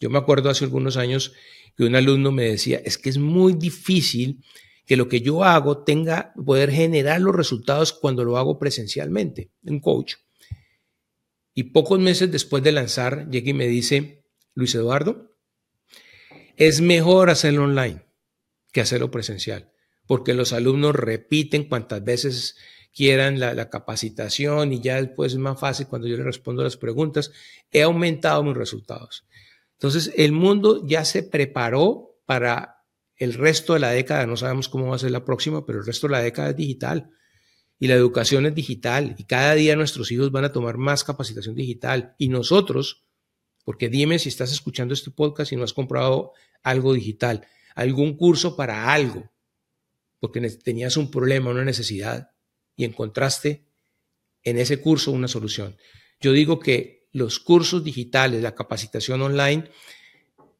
Yo 0.00 0.10
me 0.10 0.18
acuerdo 0.18 0.50
hace 0.50 0.64
algunos 0.64 0.96
años 0.96 1.32
que 1.76 1.84
un 1.84 1.94
alumno 1.94 2.32
me 2.32 2.44
decía, 2.44 2.80
es 2.84 2.98
que 2.98 3.08
es 3.08 3.18
muy 3.18 3.54
difícil 3.54 4.44
que 4.84 4.96
lo 4.96 5.08
que 5.08 5.20
yo 5.20 5.44
hago 5.44 5.84
tenga 5.84 6.34
poder 6.34 6.70
generar 6.70 7.20
los 7.20 7.34
resultados 7.34 7.92
cuando 7.92 8.24
lo 8.24 8.36
hago 8.36 8.58
presencialmente, 8.58 9.50
un 9.62 9.80
coach. 9.80 10.14
Y 11.54 11.64
pocos 11.64 12.00
meses 12.00 12.32
después 12.32 12.62
de 12.62 12.72
lanzar, 12.72 13.28
llega 13.30 13.50
y 13.50 13.54
me 13.54 13.68
dice, 13.68 14.24
Luis 14.54 14.74
Eduardo, 14.74 15.36
es 16.56 16.80
mejor 16.80 17.30
hacerlo 17.30 17.64
online 17.64 18.04
que 18.72 18.80
hacerlo 18.80 19.10
presencial 19.10 19.72
porque 20.06 20.34
los 20.34 20.52
alumnos 20.52 20.94
repiten 20.94 21.68
cuantas 21.68 22.02
veces 22.04 22.56
quieran 22.94 23.40
la, 23.40 23.70
capacitación 23.70 24.72
y 24.72 24.80
ya 24.80 25.00
después 25.00 25.32
es 25.32 25.38
más 25.38 25.58
fácil 25.58 25.86
cuando 25.86 26.08
yo 26.08 26.16
les 26.16 26.26
respondo 26.26 26.62
las 26.62 26.76
preguntas. 26.76 27.32
He 27.70 27.82
aumentado 27.82 28.42
mis 28.42 28.56
resultados. 28.56 29.26
Entonces, 29.74 30.12
el 30.16 30.32
mundo 30.32 30.86
ya 30.86 31.04
se 31.04 31.22
preparó 31.22 32.20
para 32.26 32.84
el 33.16 33.34
resto 33.34 33.74
de 33.74 33.80
la 33.80 33.90
década. 33.90 34.26
No 34.26 34.36
sabemos 34.36 34.68
cómo 34.68 34.88
va 34.88 34.96
a 34.96 35.00
ser 35.00 35.10
la 35.10 35.24
próxima, 35.24 35.64
pero 35.64 35.80
el 35.80 35.86
resto 35.86 36.06
de 36.06 36.12
la 36.12 36.20
década 36.20 36.50
es 36.50 36.56
digital. 36.56 37.10
Y 37.78 37.88
la 37.88 37.94
educación 37.94 38.46
es 38.46 38.54
digital. 38.54 39.16
Y 39.18 39.24
cada 39.24 39.54
día 39.54 39.74
nuestros 39.74 40.12
hijos 40.12 40.30
van 40.30 40.44
a 40.44 40.52
tomar 40.52 40.76
más 40.76 41.02
capacitación 41.02 41.56
digital. 41.56 42.14
Y 42.18 42.28
nosotros, 42.28 43.06
porque 43.64 43.88
dime 43.88 44.18
si 44.18 44.28
estás 44.28 44.52
escuchando 44.52 44.94
este 44.94 45.10
podcast 45.10 45.50
y 45.52 45.56
no 45.56 45.64
has 45.64 45.72
comprado 45.72 46.32
algo 46.62 46.92
digital, 46.92 47.46
algún 47.74 48.16
curso 48.16 48.54
para 48.54 48.92
algo 48.92 49.31
porque 50.22 50.40
tenías 50.40 50.96
un 50.96 51.10
problema, 51.10 51.50
una 51.50 51.64
necesidad 51.64 52.30
y 52.76 52.84
encontraste 52.84 53.64
en 54.44 54.56
ese 54.56 54.80
curso 54.80 55.10
una 55.10 55.26
solución. 55.26 55.76
Yo 56.20 56.30
digo 56.30 56.60
que 56.60 57.08
los 57.10 57.40
cursos 57.40 57.82
digitales, 57.82 58.40
la 58.40 58.54
capacitación 58.54 59.20
online, 59.20 59.64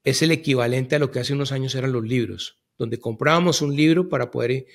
es 0.02 0.20
el 0.20 0.32
equivalente 0.32 0.96
a 0.96 0.98
lo 0.98 1.12
que 1.12 1.20
hace 1.20 1.32
unos 1.32 1.52
años 1.52 1.76
eran 1.76 1.92
los 1.92 2.02
libros, 2.02 2.58
donde 2.76 2.98
comprábamos 2.98 3.62
un 3.62 3.76
libro 3.76 4.08
para 4.08 4.32
poder 4.32 4.66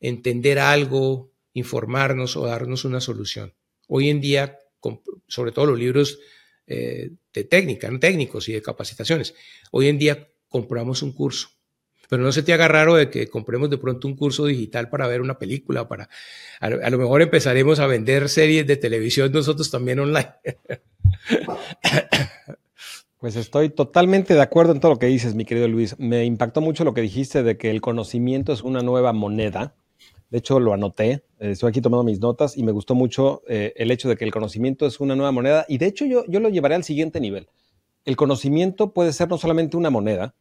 entender 0.00 0.58
algo, 0.58 1.32
informarnos 1.52 2.36
o 2.36 2.44
darnos 2.44 2.84
una 2.84 3.00
solución. 3.00 3.54
Hoy 3.86 4.08
en 4.10 4.20
día, 4.20 4.58
sobre 5.28 5.52
todo 5.52 5.66
los 5.66 5.78
libros 5.78 6.18
eh, 6.66 7.12
de 7.32 7.44
técnica, 7.44 7.88
técnicos 8.00 8.48
y 8.48 8.54
de 8.54 8.62
capacitaciones, 8.62 9.32
hoy 9.70 9.86
en 9.86 9.98
día 10.00 10.28
compramos 10.48 11.02
un 11.02 11.12
curso 11.12 11.53
pero 12.08 12.22
no 12.22 12.32
se 12.32 12.42
te 12.42 12.52
haga 12.52 12.68
raro 12.68 12.94
de 12.94 13.10
que 13.10 13.28
compremos 13.28 13.70
de 13.70 13.78
pronto 13.78 14.08
un 14.08 14.16
curso 14.16 14.46
digital 14.46 14.88
para 14.88 15.06
ver 15.06 15.20
una 15.20 15.38
película, 15.38 15.88
para 15.88 16.08
a 16.60 16.70
lo, 16.70 16.98
mejor 16.98 17.22
empezaremos 17.22 17.80
a 17.80 17.86
vender 17.86 18.28
series 18.28 18.66
de 18.66 18.76
televisión 18.76 19.32
nosotros 19.32 19.70
también 19.70 20.00
online. 20.00 20.34
Pues 23.24 23.36
estoy 23.36 23.70
totalmente 23.70 24.34
de 24.34 24.42
acuerdo 24.42 24.72
en 24.72 24.80
todo 24.80 24.92
lo 24.92 24.98
que 24.98 25.06
dices, 25.06 25.34
mi 25.34 25.46
querido 25.46 25.66
Luis. 25.66 25.98
Me 25.98 26.26
impactó 26.26 26.60
mucho 26.60 26.84
lo 26.84 26.92
que 26.92 27.00
dijiste 27.00 27.42
de 27.42 27.56
que 27.56 27.70
el 27.70 27.80
conocimiento 27.80 28.52
es 28.52 28.60
una 28.60 28.82
nueva 28.82 29.14
moneda. 29.14 29.74
De 30.28 30.36
hecho, 30.36 30.60
lo 30.60 30.74
anoté, 30.74 31.24
eh, 31.38 31.52
estoy 31.52 31.70
aquí 31.70 31.80
tomando 31.80 32.04
mis 32.04 32.20
notas 32.20 32.58
y 32.58 32.62
me 32.62 32.72
gustó 32.72 32.94
mucho 32.94 33.40
eh, 33.48 33.72
el 33.76 33.90
hecho 33.90 34.10
de 34.10 34.16
que 34.16 34.26
el 34.26 34.30
conocimiento 34.30 34.84
es 34.84 35.00
una 35.00 35.16
nueva 35.16 35.32
moneda. 35.32 35.64
Y 35.68 35.78
de 35.78 35.86
hecho, 35.86 36.04
yo, 36.04 36.26
yo 36.26 36.38
lo 36.38 36.50
llevaré 36.50 36.74
al 36.74 36.84
siguiente 36.84 37.18
nivel. 37.18 37.48
El 38.04 38.16
conocimiento 38.16 38.92
puede 38.92 39.14
ser 39.14 39.30
no 39.30 39.38
solamente 39.38 39.78
una 39.78 39.88
moneda, 39.88 40.34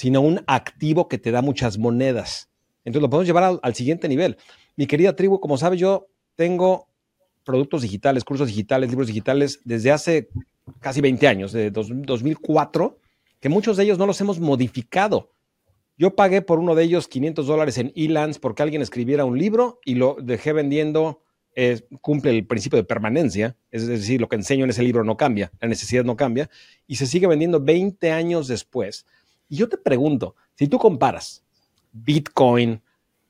sino 0.00 0.22
un 0.22 0.42
activo 0.46 1.08
que 1.08 1.18
te 1.18 1.30
da 1.30 1.42
muchas 1.42 1.76
monedas. 1.76 2.48
Entonces 2.86 3.02
lo 3.02 3.10
podemos 3.10 3.26
llevar 3.26 3.60
al, 3.62 3.74
siguiente 3.74 4.08
nivel. 4.08 4.38
Mi 4.74 4.86
querida 4.86 5.14
tribu, 5.14 5.40
como 5.40 5.58
sabes, 5.58 5.78
yo 5.78 6.06
tengo 6.36 6.88
productos 7.44 7.82
digitales, 7.82 8.24
cursos 8.24 8.48
digitales, 8.48 8.88
libros 8.88 9.08
digitales 9.08 9.60
desde 9.64 9.90
hace 9.92 10.30
casi 10.80 11.02
20 11.02 11.28
años, 11.28 11.52
de 11.52 11.70
2004, 11.70 12.96
que 13.40 13.50
muchos 13.50 13.76
de 13.76 13.84
ellos 13.84 13.98
no 13.98 14.06
los 14.06 14.18
hemos 14.22 14.40
modificado. 14.40 15.32
Yo 15.98 16.16
pagué 16.16 16.40
por 16.40 16.60
uno 16.60 16.74
de 16.74 16.84
ellos 16.84 17.06
500 17.06 17.46
dólares 17.46 17.76
en 17.76 17.92
Elance 17.94 18.40
porque 18.40 18.62
alguien 18.62 18.80
escribiera 18.80 19.26
un 19.26 19.36
libro 19.36 19.80
y 19.84 19.96
lo 19.96 20.16
dejé 20.18 20.54
vendiendo. 20.54 21.20
Eh, 21.56 21.82
cumple 22.00 22.30
el 22.30 22.46
principio 22.46 22.78
de 22.78 22.84
permanencia, 22.84 23.56
es 23.72 23.86
decir, 23.86 24.20
lo 24.20 24.28
que 24.28 24.36
enseño 24.36 24.64
en 24.64 24.70
ese 24.70 24.84
libro 24.84 25.02
no 25.02 25.16
cambia, 25.16 25.50
la 25.60 25.66
necesidad 25.66 26.04
no 26.04 26.16
cambia, 26.16 26.48
y 26.86 26.94
se 26.94 27.06
sigue 27.06 27.26
vendiendo 27.26 27.60
20 27.60 28.12
años 28.12 28.46
después. 28.46 29.04
Y 29.50 29.56
yo 29.56 29.68
te 29.68 29.76
pregunto, 29.76 30.36
si 30.54 30.68
tú 30.68 30.78
comparas 30.78 31.44
Bitcoin, 31.92 32.80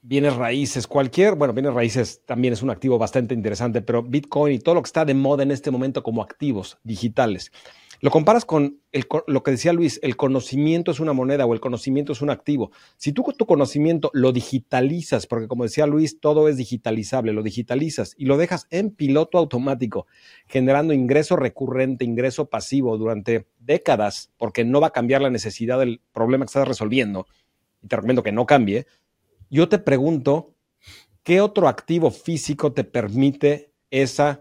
bienes 0.02 0.36
raíces, 0.36 0.86
cualquier, 0.86 1.34
bueno, 1.34 1.54
bienes 1.54 1.72
raíces 1.72 2.22
también 2.26 2.52
es 2.52 2.62
un 2.62 2.68
activo 2.70 2.98
bastante 2.98 3.34
interesante, 3.34 3.80
pero 3.80 4.02
Bitcoin 4.02 4.54
y 4.54 4.58
todo 4.58 4.76
lo 4.76 4.82
que 4.82 4.86
está 4.86 5.06
de 5.06 5.14
moda 5.14 5.42
en 5.42 5.50
este 5.50 5.70
momento 5.70 6.02
como 6.02 6.22
activos 6.22 6.78
digitales. 6.84 7.50
Lo 8.02 8.10
comparas 8.10 8.46
con 8.46 8.80
lo 9.26 9.42
que 9.42 9.50
decía 9.50 9.74
Luis, 9.74 10.00
el 10.02 10.16
conocimiento 10.16 10.90
es 10.90 11.00
una 11.00 11.12
moneda 11.12 11.44
o 11.44 11.52
el 11.52 11.60
conocimiento 11.60 12.12
es 12.12 12.22
un 12.22 12.30
activo. 12.30 12.70
Si 12.96 13.12
tú 13.12 13.22
tu 13.36 13.44
conocimiento 13.44 14.10
lo 14.14 14.32
digitalizas, 14.32 15.26
porque 15.26 15.48
como 15.48 15.64
decía 15.64 15.86
Luis, 15.86 16.18
todo 16.18 16.48
es 16.48 16.56
digitalizable, 16.56 17.34
lo 17.34 17.42
digitalizas 17.42 18.14
y 18.16 18.24
lo 18.24 18.38
dejas 18.38 18.66
en 18.70 18.90
piloto 18.90 19.36
automático, 19.36 20.06
generando 20.46 20.94
ingreso 20.94 21.36
recurrente, 21.36 22.06
ingreso 22.06 22.48
pasivo 22.48 22.96
durante 22.96 23.46
décadas, 23.58 24.30
porque 24.38 24.64
no 24.64 24.80
va 24.80 24.88
a 24.88 24.92
cambiar 24.92 25.20
la 25.20 25.30
necesidad 25.30 25.78
del 25.78 26.00
problema 26.12 26.46
que 26.46 26.50
estás 26.50 26.66
resolviendo, 26.66 27.26
y 27.82 27.88
te 27.88 27.96
recomiendo 27.96 28.22
que 28.22 28.32
no 28.32 28.46
cambie, 28.46 28.86
yo 29.50 29.68
te 29.68 29.78
pregunto, 29.78 30.54
¿qué 31.22 31.42
otro 31.42 31.68
activo 31.68 32.10
físico 32.10 32.72
te 32.72 32.84
permite 32.84 33.72
esa, 33.90 34.40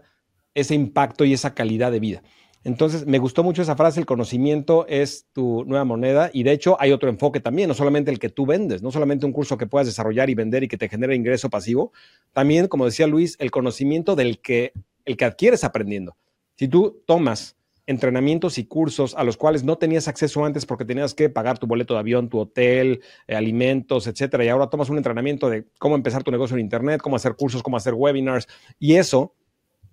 ese 0.54 0.74
impacto 0.74 1.26
y 1.26 1.34
esa 1.34 1.54
calidad 1.54 1.92
de 1.92 2.00
vida? 2.00 2.22
Entonces, 2.62 3.06
me 3.06 3.18
gustó 3.18 3.42
mucho 3.42 3.62
esa 3.62 3.74
frase, 3.74 4.00
el 4.00 4.06
conocimiento 4.06 4.86
es 4.86 5.26
tu 5.32 5.64
nueva 5.64 5.86
moneda 5.86 6.30
y 6.32 6.42
de 6.42 6.52
hecho 6.52 6.76
hay 6.78 6.92
otro 6.92 7.08
enfoque 7.08 7.40
también, 7.40 7.68
no 7.68 7.74
solamente 7.74 8.10
el 8.10 8.18
que 8.18 8.28
tú 8.28 8.44
vendes, 8.44 8.82
no 8.82 8.90
solamente 8.90 9.24
un 9.24 9.32
curso 9.32 9.56
que 9.56 9.66
puedas 9.66 9.86
desarrollar 9.86 10.28
y 10.28 10.34
vender 10.34 10.62
y 10.62 10.68
que 10.68 10.76
te 10.76 10.88
genere 10.88 11.14
ingreso 11.14 11.48
pasivo, 11.48 11.92
también, 12.32 12.68
como 12.68 12.84
decía 12.84 13.06
Luis, 13.06 13.36
el 13.38 13.50
conocimiento 13.50 14.14
del 14.14 14.40
que, 14.40 14.74
el 15.06 15.16
que 15.16 15.24
adquieres 15.24 15.64
aprendiendo. 15.64 16.18
Si 16.56 16.68
tú 16.68 17.02
tomas 17.06 17.56
entrenamientos 17.86 18.58
y 18.58 18.66
cursos 18.66 19.14
a 19.14 19.24
los 19.24 19.38
cuales 19.38 19.64
no 19.64 19.78
tenías 19.78 20.06
acceso 20.06 20.44
antes 20.44 20.66
porque 20.66 20.84
tenías 20.84 21.14
que 21.14 21.30
pagar 21.30 21.58
tu 21.58 21.66
boleto 21.66 21.94
de 21.94 22.00
avión, 22.00 22.28
tu 22.28 22.40
hotel, 22.40 23.00
eh, 23.26 23.36
alimentos, 23.36 24.06
etcétera, 24.06 24.44
y 24.44 24.48
ahora 24.48 24.68
tomas 24.68 24.90
un 24.90 24.98
entrenamiento 24.98 25.48
de 25.48 25.66
cómo 25.78 25.94
empezar 25.94 26.22
tu 26.22 26.30
negocio 26.30 26.56
en 26.56 26.60
internet, 26.60 27.00
cómo 27.00 27.16
hacer 27.16 27.36
cursos, 27.36 27.62
cómo 27.62 27.78
hacer 27.78 27.94
webinars, 27.94 28.46
y 28.78 28.96
eso 28.96 29.34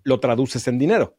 lo 0.04 0.20
traduces 0.20 0.68
en 0.68 0.78
dinero 0.78 1.16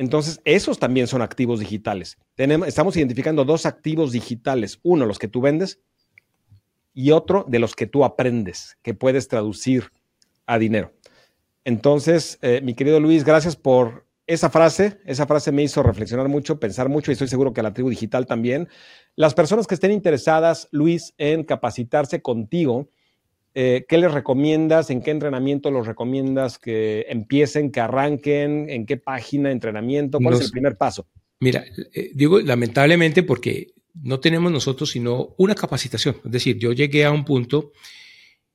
entonces, 0.00 0.40
esos 0.46 0.78
también 0.78 1.06
son 1.06 1.20
activos 1.20 1.60
digitales. 1.60 2.16
Estamos 2.38 2.96
identificando 2.96 3.44
dos 3.44 3.66
activos 3.66 4.12
digitales. 4.12 4.80
Uno, 4.82 5.04
los 5.04 5.18
que 5.18 5.28
tú 5.28 5.42
vendes 5.42 5.78
y 6.94 7.10
otro 7.10 7.44
de 7.46 7.58
los 7.58 7.74
que 7.74 7.86
tú 7.86 8.02
aprendes, 8.02 8.78
que 8.80 8.94
puedes 8.94 9.28
traducir 9.28 9.92
a 10.46 10.58
dinero. 10.58 10.94
Entonces, 11.66 12.38
eh, 12.40 12.62
mi 12.62 12.72
querido 12.72 12.98
Luis, 12.98 13.24
gracias 13.24 13.56
por 13.56 14.06
esa 14.26 14.48
frase. 14.48 15.02
Esa 15.04 15.26
frase 15.26 15.52
me 15.52 15.64
hizo 15.64 15.82
reflexionar 15.82 16.30
mucho, 16.30 16.58
pensar 16.58 16.88
mucho 16.88 17.10
y 17.10 17.12
estoy 17.12 17.28
seguro 17.28 17.52
que 17.52 17.60
a 17.60 17.64
la 17.64 17.74
tribu 17.74 17.90
digital 17.90 18.24
también. 18.24 18.70
Las 19.16 19.34
personas 19.34 19.66
que 19.66 19.74
estén 19.74 19.92
interesadas, 19.92 20.66
Luis, 20.70 21.12
en 21.18 21.44
capacitarse 21.44 22.22
contigo, 22.22 22.88
eh, 23.54 23.84
¿qué 23.88 23.98
les 23.98 24.12
recomiendas? 24.12 24.90
¿En 24.90 25.02
qué 25.02 25.10
entrenamiento 25.10 25.70
los 25.70 25.86
recomiendas 25.86 26.58
que 26.58 27.06
empiecen, 27.08 27.72
que 27.72 27.80
arranquen? 27.80 28.70
¿En 28.70 28.86
qué 28.86 28.96
página 28.96 29.48
de 29.48 29.54
entrenamiento? 29.54 30.18
¿Cuál 30.18 30.34
es 30.34 30.42
el 30.42 30.50
primer 30.50 30.76
paso? 30.76 31.06
Mira, 31.40 31.64
eh, 31.94 32.10
digo 32.14 32.40
lamentablemente 32.40 33.22
porque 33.22 33.72
no 33.94 34.20
tenemos 34.20 34.52
nosotros 34.52 34.90
sino 34.90 35.34
una 35.38 35.54
capacitación. 35.54 36.16
Es 36.24 36.30
decir, 36.30 36.58
yo 36.58 36.72
llegué 36.72 37.04
a 37.04 37.10
un 37.10 37.24
punto 37.24 37.72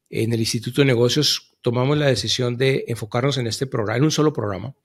en 0.10 0.32
el 0.32 0.40
Instituto 0.40 0.82
de 0.82 0.86
Negocios, 0.86 1.58
tomamos 1.62 1.98
la 1.98 2.08
decisión 2.08 2.58
de 2.58 2.86
enfocarnos 2.88 3.38
en 3.38 3.48
este 3.48 3.66
programa, 3.66 3.98
en 3.98 4.04
un 4.06 4.12
solo 4.12 4.32
programa. 4.32 4.76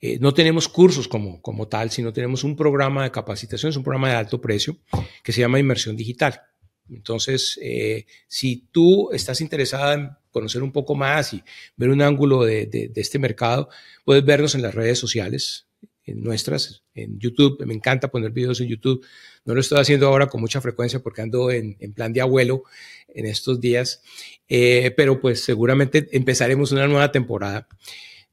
Eh, 0.00 0.18
no 0.20 0.34
tenemos 0.34 0.68
cursos 0.68 1.08
como, 1.08 1.40
como 1.40 1.68
tal, 1.68 1.90
sino 1.90 2.12
tenemos 2.12 2.44
un 2.44 2.56
programa 2.56 3.04
de 3.04 3.10
capacitación, 3.10 3.70
es 3.70 3.76
un 3.76 3.84
programa 3.84 4.10
de 4.10 4.16
alto 4.16 4.40
precio 4.40 4.76
que 5.22 5.32
se 5.32 5.40
llama 5.40 5.58
Inmersión 5.58 5.96
Digital. 5.96 6.42
Entonces, 6.88 7.58
eh, 7.62 8.06
si 8.26 8.68
tú 8.70 9.10
estás 9.12 9.40
interesada 9.40 9.94
en 9.94 10.10
conocer 10.30 10.62
un 10.62 10.72
poco 10.72 10.94
más 10.94 11.32
y 11.32 11.42
ver 11.76 11.90
un 11.90 12.02
ángulo 12.02 12.44
de, 12.44 12.90
este 12.94 13.18
mercado, 13.18 13.68
puedes 14.04 14.24
vernos 14.24 14.54
en 14.54 14.62
las 14.62 14.74
redes 14.74 14.98
sociales, 14.98 15.66
en 16.04 16.22
nuestras, 16.22 16.82
en 16.94 17.18
YouTube. 17.18 17.64
Me 17.64 17.74
encanta 17.74 18.08
poner 18.08 18.32
videos 18.32 18.60
en 18.60 18.68
YouTube. 18.68 19.04
No 19.44 19.54
lo 19.54 19.60
estoy 19.60 19.80
haciendo 19.80 20.08
ahora 20.08 20.26
con 20.26 20.40
mucha 20.40 20.60
frecuencia 20.60 21.00
porque 21.00 21.22
ando 21.22 21.50
en, 21.50 21.76
plan 21.94 22.12
de 22.12 22.20
abuelo 22.20 22.64
en 23.08 23.26
estos 23.26 23.60
días, 23.60 24.02
eh, 24.48 24.92
pero 24.96 25.20
pues 25.20 25.42
seguramente 25.42 26.08
empezaremos 26.12 26.72
una 26.72 26.86
nueva 26.86 27.12
temporada 27.12 27.68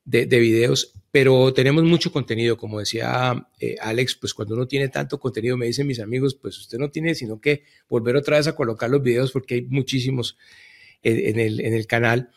de, 0.04 0.26
de 0.26 0.40
videos 0.40 0.94
pero 1.12 1.54
tenemos 1.54 1.84
mucho 1.84 2.12
contenido, 2.12 2.56
como 2.58 2.80
decía 2.80 3.48
eh, 3.60 3.76
Alex, 3.82 4.16
pues 4.16 4.34
cuando 4.34 4.56
uno 4.56 4.68
tiene 4.68 4.88
tanto 4.88 5.20
contenido, 5.20 5.58
me 5.58 5.66
dicen 5.66 5.86
mis 5.86 6.00
amigos, 6.00 6.36
pues 6.36 6.58
usted 6.58 6.78
no 6.78 6.90
tiene 6.90 7.16
sino 7.16 7.42
que 7.42 7.64
volver 7.90 8.16
otra 8.16 8.38
vez 8.38 8.48
a 8.48 8.56
colocar 8.56 8.90
los 8.90 9.04
videos 9.04 9.32
porque 9.32 9.56
hay 9.56 9.62
muchísimos 9.64 10.38
en, 11.04 11.40
el, 11.40 11.60
en 11.60 11.74
el 11.74 11.86
canal. 11.86 12.32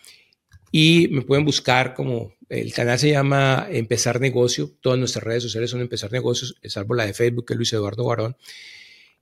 Y 0.73 1.07
me 1.13 1.23
pueden 1.23 1.45
buscar 1.45 1.95
como 1.95 2.35
el 2.49 2.73
canal 2.73 2.99
se 2.99 3.11
llama 3.11 3.69
Empezar 3.71 4.21
Negocio, 4.21 4.73
todas 4.81 4.99
nuestras 4.99 5.23
redes 5.23 5.45
sociales 5.45 5.71
son 5.71 5.81
Empezar 5.81 6.11
Negocios, 6.11 6.57
salvo 6.65 6.95
la 6.95 7.07
de 7.07 7.15
Facebook, 7.15 7.47
que 7.47 7.55
es 7.55 7.57
Luis 7.57 7.73
Eduardo 7.73 8.05
Barón. 8.05 8.37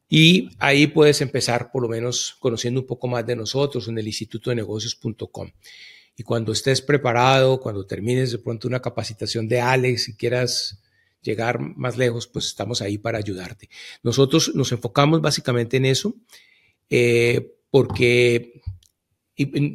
Y 0.09 0.51
ahí 0.59 0.87
puedes 0.87 1.21
empezar 1.21 1.71
por 1.71 1.83
lo 1.83 1.89
menos 1.89 2.37
conociendo 2.39 2.81
un 2.81 2.87
poco 2.87 3.07
más 3.09 3.27
de 3.27 3.37
nosotros 3.37 3.89
en 3.89 3.99
el 3.99 4.07
instituto 4.07 4.51
de 4.51 4.57
negocios.com. 4.57 5.51
Y 6.17 6.23
cuando 6.23 6.53
estés 6.53 6.83
preparado, 6.83 7.61
cuando 7.61 7.87
termines 7.87 8.33
de 8.33 8.39
pronto 8.39 8.69
una 8.69 8.83
capacitación 8.83 9.49
de 9.49 9.61
Alex 9.61 10.09
y 10.09 10.17
quieras 10.17 10.83
llegar 11.23 11.59
más 11.61 11.97
lejos, 11.97 12.27
pues 12.27 12.47
estamos 12.47 12.83
ahí 12.83 12.99
para 12.99 13.19
ayudarte. 13.19 13.71
Nosotros 14.03 14.55
nos 14.55 14.73
enfocamos 14.73 15.21
básicamente 15.21 15.77
en 15.77 15.87
eso, 15.87 16.15
eh, 16.91 17.55
porque 17.71 18.61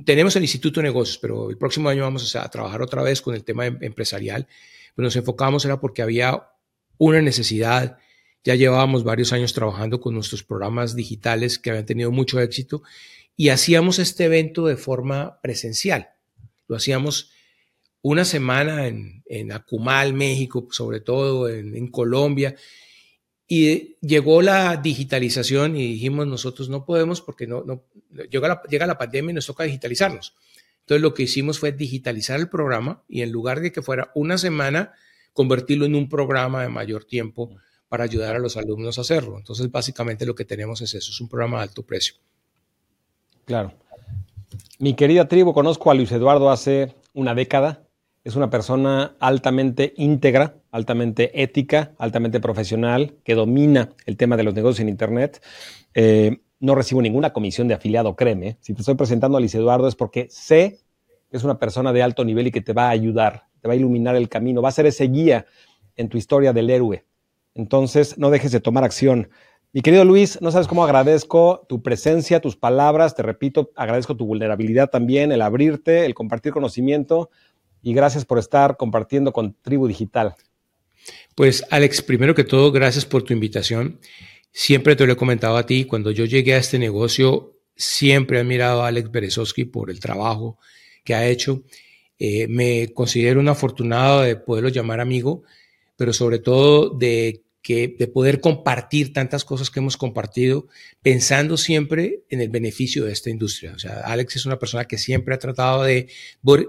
tenemos 0.06 0.36
el 0.36 0.44
Instituto 0.44 0.80
de 0.80 0.88
Negocios, 0.88 1.18
pero 1.18 1.50
el 1.50 1.58
próximo 1.58 1.90
año 1.90 2.04
vamos 2.04 2.36
a 2.36 2.48
trabajar 2.50 2.82
otra 2.82 3.02
vez 3.02 3.22
con 3.22 3.34
el 3.34 3.44
tema 3.44 3.66
em, 3.66 3.78
empresarial. 3.82 4.48
Pero 4.96 5.06
nos 5.06 5.16
enfocamos 5.16 5.66
era 5.66 5.80
porque 5.80 6.02
había 6.02 6.50
una 6.98 7.22
necesidad. 7.22 7.98
Ya 8.44 8.56
llevábamos 8.56 9.04
varios 9.04 9.34
años 9.34 9.54
trabajando 9.54 10.00
con 10.00 10.14
nuestros 10.14 10.44
programas 10.44 10.96
digitales 10.96 11.60
que 11.60 11.72
habían 11.72 11.86
tenido 11.86 12.12
mucho 12.12 12.40
éxito 12.40 12.84
y 13.36 13.50
hacíamos 13.50 14.00
este 14.00 14.26
evento 14.26 14.66
de 14.68 14.78
forma 14.78 15.40
presencial. 15.42 16.10
Lo 16.68 16.76
hacíamos 16.76 17.32
una 18.02 18.26
semana 18.26 18.88
en, 18.88 19.24
en 19.26 19.52
Acumal, 19.52 20.14
México, 20.14 20.68
sobre 20.72 21.02
todo 21.02 21.50
en, 21.50 21.88
Colombia. 21.90 22.56
Y 23.48 23.96
llegó 24.02 24.42
la 24.42 24.78
digitalización 24.78 25.78
y 25.78 25.94
dijimos 25.94 26.28
nosotros 26.28 26.70
no 26.70 26.86
podemos 26.86 27.22
porque 27.22 27.48
no, 27.48 27.64
no 27.64 27.84
llega, 28.30 28.48
la, 28.48 28.62
llega 28.64 28.88
la 28.88 28.98
pandemia 28.98 29.32
y 29.32 29.36
nos 29.36 29.46
toca 29.46 29.64
digitalizarnos. 29.64 30.36
Entonces 30.82 31.02
lo 31.02 31.14
que 31.14 31.24
hicimos 31.24 31.60
fue 31.60 31.72
digitalizar 31.72 32.40
el 32.40 32.50
programa 32.50 33.04
y 33.10 33.22
en 33.22 33.32
lugar 33.32 33.60
de 33.60 33.72
que 33.72 33.82
fuera 33.82 34.12
una 34.16 34.38
semana, 34.38 34.94
convertirlo 35.34 35.86
en 35.86 35.96
un 35.96 36.08
programa 36.10 36.62
de 36.62 36.70
mayor 36.70 37.04
tiempo 37.04 37.56
para 37.90 38.04
ayudar 38.06 38.36
a 38.36 38.40
los 38.40 38.58
alumnos 38.58 38.98
a 38.98 39.02
hacerlo. 39.02 39.38
Entonces 39.38 39.70
básicamente 39.70 40.26
lo 40.26 40.36
que 40.36 40.46
tenemos 40.46 40.82
es 40.82 40.94
eso, 40.94 41.12
es 41.12 41.22
un 41.22 41.30
programa 41.30 41.58
de 41.58 41.64
alto 41.64 41.84
precio. 41.84 42.16
Claro. 43.46 43.74
Mi 44.80 44.94
querida 44.94 45.28
tribu, 45.28 45.54
conozco 45.54 45.90
a 45.90 45.96
Luis 45.96 46.12
Eduardo 46.12 46.52
hace 46.52 46.94
una 47.16 47.34
década. 47.34 47.88
Es 48.24 48.36
una 48.36 48.52
persona 48.52 49.16
altamente 49.20 49.96
íntegra, 49.98 50.58
altamente 50.70 51.42
ética, 51.42 51.94
altamente 51.98 52.40
profesional, 52.40 53.16
que 53.24 53.34
domina 53.34 53.90
el 54.06 54.18
tema 54.18 54.38
de 54.38 54.44
los 54.44 54.54
negocios 54.54 54.82
en 54.82 54.90
Internet. 54.90 55.42
Eh, 55.96 56.42
no 56.60 56.76
recibo 56.76 57.02
ninguna 57.02 57.34
comisión 57.34 57.68
de 57.68 57.74
afiliado, 57.74 58.16
créeme. 58.16 58.58
Si 58.62 58.76
te 58.76 58.82
estoy 58.82 58.94
presentando 58.94 59.38
a 59.38 59.40
Luis 59.40 59.56
Eduardo 59.56 59.88
es 59.88 59.96
porque 59.96 60.28
sé 60.30 60.78
que 61.32 61.38
es 61.38 61.44
una 61.44 61.58
persona 61.58 61.92
de 61.92 62.04
alto 62.04 62.24
nivel 62.24 62.46
y 62.46 62.52
que 62.52 62.62
te 62.62 62.74
va 62.74 62.86
a 62.86 62.92
ayudar, 62.92 63.48
te 63.60 63.68
va 63.68 63.74
a 63.74 63.78
iluminar 63.78 64.16
el 64.16 64.30
camino, 64.30 64.62
va 64.62 64.70
a 64.70 64.74
ser 64.74 64.86
ese 64.86 65.08
guía 65.08 65.48
en 65.96 66.08
tu 66.08 66.20
historia 66.20 66.54
del 66.54 66.70
héroe. 66.70 67.04
Entonces, 67.56 68.20
no 68.20 68.30
dejes 68.30 68.52
de 68.52 68.60
tomar 68.60 68.84
acción. 68.84 69.30
Mi 69.74 69.82
querido 69.82 70.06
Luis, 70.06 70.40
no 70.42 70.52
sabes 70.52 70.68
cómo 70.68 70.84
agradezco 70.84 71.66
tu 71.68 71.84
presencia, 71.84 72.40
tus 72.40 72.56
palabras, 72.56 73.16
te 73.16 73.22
repito, 73.22 73.72
agradezco 73.76 74.16
tu 74.16 74.26
vulnerabilidad 74.26 74.90
también, 74.90 75.32
el 75.32 75.42
abrirte, 75.42 76.06
el 76.06 76.14
compartir 76.14 76.54
conocimiento 76.54 77.30
y 77.84 77.94
gracias 77.94 78.26
por 78.26 78.40
estar 78.40 78.78
compartiendo 78.78 79.34
con 79.34 79.56
Tribu 79.62 79.88
Digital. 79.88 80.36
Pues 81.36 81.66
Alex, 81.70 82.02
primero 82.02 82.34
que 82.34 82.44
todo, 82.44 82.72
gracias 82.72 83.06
por 83.06 83.24
tu 83.24 83.34
invitación. 83.34 84.00
Siempre 84.52 84.96
te 84.96 85.06
lo 85.06 85.14
he 85.14 85.18
comentado 85.18 85.58
a 85.58 85.66
ti, 85.66 85.86
cuando 85.86 86.12
yo 86.12 86.26
llegué 86.26 86.54
a 86.54 86.58
este 86.58 86.80
negocio, 86.80 87.54
siempre 87.76 88.38
he 88.38 88.42
admirado 88.42 88.84
a 88.84 88.88
Alex 88.88 89.12
Berezowski 89.12 89.66
por 89.66 89.92
el 89.92 90.00
trabajo 90.00 90.58
que 91.04 91.14
ha 91.14 91.28
hecho. 91.28 91.64
Eh, 92.18 92.48
me 92.48 92.92
considero 92.94 93.40
un 93.40 93.50
afortunado 93.50 94.22
de 94.22 94.38
poderlo 94.38 94.70
llamar 94.70 95.02
amigo, 95.02 95.44
pero 95.96 96.14
sobre 96.14 96.40
todo 96.40 96.90
de 96.90 97.44
de 97.74 98.08
poder 98.08 98.40
compartir 98.40 99.14
tantas 99.14 99.44
cosas 99.44 99.70
que 99.70 99.80
hemos 99.80 99.98
compartido, 99.98 100.68
pensando 101.02 101.58
siempre 101.58 102.24
en 102.30 102.42
el 102.42 102.50
beneficio 102.50 103.06
de 103.06 103.12
esta 103.12 103.30
industria. 103.30 103.74
O 103.76 103.80
sea, 103.80 104.02
Alex 104.02 104.38
es 104.38 104.46
una 104.46 104.60
persona 104.60 104.86
que 104.86 104.98
siempre 104.98 105.36
ha 105.36 105.40
tratado 105.40 105.84
de 105.84 106.08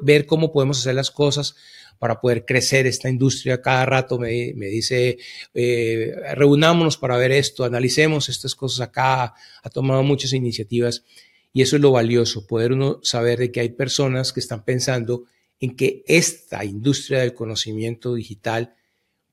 ver 0.02 0.26
cómo 0.26 0.52
podemos 0.52 0.80
hacer 0.80 0.94
las 0.94 1.10
cosas 1.10 1.54
para 1.98 2.20
poder 2.20 2.44
crecer 2.44 2.86
esta 2.86 3.08
industria. 3.08 3.60
Cada 3.60 3.86
rato 3.86 4.18
me, 4.18 4.52
dice, 4.54 5.18
eh, 5.54 6.14
reunámonos 6.34 6.96
para 6.96 7.16
ver 7.16 7.32
esto, 7.32 7.64
analicemos 7.64 8.28
estas 8.28 8.54
cosas 8.54 8.80
acá, 8.80 9.34
ha 9.62 9.70
tomado 9.70 10.02
muchas 10.02 10.32
iniciativas 10.32 11.04
y 11.52 11.62
eso 11.62 11.76
es 11.76 11.82
lo 11.82 11.92
valioso, 11.92 12.46
poder 12.46 12.72
uno 12.72 13.00
saber 13.02 13.38
de 13.38 13.50
que 13.50 13.60
hay 13.60 13.70
personas 13.70 14.32
que 14.32 14.40
están 14.40 14.64
pensando 14.64 15.24
en 15.60 15.74
que 15.74 16.04
esta 16.06 16.64
industria 16.64 17.20
del 17.20 17.34
conocimiento 17.34 18.14
digital 18.14 18.74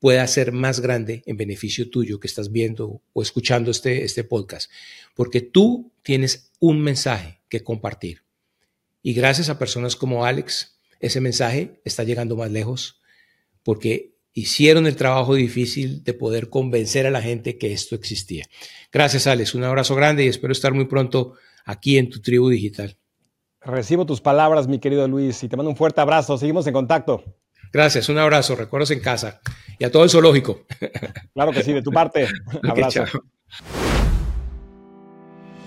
pueda 0.05 0.27
ser 0.27 0.51
más 0.51 0.81
grande 0.81 1.23
en 1.25 1.35
beneficio 1.35 1.89
tuyo 1.89 2.19
que 2.19 2.27
estás 2.27 2.51
viendo 2.51 3.01
o 3.11 3.23
escuchando 3.23 3.71
este, 3.71 4.03
este 4.03 4.23
podcast, 4.23 4.69
porque 5.15 5.41
tú 5.41 5.91
tienes 6.03 6.51
un 6.59 6.79
mensaje 6.79 7.41
que 7.49 7.63
compartir. 7.63 8.21
Y 9.01 9.15
gracias 9.15 9.49
a 9.49 9.57
personas 9.57 9.95
como 9.95 10.23
Alex, 10.23 10.77
ese 10.99 11.21
mensaje 11.21 11.81
está 11.85 12.03
llegando 12.03 12.35
más 12.35 12.51
lejos, 12.51 13.01
porque 13.63 14.13
hicieron 14.31 14.85
el 14.85 14.95
trabajo 14.95 15.33
difícil 15.33 16.03
de 16.03 16.13
poder 16.13 16.51
convencer 16.51 17.07
a 17.07 17.09
la 17.09 17.23
gente 17.23 17.57
que 17.57 17.73
esto 17.73 17.95
existía. 17.95 18.45
Gracias, 18.91 19.25
Alex. 19.25 19.55
Un 19.55 19.63
abrazo 19.63 19.95
grande 19.95 20.23
y 20.23 20.27
espero 20.27 20.51
estar 20.51 20.71
muy 20.71 20.85
pronto 20.85 21.33
aquí 21.65 21.97
en 21.97 22.11
tu 22.11 22.21
tribu 22.21 22.49
digital. 22.49 22.95
Recibo 23.59 24.05
tus 24.05 24.21
palabras, 24.21 24.67
mi 24.67 24.77
querido 24.77 25.07
Luis, 25.07 25.43
y 25.43 25.49
te 25.49 25.57
mando 25.57 25.71
un 25.71 25.75
fuerte 25.75 25.99
abrazo. 25.99 26.37
Seguimos 26.37 26.67
en 26.67 26.73
contacto. 26.73 27.23
Gracias, 27.71 28.09
un 28.09 28.17
abrazo. 28.17 28.55
Recuerdos 28.55 28.91
en 28.91 28.99
casa 28.99 29.39
y 29.77 29.83
a 29.83 29.91
todo 29.91 30.03
el 30.03 30.09
zoológico. 30.09 30.61
Claro 31.33 31.51
que 31.51 31.63
sí, 31.63 31.73
de 31.73 31.81
tu 31.81 31.91
parte. 31.93 32.27
Abrazo. 32.63 33.03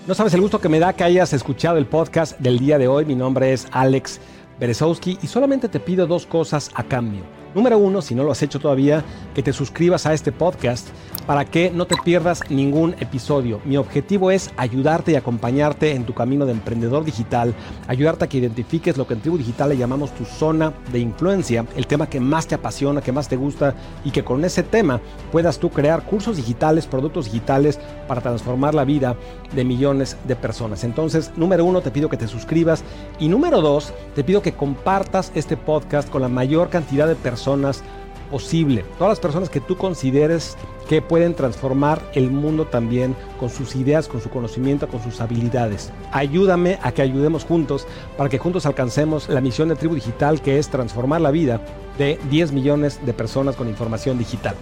no 0.07 0.15
sabes 0.15 0.33
el 0.33 0.41
gusto 0.41 0.59
que 0.59 0.69
me 0.69 0.79
da 0.79 0.93
que 0.93 1.03
hayas 1.03 1.33
escuchado 1.33 1.77
el 1.77 1.85
podcast 1.85 2.39
del 2.39 2.59
día 2.59 2.77
de 2.77 2.87
hoy. 2.87 3.05
Mi 3.05 3.15
nombre 3.15 3.53
es 3.53 3.67
Alex 3.71 4.19
Berezowski 4.59 5.19
y 5.21 5.27
solamente 5.27 5.69
te 5.69 5.79
pido 5.79 6.07
dos 6.07 6.25
cosas 6.25 6.71
a 6.75 6.83
cambio. 6.83 7.23
Número 7.55 7.77
uno, 7.79 8.01
si 8.01 8.13
no 8.13 8.23
lo 8.23 8.31
has 8.31 8.43
hecho 8.43 8.59
todavía, 8.59 9.03
que 9.33 9.41
te 9.41 9.53
suscribas 9.53 10.05
a 10.05 10.13
este 10.13 10.31
podcast 10.31 10.87
para 11.29 11.45
que 11.45 11.69
no 11.69 11.85
te 11.85 11.95
pierdas 12.03 12.41
ningún 12.49 12.95
episodio. 12.99 13.61
Mi 13.63 13.77
objetivo 13.77 14.31
es 14.31 14.49
ayudarte 14.57 15.11
y 15.11 15.15
acompañarte 15.15 15.91
en 15.91 16.03
tu 16.03 16.15
camino 16.15 16.47
de 16.47 16.53
emprendedor 16.53 17.05
digital, 17.05 17.53
ayudarte 17.87 18.25
a 18.25 18.27
que 18.27 18.39
identifiques 18.39 18.97
lo 18.97 19.05
que 19.05 19.13
en 19.13 19.21
Tribu 19.21 19.37
Digital 19.37 19.69
le 19.69 19.77
llamamos 19.77 20.11
tu 20.15 20.25
zona 20.25 20.73
de 20.91 20.97
influencia, 20.97 21.67
el 21.75 21.85
tema 21.85 22.09
que 22.09 22.19
más 22.19 22.47
te 22.47 22.55
apasiona, 22.55 23.03
que 23.03 23.11
más 23.11 23.29
te 23.29 23.35
gusta 23.35 23.75
y 24.03 24.09
que 24.09 24.23
con 24.23 24.43
ese 24.43 24.63
tema 24.63 25.01
puedas 25.31 25.59
tú 25.59 25.69
crear 25.69 26.03
cursos 26.03 26.35
digitales, 26.35 26.87
productos 26.87 27.25
digitales 27.25 27.79
para 28.07 28.21
transformar 28.21 28.73
la 28.73 28.83
vida 28.83 29.15
de 29.53 29.63
millones 29.63 30.17
de 30.23 30.35
personas. 30.35 30.83
Entonces, 30.83 31.31
número 31.35 31.63
uno, 31.63 31.81
te 31.81 31.91
pido 31.91 32.09
que 32.09 32.17
te 32.17 32.27
suscribas 32.27 32.83
y 33.19 33.27
número 33.27 33.61
dos, 33.61 33.93
te 34.15 34.23
pido 34.23 34.41
que 34.41 34.53
compartas 34.53 35.31
este 35.35 35.57
podcast 35.57 36.09
con 36.09 36.23
la 36.23 36.27
mayor 36.27 36.69
cantidad 36.69 37.07
de 37.07 37.13
personas 37.13 37.83
posible. 38.29 38.83
Todas 38.97 39.11
las 39.11 39.19
personas 39.19 39.49
que 39.49 39.59
tú 39.59 39.77
consideres 39.77 40.57
que 40.87 41.01
pueden 41.01 41.35
transformar 41.35 42.01
el 42.13 42.31
mundo 42.31 42.65
también 42.65 43.15
con 43.39 43.49
sus 43.49 43.75
ideas, 43.75 44.07
con 44.07 44.21
su 44.21 44.29
conocimiento, 44.29 44.87
con 44.87 45.03
sus 45.03 45.21
habilidades. 45.21 45.91
Ayúdame 46.11 46.79
a 46.81 46.91
que 46.91 47.01
ayudemos 47.01 47.45
juntos 47.45 47.85
para 48.17 48.29
que 48.29 48.39
juntos 48.39 48.65
alcancemos 48.65 49.29
la 49.29 49.41
misión 49.41 49.69
de 49.69 49.75
Tribu 49.75 49.95
Digital 49.95 50.41
que 50.41 50.57
es 50.57 50.69
transformar 50.69 51.21
la 51.21 51.31
vida 51.31 51.61
de 51.97 52.19
10 52.29 52.53
millones 52.53 53.05
de 53.05 53.13
personas 53.13 53.55
con 53.55 53.67
información 53.67 54.17
digital. 54.17 54.55